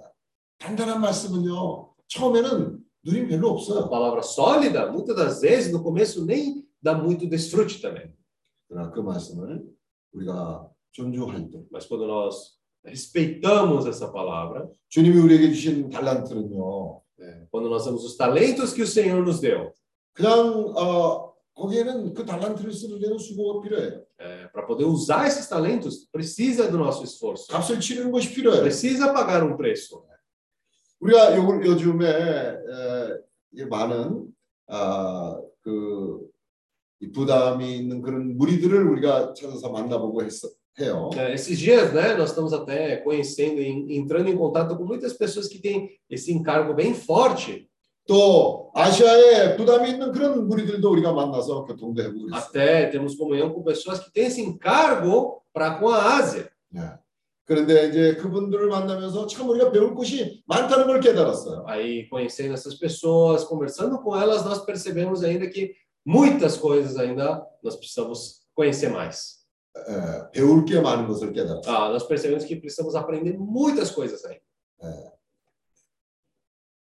단단한 0.58 1.00
말씀은요 1.00 1.90
처음에는 2.08 2.75
누림 3.06 3.28
별로 3.28 3.48
A 3.48 3.52
없어요. 3.52 3.88
palavra 3.90 4.22
sólida, 4.22 4.90
muitas 4.92 5.16
das 5.16 5.40
vezes, 5.40 5.72
no 5.72 5.82
começo 5.82 6.24
nem 6.24 6.64
dá 6.80 6.94
muito 6.94 7.28
desfrute 7.28 7.80
também. 7.80 8.12
그러나 8.68 8.90
그 8.90 9.00
말씀을 9.00 9.62
우리가 10.12 10.68
존중할 10.92 11.50
때 11.50 11.64
Mas 11.70 11.86
quando 11.86 12.06
nós 12.06 12.58
respeitamos 12.84 13.86
essa 13.86 14.10
palavra, 14.12 14.68
주님이 14.88 15.18
우리에게 15.18 15.48
주신 15.52 15.90
달란트는요 15.90 17.00
é, 17.20 17.46
quando 17.50 17.68
nós 17.68 17.84
temos 17.84 18.04
os 18.04 18.16
talentos 18.16 18.72
que 18.72 18.82
o 18.82 18.86
Senhor 18.86 19.22
nos 19.24 19.40
deu, 19.40 19.72
그냥 20.14 20.72
어, 20.76 21.32
거기에는 21.54 22.14
그 22.14 22.24
달란트를 22.24 22.72
쓰는 22.72 22.98
데는 22.98 23.18
수고가 23.18 23.60
필요해요. 23.62 24.02
É, 24.18 24.46
para 24.48 24.66
poder 24.66 24.84
usar 24.84 25.26
esses 25.26 25.48
talentos, 25.48 26.08
precisa 26.12 26.70
do 26.70 26.78
nosso 26.78 27.04
esforço. 27.04 27.46
값을 27.48 27.80
치르는 27.80 28.10
것이 28.10 28.32
필요해요. 28.32 28.62
Precisa 28.62 29.12
pagar 29.12 29.42
um 29.44 29.56
preço. 29.56 30.04
우리가 31.00 31.36
요, 31.36 31.60
요즘에 31.64 32.06
에, 32.08 33.18
이 33.52 33.64
많은 33.64 34.26
아, 34.68 35.40
그 35.60 36.32
이 37.02 37.10
부담이 37.10 37.78
있는 37.78 38.00
그런 38.00 38.38
무리들을 38.38 38.88
우리가 38.90 39.34
찾아서 39.34 39.70
만나보고 39.70 40.22
했어, 40.22 40.48
해요. 40.78 41.10
É, 41.16 41.34
esses 41.34 41.58
dias, 41.58 41.92
né, 41.92 42.14
nós 42.14 42.30
estamos 42.30 42.52
até 42.52 42.98
conhecendo 42.98 43.60
e 43.60 43.96
entrando 43.98 44.28
em 44.28 44.36
contato 44.36 44.76
com 44.76 44.84
muitas 44.84 45.12
pessoas 45.12 45.48
que 45.48 45.58
têm 45.58 45.90
esse 46.08 46.32
encargo 46.32 46.74
bem 46.74 46.94
forte. 46.94 47.68
또 48.06 48.70
아시아에 48.74 49.56
부담이 49.56 49.90
있는 49.90 50.12
그런 50.12 50.48
무리들도 50.48 50.90
우리가 50.90 51.12
만나서 51.12 51.64
교통도 51.64 52.02
해보고 52.02 52.28
있어요. 52.28 52.38
Até 52.38 52.86
temos 52.86 53.16
comunhão 53.16 53.52
com 53.52 53.64
pessoas 53.64 53.98
que 53.98 54.12
têm 54.12 54.26
esse 54.26 54.40
encargo 54.40 55.42
para 55.52 55.78
com 55.80 55.88
a 55.88 56.16
Ásia. 56.18 56.48
네. 56.70 56.82
그런데 57.46 57.88
이제 57.88 58.14
그분들을 58.16 58.68
만나면서 58.68 59.26
참 59.26 59.48
우리가 59.48 59.72
배울 59.72 59.94
것이 59.94 60.42
많다는 60.46 60.86
걸 60.86 61.00
깨달았어요. 61.00 61.64
Aí, 61.66 62.08
conhecendo 62.08 62.54
essas 62.54 62.76
pessoas, 62.78 63.44
conversando 63.44 64.00
com 64.00 64.16
elas, 64.16 64.44
nós 64.44 64.64
percebemos 64.64 65.24
ainda 65.24 65.48
que 65.50 65.74
muitas 66.06 66.56
coisas 66.56 66.96
ainda 66.96 67.44
nós 67.62 67.76
precisamos 67.76 68.46
conhecer 68.54 68.90
mais. 68.90 69.42
에, 69.76 70.30
배울 70.32 70.64
게 70.64 70.80
많은 70.80 71.08
것을 71.08 71.32
깨달았어요. 71.32 71.74
Ah, 71.74 71.88
nós 71.90 72.06
percebemos 72.06 72.44
que 72.44 72.56
precisamos 72.56 72.94
aprender 72.94 73.36
muitas 73.38 73.90
coisas 73.90 74.24
ainda. 74.24 74.42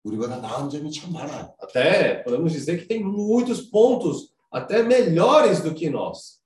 우리보다 0.04 0.38
나은 0.38 0.70
점이 0.70 0.90
참 0.90 1.12
많아요. 1.12 1.52
Até 1.58 2.22
podemos 2.22 2.52
dizer 2.52 2.78
que 2.78 2.86
tem 2.86 3.02
muitos 3.02 3.62
pontos 3.68 4.32
até 4.50 4.82
melhores 4.82 5.60
do 5.60 5.74
que 5.74 5.90
nós. 5.90 6.38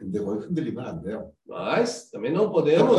근데 0.00 0.18
거기 0.18 0.46
흔들리면 0.46 0.82
안 0.84 1.02
돼요. 1.02 1.30
Mas 1.46 2.08
também 2.10 2.32
não 2.32 2.50
podemos 2.50 2.96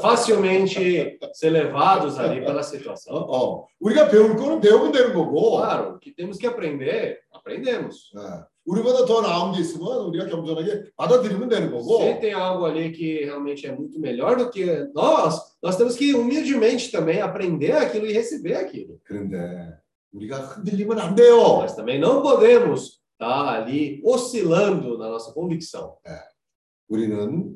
facilmente 0.00 1.18
ser 1.32 1.50
levados 1.50 2.16
ali 2.16 2.44
pela 2.44 2.60
어, 2.60 2.62
situação. 2.62 3.12
어. 3.16 3.66
우리가 3.80 4.08
배울 4.08 4.36
거는 4.36 4.60
배우면 4.60 4.92
되는 4.92 5.12
거고 5.12 5.56
Claro, 5.58 5.96
o 5.96 5.98
que 5.98 6.12
temos 6.14 6.38
que 6.38 6.46
aprender, 6.46 7.18
aprendemos. 7.32 8.12
예. 8.16 8.44
우리보다 8.66 9.04
더 9.04 9.20
나은 9.20 9.52
게 9.52 9.60
있으면 9.60 10.06
우리가 10.06 10.26
겸손하게 10.26 10.92
받아들이면 10.96 11.48
되는 11.48 11.72
거고 11.72 11.98
Se 11.98 12.20
tem 12.20 12.34
algo 12.34 12.66
ali 12.66 12.92
que 12.92 13.24
realmente 13.24 13.66
é 13.66 13.72
muito 13.72 13.98
melhor 13.98 14.36
do 14.36 14.48
que 14.48 14.64
nós, 14.94 15.40
nós 15.60 15.76
temos 15.76 15.96
que 15.96 16.14
humildemente 16.14 16.92
também 16.92 17.20
aprender 17.20 17.72
aquilo 17.72 18.06
e 18.06 18.12
receber 18.12 18.54
aquilo. 18.54 19.00
그런데 19.02 19.74
우리가 20.12 20.38
흔들리면 20.38 21.00
안 21.00 21.16
돼요. 21.16 21.58
Mas 21.58 21.74
também 21.74 21.98
não 21.98 22.22
podemos 22.22 23.00
estar 23.18 23.48
ali 23.48 24.00
oscilando 24.04 24.96
na 24.96 25.08
nossa 25.08 25.32
convicção. 25.32 25.96
우리는 26.89 27.55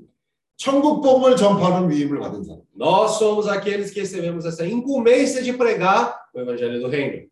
천국 0.56 1.02
복음을 1.02 1.36
전파하는 1.36 1.90
위임을 1.90 2.20
받은 2.20 2.44
사람. 2.44 2.62
Nós 2.76 3.18
somos 3.20 3.48
aqueles 3.48 3.92
que 3.92 4.00
recebemos 4.00 4.46
essa 4.46 4.66
incumbência 4.66 5.42
de 5.44 5.52
pregar 5.54 6.16
o 6.34 6.40
evangelho 6.40 6.80
do 6.80 6.88
reino. 6.88 7.28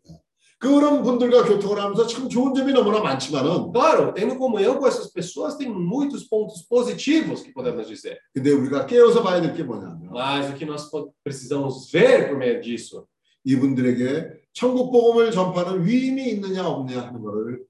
그런 0.58 1.02
분들과 1.02 1.44
교통을 1.44 1.80
하면서 1.80 2.06
참 2.06 2.28
좋은 2.28 2.54
점이 2.54 2.72
너무나 2.72 3.00
많지만은 3.00 3.72
Claro, 3.72 4.12
tendo 4.14 4.36
comunhão 4.36 4.78
com 4.78 4.86
essas 4.86 5.10
pessoas, 5.12 5.56
tem 5.56 5.68
muitos 5.68 6.24
pontos 6.28 6.62
positivos 6.68 7.42
que 7.42 7.52
podemos 7.52 7.88
dizer. 7.88 8.18
근데 8.34 8.50
우리가 8.52 8.86
깨어서 8.86 9.22
봐야 9.22 9.40
될 9.40 9.54
게 9.54 9.62
뭐냐면 9.64 10.10
Mas 10.12 10.50
o 10.50 10.54
que 10.54 10.64
nós 10.66 10.88
precisamos 11.24 11.90
ver 11.90 12.28
por 12.28 12.36
meio 12.36 12.60
disso 12.60 13.06
이분들에게 13.44 14.42
천국 14.52 14.92
복음을 14.92 15.30
전파하는 15.32 15.84
위임이 15.84 16.30
있느냐 16.30 16.66
없느냐 16.66 17.06
하는 17.08 17.22
거를. 17.22 17.64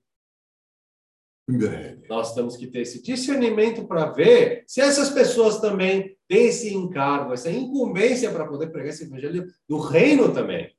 Nós 2.10 2.34
temos 2.36 2.58
que 2.58 2.68
ter 2.68 2.82
esse 2.82 3.02
discernimento 3.02 3.88
para 3.88 4.12
ver 4.12 4.64
se 4.68 4.82
essas 4.82 5.10
pessoas 5.10 5.62
também 5.62 6.18
têm 6.28 6.48
esse 6.48 6.74
encargo, 6.74 7.34
essa 7.34 7.50
incumbência 7.50 8.32
para 8.32 8.46
poder 8.46 8.68
pregar 8.68 8.90
esse 8.90 9.06
evangelho 9.06 9.46
do 9.68 9.78
reino 9.80 10.34
também. 10.34 10.76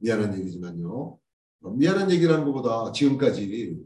미안한 0.00 0.32
얘기지만요. 0.38 1.18
어, 1.62 1.70
미안한 1.70 2.10
얘기라는 2.10 2.42
것보다 2.46 2.90
지금까지 2.92 3.84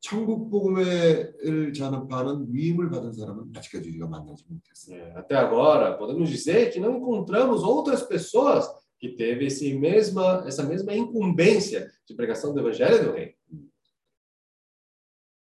천국 0.00 0.50
복음을 0.50 1.72
전파하는 1.72 2.48
위임을 2.52 2.90
받은 2.90 3.14
사람은 3.14 3.52
아직까지 3.56 3.88
우리가 3.88 4.06
만나지 4.06 4.44
못했어요. 4.46 5.00
É, 5.00 5.16
Até 5.16 5.34
agora, 5.36 5.96
podemos 5.96 6.28
dizer 6.28 6.70
que 6.70 6.78
não 6.78 6.98
encontramos 6.98 7.62
outras 7.62 8.02
pessoas 8.02 8.68
que 9.00 9.16
teve 9.16 9.46
esse 9.46 9.72
mesma, 9.72 10.44
essa 10.46 10.62
mesma 10.62 10.94
incumbência 10.94 11.90
de 12.06 12.14
pregação 12.14 12.52
do 12.52 12.60
evangelho 12.60 13.04
do 13.06 13.12
reino. 13.12 13.32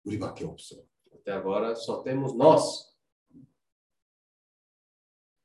우리밖에 0.08 0.46
없어. 0.46 0.76
Até 1.14 1.32
agora, 1.32 1.76
só 1.76 2.04
temos 2.04 2.36
nós. 2.36 2.94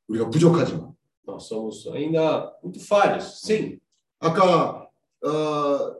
우리가 0.08 0.30
부족하지만 0.30 0.96
Nós 1.26 1.46
somos 1.46 1.86
ainda 1.88 2.56
muito 2.62 2.80
falhos, 2.80 3.42
sim. 3.42 3.78
아까 4.18 4.88
어, 5.22 5.96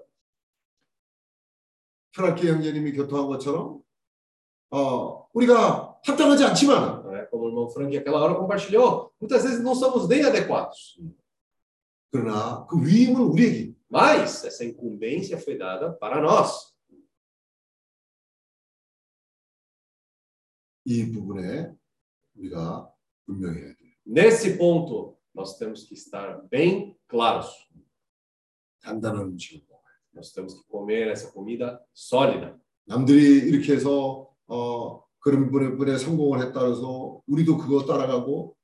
프랑키 2.13 2.49
형제님이 2.49 2.93
교통한 2.95 3.27
것처럼 3.29 3.81
어, 4.71 5.29
우리가 5.33 6.01
합당하지 6.05 6.45
않지만 6.45 7.07
né? 7.11 7.27
Como 7.27 7.45
o 7.45 7.49
irmão 7.49 7.71
Frank 7.71 7.97
aquela 7.97 8.21
hora 8.21 8.35
compartilhou, 8.35 9.13
muitas 9.21 9.45
vezes 9.45 9.63
não 9.63 9.75
somos 9.75 10.09
nem 10.09 10.25
adequados. 10.25 10.99
그러나 12.11 12.67
그 12.67 12.85
위임은 12.85 13.21
우리에게 13.21 13.77
Mas 13.91 14.45
essa 14.45 14.65
incumbência 14.65 15.39
foi 15.39 15.57
dada 15.57 15.93
para 15.93 16.21
nós. 16.21 16.72
이 20.85 21.11
부분에 21.13 21.73
우리가 22.37 22.91
분명해야 23.27 23.75
돼요. 23.75 23.93
Nesse 24.07 24.57
ponto, 24.57 25.19
nós 25.35 25.59
temos 25.59 25.85
que 25.85 25.95
estar 25.95 26.43
bem 26.51 26.97
claros. 27.09 27.49
단단한 28.81 29.33
음식을 29.33 29.67
먹어요. 29.69 29.95
Nós 30.15 30.33
temos 30.33 30.55
que 30.55 30.63
comer 30.71 31.09
essa 31.09 31.31
comida 31.33 31.81
sólida. 31.93 32.59
남들이 32.87 33.49
이렇게 33.49 33.75
해서 33.75 34.31
어, 34.47 35.05
그런 35.19 35.51
분의, 35.51 35.77
분의 35.77 35.99
성공을 35.99 36.41
했다 36.47 36.67
해서 36.67 37.21
우리도 37.27 37.59
그거 37.59 37.85
따라가고 37.85 38.57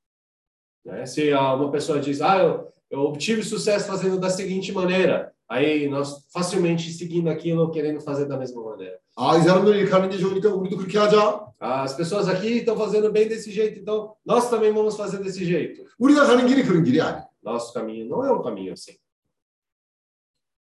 né? 0.85 1.05
Se 1.05 1.33
ah, 1.33 1.53
uma 1.53 1.71
pessoa 1.71 1.99
diz, 1.99 2.21
ah, 2.21 2.37
eu, 2.37 2.71
eu 2.89 2.99
obtive 3.01 3.43
sucesso 3.43 3.87
fazendo 3.87 4.19
da 4.19 4.29
seguinte 4.29 4.71
maneira, 4.71 5.33
aí 5.49 5.87
nós 5.87 6.25
facilmente 6.31 6.91
seguindo 6.91 7.29
aquilo, 7.29 7.71
querendo 7.71 8.01
fazer 8.01 8.25
da 8.27 8.37
mesma 8.37 8.63
maneira. 8.63 8.99
아, 9.17 9.37
이 9.37 9.41
사람들 9.43 9.75
이렇게 9.77 9.93
하는 9.93 10.09
게 10.09 10.17
좋으니까 10.17 10.53
우리도 10.53 10.77
그렇게 10.77 10.97
하자. 10.97 11.45
Ah, 11.59 11.83
As 11.83 11.95
pessoas 11.95 12.27
aqui 12.27 12.57
estão 12.59 12.75
fazendo 12.75 13.11
bem 13.11 13.27
desse 13.27 13.49
jeito, 13.51 13.79
então 13.79 14.15
nós 14.25 14.49
também 14.49 14.73
vamos 14.73 14.95
fazer 14.97 15.19
desse 15.23 15.45
jeito. 15.45 15.83
우리가 15.97 16.25
가는 16.25 16.45
길이 16.47 16.63
그런 16.63 16.83
길이 16.83 16.99
아니에요. 17.01 17.25
Nosso 17.43 17.73
caminho 17.73 18.07
não 18.09 18.25
é 18.25 18.31
um 18.31 18.41
caminho 18.41 18.73
assim. 18.73 18.97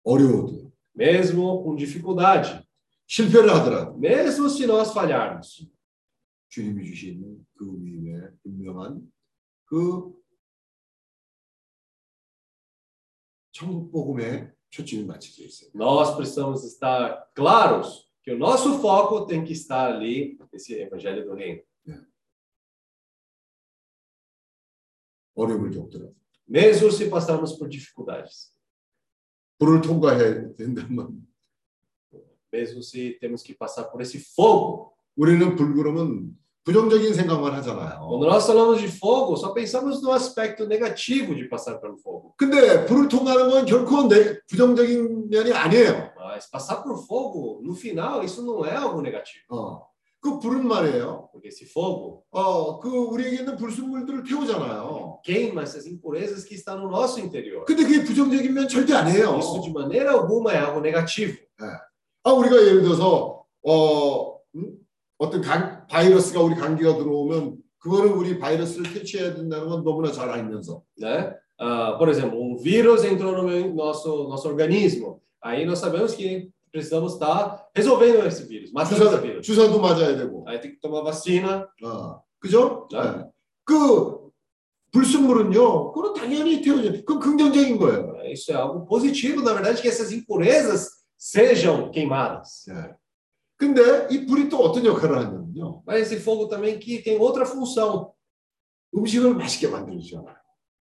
어려워도 0.04 0.72
Mesmo 0.96 1.64
com 1.64 1.76
dificuldade, 1.76 2.66
실패를 3.06 3.50
하더라도 3.56 3.98
mesmo 3.98 4.50
se 4.50 4.66
nós 4.66 4.92
falharmos, 4.92 5.70
주님이 6.50 6.86
주신 6.86 7.46
그 7.56 7.78
위임에 7.80 8.30
분명한 8.42 9.02
그 9.66 10.14
천국 13.52 13.92
복음에 13.92 14.52
초점이 14.72 15.06
맞춰져 15.06 15.44
있어요. 15.44 15.72
nós 15.74 16.16
precisamos 16.16 16.64
estar 16.64 17.30
claros 17.34 18.08
que 18.24 18.32
o 18.32 18.38
nosso 18.38 18.80
foco 18.80 19.26
tem 19.26 19.44
que 19.44 19.54
estar 19.54 19.94
ali 19.94 20.38
nesse 20.52 20.74
evangelho 20.76 21.26
do 21.26 21.34
reino. 21.34 21.62
어려움을 25.36 25.72
겪더라도 25.72 26.16
Mesmo 26.50 26.90
se 26.92 27.10
passarmos 27.10 27.58
por 27.58 27.68
dificuldades, 27.68 28.56
불을 29.60 29.82
통과해야 29.82 30.56
된다면 30.56 31.28
mesmo 32.52 32.82
se 32.82 33.18
temos 33.20 33.44
que 33.44 33.54
passar 33.54 33.92
por 33.92 34.02
esse 34.02 34.18
fogo. 34.34 34.96
우리는 35.16 35.56
불 35.58 35.74
그러면 35.76 36.38
부정적인 36.65 37.13
생각만 37.15 37.53
하잖아요. 37.57 38.07
Quando 38.07 38.27
nós 38.27 38.47
falamos 38.47 38.81
de 38.81 38.87
fogo, 38.89 39.37
só 39.37 39.53
pensamos 39.53 40.01
no 40.01 40.13
aspecto 40.13 40.65
negativo 40.67 41.35
de 41.35 41.49
passar 41.49 41.81
pelo 41.81 41.97
fogo. 41.99 42.35
근데 42.37 42.87
불을 42.87 43.09
통과하는 43.09 43.51
건 43.51 43.67
결코 43.67 44.07
내, 44.09 44.39
부정적인 44.49 45.29
면이 45.31 45.53
아니에요. 45.53 46.13
Mas 46.17 46.49
passar 46.51 46.83
por 46.85 46.97
fogo, 47.05 47.61
no 47.65 47.75
final, 47.75 48.23
isso 48.25 48.43
não 48.45 48.65
é 48.65 48.77
algo 48.77 49.01
negativo. 49.03 49.43
어. 49.51 49.87
그 50.21 50.39
불은 50.39 50.65
말이에요. 50.69 51.31
Porque 51.33 51.49
esse 51.49 51.67
fogo 51.67 52.23
어, 52.31 52.79
그 52.79 52.89
우리에게 52.89 53.39
있는 53.39 53.57
불순물들을 53.57 54.23
태우잖아요. 54.23 55.19
queima 55.25 55.63
essas 55.65 55.85
impurezas 55.87 56.45
que 56.45 56.55
estão 56.55 56.79
no 56.79 56.89
nosso 56.89 57.19
interior. 57.19 57.65
근데 57.65 57.83
그게 57.83 58.05
부정적인 58.05 58.55
면 58.55 58.69
절대 58.69 58.95
아니에요. 58.95 59.37
Isso 59.41 59.61
de 59.61 59.73
maneira 59.73 60.13
alguma 60.13 60.53
é 60.53 60.59
algo 60.59 60.79
negativo. 60.81 61.37
아, 62.23 62.31
우리가 62.33 62.55
예를 62.55 62.83
들어서 62.83 63.43
어, 63.67 64.39
음? 64.55 64.77
어떤 65.19 65.41
간- 65.43 65.72
바이러스가 65.97 66.41
우리 66.41 66.55
감기가 66.55 66.97
들어오면 66.97 67.57
그거를 67.79 68.11
우리 68.13 68.39
바이러스를 68.39 68.93
퇴치해야 68.95 69.35
된다는 69.35 69.69
건 69.69 69.85
너무나 69.85 70.11
잘 70.11 70.31
알면서 70.31 70.83
né? 70.99 71.35
Ah, 71.61 71.97
por 71.99 72.09
exemplo, 72.09 72.41
um 72.41 72.57
vírus 72.57 73.05
entrou 73.05 73.33
no 73.37 73.45
meu- 73.45 73.75
nosso 73.75 74.27
nosso 74.29 74.49
organismo 74.49 75.21
aí 75.41 75.65
nós 75.67 75.79
sabemos 75.79 76.15
que 76.15 76.51
precisamos 76.73 77.13
estar 77.15 77.69
resolvendo 77.77 78.27
esse 78.27 78.45
vírus, 78.49 78.73
matando 78.73 79.05
esse 79.05 79.21
vírus. 79.21 79.47
주사도 79.47 79.79
맞아야 79.79 80.17
되고. 80.17 80.43
Aí 80.49 80.59
tem 80.61 80.73
que 80.73 80.81
tomar 80.81 81.03
vacina. 81.05 81.69
어, 81.85 82.23
그죠? 82.41 82.89
네. 82.91 82.99
네. 82.99 83.25
그 83.65 84.31
불순물은요, 84.93 85.93
그건 85.93 86.15
당연히 86.15 86.61
태워져. 86.63 86.93
그건 87.05 87.21
긍정적인 87.21 87.79
거예요. 87.79 88.17
Isso 88.33 88.51
é 88.51 88.55
algo 88.57 88.87
positivo, 88.87 89.43
na 89.43 89.53
verdade, 89.53 89.83
que 89.83 89.89
essas 89.89 90.11
impurezas 90.13 90.89
sejam 91.19 91.91
queimadas. 91.91 92.65
네. 92.67 92.95
근데 93.63 94.09
이 94.11 94.27
불이 94.27 94.49
또 94.49 94.59
어떤 94.59 94.85
역할을 94.85 95.17
하냐면요. 95.19 95.85
Mas 95.87 96.03
esse 96.03 96.21
fogo 96.21 96.49
também 96.49 96.81
que 96.81 97.01
tem 97.01 97.17
outra 97.17 97.47
função. 97.47 98.13
음식을 98.93 99.35
맛있게 99.37 99.69
만들죠. 99.69 100.27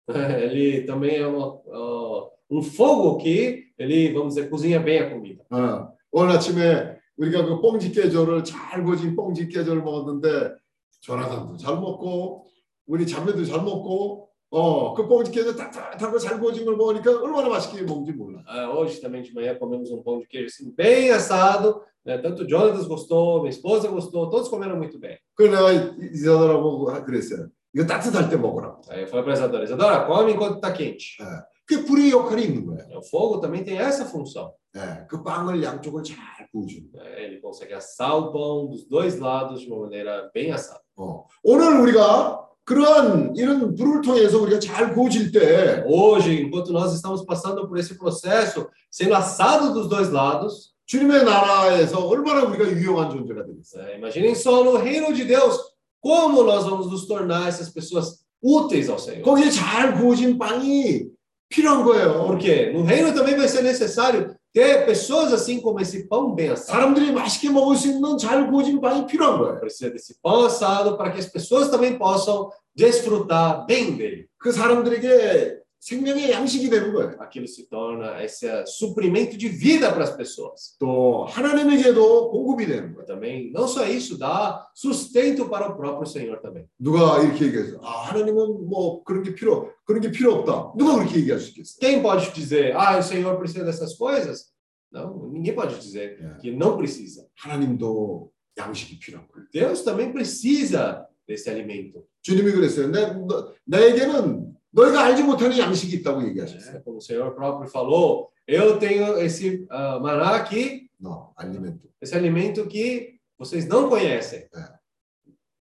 Ele 0.09 0.83
também 0.87 1.17
é 1.17 1.27
uma, 1.27 1.61
ó, 1.67 2.31
um 2.49 2.63
fogo 2.63 3.17
que 3.17 3.67
ele, 3.77 4.11
vamos 4.11 4.33
dizer, 4.33 4.49
cozinha 4.49 4.79
bem 4.79 4.97
a 4.97 5.09
comida. 5.11 5.43
어, 5.51 5.93
오늘 6.11 6.31
아침에 6.31 6.97
우리가 7.17 7.45
그 7.45 7.61
뽕집게조를 7.61 8.43
잘 8.43 8.83
구워진 8.83 9.15
뽕집게조를 9.15 9.83
먹었는데 9.83 10.55
조나단도 11.01 11.57
잘 11.57 11.75
먹고 11.75 12.47
우리 12.87 13.05
자매도 13.05 13.45
잘 13.45 13.61
먹고 13.61 14.30
어, 14.50 14.94
그 14.94 15.06
뽕집게조 15.06 15.56
따뜻하고 15.56 16.18
잘 16.18 16.38
구워진 16.38 16.64
걸 16.64 16.76
먹으니까 16.76 17.20
얼마나 17.20 17.48
맛있게 17.48 17.82
먹는지 17.82 18.12
몰라. 18.12 18.42
Ah, 18.46 18.70
hoje 18.70 19.00
também 19.00 19.22
de 19.22 19.34
manhã 19.34 19.54
comemos 19.58 19.90
um 19.90 20.02
pão 20.02 20.20
de 20.20 20.26
queijo 20.26 20.46
assim, 20.46 20.72
bem 20.76 21.10
assado. 21.10 21.82
né? 22.04 22.16
Tanto 22.18 22.44
o 22.44 22.46
Jonathan 22.48 22.86
gostou, 22.86 23.40
minha 23.40 23.50
esposa 23.50 23.88
gostou, 23.88 24.30
todos 24.30 24.48
comeram 24.48 24.76
muito 24.76 24.98
bem. 24.98 25.18
그래서 25.34 25.56
내가 25.56 25.94
이사더라고 26.12 26.84
그랬어요. 27.04 27.48
이거 27.74 27.84
따뜻할 27.84 28.30
때 28.30 28.36
먹으라고. 28.36 28.80
Aí 28.88 29.02
eu 29.02 29.08
falei 29.08 29.24
para 29.24 29.32
a 29.32 29.36
Isadora, 29.36 29.64
Isadora, 29.64 30.06
come 30.06 30.32
enquanto 30.32 30.56
está 30.56 30.72
quente. 30.72 31.18
그 31.66 31.84
불의 31.84 32.12
역할이 32.12 32.44
있는 32.44 32.64
거예요. 32.64 32.98
O 32.98 33.02
fogo 33.02 33.40
também 33.40 33.64
tem 33.64 33.76
essa 33.76 34.04
função. 34.06 34.52
예, 34.76 35.04
그 35.08 35.22
빵을 35.24 35.60
양쪽을 35.62 36.04
잘 36.04 36.16
구워주는 36.52 36.92
거예요. 36.92 37.10
né? 37.16 37.24
Ele 37.24 37.40
consegue 37.40 37.74
assar 37.74 38.14
o 38.16 38.30
pão 38.32 38.68
dos 38.68 38.86
dois 38.86 39.18
lados 39.18 39.60
de 39.60 39.66
uma 39.68 39.80
maneira 39.82 40.30
bem 40.32 40.52
assada. 40.52 40.80
어. 40.96 41.26
오늘 41.42 41.80
우리가 41.80 42.46
그러한 42.70 43.34
이런 43.36 43.74
불을 43.74 44.02
통해서 44.02 44.38
우리가 44.40 44.58
잘 44.58 44.92
구워질 44.92 45.30
때 45.30 45.84
Hoje, 45.86 46.42
enquanto 46.42 46.72
nós 46.72 46.92
estamos 46.94 47.24
passando 47.24 47.68
por 47.68 47.78
esse 47.78 47.96
processo, 47.96 48.68
sendo 48.90 49.14
assado 49.14 49.72
dos 49.72 49.88
dois 49.88 50.10
lados, 50.10 50.74
주님의 50.86 51.24
나라에서 51.24 52.06
얼마나 52.06 52.44
우리가 52.44 52.68
유용한 52.70 53.10
존재가 53.10 53.44
되겠어요. 53.44 53.84
né? 53.84 53.96
imaginem 53.96 54.34
só 54.34 54.64
no 54.64 54.76
reino 54.76 55.12
de 55.12 55.24
Deus, 55.24 55.58
como 56.00 56.42
nós 56.42 56.64
vamos 56.64 56.90
nos 56.90 57.06
tornar 57.06 57.48
essas 57.48 57.68
pessoas 57.68 58.24
úteis 58.42 58.88
ao 58.88 58.98
Senhor. 58.98 59.22
거기에 59.22 59.50
잘 59.50 59.94
구워진 59.96 60.38
빵이 60.38 61.06
필요한 61.48 61.84
거예요. 61.84 62.26
Porque 62.26 62.72
no 62.72 62.82
reino 62.82 63.12
também 63.12 63.36
vai 63.36 63.48
ser 63.48 63.62
necessário 63.62 64.34
ter 64.52 64.86
pessoas 64.86 65.32
assim 65.32 65.60
como 65.60 65.80
esse 65.80 66.08
pão 66.08 66.34
bem 66.34 66.50
assado. 66.50 66.70
사람들이 66.70 67.12
맛있게 67.12 67.50
먹을 67.50 67.76
수 67.76 67.88
있는 67.88 68.16
잘 68.16 68.48
구워진 68.48 68.80
빵이 68.80 69.06
필요한 69.06 69.38
거예요. 69.38 69.58
Precisa 69.58 69.90
desse 69.90 70.16
pão 70.22 70.44
assado 70.46 70.96
para 70.96 71.10
que 71.10 71.18
as 71.18 71.26
pessoas 71.26 71.68
também 71.68 71.98
possam 71.98 72.48
desfrutar 72.74 73.66
bem 73.66 73.96
dele. 73.96 74.26
그 74.38 74.52
사람들에게 74.52 75.60
생명의 75.78 76.32
양식이 76.32 76.68
되는 76.68 76.92
거예요. 76.92 77.16
Aquilo 77.20 77.46
se 77.46 77.68
torna 77.68 78.20
esse 78.24 78.46
suprimento 78.66 79.36
de 79.36 79.48
vida 79.48 79.92
para 79.92 80.02
as 80.02 80.16
pessoas. 80.16 80.74
또 80.80 81.24
하나님에게도 81.26 82.30
공급이 82.30 82.66
되는 82.66 82.92
거예요. 82.94 83.06
Também, 83.06 83.52
não 83.52 83.68
só 83.68 83.86
isso, 83.86 84.18
dá 84.18 84.66
sustento 84.74 85.48
para 85.48 85.68
o 85.68 85.76
próprio 85.76 86.06
Senhor 86.06 86.40
também. 86.40 86.64
누가 86.80 87.22
이렇게 87.22 87.46
얘기해서 87.46 87.78
아 87.82 88.08
하나님은 88.08 88.68
뭐 88.68 89.04
그런 89.04 89.22
게 89.22 89.32
필요 89.34 89.70
그런 89.84 90.00
게 90.00 90.10
필요 90.10 90.32
없다. 90.34 90.72
누가 90.76 90.96
그렇게 90.96 91.20
얘기할 91.20 91.38
수 91.38 91.50
있겠어요? 91.50 91.78
Quem 91.80 92.02
pode 92.02 92.32
dizer, 92.32 92.74
ah, 92.76 92.98
o 92.98 93.02
Senhor 93.02 93.36
precisa 93.38 93.64
dessas 93.64 93.94
coisas? 93.96 94.46
Não, 94.90 95.28
ninguém 95.30 95.54
pode 95.54 95.78
dizer 95.78 96.18
É. 96.20 96.40
que 96.40 96.50
não 96.50 96.76
precisa. 96.76 97.26
하나님도 97.36 98.30
양식이 98.58 98.98
필요한 98.98 99.28
거예요. 99.28 99.46
Deus 99.52 99.84
também 99.84 100.10
precisa 100.12 101.06
desse 101.30 101.48
alimento. 101.50 102.06
주님이 102.22 102.52
그랬어요. 102.52 102.88
내, 102.88 103.12
너, 103.12 103.52
나에게는 103.64 104.54
너희가 104.70 105.04
알지 105.04 105.22
못하는 105.22 105.56
양식이 105.58 105.96
있다고 105.96 106.26
얘기하셨어요. 106.28 106.74
né? 106.74 106.82
Como 106.84 106.98
o 106.98 107.00
Senhor 107.00 107.34
próprio 107.34 107.68
falou, 107.70 108.30
eu 108.46 108.78
tenho 108.78 109.16
esse 109.18 109.66
ah, 109.70 109.98
maná 110.00 110.36
aqui, 110.36 110.88
너 111.00 111.32
알리멘토. 111.36 111.88
esse 112.00 112.14
alimento 112.14 112.66
que 112.68 113.18
vocês 113.38 113.66
não 113.66 113.88
conhecem. 113.88 114.48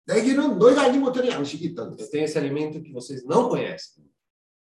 내게는 0.06 0.57
너희가 0.60 0.84
알지 0.84 0.99
못하는 0.99 1.30
양식이 1.30 1.65
있다고 1.68 1.91
Eu 1.91 1.95
그랬어요. 1.95 2.11
tenho 2.11 2.23
esse 2.26 2.38
alimento 2.38 2.81
que 2.81 2.91
vocês 2.91 3.23
não 3.26 3.48
conhecem. 3.49 4.03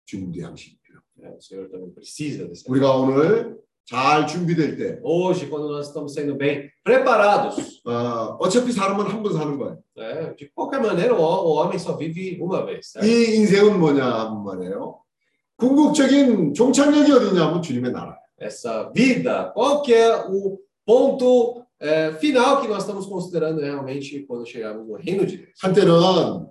주님도 0.05 0.41
양식이 0.41 0.77
필요. 0.81 1.01
né? 1.17 1.29
O 1.35 1.41
Senhor 1.41 1.69
também 1.69 1.89
precisa 1.91 2.45
desse 2.47 2.65
alimento. 2.65 2.69
우리가 2.69 2.95
오늘 2.97 3.57
잘 3.88 4.26
준비될 4.26 4.76
때 4.76 5.00
Hoje, 5.02 5.46
quando 5.46 5.68
nós 5.68 5.88
estamos 5.88 6.12
sendo 6.12 6.36
bem 6.36 6.68
preparados, 6.84 7.80
어, 7.86 8.36
어차피 8.38 8.70
사람은 8.70 9.06
한 9.06 9.22
번 9.22 9.32
사는 9.32 9.56
거예요. 9.56 9.78
né? 9.96 10.34
de 10.36 10.50
qualquer 10.54 10.80
maneira, 10.80 11.14
o, 11.14 11.20
o 11.22 11.54
homem 11.56 11.78
só 11.78 11.96
vive 11.96 12.38
uma 12.40 12.66
vez. 12.66 12.92
certo? 12.92 13.06
이 13.06 13.36
인생은 13.36 13.80
뭐냐 13.80 14.04
하면 14.04 14.44
말이에요. 14.44 14.98
궁극적인 15.56 16.52
종착역이 16.54 17.10
어디냐면 17.12 17.62
주님의 17.62 17.92
나라. 17.92 18.18
Essa 18.38 18.92
vida, 18.94 19.50
qual 19.54 19.82
que 19.82 19.92
é 19.94 20.14
o 20.28 20.58
ponto 20.86 21.64
eh, 21.80 22.12
final 22.20 22.60
que 22.60 22.68
nós 22.68 22.84
estamos 22.84 23.06
considerando 23.06 23.60
realmente 23.60 24.24
quando 24.28 24.46
chegarmos 24.46 24.86
no 24.86 24.94
reino 24.96 25.24
de 25.26 25.38
Deus? 25.38 25.58
한때는 25.62 25.90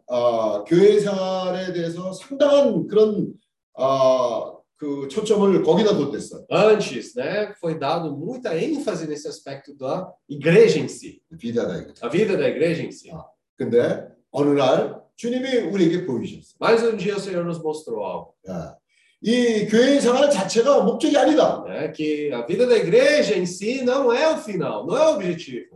어, 0.08 0.64
교회 0.66 1.00
생활에 1.00 1.72
대해서 1.72 2.12
상당한 2.12 2.88
그런 2.88 3.32
어, 3.78 4.57
그 4.78 5.08
초점을 5.10 5.64
거기다 5.64 5.98
뒀댔어요. 5.98 6.46
Antes, 6.52 7.16
né, 7.16 7.54
foi 7.60 7.80
dado 7.80 8.16
muita 8.16 8.56
ênfase 8.56 9.08
nesse 9.08 9.28
aspecto 9.28 9.76
da 9.76 10.08
igreja 10.30 10.80
em 10.80 10.88
si, 10.88 11.20
비다다 11.38 11.78
이거. 11.82 11.94
a 12.02 12.08
vida 12.10 12.38
da 12.38 12.48
igreja 12.48 12.84
em 12.84 12.92
si. 12.92 13.12
근데 13.58 14.08
어느 14.32 14.50
날 14.52 15.02
주님이 15.16 15.58
우리에게 15.74 16.06
보이셨어요. 16.06 16.58
Mas 16.60 16.84
um 16.84 16.96
dia 16.96 17.16
o 17.16 17.20
Senhor 17.20 17.44
nos 17.44 17.60
mostrou 17.60 18.06
algo, 18.06 18.36
야, 18.48 18.76
이 19.24 19.66
교회 19.68 20.00
생활 20.00 20.30
자체가 20.30 20.84
목적이 20.84 21.18
아니다. 21.18 21.64
né, 21.66 21.88
que 21.92 22.32
a 22.32 22.46
vida 22.46 22.68
da 22.68 22.78
igreja 22.78 23.36
em 23.36 23.48
si 23.48 23.82
não 23.84 24.14
é 24.14 24.30
o 24.30 24.38
final, 24.38 24.86
não 24.86 24.96
é 24.96 25.08
o 25.10 25.16
objetivo. 25.16 25.76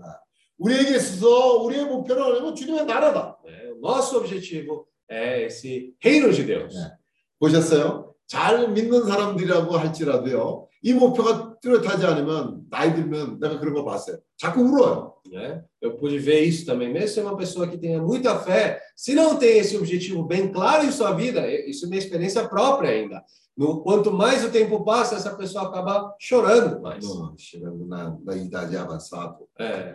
우리에게 0.59 0.95
있어서 0.97 1.63
우리의 1.63 1.85
목표는 1.85 2.21
뭐냐면 2.21 2.53
주님의 2.53 2.85
나라다. 2.85 3.39
né? 3.43 3.71
O 3.73 3.79
nosso 3.81 4.15
objetivo 4.15 4.85
é 5.09 5.45
esse 5.47 5.95
reino 5.99 6.31
de 6.31 6.43
Deus. 6.43 6.75
네. 6.75 6.91
보셨어요? 7.39 8.10
잘 8.30 8.68
믿는 8.68 9.04
사람들이라고 9.04 9.76
할지라도요. 9.76 10.66
이 10.82 10.92
목표가 10.94 11.56
뚜렷하지 11.60 12.06
않으면 12.06 12.62
나이 12.70 12.94
들면 12.94 13.40
내가 13.40 13.58
그런 13.58 13.74
거 13.74 13.84
봤어요. 13.84 14.18
자꾸 14.36 14.62
울어요. 14.62 15.16
né? 15.32 15.64
Eu 15.80 15.96
pude 15.96 16.18
ver 16.18 16.40
isso 16.42 16.64
também, 16.64 16.92
mesmo 16.92 17.08
ser 17.08 17.22
uma 17.22 17.36
pessoa 17.36 17.66
que 17.66 17.78
tenha 17.78 18.00
muita 18.00 18.38
fé, 18.38 18.80
se 18.94 19.14
não 19.14 19.36
tem 19.36 19.58
esse 19.58 19.76
objetivo 19.76 20.22
bem 20.22 20.52
claro 20.52 20.84
em 20.84 20.92
sua 20.92 21.12
vida, 21.12 21.46
isso 21.68 21.86
é 21.86 21.88
minha 21.88 21.98
experiência 21.98 22.46
própria 22.48 22.90
ainda. 22.90 23.24
No, 23.56 23.82
quanto 23.82 24.12
mais 24.12 24.44
o 24.44 24.50
tempo 24.50 24.84
passa, 24.84 25.16
essa 25.16 25.34
pessoa 25.34 25.68
acaba 25.68 26.14
chorando 26.20 26.80
mais. 26.80 27.04
어, 27.06 27.34
시간 27.38 27.88
나, 27.88 28.16
나 28.22 28.34
이다지 28.34 28.76
아바사도. 28.76 29.48
É, 29.58 29.94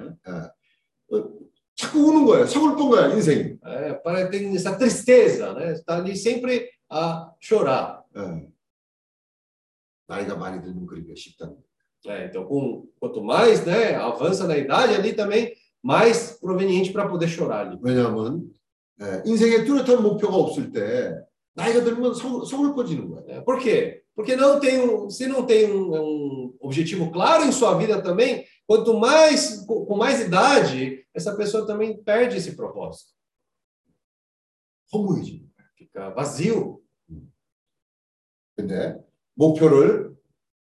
자꾸 1.76 2.00
우는 2.00 2.26
거예요. 2.26 2.46
서글픈 2.48 2.90
거야 2.90 3.14
인생이. 3.14 3.58
é, 3.64 3.94
para 3.94 4.28
ter 4.30 4.44
essa 4.56 4.76
tristeza, 4.76 5.54
né? 5.54 5.74
Está 5.74 5.98
ali 5.98 6.16
sempre 6.16 6.70
a 6.90 7.32
chorar. 7.40 8.04
예. 8.18 8.48
나이가 10.08 10.36
많이 10.36 10.62
들면 10.62 10.86
그러기가 10.86 11.14
쉽다는 11.16 11.54
거예요. 11.56 11.72
É, 12.08 12.26
então, 12.26 12.46
com, 12.46 12.88
quanto 13.00 13.24
mais 13.24 13.64
né, 13.64 13.96
avança 13.96 14.48
na 14.48 14.58
idade, 14.58 14.96
ali 14.96 15.14
também 15.14 15.54
mais 15.84 16.32
proveniente 16.40 16.92
para 16.92 17.08
poder 17.08 17.28
chorar 17.28 17.68
ali. 17.68 17.80
왜냐하면 17.82 18.50
예, 19.02 19.22
인생에 19.26 19.64
뚜렷한 19.66 20.02
목표가 20.02 20.36
없을 20.36 20.72
때 20.72 21.16
나이가 21.54 21.84
들면 21.84 22.14
서, 22.14 22.44
서글퍼지는 22.46 23.10
거예요. 23.10 23.26
né? 23.28 23.42
Por 23.42 23.60
quê? 23.60 24.02
Porque 24.16 24.36
não 24.36 24.60
tem 24.60 24.80
um, 24.82 25.10
se 25.10 25.28
não 25.28 25.46
tem 25.46 25.72
um, 25.72 25.94
um 25.94 26.58
objetivo 26.60 27.12
claro 27.12 27.46
em 27.46 27.52
sua 27.52 27.78
vida 27.78 28.02
também, 28.02 28.46
quanto 28.68 28.94
mais 29.00 29.64
com 29.66 29.86
com 29.86 29.96
mais 29.96 30.20
idade, 30.22 31.06
essa 31.14 31.36
pessoa 31.36 31.66
também 31.66 32.02
perde 32.04 32.38
esse 32.38 32.56
propósito. 32.56 33.12
허무해지는 34.94 35.40
거예요. 35.40 35.70
Fica 35.78 36.10
vazio. 36.10 36.82
근데 38.57 38.97
목표를 39.35 40.17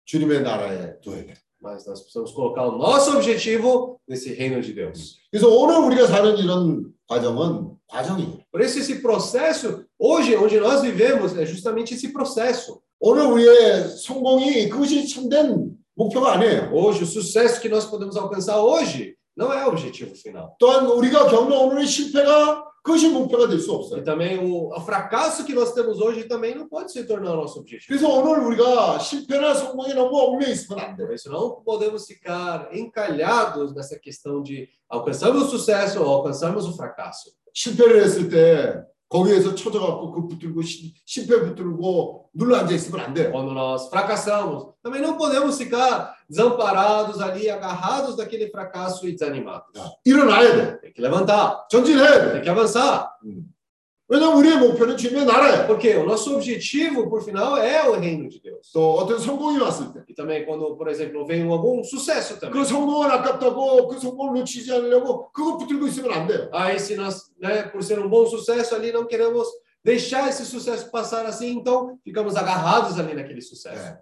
주님의 0.05 0.41
나라에 0.43 0.99
둬야 1.01 1.25
돼. 1.25 1.33
Mas 1.63 1.85
nós 1.85 2.01
precisamos 2.01 2.31
colocar 2.31 2.65
o 2.65 2.75
nosso 2.75 3.15
objetivo 3.15 3.99
nesse 4.09 4.33
reino 4.33 4.59
de 4.61 4.73
Deus. 4.73 5.19
그래서 5.29 5.47
오늘 5.47 5.77
우리가 5.77 6.07
사는 6.07 6.35
이런 6.37 6.91
과정은 7.07 7.77
과정이에요. 7.87 8.39
Por 8.51 8.61
isso, 8.61 8.79
esse 8.79 8.99
processo, 8.99 9.85
hoje, 9.99 10.35
onde 10.35 10.59
nós 10.59 10.81
vivemos, 10.81 11.37
é 11.37 11.45
justamente 11.45 11.93
esse 11.93 12.11
processo. 12.11 12.81
오늘 12.99 13.25
우리의 13.25 13.89
성공이 13.97 14.69
그것이 14.69 15.07
참된 15.07 15.77
목표가 15.93 16.33
아니에요. 16.33 16.71
Hoje, 16.73 17.03
o 17.03 17.05
sucesso 17.05 17.61
que 17.61 17.69
nós 17.69 17.85
podemos 17.85 18.17
alcançar 18.17 18.57
hoje 18.57 19.15
não 19.37 19.53
é 19.53 19.63
o 19.65 19.69
objetivo 19.69 20.15
final. 20.15 20.55
또한 20.57 20.87
우리가 20.87 21.27
겪는 21.29 21.55
오늘의 21.55 21.85
실패가 21.85 22.70
E 22.88 23.70
없어요. 23.70 24.04
também 24.04 24.38
o, 24.38 24.68
o 24.68 24.80
fracasso 24.80 25.44
que 25.44 25.52
nós 25.52 25.72
temos 25.72 26.00
hoje 26.00 26.24
também 26.24 26.54
não 26.54 26.68
pode 26.68 26.92
se 26.92 27.04
tornar 27.04 27.32
o 27.32 27.36
nosso 27.36 27.58
objetivo. 27.58 27.88
그래서 27.88 28.08
오늘 28.08 28.46
우리가 28.46 28.98
실패나 29.00 29.54
성공에 29.54 29.94
너무 29.94 30.16
얽매 30.16 30.50
있으면 30.50 30.78
안 30.78 30.96
돼. 30.96 31.04
Por 31.04 31.14
isso 31.14 31.30
não 31.30 31.62
podemos 31.64 32.06
ficar 32.06 32.68
encalhados 32.72 33.74
nessa 33.74 33.98
questão 33.98 34.40
de 34.40 34.68
alcançarmos 34.88 35.42
o 35.42 35.48
sucesso 35.48 36.00
ou 36.00 36.08
alcançarmos 36.08 36.66
o 36.66 36.76
fracasso. 36.76 37.32
실패를 37.52 38.02
했을 38.02 38.28
때 38.28 38.84
거기에서 39.11 39.53
쳐져갖고 39.53 40.11
그 40.13 40.27
붙들고 40.29 40.61
시- 40.61 40.93
실패 41.05 41.41
붙들고 41.41 42.29
눌러 42.33 42.55
앉아 42.57 42.73
있으면 42.73 43.01
안 43.05 43.13
돼요. 43.13 43.29
Quando 43.31 43.51
nós 43.53 43.89
fracassamos, 43.91 44.71
também 44.81 45.01
não 45.01 45.17
podemos 45.17 45.57
ficar 45.57 46.15
desamparados 46.29 47.19
ali, 47.19 47.49
agarrados 47.49 48.15
daquele 48.15 48.49
fracasso 48.49 49.05
e 49.05 49.11
desanimados. 49.11 49.67
자, 49.75 49.91
일어나야 50.05 50.55
돼. 50.55 50.79
Tem 50.81 50.93
que 50.93 51.01
levantar, 51.01 51.67
전진해야 51.69 52.23
돼. 52.23 52.31
tem 52.33 52.41
que 52.41 52.49
avançar. 52.49 53.09
왜 53.21 53.35
Porque 55.66 55.96
o 55.96 56.06
nosso 56.06 56.36
objetivo, 56.36 57.10
por 57.10 57.22
final, 57.24 57.56
é 57.56 57.88
o 57.88 57.94
reino 57.98 58.28
de 58.28 58.40
Deus. 58.40 58.70
또 58.72 58.94
어떤 58.98 59.18
성공이 59.18 59.58
왔을 59.58 59.92
때. 59.92 60.04
E 60.08 60.14
também 60.14 60.46
quando, 60.46 60.76
por 60.76 60.86
exemplo, 60.86 61.26
vem 61.26 61.42
algum 61.42 61.82
sucesso 61.82 62.38
também. 62.38 62.52
그 62.52 62.64
성공은 62.64 63.10
아깝다고 63.10 63.88
그 63.88 63.98
성공을 63.98 64.38
놓치지 64.40 64.72
않으려고 64.72 65.32
그거 65.32 65.56
붙들고 65.58 65.88
있으면 65.88 66.12
안 66.12 66.26
돼요. 66.28 66.48
Aí 66.52 66.78
se 66.78 66.94
nós, 66.94 67.32
né, 67.40 67.64
por 67.64 67.82
ser 67.82 67.98
um 67.98 68.08
bom 68.08 68.24
sucesso 68.26 68.76
ali, 68.76 68.92
não 68.92 69.06
queremos 69.06 69.48
deixar 69.82 70.28
esse 70.28 70.44
sucesso 70.44 70.88
passar 70.92 71.26
assim, 71.26 71.58
então 71.58 71.98
ficamos 72.04 72.36
agarrados 72.36 72.98
ali 73.00 73.12
naquele 73.12 73.42
sucesso. 73.42 73.82
네. 73.82 73.98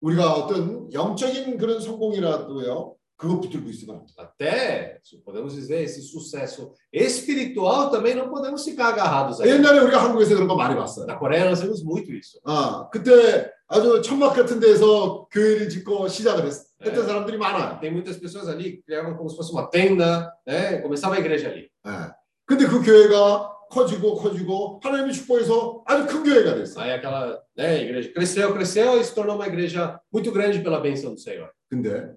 우리가 0.00 0.34
어떤 0.34 0.92
영적인 0.92 1.56
그런 1.58 1.80
성공이라도요. 1.80 2.94
그거 3.18 3.40
붙들고 3.40 3.70
있으면 3.70 3.96
안 3.96 4.06
돼요. 4.06 4.14
Até, 4.18 4.98
se 5.02 5.18
podemos 5.18 5.54
dizer, 5.54 5.82
esse 5.82 6.02
sucesso 6.02 6.72
espiritual 6.92 7.90
também 7.90 8.14
não 8.14 8.28
podemos 8.28 8.64
ficar 8.64 8.88
agarrados 8.88 9.40
aí. 9.40 9.50
옛날에 9.50 9.78
우리가 9.80 10.02
한국에서 10.02 10.34
그런 10.34 10.48
거 10.48 10.56
많이 10.56 10.74
봤어요. 10.74 11.06
Na 11.06 11.16
Coreia 11.18 11.44
nós 11.48 11.60
vemos 11.60 11.82
muito 11.82 12.12
isso. 12.12 12.40
아, 12.44 12.88
그때 12.90 13.50
아주 13.68 14.02
천막 14.02 14.34
같은 14.34 14.58
데서 14.60 15.26
교회를 15.30 15.68
짓고 15.68 16.08
시작을 16.08 16.46
했, 16.46 16.52
했던 16.84 17.02
네. 17.02 17.06
사람들이 17.06 17.38
많아요. 17.38 17.78
Tem 17.80 17.92
muitas 17.92 18.18
pessoas 18.18 18.48
ali 18.48 18.76
que 18.76 18.82
criavam 18.82 19.16
como 19.16 19.30
se 19.30 19.36
fosse 19.36 19.52
uma 19.52 19.70
tenda, 19.70 20.32
né? 20.46 20.78
Começava 20.82 21.14
a 21.14 21.18
igreja 21.18 21.48
ali. 21.48 21.70
예. 21.86 22.12
근데 22.46 22.66
그 22.66 22.82
교회가 22.82 23.52
커지고 23.70 24.16
커지고 24.16 24.80
하나님의 24.82 25.14
축복에서 25.14 25.82
아주 25.86 26.06
큰 26.06 26.24
교회가 26.24 26.54
됐어요. 26.56 26.84
Aí 26.84 26.92
aquela 26.92 27.40
né, 27.56 27.82
igreja 27.82 28.12
cresceu, 28.12 28.52
cresceu 28.52 29.00
e 29.00 29.04
se 29.04 29.14
tornou 29.14 29.36
uma 29.36 29.46
igreja 29.46 29.98
muito 30.12 30.30
grande 30.30 30.58
pela 30.60 30.80
bênção 30.80 31.14
do 31.14 31.20
Senhor. 31.20 31.48
근데 31.70 32.12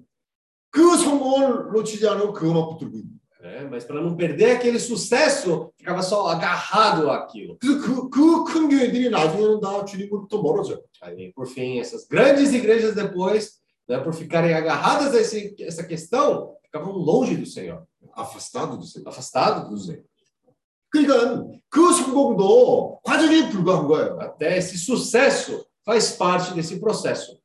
그 0.71 0.97
성공을 0.97 1.71
놓치지 1.73 2.07
않고 2.07 2.33
그것만 2.33 2.69
붙들고 2.69 2.97
있는 2.97 3.09
거예요. 3.11 3.17
né? 3.39 3.67
Mas 3.69 3.85
para 3.85 4.01
não 4.01 4.15
perder 4.17 4.57
aquele 4.57 4.79
sucesso, 4.79 5.71
ficava 5.77 6.01
só 6.01 6.27
agarrado 6.27 7.09
àquilo. 7.09 7.57
그래서 7.59 7.79
그 7.81 8.09
그 8.09 8.43
큰 8.43 8.67
교회들이 8.69 9.09
나중에는 9.09 9.59
다 9.61 9.85
주님으로부터 9.85 10.41
멀어져요. 10.41 10.81
Aí, 11.01 11.31
por 11.33 11.47
fim, 11.47 11.79
essas 11.79 12.05
grandes 12.07 12.51
igrejas 12.53 12.95
depois, 12.95 13.59
né, 13.87 13.99
por 13.99 14.13
ficarem 14.13 14.53
agarradas 14.53 15.13
a 15.15 15.21
esse, 15.21 15.55
essa 15.61 15.83
questão, 15.83 16.55
ficavam 16.63 16.93
longe 16.97 17.37
do 17.37 17.45
Senhor, 17.45 17.85
아파스타도 18.13 18.79
주세요. 18.79 19.03
afastados 19.07 19.69
do 19.69 19.77
Senhor. 19.77 20.03
그러니까 20.89 21.45
그 21.69 21.93
성공도 21.93 22.99
과정에 23.03 23.49
불과한 23.49 23.87
거예요. 23.87 24.19
Até 24.19 24.57
esse 24.57 24.77
sucesso 24.77 25.65
faz 25.85 26.17
parte 26.17 26.53
desse 26.53 26.79
processo. 26.79 27.39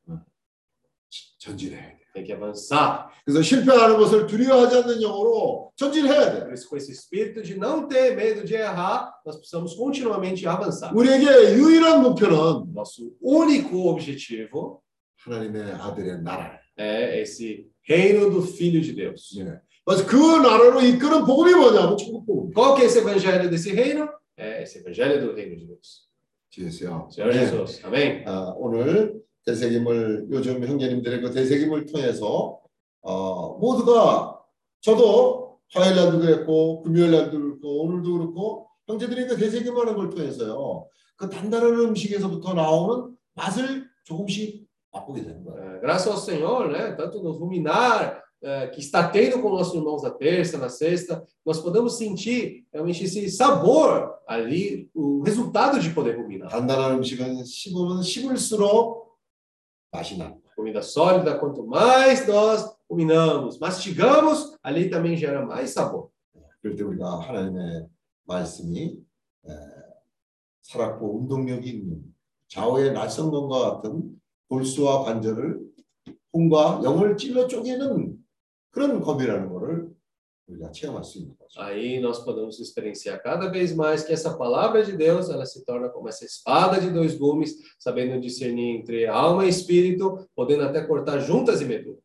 전진해야 1.39 1.96
돼. 1.96 1.96
Tem 2.13 2.23
que 2.23 2.31
avançar. 2.31 3.09
그래서 3.25 3.41
실패하는 3.41 3.97
것을 3.97 4.27
두려워하지 4.27 4.75
않는 4.77 4.99
영으로 5.01 5.71
전진해야 5.75 6.31
돼. 6.31 6.39
Por 6.45 6.53
isso, 6.53 6.69
com 6.69 6.77
esse 6.77 6.91
espírito 6.91 7.41
de 7.41 7.57
não 7.57 7.87
ter 7.87 8.15
medo 8.15 8.43
de 8.45 8.53
errar, 8.53 9.11
nós 9.25 9.37
precisamos 9.37 9.73
continuamente 9.75 10.45
avançar. 10.47 10.93
우리에게 10.93 11.55
유일한 11.57 12.03
목표는 12.03 12.71
Nosso 12.73 13.11
único 13.19 13.89
objetivo 13.89 14.81
하나님의 15.25 15.73
아들의 15.73 16.21
나라예요. 16.21 16.59
é 16.77 17.21
esse 17.21 17.65
reino 17.89 18.29
do 18.29 18.41
Filho 18.43 18.81
de 18.81 18.93
Deus. 18.93 19.39
예. 19.39 19.59
그래서 19.85 20.05
그 20.05 20.15
나라로 20.15 20.81
이끄는 20.81 21.25
복음이 21.25 21.53
뭐냐면 21.55 21.97
천국 21.97 22.25
복음. 22.25 22.51
Qual 22.53 22.75
que 22.75 22.83
é 22.83 22.85
esse 22.85 22.99
evangelho 22.99 23.49
desse 23.49 23.71
reino? 23.73 24.07
É 24.37 24.61
esse 24.63 24.79
evangelho 24.79 25.19
do 25.19 25.33
reino 25.33 25.57
de 25.57 25.65
Deus. 25.65 26.07
주예수요. 26.51 27.09
Senhor 27.11 27.31
Jesus. 27.33 27.81
Amém? 27.83 28.23
아, 28.27 28.53
오늘 28.57 29.15
대세김을 29.44 30.28
요즘 30.30 30.64
형제님들의 30.64 31.20
그 31.20 31.32
대세김을 31.32 31.86
통해서 31.86 32.60
어, 33.02 33.58
모두가 33.58 34.40
저도 34.80 35.58
화요일 35.72 35.96
날도 35.96 36.18
그랬고 36.18 36.82
금요일 36.82 37.10
날도 37.10 37.38
그렇고 37.38 37.82
오늘도 37.82 38.12
그렇고 38.12 38.68
형제들이 38.86 39.26
그 39.26 39.36
대세김하는 39.36 39.96
걸 39.96 40.10
통해서요 40.10 40.86
그 41.16 41.28
단단한 41.28 41.72
음식에서부터 41.74 42.54
나오는 42.54 43.16
맛을 43.34 43.86
조금씩 44.04 44.66
맛보게 44.92 45.22
되는 45.22 45.44
거예요. 45.44 45.80
Graças 45.80 46.08
ao 46.08 46.16
Senhor, 46.16 46.68
né? 46.68 46.96
Tanto 46.96 47.22
no 47.22 47.32
ruminar 47.32 48.22
é, 48.42 48.68
que 48.68 48.80
está 48.80 49.08
tendo 49.08 49.40
com 49.40 49.50
nossos 49.50 49.74
irmãos 49.74 50.02
na 50.02 50.10
terça, 50.10 50.58
na 50.58 50.68
sexta, 50.68 51.24
nós 51.44 51.60
podemos 51.60 51.98
sentir 51.98 52.66
realmente 52.72 53.04
esse 53.04 53.28
sabor 53.30 54.14
ali, 54.26 54.88
o 54.94 55.22
resultado 55.22 55.78
de 55.78 55.90
poder 55.90 56.16
ruminar. 56.16 56.48
단단한 56.48 56.96
음식은 56.96 57.44
씹으면 57.44 58.02
씹을수록 58.02 59.07
납니다. 59.92 60.36
Comida 60.56 60.82
sólida, 60.82 61.38
quanto 61.38 61.64
mais 61.66 62.26
nós 62.26 62.76
ruminamos, 62.90 63.58
mastigamos, 63.58 64.56
ali 64.62 64.90
também 64.90 65.16
gera 65.16 65.44
mais 65.46 65.70
sabor. 65.70 66.10
그럴 66.60 66.76
때 66.76 66.82
우리가 66.82 67.20
하나님의 67.20 67.86
말씀이 68.24 69.00
에, 69.46 69.50
살았고 70.62 71.20
운동력이 71.20 71.70
있는 71.70 72.02
좌우의 72.48 72.92
날성건과 72.92 73.76
같은 73.76 74.20
골수와 74.48 75.04
관절을 75.04 75.60
혼과 76.32 76.80
영을 76.84 77.16
찔러 77.16 77.46
쪼개는 77.46 78.16
그런 78.70 79.00
검이라는 79.00 79.52
것을 79.52 79.88
우리가 80.47 80.71
체험할 80.71 81.03
수 81.03 81.19
있는 81.19 81.35
거죠. 81.37 81.59
Aí 81.61 81.99
nós 81.99 82.19
podemos 82.23 82.59
experienciar 82.59 83.21
cada 83.23 83.49
vez 83.49 83.73
mais 83.73 84.03
que 84.03 84.11
essa 84.11 84.37
palavra 84.37 84.83
de 84.83 84.95
Deus, 84.95 85.29
ela 85.29 85.45
se 85.45 85.63
torna 85.63 85.89
como 85.89 86.09
essa 86.09 86.25
espada 86.25 86.79
de 86.81 86.89
dois 86.89 87.15
gumes, 87.17 87.55
sabendo 87.79 88.19
discernir 88.19 88.77
entre 88.77 89.07
alma 89.07 89.45
e 89.45 89.49
espírito, 89.49 90.27
podendo 90.35 90.63
até 90.63 90.85
cortar 90.85 91.19
juntas 91.21 91.61
e 91.61 91.65
medulas. 91.65 92.03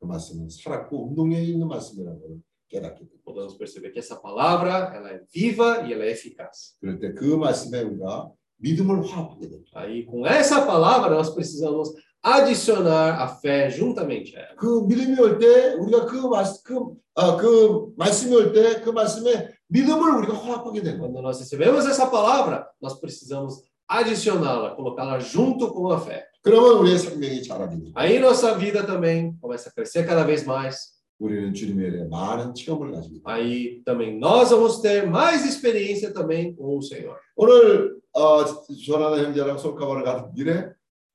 그 0.00 0.06
말씀은 0.06 0.48
살았고 0.48 1.08
운동력이 1.08 1.52
있는 1.52 1.66
말씀이라는 1.66 2.20
것을 2.20 2.40
깨닫게 2.68 3.00
됩니다. 3.00 3.22
Podemos 3.24 3.56
perceber 3.56 3.92
que 3.92 3.98
essa 3.98 4.16
palavra, 4.16 4.92
ela 4.94 5.10
é 5.10 5.20
viva 5.32 5.86
e 5.86 5.92
ela 5.92 6.04
é 6.04 6.10
eficaz. 6.10 6.76
그럴 6.80 6.98
때 6.98 7.14
그 7.14 7.24
말씀에 7.36 7.82
우리가 7.82 8.30
믿음을 8.58 9.02
화합하게 9.04 9.48
됩니다. 9.48 9.70
Aí 9.74 10.06
com 10.06 10.26
essa 10.26 10.64
palavra 10.66 11.14
nós 11.14 11.30
precisamos 11.34 11.90
adicionar 12.22 13.20
a 13.20 13.28
fé 13.28 13.70
juntamente 13.70 14.36
a 14.36 14.40
ela. 14.40 14.56
그 14.56 14.82
믿음이 14.86 15.18
올 15.20 15.38
때 15.38 15.74
우리가 15.74 16.06
그 16.06 16.16
말씀 16.28 16.62
그, 16.64 16.94
아, 17.14 17.36
그 17.36 17.92
말씀이 17.96 18.34
올 18.34 18.52
때 18.52 18.80
그 18.82 18.90
말씀에 18.90 19.50
믿음을 19.68 20.16
우리가 20.18 20.34
화합하게 20.34 20.82
되는 20.82 20.98
거예요. 20.98 21.12
Quando 21.12 21.20
nós 21.22 21.38
recebemos 21.40 21.86
essa 21.86 22.06
palavra, 22.10 22.66
nós 22.80 22.98
precisamos 23.00 23.62
adicioná-la, 23.86 24.74
colocá-la 24.76 25.18
junto 25.20 25.72
com 25.72 25.90
a 25.92 25.98
fé. 26.00 26.24
그러면 26.42 26.78
우리의 26.78 26.98
생명이 26.98 27.42
자라게 27.42 27.70
됩니다. 27.76 28.00
Aí 28.00 28.18
nossa 28.18 28.54
vida 28.56 28.86
também 28.86 29.34
começa 29.40 29.68
a 29.68 29.72
crescer 29.72 30.06
cada 30.06 30.24
vez 30.24 30.44
mais. 30.46 30.96
우리는 31.20 31.52
주님에 31.52 31.90
대해 31.90 32.04
많은 32.04 32.54
체험을 32.54 32.92
가지고 32.92 33.16
있다. 33.16 33.30
Aí 33.32 33.82
também 33.84 34.18
nós 34.18 34.50
vamos 34.50 34.80
ter 34.80 35.04
mais 35.06 35.44
experiência 35.44 36.12
também 36.14 36.54
com 36.54 36.78
o 36.78 36.82
Senhor. 36.82 37.16
오늘 37.36 37.98
어, 38.14 38.44
조나나 38.86 39.22
형제랑 39.24 39.58
솔카바를 39.58 40.04
가는 40.04 40.32
길에 40.32 40.70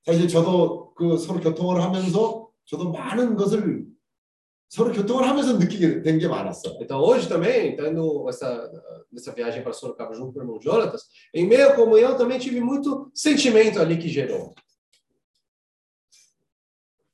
사실 0.06 0.28
저도 0.28 0.94
그 0.96 1.18
서로 1.18 1.40
교통을 1.40 1.82
하면서 1.82 2.50
저도 2.66 2.92
많은 2.92 3.36
것을 3.36 3.86
서로 4.70 4.92
교통을 4.92 5.28
하면서 5.28 5.54
느끼게 5.58 6.02
된 6.02 6.18
게 6.18 6.28
많았어. 6.28 6.78
Então 6.82 7.00
hoje 7.00 7.30
também, 7.30 7.76
tendo 7.76 8.28
essa 8.28 8.70
nessa 9.12 9.32
viagem 9.32 9.62
para 9.62 9.72
Sorocaba 9.74 10.16
junto 10.16 10.34
com 10.34 10.40
o 10.40 10.42
irmão 10.42 10.60
Jonatas, 10.60 11.04
em 11.34 11.46
meio 11.48 11.70
à 11.70 11.76
comunhão 11.76 12.18
também 12.18 12.40
tive 12.40 12.60
muito 12.60 13.12
sentimento 13.14 13.80
ali 13.80 13.98
que 13.98 14.10
gerou. 14.10 14.54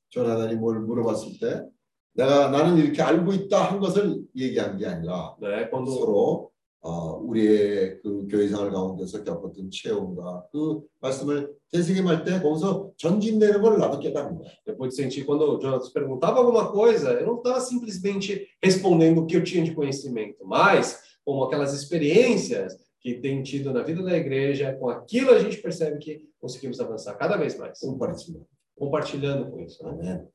조나단이 0.10 0.56
뭘 0.56 0.80
물어봤을 0.80 1.38
때 1.40 1.66
내가 2.14 2.50
나는 2.50 2.78
이렇게 2.78 3.02
알고 3.02 3.32
있다 3.34 3.72
한 3.72 3.80
것을 3.80 4.24
얘기한 4.36 4.78
게 4.78 4.88
아니라 4.88 5.36
Né? 5.40 5.70
Quando 5.70 5.92
서로 5.92 6.52
어, 6.84 7.18
우리의 7.18 8.00
그 8.02 8.28
교회 8.30 8.48
생활 8.48 8.72
가운데서 8.72 9.24
겪었던 9.24 9.70
체험과 9.70 10.48
그 10.52 10.82
말씀을 11.02 11.54
되새김할 11.72 12.24
때 12.24 12.42
거기서 12.42 12.92
전진되는 12.98 13.62
걸 13.62 13.78
나도 13.78 14.00
깨닫는 14.00 14.38
거야. 14.38 14.50
depois 14.66 14.90
de 14.90 14.96
sentir 14.96 15.26
quando 15.26 15.44
o 15.44 15.60
Jonatas 15.60 15.90
perguntava 15.90 16.40
alguma 16.40 16.72
coisa, 16.72 17.12
eu 17.12 17.26
não 17.26 17.38
estava 17.38 17.60
simplesmente 17.60 18.48
respondendo 18.64 19.20
o 19.22 19.26
que 19.26 19.36
eu 19.36 19.44
tinha 19.44 19.64
de 19.64 19.74
conhecimento, 19.76 20.46
mas 20.46 21.02
como 21.26 21.44
aquelas 21.44 21.74
experiências 21.74 22.78
que 23.02 23.16
tem 23.16 23.44
tido 23.44 23.74
na 23.74 23.84
vida 23.84 24.02
da 24.02 24.16
igreja, 24.16 24.74
com 24.80 24.90
aquilo 24.90 25.32
a 25.32 25.40
gente 25.40 25.58
percebe 25.58 26.00
que 26.00 26.30
conseguimos 26.40 26.80
avançar 26.80 27.14
cada 27.16 27.36
vez 27.38 27.58
mais, 27.58 27.80
꼼빠리치면. 27.80 28.46
compartilhando 28.80 29.52
com 29.52 29.60
isso. 29.60 29.84
Né? 29.84 29.92
아멘. 29.92 30.28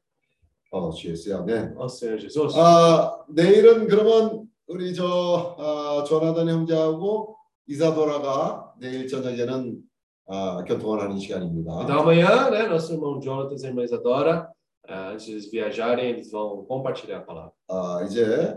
어, 0.70 0.90
주예수야, 0.90 1.38
아멘. 1.38 1.74
Ó 1.78 1.88
Senhor 1.88 2.18
Jesus. 2.20 2.54
아, 2.58 3.24
내일은 3.28 3.86
그러면 3.88 4.46
우리 4.69 4.93
저 4.93 5.03
어, 5.03 6.03
조나단 6.03 6.47
형제하고 6.47 7.35
이사도라가 7.65 8.75
내일 8.79 9.07
저녁에는 9.07 9.81
아, 10.27 10.63
교통을 10.63 11.01
하는 11.01 11.17
시간입니다. 11.17 11.81
Então 11.81 12.01
amanhã, 12.01 12.51
né, 12.51 12.67
nosso 12.67 12.93
irmão 12.93 13.19
Jonathan 13.19 13.55
e 13.55 13.65
a 13.65 13.69
irmã 13.69 13.83
Isadora, 13.83 14.47
ah, 14.87 15.09
antes 15.09 15.25
de 15.25 15.31
eles 15.31 15.49
viajarem, 15.49 16.11
eles 16.11 16.29
vão 16.29 16.63
compartilhar 16.65 17.17
a 17.17 17.21
palavra. 17.21 17.51
아, 17.67 18.03
이제 18.05 18.55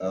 어, 0.00 0.06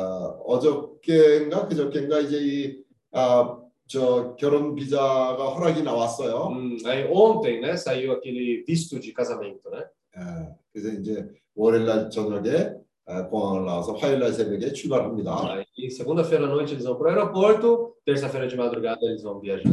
어저께인가 0.46 1.68
그저께인가 1.68 2.20
이제 2.20 2.38
이 2.40 2.84
아, 3.12 3.58
저 3.88 4.36
결혼 4.36 4.76
비자가 4.76 5.56
허락이 5.56 5.82
나왔어요. 5.82 6.52
Hum, 6.52 6.78
aí 6.86 7.10
ontem, 7.12 7.60
né, 7.62 7.76
saiu 7.78 8.12
aquele 8.12 8.64
visto 8.64 9.00
de 9.00 9.12
casamento, 9.12 9.72
né? 9.72 9.86
예, 10.18 10.56
그래서 10.72 11.00
이제 11.00 11.28
월요일 11.56 11.88
날 11.88 12.12
저녁에 12.12 12.76
아, 13.11 13.27
공항을 13.29 13.65
나와서 13.65 13.93
화요일 13.95 14.19
날 14.19 14.33
새벽에 14.33 14.73
출발합니다. 14.73 15.65
Aí 15.79 15.91
segunda-feira 15.91 16.47
à 16.47 16.49
noite 16.49 16.75
eles 16.75 16.85
vão 16.85 16.97
para 16.97 17.07
o 17.07 17.11
aeroporto, 17.11 17.95
terça-feira 18.05 18.49
de 18.49 18.57
madrugada 18.57 18.99
eles 19.03 19.23
vão 19.23 19.41
viajar. 19.41 19.71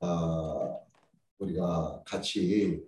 아, 0.00 0.76
우리가 1.38 2.02
같이 2.04 2.82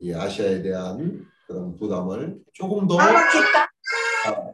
이 0.00 0.12
아시아에 0.12 0.60
대한 0.60 1.26
그런 1.46 1.74
부담을 1.76 2.42
조금 2.52 2.86
더 2.86 2.98
아, 2.98 3.14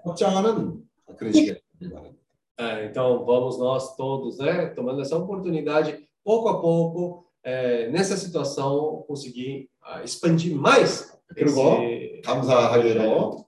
확장하는 0.04 0.84
그런 1.16 1.32
시간입니다. 1.32 2.20
É, 2.60 2.84
então 2.84 3.24
vamos 3.24 3.58
nós 3.58 3.96
todos, 3.96 4.38
né, 4.38 4.66
tomando 4.66 5.00
essa 5.00 5.16
oportunidade, 5.16 6.06
pouco 6.22 6.48
a 6.48 6.60
pouco, 6.60 7.26
é, 7.42 7.88
nessa 7.88 8.18
situação, 8.18 9.02
conseguir 9.08 9.70
ah, 9.82 10.04
expandir 10.04 10.54
mais 10.54 11.18
그리고 11.34 11.82
esse 11.82 12.20
감사하게도 12.22 12.88
evangelho 12.88 13.00
de 13.00 13.08
Deus. 13.08 13.43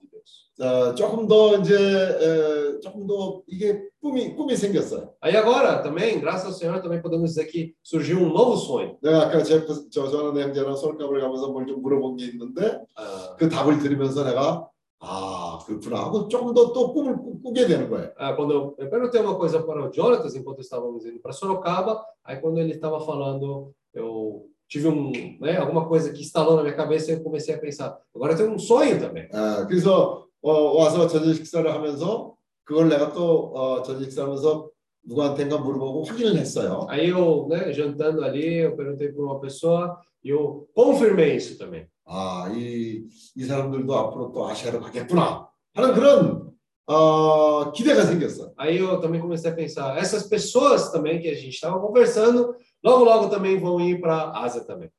어, 0.61 0.93
조금 0.93 1.27
더 1.27 1.57
이제 1.57 1.73
에, 1.75 2.79
조금 2.79 3.07
더 3.07 3.41
이게 3.47 3.81
꿈이 3.99 4.35
꿈이 4.35 4.55
생겼어요. 4.55 5.13
Aí 5.21 5.35
agora 5.35 5.81
também, 5.81 6.19
graças 6.21 6.45
ao 6.45 6.51
Senhor, 6.53 6.79
também 6.81 7.01
podemos 7.01 7.31
dizer 7.33 7.47
que 7.47 7.73
surgiu 7.81 8.19
um 8.19 8.29
novo 8.29 8.55
sonho. 8.57 8.97
내가 9.01 9.23
아까 9.27 9.41
제프 9.41 9.89
저 9.89 10.07
저는 10.09 10.39
형제랑 10.41 10.75
서울값을 10.75 11.19
가면서 11.21 11.47
뭘 11.49 11.65
좀 11.65 11.81
물어본 11.81 12.17
게 12.17 12.25
있는데 12.27 12.79
Ah, 12.95 13.35
그 13.39 13.49
답을 13.49 13.79
들으면서 13.79 14.23
내가 14.23 14.67
아 14.99 15.57
그렇구나 15.65 15.97
하고 16.05 16.27
조금 16.27 16.53
더 16.53 16.71
또 16.71 16.93
꿈을 16.93 17.15
꾸- 17.17 17.41
꾸게 17.41 17.65
되는 17.65 17.89
거예요. 17.89 18.11
ah, 18.19 18.35
quando 18.35 18.53
eu, 18.53 18.75
eu 18.77 18.89
perguntei 18.89 19.21
uma 19.21 19.35
coisa 19.35 19.59
para 19.63 19.89
o 19.89 19.91
Jonatas 19.91 20.35
enquanto 20.35 20.61
estávamos 20.61 21.03
indo 21.05 21.19
para 21.19 21.33
Sorocaba, 21.33 22.05
aí 22.23 22.37
quando 22.39 22.59
ele 22.59 22.73
estava 22.73 22.99
falando, 23.01 23.73
eu 23.93 24.45
tive 24.69 24.87
um, 24.87 25.11
né, 25.41 25.57
alguma 25.57 25.87
coisa 25.87 26.11
que 26.13 26.21
instalou 26.21 26.55
na 26.55 26.61
minha 26.63 26.75
cabeça 26.75 27.11
e 27.11 27.15
eu 27.15 27.23
comecei 27.23 27.53
a 27.55 27.59
pensar, 27.59 27.97
agora 28.15 28.33
eu 28.33 28.37
tenho 28.37 28.51
um 28.53 28.59
sonho 28.59 28.99
também. 28.99 29.27
아, 29.33 29.65
그래서 29.67 30.25
어, 30.42 30.76
와서 30.76 31.06
저녁 31.06 31.34
식사를 31.34 31.72
하면서 31.72 32.34
그걸 32.64 32.88
내가 32.88 33.12
또 33.12 33.52
어, 33.54 33.82
저녁 33.82 34.04
식사하면서 34.04 34.70
누구한테인가 35.04 35.58
물어보고 35.58 36.04
확인을 36.04 36.36
했어요. 36.36 36.86
Aí 36.88 37.08
eu, 37.08 37.48
né, 37.48 37.72
jantando 37.72 38.22
ali, 38.22 38.58
eu 38.58 38.76
perguntei 38.76 39.10
para 39.10 39.22
uma 39.22 39.40
pessoa 39.40 40.00
e 40.22 40.28
eu 40.28 40.68
confirmei 40.74 41.36
isso 41.36 41.58
também. 41.58 41.86
아, 42.04 42.50
이, 42.54 43.06
이 43.36 43.44
사람들도 43.44 43.94
앞으로 43.94 44.32
또 44.32 44.46
아시아로 44.48 44.80
가겠구나 44.80 45.48
하는 45.74 45.94
그런 45.94 46.48
어, 46.86 47.70
기대가 47.72 48.02
생겼어. 48.04 48.52
Aí 48.56 48.78
eu 48.78 48.98
também 49.00 49.20
comecei 49.20 49.50
a 49.50 49.54
pensar, 49.54 49.98
essas 49.98 50.26
pessoas 50.26 50.90
também 50.90 51.20
que 51.20 51.28
a 51.28 51.34
gente 51.34 51.54
estava 51.54 51.78
conversando, 51.78 52.56
logo 52.82 53.04
logo 53.04 53.28
também 53.28 53.58
vão 53.60 53.78
ir 53.80 54.00
para 54.00 54.14
a 54.14 54.44
Ásia 54.44 54.62
também. 54.62 54.90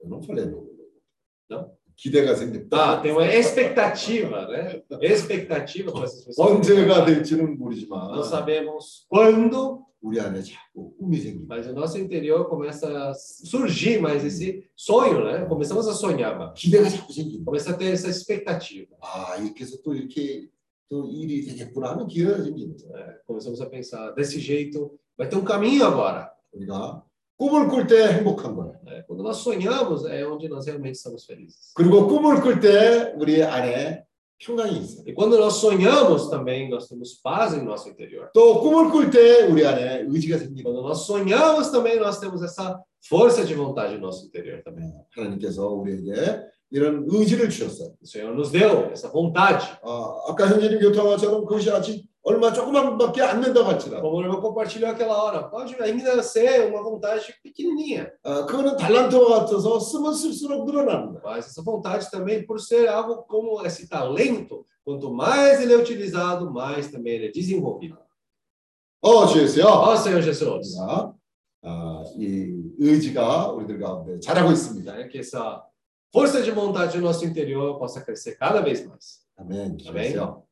Eu 0.00 0.08
não 0.08 0.22
falei 0.22 0.44
não. 0.44 0.66
Não? 1.48 1.70
기대가 2.01 2.35
생겼다. 2.35 2.77
Ah, 2.77 3.01
tem 3.01 3.11
uma 3.11 3.25
expectativa, 3.25 4.47
né? 4.47 4.81
Expectativa 5.01 5.91
para 5.91 6.03
essas 6.03 6.25
pessoas. 6.25 6.51
언제가 6.51 7.05
될지는 7.05 7.57
모르지만 7.57 8.11
Não 8.11 8.23
sabemos 8.23 9.05
quando, 9.09 9.85
우리 9.99 10.19
안에 10.19 10.41
자꾸 10.43 10.93
꿈이 10.99 11.17
생깁니다. 11.17 11.47
mas 11.55 11.65
o 11.67 11.73
nosso 11.73 11.97
interior 11.97 12.47
começa 12.47 12.87
a 13.09 13.13
surgir 13.15 13.99
mais 13.99 14.23
esse 14.23 14.63
sonho, 14.75 15.23
né? 15.25 15.45
Começamos 15.45 15.87
a 15.87 15.93
sonhar, 15.93 16.37
mais. 16.37 16.53
기대가 16.53 16.87
자꾸 16.87 17.11
생긴다. 17.11 17.45
começa 17.45 17.71
a 17.71 17.77
ter 17.77 17.91
essa 17.91 18.09
expectativa. 18.09 18.95
아, 19.01 19.35
이렇게 19.37 19.63
해서 19.63 19.77
또 19.83 19.95
이렇게 19.95 20.47
또 20.89 21.09
일이 21.09 21.45
되겠구나 21.47 21.91
하는 21.91 22.07
기대가 22.07 22.43
생기는 22.43 22.77
거예요. 22.77 22.93
né? 23.07 23.13
Começamos 23.25 23.59
a 23.59 23.65
pensar, 23.65 24.13
desse 24.13 24.39
jeito, 24.39 24.91
vai 25.17 25.27
ter 25.27 25.35
um 25.35 25.43
caminho 25.43 25.83
agora. 25.83 26.29
우리가 26.53 27.03
꿈을 27.42 27.66
꿀 27.68 27.88
때 27.88 28.06
행복한 28.06 28.54
거예요. 28.54 28.78
né? 28.84 29.02
Quando 29.08 29.24
nós 29.24 29.38
sonhamos, 29.38 30.06
é 30.06 30.24
onde 30.24 30.48
nós 30.48 30.64
realmente 30.66 30.94
estamos 30.94 31.24
felizes. 31.26 31.72
그리고 31.74 32.06
꿈을 32.06 32.40
꿀 32.40 32.60
때 32.60 33.12
우리 33.16 33.42
안에 33.42 34.04
평강이 34.38 34.78
있어요. 34.78 35.02
E 35.06 35.12
quando 35.12 35.36
nós 35.36 35.54
sonhamos 35.54 36.30
também, 36.30 36.70
nós 36.70 36.86
temos 36.88 37.20
paz 37.20 37.54
em 37.54 37.64
nosso 37.64 37.88
interior. 37.88 38.30
또 38.32 38.60
꿈을 38.60 38.90
꿀 38.92 39.10
때 39.10 39.42
우리 39.50 39.66
안에 39.66 40.04
의지가 40.08 40.38
생깁니다. 40.38 40.62
Quando 40.70 40.82
nós 40.82 41.04
sonhamos 41.04 41.70
também, 41.72 41.98
nós 41.98 42.20
temos 42.20 42.42
essa 42.44 42.80
força 43.08 43.44
de 43.44 43.54
vontade 43.54 43.94
no 43.94 44.02
nosso 44.02 44.24
interior 44.26 44.62
também. 44.62 44.86
네, 44.86 45.04
하나님께서 45.16 45.66
우리에게 45.66 46.46
이런 46.70 47.04
의지를 47.10 47.50
주셨어요. 47.50 47.92
O 48.00 48.06
Senhor 48.06 48.32
nos 48.36 48.52
deu 48.52 48.88
essa 48.92 49.08
vontade. 49.10 49.66
아, 49.82 50.14
아까 50.28 50.46
형제님 50.46 50.78
교통화처럼 50.78 51.44
그것이 51.44 51.70
아직 51.72 52.06
얼마 52.23 52.51
조그만밖에 52.51 53.21
안 53.21 53.39
된다고 53.41 53.69
할지라도 53.69 54.01
Como 54.01 54.17
o 54.17 54.21
irmão 54.21 54.41
compartilhou 54.41 54.89
aquela 54.91 55.15
hora, 55.23 55.49
pode 55.49 55.75
ainda 55.81 56.21
ser 56.21 56.67
uma 56.69 56.83
vontade 56.83 57.33
pequenininha, 57.41 58.11
아, 58.23 58.45
그거는 58.45 58.75
달란트와 58.75 59.39
같아서 59.45 59.79
쓰면 59.79 60.13
쓸수록 60.13 60.65
늘어나는 60.65 61.13
거예요. 61.13 61.21
mas 61.23 61.45
essa 61.47 61.63
vontade 61.63 62.11
também, 62.11 62.45
por 62.45 62.59
ser 62.59 62.89
algo 62.89 63.23
como 63.23 63.65
esse 63.65 63.87
talento, 63.87 64.65
quanto 64.83 65.13
mais 65.13 65.61
ele 65.61 65.73
é 65.73 65.77
utilizado, 65.77 66.51
mais 66.51 66.91
também 66.91 67.13
ele 67.13 67.27
é 67.27 67.31
desenvolvido. 67.31 67.97
어, 69.01 69.25
주였어요. 69.27 69.65
Ó 69.67 69.95
Senhor 69.95 70.21
Jesus, 70.21 70.75
자, 70.75 71.13
아, 71.63 72.03
이 72.17 72.53
의지가 72.79 73.51
우리들 73.53 73.79
가운데 73.79 74.19
자라고 74.19 74.51
있습니다. 74.51 74.93
né, 74.95 75.07
que 75.07 75.19
essa 75.19 75.63
força 76.11 76.41
de 76.41 76.51
vontade 76.51 76.97
do 76.97 77.03
nosso 77.03 77.23
interior 77.25 77.77
possa 77.79 78.01
crescer 78.01 78.37
cada 78.37 78.59
vez 78.61 78.85
mais. 78.85 79.21
아멘. 79.37 79.77
Amém. 79.87 80.13
주 80.13 80.47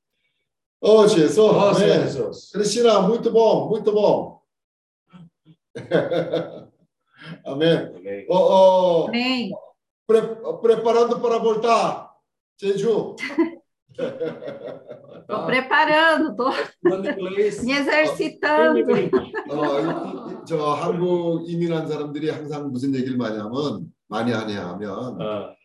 어. 0.82 1.02
Ó 1.02 1.08
Senhor 1.08 1.54
아멘. 1.76 2.02
Jesus. 2.04 2.50
Cristina, 2.52 3.00
muito 3.00 3.30
bom, 3.30 3.68
muito 3.68 3.92
bom. 3.92 4.40
Amém. 7.44 7.92
Amém. 7.96 8.26
Oh, 8.28 8.36
oh, 9.04 9.08
Amém. 9.08 9.50
pre- 10.06 10.36
preparando 10.62 11.20
para 11.20 11.38
voltar. 11.38 12.10
Jeju. 12.60 13.16
Estou 15.20 15.46
preparando, 15.46 16.34
inglês. 17.18 17.62
me 17.62 17.72
exercitando. 17.72 18.80
어, 19.48 20.44
저 20.44 20.72
한국 20.74 21.48
이민한 21.48 21.86
사람들이 21.86 22.30
항상 22.30 22.70
무슨 22.72 22.94
얘기를 22.94 23.16
많이 23.16 23.38
하면 23.38 23.92
많이 24.08 24.32
하냐 24.32 24.68
하면 24.70 25.20
Ah, 25.20 25.52
어, 25.52 25.56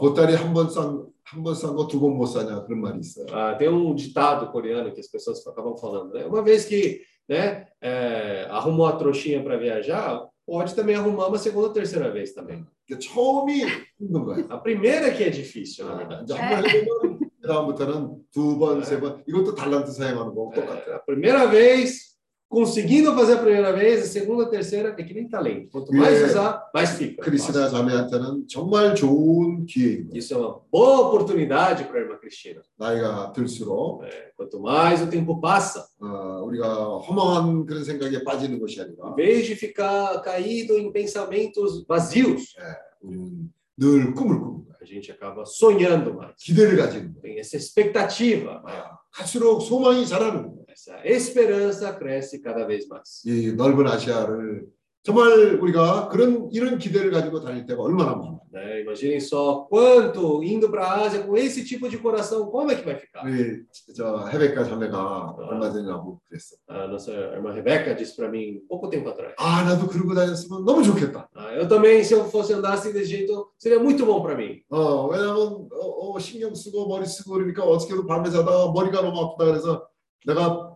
보따리 0.00 0.34
한 0.34 0.52
번 0.52 0.68
싼 0.68 1.06
한 1.24 1.42
번 1.42 1.54
싼 1.54 1.74
거 1.76 1.86
두 1.88 1.98
번 2.00 2.16
못 2.18 2.26
사냐 2.26 2.64
그런 2.66 2.80
말이 2.80 2.98
있어요. 3.00 3.26
ah, 3.32 3.54
tem 3.58 3.68
um 3.68 3.94
ditado 3.94 4.50
coreano 4.52 4.92
que 4.92 5.00
as 5.00 5.08
pessoas 5.08 5.44
acabam 5.46 5.76
falando, 5.76 6.12
né? 6.14 6.24
Uma 6.26 6.42
vez 6.42 6.64
que 6.64 7.00
né, 7.28 7.66
é, 7.80 8.46
arrumou 8.50 8.86
a 8.86 8.92
trouxinha 8.96 9.42
para 9.42 9.56
viajar, 9.56 10.26
pode 10.44 10.74
também 10.74 10.96
arrumar 10.96 11.28
uma 11.28 11.38
segunda 11.38 11.68
ou 11.68 11.72
terceira 11.72 12.10
vez 12.10 12.34
também. 12.34 12.64
그러니까 12.86 13.08
처음이 13.08 13.64
힘든 14.00 14.24
거예요. 14.24 14.46
A 14.50 14.58
primeira 14.58 15.10
que 15.12 15.22
é 15.24 15.30
difícil, 15.30 15.86
na 15.86 15.94
verdade. 15.94 16.24
이제 16.24 16.34
한번 16.34 16.68
해보면 16.68 17.18
그다음부터는 17.40 18.16
두 18.32 18.58
번, 18.58 18.82
세 18.84 19.00
번 19.00 19.22
이것도 19.26 19.54
달란트 19.54 19.90
사용하는 19.92 20.34
거고 20.34 20.52
똑같아요. 20.54 20.92
É, 20.92 20.96
a 20.96 21.04
primeira 21.06 21.46
vez, 21.46 22.12
conseguindo 22.48 23.14
fazer 23.14 23.32
a 23.34 23.38
primeira 23.38 23.72
vez, 23.72 24.02
a 24.02 24.06
segunda, 24.06 24.42
a 24.44 24.46
terceira, 24.46 24.94
é 24.98 25.02
que 25.02 25.14
nem 25.14 25.26
talento. 25.26 25.70
Quanto 25.70 25.90
mais 25.94 26.20
É. 26.20 26.26
usar, 26.26 26.70
mais 26.74 26.90
fica. 26.98 27.22
크리스나 27.22 27.68
자매한테는 27.70 28.46
정말 28.46 28.94
좋은 28.94 29.64
기회입니다. 29.64 30.14
Isso 30.18 30.34
é 30.34 30.36
uma 30.36 30.60
boa 30.70 31.08
oportunidade 31.08 31.84
para 31.84 31.98
a 31.98 32.02
irmã 32.02 32.18
Cristina. 32.18 32.60
나이가 32.78 33.32
들수록 33.32 34.04
É, 34.04 34.32
quanto 34.36 34.60
mais 34.60 35.00
o 35.00 35.06
tempo 35.08 35.40
passa, 35.40 35.86
어, 35.98 36.44
우리가 36.44 36.98
허망한 37.08 37.64
그런 37.64 37.84
생각에 37.84 38.22
빠지는 38.22 38.58
것이 38.60 38.80
em 38.80 38.84
아니라 38.84 39.14
vez 39.16 39.46
de 39.46 39.54
ficar 39.56 40.20
caído 40.22 40.76
em 40.78 40.92
pensamentos 40.92 41.86
vazios, 41.88 42.54
우리는 43.00 43.50
늘 43.78 44.12
꿈을 44.12 44.38
꾸는 44.38 44.64
거예요. 44.66 44.75
gente 44.87 45.11
acaba 45.11 45.43
sonhando 45.45 46.13
mais. 46.15 46.33
기대를 46.37 46.77
가지는 46.77 47.13
거예요. 47.13 47.21
Tem 47.21 47.39
essa 47.39 47.57
expectativa 47.57 48.61
maior. 48.63 48.97
갈수록 49.11 49.59
소망이 49.61 50.05
자라는 50.07 50.43
거예요. 50.43 50.65
Essa 50.67 51.01
esperança 51.03 51.97
cresce 51.97 52.41
cada 52.41 52.65
vez 52.65 52.87
mais. 52.87 53.23
이 53.25 53.53
넓은 53.53 53.87
아시아를 53.87 54.65
정말 55.07 55.57
우리가 55.61 56.09
그런 56.09 56.49
이런 56.51 56.77
기대를 56.77 57.11
가지고 57.11 57.39
다닐 57.39 57.65
때가 57.65 57.81
얼마나 57.81 58.15
많아요. 58.15 58.41
né? 58.51 58.81
Imaginem 58.81 59.21
só 59.21 59.65
quanto 59.69 60.43
indo 60.43 60.69
para 60.69 60.83
a 60.83 61.05
Ásia 61.05 61.23
com 61.23 61.37
esse 61.37 61.63
tipo 61.63 61.87
de 61.87 61.97
coração, 61.97 62.47
como 62.51 62.69
é 62.71 62.75
que 62.75 62.83
vai 62.83 62.95
ficar? 62.95 63.23
우리 63.23 63.63
저 63.95 64.27
헤베카 64.27 64.65
자매가 64.65 65.35
얼마 65.37 65.71
전에 65.71 65.87
나보고 65.87 66.19
그랬어. 66.27 66.57
A 66.69 66.87
nossa 66.87 67.13
irmã 67.13 67.53
Rebeca 67.53 67.95
disse 67.95 68.17
para 68.17 68.27
mim 68.27 68.59
pouco 68.67 68.89
tempo 68.89 69.07
atrás. 69.07 69.33
아 69.37 69.63
나도 69.63 69.87
그러고 69.87 70.13
다녔으면 70.13 70.65
너무 70.65 70.83
좋겠다. 70.83 71.29
Ah, 71.33 71.53
eu 71.55 71.69
também, 71.69 72.03
se 72.03 72.13
eu 72.13 72.25
fosse 72.25 72.53
andar 72.53 72.73
assim 72.73 72.91
desse 72.91 73.09
jeito, 73.09 73.47
seria 73.57 73.79
muito 73.79 74.05
bom 74.05 74.21
para 74.21 74.35
mim. 74.35 74.61
어 74.69 75.07
왜냐면 75.07 75.69
어, 75.71 76.11
어, 76.11 76.19
신경 76.19 76.53
쓰고 76.53 76.89
머리 76.89 77.05
쓰고 77.05 77.31
그러니까 77.31 77.63
어떻게든 77.63 78.05
밤에 78.05 78.29
자다가 78.29 78.73
머리가 78.73 79.01
너무 79.01 79.21
아프다 79.21 79.45
그래서 79.45 79.87
내가 80.25 80.75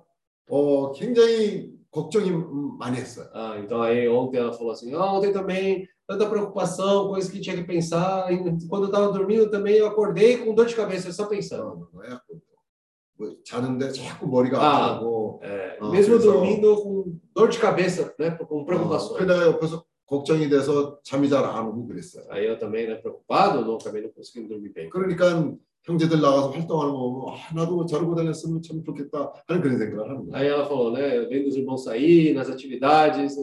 어, 0.49 0.91
굉장히 0.93 1.70
걱정이 1.90 2.30
음, 2.30 2.76
많이 2.78 2.96
했어요. 2.98 3.28
Ah, 3.34 3.58
então 3.58 3.82
aí 3.82 4.08
ontem 4.08 4.38
ela 4.38 4.52
falou 4.52 4.72
assim, 4.72 4.92
ah, 4.94 5.12
ontem 5.12 5.32
também 5.32 5.86
tanta 6.06 6.28
preocupação, 6.28 7.08
coisa 7.08 7.30
que 7.30 7.40
tinha 7.40 7.56
que 7.56 7.64
pensar. 7.64 8.32
E 8.32 8.38
quando 8.68 8.84
eu 8.84 8.90
estava 8.90 9.12
dormindo 9.12 9.50
também 9.50 9.74
eu 9.76 9.86
acordei 9.86 10.38
com 10.38 10.54
dor 10.54 10.66
de 10.66 10.74
cabeça 10.76 11.10
só 11.12 11.26
pensando. 11.26 11.88
어, 11.94 12.02
해갖고 12.02 12.40
뭐 13.18 13.34
자는데 13.44 13.92
자꾸 13.92 14.26
머리가 14.28 14.58
아. 14.60 14.96
아프고 14.96 15.40
É, 15.42 15.78
Ah, 15.80 15.88
mesmo 15.90 16.16
pensou. 16.16 16.32
dormindo 16.32 16.76
com 16.82 17.18
dor 17.34 17.48
de 17.48 17.58
cabeça, 17.58 18.14
né, 18.18 18.30
com 18.32 18.60
어, 18.60 18.64
preocupações. 18.66 19.18
그 19.18 19.24
내가 19.24 19.46
옆에서 19.46 19.84
걱정이 20.06 20.48
돼서 20.48 21.00
잠이 21.02 21.28
잘 21.28 21.44
안 21.44 21.66
오고 21.66 21.88
그랬어요. 21.88 22.26
Aí 22.30 22.46
eu 22.46 22.58
também, 22.58 22.86
né, 22.86 22.94
preocupado, 22.96 23.64
não 23.64 23.76
acabei 23.76 24.02
não 24.02 24.10
conseguindo 24.10 24.48
dormir 24.48 24.68
bem. 24.72 24.88
그러니까 24.90 25.26
형제들 25.83 26.21
나가서 26.21 26.51
활동하는 26.51 26.93
거 26.93 26.99
보면 26.99 27.33
아, 27.35 27.53
나도 27.55 27.85
저러고 27.85 28.15
다녔으면 28.15 28.61
참 28.61 28.83
좋겠다 28.83 29.33
하는 29.47 29.61
그런 29.61 29.77
생각을 29.79 30.09
하는 30.09 30.29
거예요. 30.29 30.35
Aí 30.35 30.47
ela 30.47 30.65
falou, 30.65 30.91
né, 30.93 31.25
vendo 31.27 31.47
os 31.47 31.55
irmãos 31.55 31.83
sair 31.83 32.33
nas 32.33 32.49
atividades, 32.49 33.35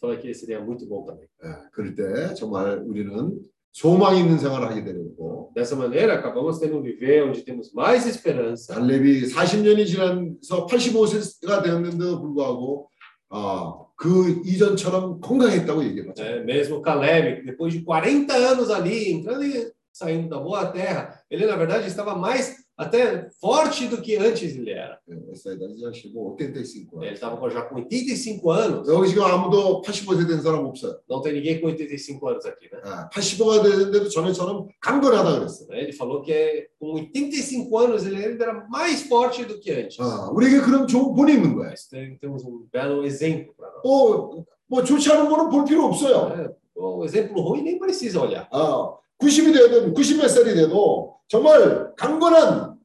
falou 0.00 0.16
que 0.18 0.32
seria 0.34 0.60
muito 0.60 0.86
bom 0.86 1.04
também. 1.04 1.26
예, 1.44 1.48
그럴 1.72 1.94
때 1.94 2.34
정말 2.34 2.78
우리는 2.86 3.38
소망이 3.72 4.20
있는 4.20 4.38
생활을 4.38 4.68
하게 4.68 4.84
되고 4.84 5.52
Dessa 5.54 5.76
maneira, 5.76 6.14
acabamos 6.14 6.58
tendo 6.58 6.78
um 6.78 6.82
viver 6.82 7.24
onde 7.28 7.42
temos 7.44 7.72
mais 7.74 8.06
esperança. 8.06 8.74
달렙이 8.74 9.26
40년이 9.28 9.86
지나서 9.86 10.66
85세가 10.66 11.62
되었는데도 11.62 12.20
불구하고 12.20 12.88
아, 13.28 13.74
그 13.96 14.42
이전처럼 14.44 15.20
건강했다고 15.20 15.84
얘기했죠. 15.84 16.22
né? 16.22 16.40
Mesmo 16.44 16.82
Caleb, 16.82 17.44
depois 17.46 17.72
de 17.72 17.82
40 17.82 18.32
anos 18.34 18.70
ali, 18.70 19.12
entrando 19.12 19.44
e 19.44 19.70
saindo 19.91 20.29
da 20.29 20.39
boa 20.39 20.65
terra, 20.67 21.19
ele 21.29 21.45
na 21.45 21.55
verdade 21.55 21.87
estava 21.87 22.15
mais 22.15 22.55
até 22.77 23.27
forte 23.41 23.87
do 23.87 23.99
que 23.99 24.15
antes 24.17 24.55
ele 24.55 24.69
era. 24.69 24.99
예, 25.09 25.31
essa 25.31 25.51
idade 25.51 25.79
já 25.79 25.91
chegou 25.91 26.29
85. 26.33 27.03
Ele 27.03 27.13
estava 27.15 27.49
já 27.49 27.63
com 27.63 27.75
85 27.77 28.51
anos. 28.51 28.87
여기 28.87 29.09
지금 29.09 29.23
아무도 29.23 29.81
85세 29.81 30.27
된 30.27 30.39
사람 30.43 30.63
없어요. 30.63 30.99
Não 31.09 31.19
tem 31.23 31.33
ninguém 31.33 31.59
com 31.59 31.65
85 31.67 32.27
anos 32.29 32.45
aqui, 32.45 32.69
né? 32.71 32.79
아, 32.83 33.09
85가 33.09 33.63
됐는데도 33.63 34.09
전에처럼 34.09 34.67
강건하다 34.79 35.39
그랬어요. 35.39 35.69
Ele 35.71 35.91
falou 35.93 36.21
que 36.21 36.69
com 36.79 36.93
85 36.93 37.77
anos 37.79 38.05
ele 38.05 38.23
ainda 38.23 38.43
era 38.45 38.67
mais 38.69 39.01
forte 39.07 39.43
do 39.45 39.59
que 39.59 39.71
antes. 39.71 39.97
아, 39.99 40.29
우리에게 40.31 40.59
그런 40.61 40.85
좋은 40.85 41.15
본이 41.15 41.33
있는 41.33 41.55
거예요. 41.55 41.71
Mas 41.71 41.87
tem- 41.89 42.19
temos 42.19 42.43
um 42.45 42.67
belo 42.71 43.03
exemplo 43.03 43.55
para 43.57 43.69
nós. 43.71 43.81
뭐, 43.83 44.45
뭐 44.69 44.83
좋지 44.83 45.11
않은 45.11 45.27
거는 45.27 45.49
볼 45.49 45.65
필요 45.65 45.83
없어요. 45.85 46.29
né? 46.29 46.47
O 46.75 47.03
exemplo 47.03 47.41
ruim 47.41 47.63
nem 47.63 47.79
precisa 47.79 48.21
olhar. 48.21 48.47
아, 48.51 48.93
90이 49.22 49.52
되든 49.54 49.94
90몇 49.94 50.28
살이 50.28 50.54
돼도 50.54 51.16
정말 51.28 51.94
강건한 51.96 52.76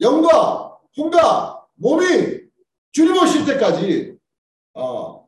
영과 0.00 0.78
혼과 0.96 1.64
몸이 1.74 2.40
주님 2.92 3.16
오실 3.16 3.44
때까지 3.44 4.16
아, 4.74 5.18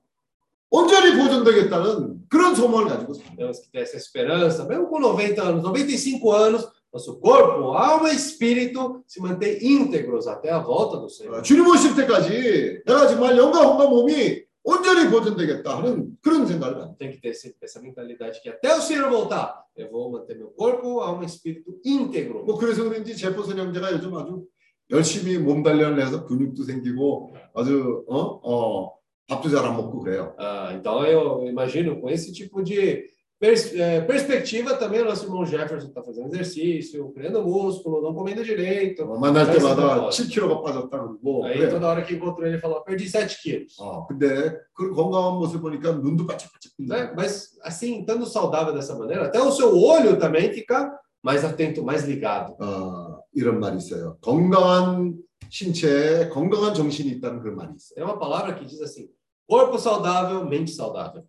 온전히 0.71 1.17
보존되겠다는 1.23 2.29
그런 2.29 2.55
소망을 2.55 2.89
가지고 2.89 3.15
살아요. 3.15 3.37
Temos 3.37 3.61
que 3.71 3.79
essa 3.79 3.97
esperança, 3.97 4.65
mesmo 4.65 4.89
com 4.89 5.01
90 5.01 5.43
anos, 5.43 5.63
95 5.63 6.33
anos, 6.33 6.69
nosso 6.93 7.19
corpo, 7.21 7.73
alma 7.73 8.11
e 8.11 8.17
espírito 8.17 9.03
se 9.07 9.21
manter 9.21 9.63
íntegros 9.63 10.27
até 10.27 10.51
a 10.51 10.59
volta 10.59 10.99
do 10.99 11.07
아, 11.07 11.09
Senhor. 11.09 11.43
주님 11.43 11.67
오실 11.67 11.95
때까지 11.95 12.83
내가 12.87 13.07
정말 13.07 13.37
영과 13.37 13.61
혼과 13.61 13.87
몸이 13.89 14.43
온전히 14.71 15.09
보존되겠다 15.11 15.79
하는 15.79 16.13
그런 16.21 16.47
생각을 16.47 16.75
가지고 16.79 16.97
Tem 16.99 17.11
que 17.13 17.21
ter 17.21 17.31
esse- 17.31 17.55
essa 17.63 17.81
mentalidade 17.81 18.41
que 18.43 18.49
até 18.51 18.75
o 18.77 18.81
Senhor 18.81 19.09
voltar, 19.11 19.65
eu 19.77 19.89
vou 19.91 20.11
manter 20.11 20.37
meu 20.37 20.51
corpo, 20.51 21.01
alma 21.01 21.23
e 21.23 21.27
espírito 21.27 21.73
íntegro. 21.85 22.45
뭐 22.45 22.57
그래서 22.59 22.85
그런지 22.85 23.17
제포선 23.17 23.57
형제가 23.59 23.93
요즘 23.93 24.15
아주 24.15 24.45
열심히 24.91 25.39
몸 25.39 25.63
단련을 25.63 26.01
해서 26.01 26.25
근육도 26.27 26.65
생기고 26.65 27.35
아주 27.55 28.05
어? 28.09 28.41
어, 28.43 28.99
밥도 29.29 29.49
잘 29.51 29.65
안 29.65 29.77
먹고 29.77 30.01
그래요. 30.01 30.35
Ah, 30.39 30.73
então 30.75 31.05
eu 31.07 31.45
imagino 31.49 32.01
com 32.01 32.09
esse 32.11 32.33
tipo 32.33 32.63
de 32.63 33.05
pers- 33.40 33.74
eh, 33.76 34.02
perspectiva 34.02 34.78
também 34.78 35.02
o 35.02 35.06
nosso 35.06 35.26
irmão 35.26 35.46
Jefferson 35.46 35.88
está 35.90 36.02
fazendo 36.02 36.28
exercício, 36.34 37.12
criando 37.12 37.44
músculo, 37.44 38.02
não 38.02 38.14
comendo 38.14 38.44
direito. 38.44 39.04
어, 39.04 39.20
만날 39.20 39.46
Mas 39.48 39.58
때마다 39.58 39.96
não 39.98 40.10
7kg가 40.10 40.64
빠졌다 40.64 40.90
그러고 40.98 41.46
Aí 41.46 41.54
그래요. 41.58 41.70
toda 41.72 41.88
hora 41.90 42.04
que 42.04 42.16
encontrou 42.16 42.48
ele 42.48 42.58
falou, 42.60 42.82
perdi 42.84 43.08
7 43.10 43.42
quilos. 43.42 43.76
어, 43.80 44.08
근데 44.08 44.56
그 44.74 44.92
건강한 44.94 45.38
모습 45.40 45.62
보니까 45.62 45.92
눈도 45.92 46.26
바짝바짝 46.26 46.72
Né? 46.80 46.88
빛나요. 46.88 47.14
Mas 47.16 47.58
assim, 47.64 48.00
estando 48.02 48.26
saudável 48.26 48.74
dessa 48.74 48.96
maneira, 48.98 49.26
até 49.28 49.42
o 49.42 49.52
seu 49.52 49.76
olho 49.78 50.18
também 50.18 50.52
fica 50.54 50.92
mais 51.22 51.44
atento, 51.44 51.84
mais 51.84 52.06
ligado. 52.08 52.56
어, 52.62 53.20
이런 53.34 53.60
말이 53.60 53.78
있어요. 53.78 54.18
건강한 54.22 55.16
신체에 55.50 56.30
건강한 56.30 56.74
정신이 56.74 57.10
있다는 57.18 57.42
그런 57.42 57.56
말이 57.58 57.72
있어요. 57.76 57.96
Tem 57.96 58.04
uma 58.06 58.18
palavra 58.18 58.56
que 58.56 58.66
diz 58.66 58.82
assim: 58.82 59.08
corpo 59.48 59.78
saudável, 59.78 60.46
mente 60.46 60.72
saudável. 60.72 61.24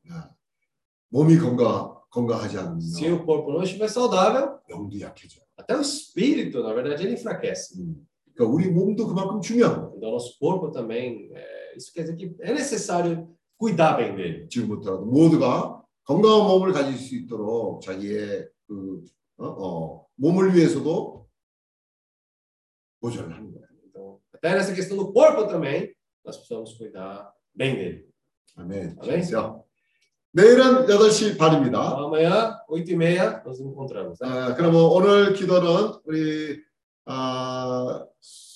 몸이 1.11 1.39
건강 1.39 1.95
건강하지 2.10 2.58
않으면 2.58 2.80
Se 2.82 3.08
o 3.12 3.24
corpo 3.26 3.52
não 3.52 3.62
estiver 3.64 3.88
saudável, 3.90 4.60
영도 4.70 5.00
약해져요. 5.00 5.44
até 5.58 5.76
o 5.76 5.82
espírito, 5.82 6.64
na 6.64 6.74
verdade, 6.74 7.04
ele 7.04 7.14
enfraquece. 7.14 7.82
음. 7.82 8.08
그러니까 8.34 8.56
우리 8.56 8.70
몸도 8.72 9.08
그만큼 9.08 9.42
중요한. 9.42 9.92
Então, 9.96 10.12
nosso 10.12 10.38
corpo 10.40 10.72
também, 10.72 11.30
é, 11.34 11.76
isso 11.76 11.92
quer 11.94 12.04
dizer 12.04 12.16
que 12.16 12.36
é 12.42 12.54
necessário 12.54 13.28
cuidar 13.58 13.98
bem 13.98 14.16
dele. 14.16 14.48
지금부터라도 14.48 15.06
모두가 15.06 15.84
건강한 16.06 16.48
몸을 16.48 16.72
가질 16.72 16.98
수 16.98 17.16
있도록 17.16 17.82
자기의 17.82 18.48
그 18.68 19.04
어, 19.38 19.46
어, 19.46 20.06
몸을 20.16 20.56
위해서도 20.56 21.28
보존을 23.02 23.36
하는 23.36 23.52
거예요. 23.52 23.68
Então, 23.88 24.20
até 24.34 24.54
nessa 24.56 24.74
questão 24.74 24.98
do 24.98 25.12
corpo 25.14 25.46
também, 25.48 25.94
nós 26.26 26.38
precisamos 26.38 26.74
cuidar 26.78 27.32
bem 27.54 27.76
dele. 27.76 28.10
아멘. 28.56 28.98
아멘. 29.00 29.69
내일은 30.32 30.86
8시 30.86 31.38
반입니다. 31.38 31.98
Amanhã, 31.98 32.60
8h30, 32.70 33.44
nós 33.44 33.60
nos 33.60 33.62
encontramos. 33.62 34.22
아, 34.22 34.54
그러면 34.54 34.82
오늘 34.82 35.34
기도는 35.34 35.94
우리 36.06 36.62
아, 37.06 38.06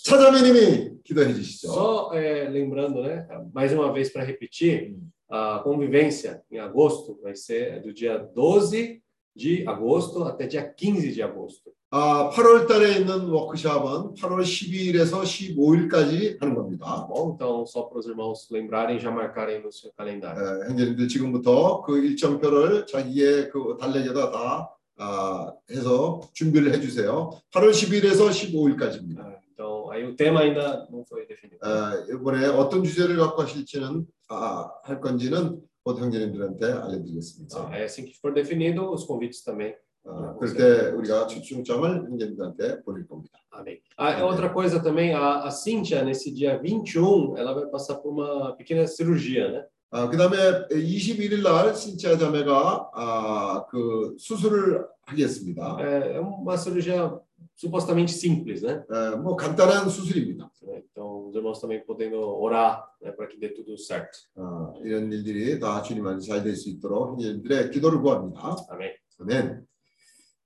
차자매님이 0.03 1.01
기도해 1.03 1.33
주시죠. 1.33 1.67
Só 1.71 2.11
é, 2.13 2.47
lembrando, 2.49 3.01
né, 3.01 3.27
mais 3.53 3.73
uma 3.73 3.91
vez 3.91 4.13
para 4.13 4.23
repetir, 4.23 4.95
a 5.29 5.61
convivência 5.63 6.43
em 6.51 6.59
agosto 6.59 7.19
vai 7.23 7.35
ser 7.35 7.81
do 7.81 7.91
dia 7.91 8.19
12 8.19 9.01
de 9.35 9.67
agosto 9.67 10.23
até 10.23 10.47
dia 10.47 10.63
15 10.63 11.11
de 11.13 11.21
agosto. 11.21 11.71
아, 11.95 12.31
8월 12.33 12.67
달에 12.67 12.97
있는 12.97 13.29
워크숍은 13.29 14.15
8월 14.15 14.41
12일에서 14.41 15.21
15일까지 15.21 16.39
하는 16.39 16.55
겁니다. 16.55 17.07
Bom? 17.07 17.35
Então, 17.35 17.65
só 17.67 17.83
para 17.83 17.99
os 17.99 18.07
irmãos 18.07 18.47
lembrarem, 18.51 18.99
já 18.99 19.11
marcarem 19.11 19.61
no 19.61 19.71
seu 19.71 19.91
calendário. 19.95 20.41
에, 20.41 20.69
형제님들 20.69 21.07
지금부터 21.07 21.83
그 21.83 21.99
일정표를 21.99 22.87
자기의 22.87 23.51
그 23.51 23.77
달력에다 23.79 24.31
다 24.31 24.69
아, 24.97 25.53
해서 25.69 26.21
준비를 26.33 26.73
해 26.73 26.81
주세요. 26.81 27.29
8월 27.53 27.69
10일에서 27.71 28.29
15일까지입니다. 28.29 29.19
Ah, 29.19 29.43
Então, 29.53 29.91
aí 29.91 30.03
o 30.03 30.15
tema 30.15 30.41
ainda 30.41 30.87
não 30.91 31.05
foi 31.05 31.27
definido. 31.27 31.59
아, 31.61 31.93
이번에 32.11 32.47
어떤 32.47 32.83
주제를 32.83 33.17
갖고 33.17 33.43
하실지는 33.43 34.07
아, 34.29 34.71
할 34.83 34.99
건지는 34.99 35.61
곧 35.84 35.98
형제님들한테 35.98 36.66
알려드리겠습니다. 36.66 37.58
Ah, 37.58 37.72
aí 37.72 37.84
assim 37.84 38.04
que 38.04 38.14
for 38.18 38.32
definido, 38.34 38.92
os 38.92 39.06
convites 39.06 39.42
também. 39.44 39.74
아, 40.04 40.34
그럴 40.38 40.54
때 40.54 40.90
우리가 40.96 41.26
초청장을 41.26 42.04
형제님들한테 42.10 42.82
보낼 42.82 43.06
겁니다. 43.06 43.38
Amém. 43.52 43.80
Ah, 43.96 44.12
é 44.12 44.24
outra 44.24 44.48
coisa 44.52 44.80
também, 44.80 45.12
a, 45.14 45.44
a 45.44 45.50
Cíntia, 45.50 46.02
nesse 46.04 46.32
dia 46.32 46.58
21, 46.58 47.36
ela 47.36 47.52
vai 47.54 47.66
passar 47.66 47.96
por 47.96 48.12
uma 48.12 48.54
pequena 48.56 48.86
cirurgia, 48.86 49.50
né? 49.50 49.64
아, 49.90 50.08
그다음에 50.10 50.36
21일 50.70 51.42
날 51.42 51.74
신치아 51.74 52.18
자매가 52.18 52.90
아, 52.92 53.66
그 53.70 54.14
수술을 54.18 54.84
하겠습니다. 55.05 55.77
É, 55.79 56.19
uma 56.19 56.57
cirurgia 56.57 57.19
supostamente 57.55 58.11
simples, 58.11 58.61
né? 58.61 58.83
에, 58.89 59.15
뭐 59.17 59.35
간단한 59.35 59.89
수술입니다. 59.89 60.49
Então, 60.91 61.27
os 61.27 61.35
irmãos 61.35 61.59
também 61.59 61.83
podendo 61.85 62.17
orar 62.19 62.87
né, 63.01 63.11
para 63.11 63.27
que 63.27 63.37
dê 63.37 63.49
tudo 63.49 63.77
certo. 63.77 64.17
어, 64.35 64.73
이런 64.83 65.11
일들이 65.11 65.59
다 65.59 65.81
주님 65.81 66.05
안에 66.07 66.19
잘될 66.19 66.55
수 66.55 66.69
있도록 66.69 67.11
형제님들의 67.13 67.71
기도를 67.71 68.01
구합니다. 68.01 68.55
Amém. 68.71 68.93
아멘. 69.19 69.65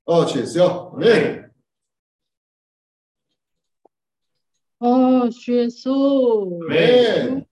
어, 0.06 0.26
주였어요. 0.26 0.94
아멘. 0.96 1.48
어, 4.80 5.30
주 5.30 5.58
예수. 5.58 6.60
아멘. 6.70 7.46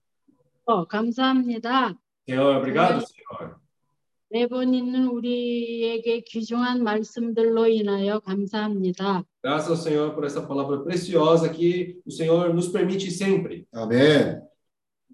어, 0.64 0.86
감사합니다. 0.86 1.94
Senhor, 2.28 2.56
obrigado, 2.56 3.00
Senhor. 3.00 3.15
매번 4.28 4.74
있는 4.74 5.06
우리에게 5.08 6.20
귀중한 6.20 6.82
말씀들로 6.82 7.66
인하여 7.68 8.18
감사합니다. 8.20 9.24
Graças 9.42 9.70
ao 9.70 9.76
Senhor 9.76 10.14
por 10.14 10.24
essa 10.24 10.46
palavra 10.46 10.82
preciosa 10.82 11.48
que 11.48 12.00
o 12.04 12.10
Senhor 12.10 12.52
nos 12.52 12.68
permite 12.72 13.10
sempre. 13.10 13.64
아멘. 13.72 14.42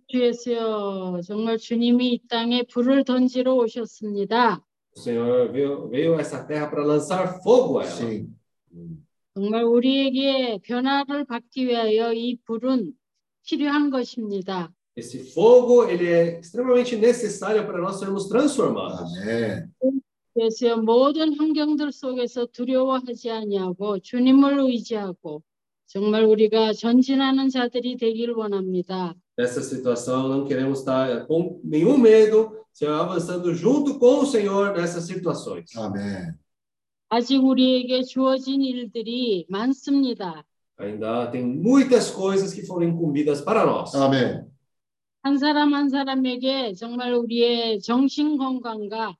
주 0.08 0.20
예수여, 0.20 1.20
정말 1.26 1.58
주님이 1.58 2.14
이 2.14 2.20
땅에 2.28 2.62
불을 2.64 3.04
던지러 3.04 3.54
오셨습니다. 3.54 4.62
O 4.94 5.00
Senhor 5.00 5.52
veio, 5.52 5.88
veio 5.88 6.16
a 6.16 6.20
essa 6.20 6.46
terra 6.46 6.68
para 6.70 6.84
lançar 6.84 7.40
fogo 7.42 7.80
a 7.80 7.84
ela. 7.84 7.92
싱. 7.92 8.28
정말 9.34 9.64
우리에게 9.64 10.58
변화를 10.62 11.24
받기 11.24 11.66
위하여 11.66 12.12
이 12.12 12.36
불은 12.44 12.92
필요한 13.46 13.90
것입니다. 13.90 14.72
Esse 14.95 15.19
fogo, 15.19 15.83
ele 15.83 16.07
é 16.07 16.39
extremamente 16.39 16.95
necessário 16.95 17.65
para 17.67 17.79
nós 17.79 17.99
sermos 17.99 18.27
transformados. 18.27 19.15
아멘. 19.19 19.71
그래서 20.33 20.77
모든 20.77 21.33
환경들 21.33 21.91
속에서 21.91 22.45
두려워하지 22.47 23.31
아니하고 23.31 23.99
주님을 23.99 24.59
의지하고 24.59 25.41
정말 25.87 26.25
우리가 26.25 26.73
전진하는 26.73 27.49
자들이 27.49 27.97
되길 27.97 28.31
원합니다. 28.31 29.15
Nessa 29.37 29.61
situação, 29.61 30.27
não 30.27 30.45
queremos 30.45 30.79
estar 30.79 31.27
com 31.27 31.61
nenhum 31.63 31.97
medo, 31.97 32.57
Senhor, 32.73 32.95
avançando 32.95 33.53
junto 33.53 33.99
com 33.99 34.21
o 34.21 34.25
Senhor 34.25 34.73
nessas 34.75 35.05
situações. 35.05 35.65
아멘. 35.77 36.33
아직 37.09 37.37
우리에게 37.37 38.03
주어진 38.03 38.61
일들이 38.61 39.45
많습니다. 39.47 40.43
Ainda 40.79 41.27
tem 41.31 41.45
muitas 41.45 42.11
coisas 42.11 42.53
que 42.53 42.65
foram 42.65 42.87
incumbidas 42.89 43.41
para 43.41 43.65
nós. 43.65 43.95
아멘. 43.95 44.50
한 45.22 45.38
사람 45.38 45.72
한 45.72 45.88
사람에게 45.88 46.74
정말 46.74 47.14
우리의 47.14 47.80
정신 47.80 48.36
건강과 48.36 49.16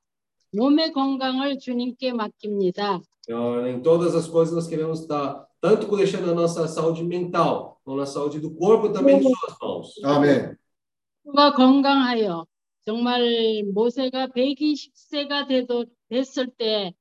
몸의 0.55 0.91
건강을 0.91 1.59
주님께 1.59 2.13
맡깁니다. 2.13 3.01
Senhor, 3.25 3.65
em 3.69 3.81
todas 3.81 4.13
as 4.15 4.27
coisas 4.27 4.53
nós 4.53 4.67
queremos 4.67 4.99
estar 4.99 5.47
tanto 5.61 5.87
deixando 5.95 6.29
a 6.31 6.35
nossa 6.35 6.67
saúde 6.67 7.03
mental, 7.03 7.79
como 7.85 8.01
a 8.01 8.05
saúde 8.05 8.39
do 8.41 8.51
corpo 8.51 8.91
também 8.91 9.17
em 9.17 9.23
suas 9.23 9.57
mãos. 9.61 9.93
아멘. 10.03 10.57
가 11.33 11.53
건강하여 11.53 12.45
정말 12.85 13.63
모세가 13.73 14.27
120세가 14.35 15.47
되도 15.47 15.85
됐을 16.09 16.47
때 16.47 16.93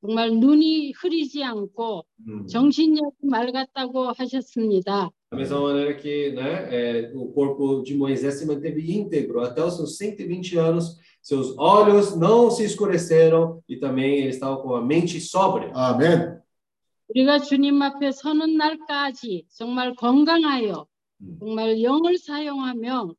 정말 0.00 0.32
눈이 0.32 0.92
흐리지 0.92 1.44
않고. 1.44 2.04
정신력이 2.48 3.16
맑았다고 3.22 4.12
하셨습니다. 4.16 5.10
Da 5.31 5.37
mesma 5.37 5.59
maneira 5.59 5.93
que 5.95 6.31
né, 6.31 6.67
é, 6.69 7.11
o 7.15 7.27
corpo 7.31 7.81
de 7.81 7.95
Moisés 7.95 8.35
se 8.35 8.45
manteve 8.45 8.95
íntegro 8.95 9.41
até 9.41 9.63
os 9.63 9.75
seus 9.75 9.97
120 9.97 10.57
anos, 10.57 10.97
seus 11.21 11.57
olhos 11.57 12.15
não 12.15 12.51
se 12.51 12.63
escureceram 12.63 13.63
e 13.67 13.77
também 13.77 14.19
ele 14.19 14.29
estava 14.29 14.57
com 14.57 14.75
a 14.75 14.81
mente 14.81 15.19
sóbria. 15.19 15.71
아멘. 15.73 16.41
우리가 17.09 17.39
주님 17.39 17.81
앞에 17.81 18.11
서는 18.11 18.57
날까지 18.57 19.45
정말 19.49 19.95
건강하여 19.95 20.87
음. 21.21 21.37
정말 21.39 21.81
영을 21.81 22.17
사용하며 22.17 23.13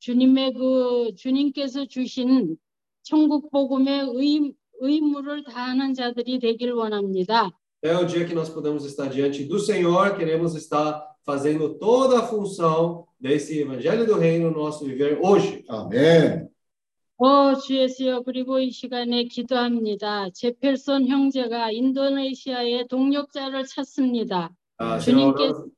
주님의 0.00 0.52
그 0.54 1.12
주님께서 1.16 1.86
주신 1.86 2.56
천국 3.02 3.50
복음의 3.50 4.12
의, 4.14 4.52
의무를 4.80 5.44
다하는 5.44 5.94
자들이 5.94 6.38
되길 6.38 6.72
원합니다. 6.72 7.50
Até 7.82 7.96
o 7.96 8.04
dia 8.04 8.24
que 8.26 8.34
nós 8.34 8.48
podemos 8.48 8.84
estar 8.84 9.08
diante 9.08 9.44
do 9.44 9.58
Senhor, 9.58 10.16
queremos 10.16 10.54
estar 10.56 11.00
fazendo 11.24 11.78
toda 11.78 12.20
a 12.20 12.22
função 12.22 13.06
desse 13.20 13.60
evangelho 13.60 14.06
do 14.06 14.16
reino 14.16 14.50
no 14.50 14.58
nosso 14.64 14.84
viver 14.84 15.18
hoje. 15.22 15.64
아멘. 15.68 16.48
어, 17.20 17.56
주 17.56 17.76
예수여 17.76 18.22
그리고 18.22 18.60
이 18.60 18.70
시간에 18.70 19.24
기도합니다. 19.24 20.30
제펠손 20.30 21.08
형제가 21.08 21.72
인도네시아의 21.72 22.86
동력자를 22.88 23.66
찾습니다. 23.66 24.50
Ah, 24.78 24.98
Senhor, 25.00 25.34
주님께 25.34 25.48
oramos- 25.48 25.70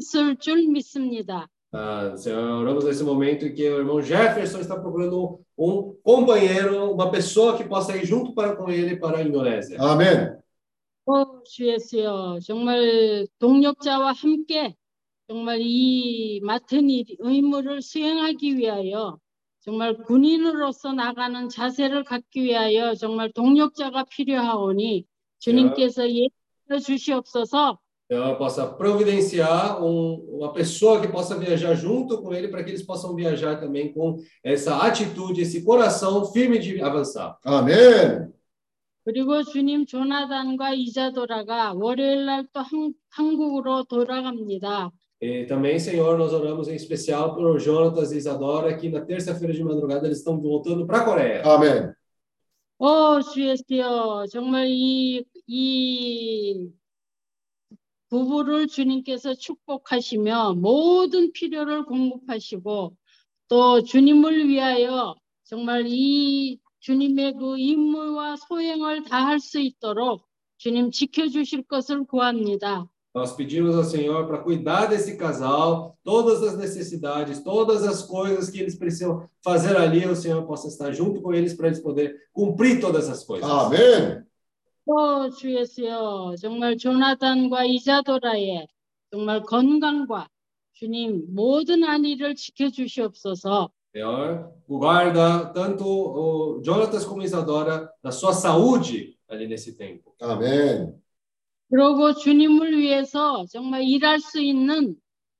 있을 0.00 0.36
줄 0.38 0.66
믿습니다. 0.68 1.46
ah, 1.74 2.16
Senhor, 2.16 2.62
oramos 2.62 2.84
nesse 2.86 3.04
momento 3.04 3.44
em 3.46 3.52
que 3.54 3.68
o 3.68 3.78
irmão 3.80 4.00
Jefferson 4.00 4.60
está 4.60 4.74
procurando 4.80 5.40
um 5.58 5.94
companheiro, 6.02 6.90
uma 6.90 7.10
pessoa 7.10 7.56
que 7.58 7.64
possa 7.64 7.94
ir 7.94 8.06
junto 8.06 8.32
para, 8.34 8.56
com 8.56 8.70
ele 8.70 8.96
para 8.96 9.18
a 9.18 9.22
Indonésia. 9.22 9.76
아멘. 9.78 10.40
어, 11.07 11.41
주 11.43 11.65
예수여 11.65 12.39
정말 12.43 13.25
동력자와 13.39 14.11
함께 14.11 14.75
정말 15.29 15.59
이 15.61 16.41
맡은 16.43 16.89
일, 16.89 17.05
의무를 17.19 17.81
수행하기 17.81 18.57
위하여 18.57 19.17
정말 19.61 19.95
군인으로서 20.03 20.91
나가는 20.91 21.47
자세를 21.47 22.03
갖기 22.03 22.43
위하여 22.43 22.93
정말 22.93 23.31
동력자가 23.31 24.03
필요하오니 24.09 25.05
주님께서 25.39 26.09
예뻐 26.09 26.79
주시옵소서 26.85 27.79
Senhor, 28.09 28.37
possa 28.37 28.65
providenciar 28.65 29.83
um, 29.83 30.39
uma 30.39 30.53
pessoa 30.53 31.01
que 31.01 31.09
possa 31.09 31.37
viajar 31.37 31.73
junto 31.73 32.21
com 32.21 32.33
ele 32.33 32.47
para 32.47 32.63
que 32.63 32.69
eles 32.69 32.81
possam 32.81 33.13
viajar 33.13 33.59
também 33.59 33.91
com 33.93 34.15
essa 34.41 34.77
atitude, 34.77 35.41
esse 35.41 35.61
coração 35.63 36.23
firme 36.31 36.57
de 36.57 36.81
avançar. 36.81 37.37
아멘. 37.43 38.36
그리고 39.07 39.41
주님 39.41 39.85
조나단과 39.85 40.73
이자도라가 40.73 41.75
월요일 41.75 42.25
날 42.25 42.45
또 42.51 42.59
한국으로 43.09 43.85
돌아갑니다. 43.85 44.91
E 45.21 45.45
também, 45.47 45.79
Senhor, 45.79 46.17
nós 46.17 46.33
oramos 46.33 46.67
em 46.67 46.75
especial 46.75 47.33
por 47.33 47.57
Jonatas 47.57 48.11
e 48.11 48.17
Isadora, 48.17 48.75
que 48.75 48.89
na 48.89 48.99
terça-feira 48.99 49.53
de 49.53 49.63
madrugada 49.63 50.05
eles 50.05 50.17
estão 50.17 50.41
voltando 50.41 50.85
para 50.85 50.97
a 50.97 51.05
Coreia. 51.05 51.41
아멘. 51.41 51.93
어, 52.79 53.21
주 53.21 53.47
예수여, 53.47 54.25
정말 54.29 54.67
이, 54.67 55.23
이 55.47 56.67
부부를 58.09 58.67
주님께서 58.67 59.35
축복하시며 59.35 60.55
모든 60.55 61.31
필요를 61.31 61.85
공급하시고 61.85 62.93
또 63.47 63.83
주님을 63.83 64.49
위하여 64.49 65.15
정말 65.45 65.85
이 65.87 66.59
주님의 66.79 67.33
그 67.33 67.57
임무와 67.57 68.35
소행을 68.47 69.05
다할 69.05 69.39
수 69.39 69.59
있도록 69.59 70.27
주님 70.57 70.91
지켜주실 70.91 71.63
것을 71.63 72.05
구합니다. 72.05 72.89
Nós 73.15 73.35
pedimos 73.35 73.75
ao 73.75 73.83
Senhor 73.83 74.27
para 74.27 74.43
cuidar 74.43 74.87
desse 74.87 75.17
casal, 75.17 75.97
todas 76.03 76.43
as 76.43 76.55
necessidades, 76.55 77.43
todas 77.43 77.83
as 77.83 78.03
coisas 78.03 78.47
que 78.47 78.59
eles 78.59 78.77
precisam 78.77 79.27
fazer 79.43 79.75
ali, 79.75 80.05
o 80.05 80.15
Senhor 80.15 80.45
possa 80.45 80.67
estar 80.67 80.93
junto 80.93 81.19
com 81.21 81.33
eles 81.33 81.55
para 81.55 81.67
eles 81.67 81.79
poderem 81.79 82.13
cumprir 82.31 82.79
todas 82.79 83.09
as 83.09 83.23
coisas. 83.23 83.49
아멘. 83.49 84.23
또주 84.85 85.51
예수여, 85.51 86.35
정말 86.39 86.77
조나단과 86.77 87.65
이자도라의 87.65 88.67
정말 89.09 89.41
건강과 89.41 90.29
주님 90.73 91.33
모든 91.33 91.83
안위를 91.83 92.35
지켜주시옵소서. 92.35 93.71
Senhor, 93.92 94.52
guarda 94.66 95.52
tanto 95.52 95.84
o 95.84 96.62
Jonatas 96.62 97.04
como 97.04 97.22
Isadora 97.22 97.90
na 98.02 98.10
sua 98.10 98.32
saúde 98.32 99.18
ali 99.28 99.46
nesse 99.46 99.76
tempo. 99.76 100.14
아멘. 100.20 100.94
그러고 101.70 102.14
주님을 102.14 102.78
위해서 102.78 103.46
정말 103.50 103.82
일할 103.82 104.20
수 104.20 104.40
있는 104.40 104.96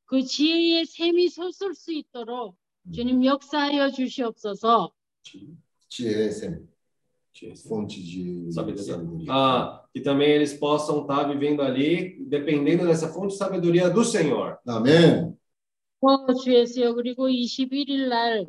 그 0.07 0.23
지혜의 0.23 0.85
샘이 0.87 1.29
솟을 1.29 1.75
수 1.75 1.93
있도록 1.93 2.57
주님 2.93 3.25
역사하여 3.25 3.91
주시옵소서. 3.91 4.93
지혜의 5.89 6.31
샘. 6.33 6.69
fonte 7.67 7.99
de 8.01 8.53
Sabedoria. 8.53 8.83
sabedoria. 8.95 9.27
Ah, 9.33 9.85
que 9.93 10.01
também 10.01 10.31
eles 10.31 10.53
possam 10.53 11.01
estar 11.03 11.25
vivendo 11.25 11.63
ali, 11.63 12.23
dependendo 12.29 12.87
dessa 12.87 13.09
fonte 13.09 13.33
de 13.33 13.39
sabedoria 13.39 13.89
do 13.91 14.05
Senhor. 14.05 14.59
아멘. 14.67 15.35
어, 16.02 16.34
주 16.34 16.54
예수여, 16.54 16.94
그리고 16.94 17.28
21일 17.28 18.08
날 18.10 18.46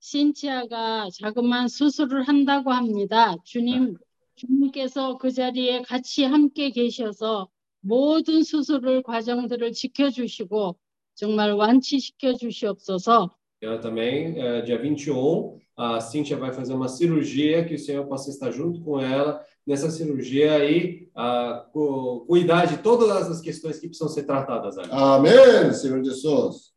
신치아가 0.00 1.08
자그마한 1.20 1.68
수술을 1.68 2.24
한다고 2.28 2.70
합니다. 2.72 3.34
주님, 3.44 3.96
주님께서 4.36 5.18
그 5.18 5.30
자리에 5.30 5.82
같이 5.82 6.24
함께 6.24 6.70
계셔서 6.70 7.48
모든 7.80 8.42
수술을 8.42 9.02
과정들을 9.02 9.72
지켜주시고 9.72 10.76
정말 11.14 11.52
완치시켜 11.52 12.34
주시옵소서. 12.34 13.30
Eu 13.60 13.78
também, 13.80 14.34
eh, 14.36 14.62
dia 14.64 14.76
21, 14.76 15.56
a 15.76 16.00
Cíntia 16.00 16.36
vai 16.36 16.52
fazer 16.52 16.74
uma 16.74 16.88
cirurgia, 16.88 17.64
que 17.64 17.74
o 17.74 17.78
Senhor 17.78 18.04
possa 18.08 18.28
estar 18.28 18.50
junto 18.50 18.80
com 18.82 18.98
ela 19.00 19.40
nessa 19.64 19.88
cirurgia 19.88 20.54
aí, 20.54 21.08
ah, 21.14 21.64
cu- 21.72 22.24
cuidar 22.26 22.66
de 22.66 22.78
todas 22.78 23.30
as 23.30 23.40
questões 23.40 23.78
que 23.78 23.86
precisam 23.86 24.08
ser 24.08 24.24
tratadas 24.24 24.76
ali. 24.78 24.90
아멘. 24.90 25.72
Senhor 25.74 26.02
Jesus. 26.02 26.71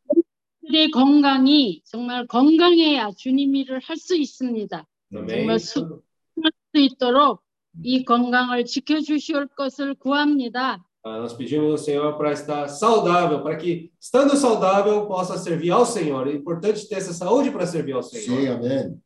우리의 0.76 0.90
건강이 0.90 1.82
정말 1.84 2.26
건강해야 2.26 3.10
주님 3.16 3.56
일을 3.56 3.80
할 3.80 3.96
수 3.96 4.14
있습니다. 4.14 4.86
정말 5.10 5.58
수, 5.58 6.02
할수 6.36 6.84
있도록 6.84 7.40
이 7.82 8.04
건강을 8.04 8.66
지켜주실 8.66 9.48
것을 9.56 9.94
구합니다. 9.94 10.84
ah, 11.02 11.18
nós 11.18 11.34
pedimos 11.34 11.70
ao 11.70 11.78
Senhor 11.78 12.18
para 12.18 12.32
estar 12.32 12.68
saudável, 12.68 13.42
para 13.42 13.56
que, 13.56 13.92
estando 14.00 14.36
saudável, 14.36 15.06
possa 15.06 15.38
servir 15.38 15.70
ao 15.70 15.86
Senhor. 15.86 16.26
É 16.26 16.32
importante 16.32 16.88
ter 16.88 16.96
essa 16.96 17.12
saúde 17.12 17.50
para 17.50 17.64
servir 17.64 17.92
ao 17.92 18.02
네, 18.02 18.18
Senhor. 18.18 18.56
아멘. 18.56 19.00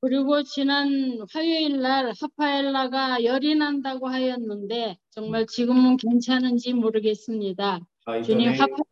그리고 0.00 0.42
지난 0.42 1.24
화요일 1.32 1.80
날 1.80 2.12
하파엘라가 2.20 3.22
열이 3.22 3.54
난다고 3.54 4.08
하였는데 4.08 4.98
정말 5.10 5.46
지금은 5.46 5.96
괜찮은지 5.96 6.72
모르겠습니다. 6.74 7.80
Ah, 8.04 8.18
e 8.18 8.22
주님 8.24 8.50
하파 8.58 8.91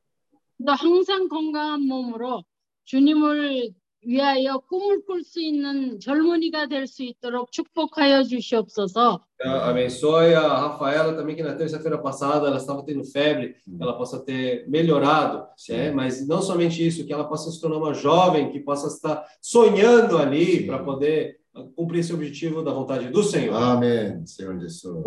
엘라도 0.59 0.73
항상 0.73 1.27
건강한 1.27 1.81
몸으로 1.81 2.43
주님을 2.85 3.69
위하여 4.07 4.59
꿈을 4.69 5.03
꿀 5.05 5.23
수 5.23 5.41
있는 5.41 5.99
젊은이가 5.99 6.67
될 6.67 6.85
수 6.85 7.03
있도록 7.03 7.51
축복하여 7.51 8.23
주시옵소서. 8.23 9.22
Abençoe 9.43 10.35
a 10.35 10.67
Rafaela 10.67 11.13
também, 11.15 11.35
que 11.35 11.43
na 11.43 11.55
terça-feira 11.55 11.97
passada 11.97 12.47
ela 12.47 12.57
estava 12.57 12.84
tendo 12.85 13.03
febre, 13.03 13.55
que 13.65 13.81
ela 13.84 13.97
possa 13.97 14.19
ter 14.23 14.69
melhorado, 14.69 15.45
né? 15.69 15.91
mas 15.91 16.26
não 16.27 16.41
somente 16.41 16.85
isso, 16.85 17.05
que 17.05 17.11
ela 17.11 17.26
possa 17.26 17.51
se 17.51 17.59
tornar 17.59 17.77
uma 17.77 17.93
jovem, 17.93 18.51
que 18.51 18.59
possa 18.59 18.88
estar 18.88 19.26
sonhando 19.41 20.17
ali 20.17 20.65
para 20.65 20.80
poder 20.84 21.39
cumprir 21.76 21.99
esse 21.99 22.13
objetivo 22.13 22.61
da 22.61 22.72
vontade 22.72 23.09
do 23.09 23.23
Senhor. 23.23 23.55
아멘. 23.55 24.26
Senhor 24.27 24.59
Jesus. 24.59 25.03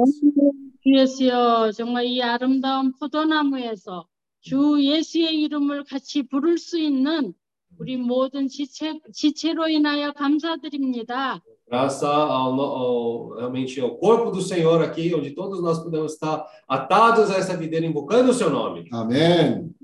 주 0.83 0.91
예수여 0.91 1.73
정말 1.73 2.07
이 2.07 2.21
아름다운 2.23 2.93
포도나무에서 2.99 4.07
주 4.43 4.77
예수의 4.81 5.41
이름을 5.43 5.85
같이 5.85 6.23
부를 6.23 6.59
수 6.59 6.79
있는 6.79 7.35
우리 7.79 7.97
모든 7.97 8.49
지체, 8.49 8.99
지체로 9.13 9.69
인하여 9.69 10.13
감사드립니다. 10.13 11.43
Graças 11.71 12.03
ao, 12.05 12.55
no- 12.55 12.63
ao- 12.63 13.29
realmente 13.37 13.79
ao 13.81 13.99
corpo 13.99 14.31
do 14.31 14.41
Senhor 14.41 14.81
aqui, 14.83 15.15
onde 15.15 15.33
todos 15.35 15.61
nós 15.63 15.79
podemos 15.79 16.15
estar 16.15 16.43
atados 16.67 17.31
a 17.31 17.37
essa 17.37 17.55
videira, 17.57 17.85
invocando 17.85 18.31
o 18.31 18.35
seu 18.35 18.49
nome. 18.49 18.89
아멘. 18.91 19.75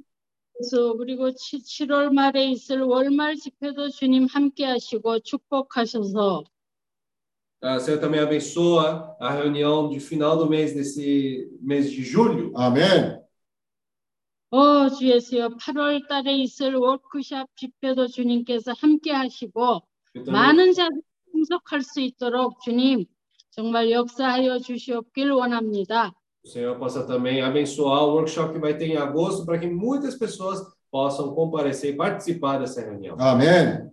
그래서 0.57 0.97
그리고 0.97 1.31
7, 1.35 1.91
월 1.93 2.11
말에 2.11 2.47
있을 2.53 2.81
월말 2.81 3.37
집회도 3.37 3.91
주님 3.91 4.27
함께 4.27 4.65
하시고 4.65 5.19
축복하셔서 5.21 6.45
Ah, 7.63 7.79
Senhor 7.81 7.99
também 8.01 8.21
abençoa 8.21 9.17
a 9.19 9.31
reunião 9.31 9.89
de 9.89 9.99
final 9.99 10.37
do 10.37 10.47
mês, 10.49 10.75
desse 10.75 11.49
mês 11.63 11.91
de 11.91 12.03
julho. 12.03 12.53
아멘. 12.57 13.21
어, 14.52 14.90
주 14.90 15.08
예수여 15.08 15.50
8월 15.50 16.08
달에 16.08 16.36
있을 16.38 16.76
워크샵 16.76 17.56
집회도 17.56 18.08
주님께서 18.08 18.74
함께 18.74 19.12
하시고 19.12 19.82
많은 20.28 20.74
자들이 20.74 21.02
참석할 21.32 21.82
수 21.82 22.02
있도록 22.02 22.60
주님 22.62 23.06
정말 23.52 23.92
역사하여 23.92 24.60
주시옵길 24.60 25.32
원합니다. 25.32 26.14
o 26.42 26.48
Senhor 26.48 26.80
possa 26.80 27.06
também 27.06 27.42
abençoar 27.42 28.04
o 28.04 28.16
workshop 28.16 28.54
que 28.54 28.60
vai 28.60 28.76
ter 28.78 28.88
em 28.88 28.96
agosto, 28.96 29.46
para 29.46 29.60
que 29.60 29.68
muitas 29.68 30.16
pessoas 30.16 30.60
possam 30.90 31.36
comparecer 31.36 31.94
e 31.94 31.98
participar 31.98 32.58
dessa 32.60 32.82
reunião. 32.82 33.18
아멘. 33.20 33.92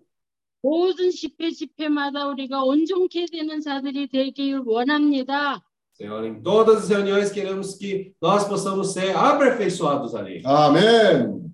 모든 0.62 1.10
집회 1.10 1.50
집회마다 1.50 2.28
우리가 2.28 2.62
온전케 2.62 3.26
되는 3.30 3.60
자들이 3.60 4.08
되길 4.08 4.62
원합니다. 4.64 5.65
Senhor, 5.96 6.24
em 6.24 6.42
todas 6.42 6.84
as 6.84 6.88
reuniões 6.90 7.30
queremos 7.30 7.74
que 7.74 8.14
nós 8.20 8.44
possamos 8.44 8.92
ser 8.92 9.16
aperfeiçoados 9.16 10.14
ali. 10.14 10.42
Amém. 10.44 11.50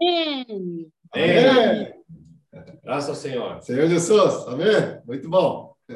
Amém. 0.00 0.92
Amém. 1.12 1.92
Graças 2.84 3.08
ao 3.08 3.16
Senhor. 3.16 3.60
Senhor 3.60 3.88
Jesus, 3.88 4.46
amém? 4.46 5.00
Muito 5.04 5.28
bom. 5.28 5.74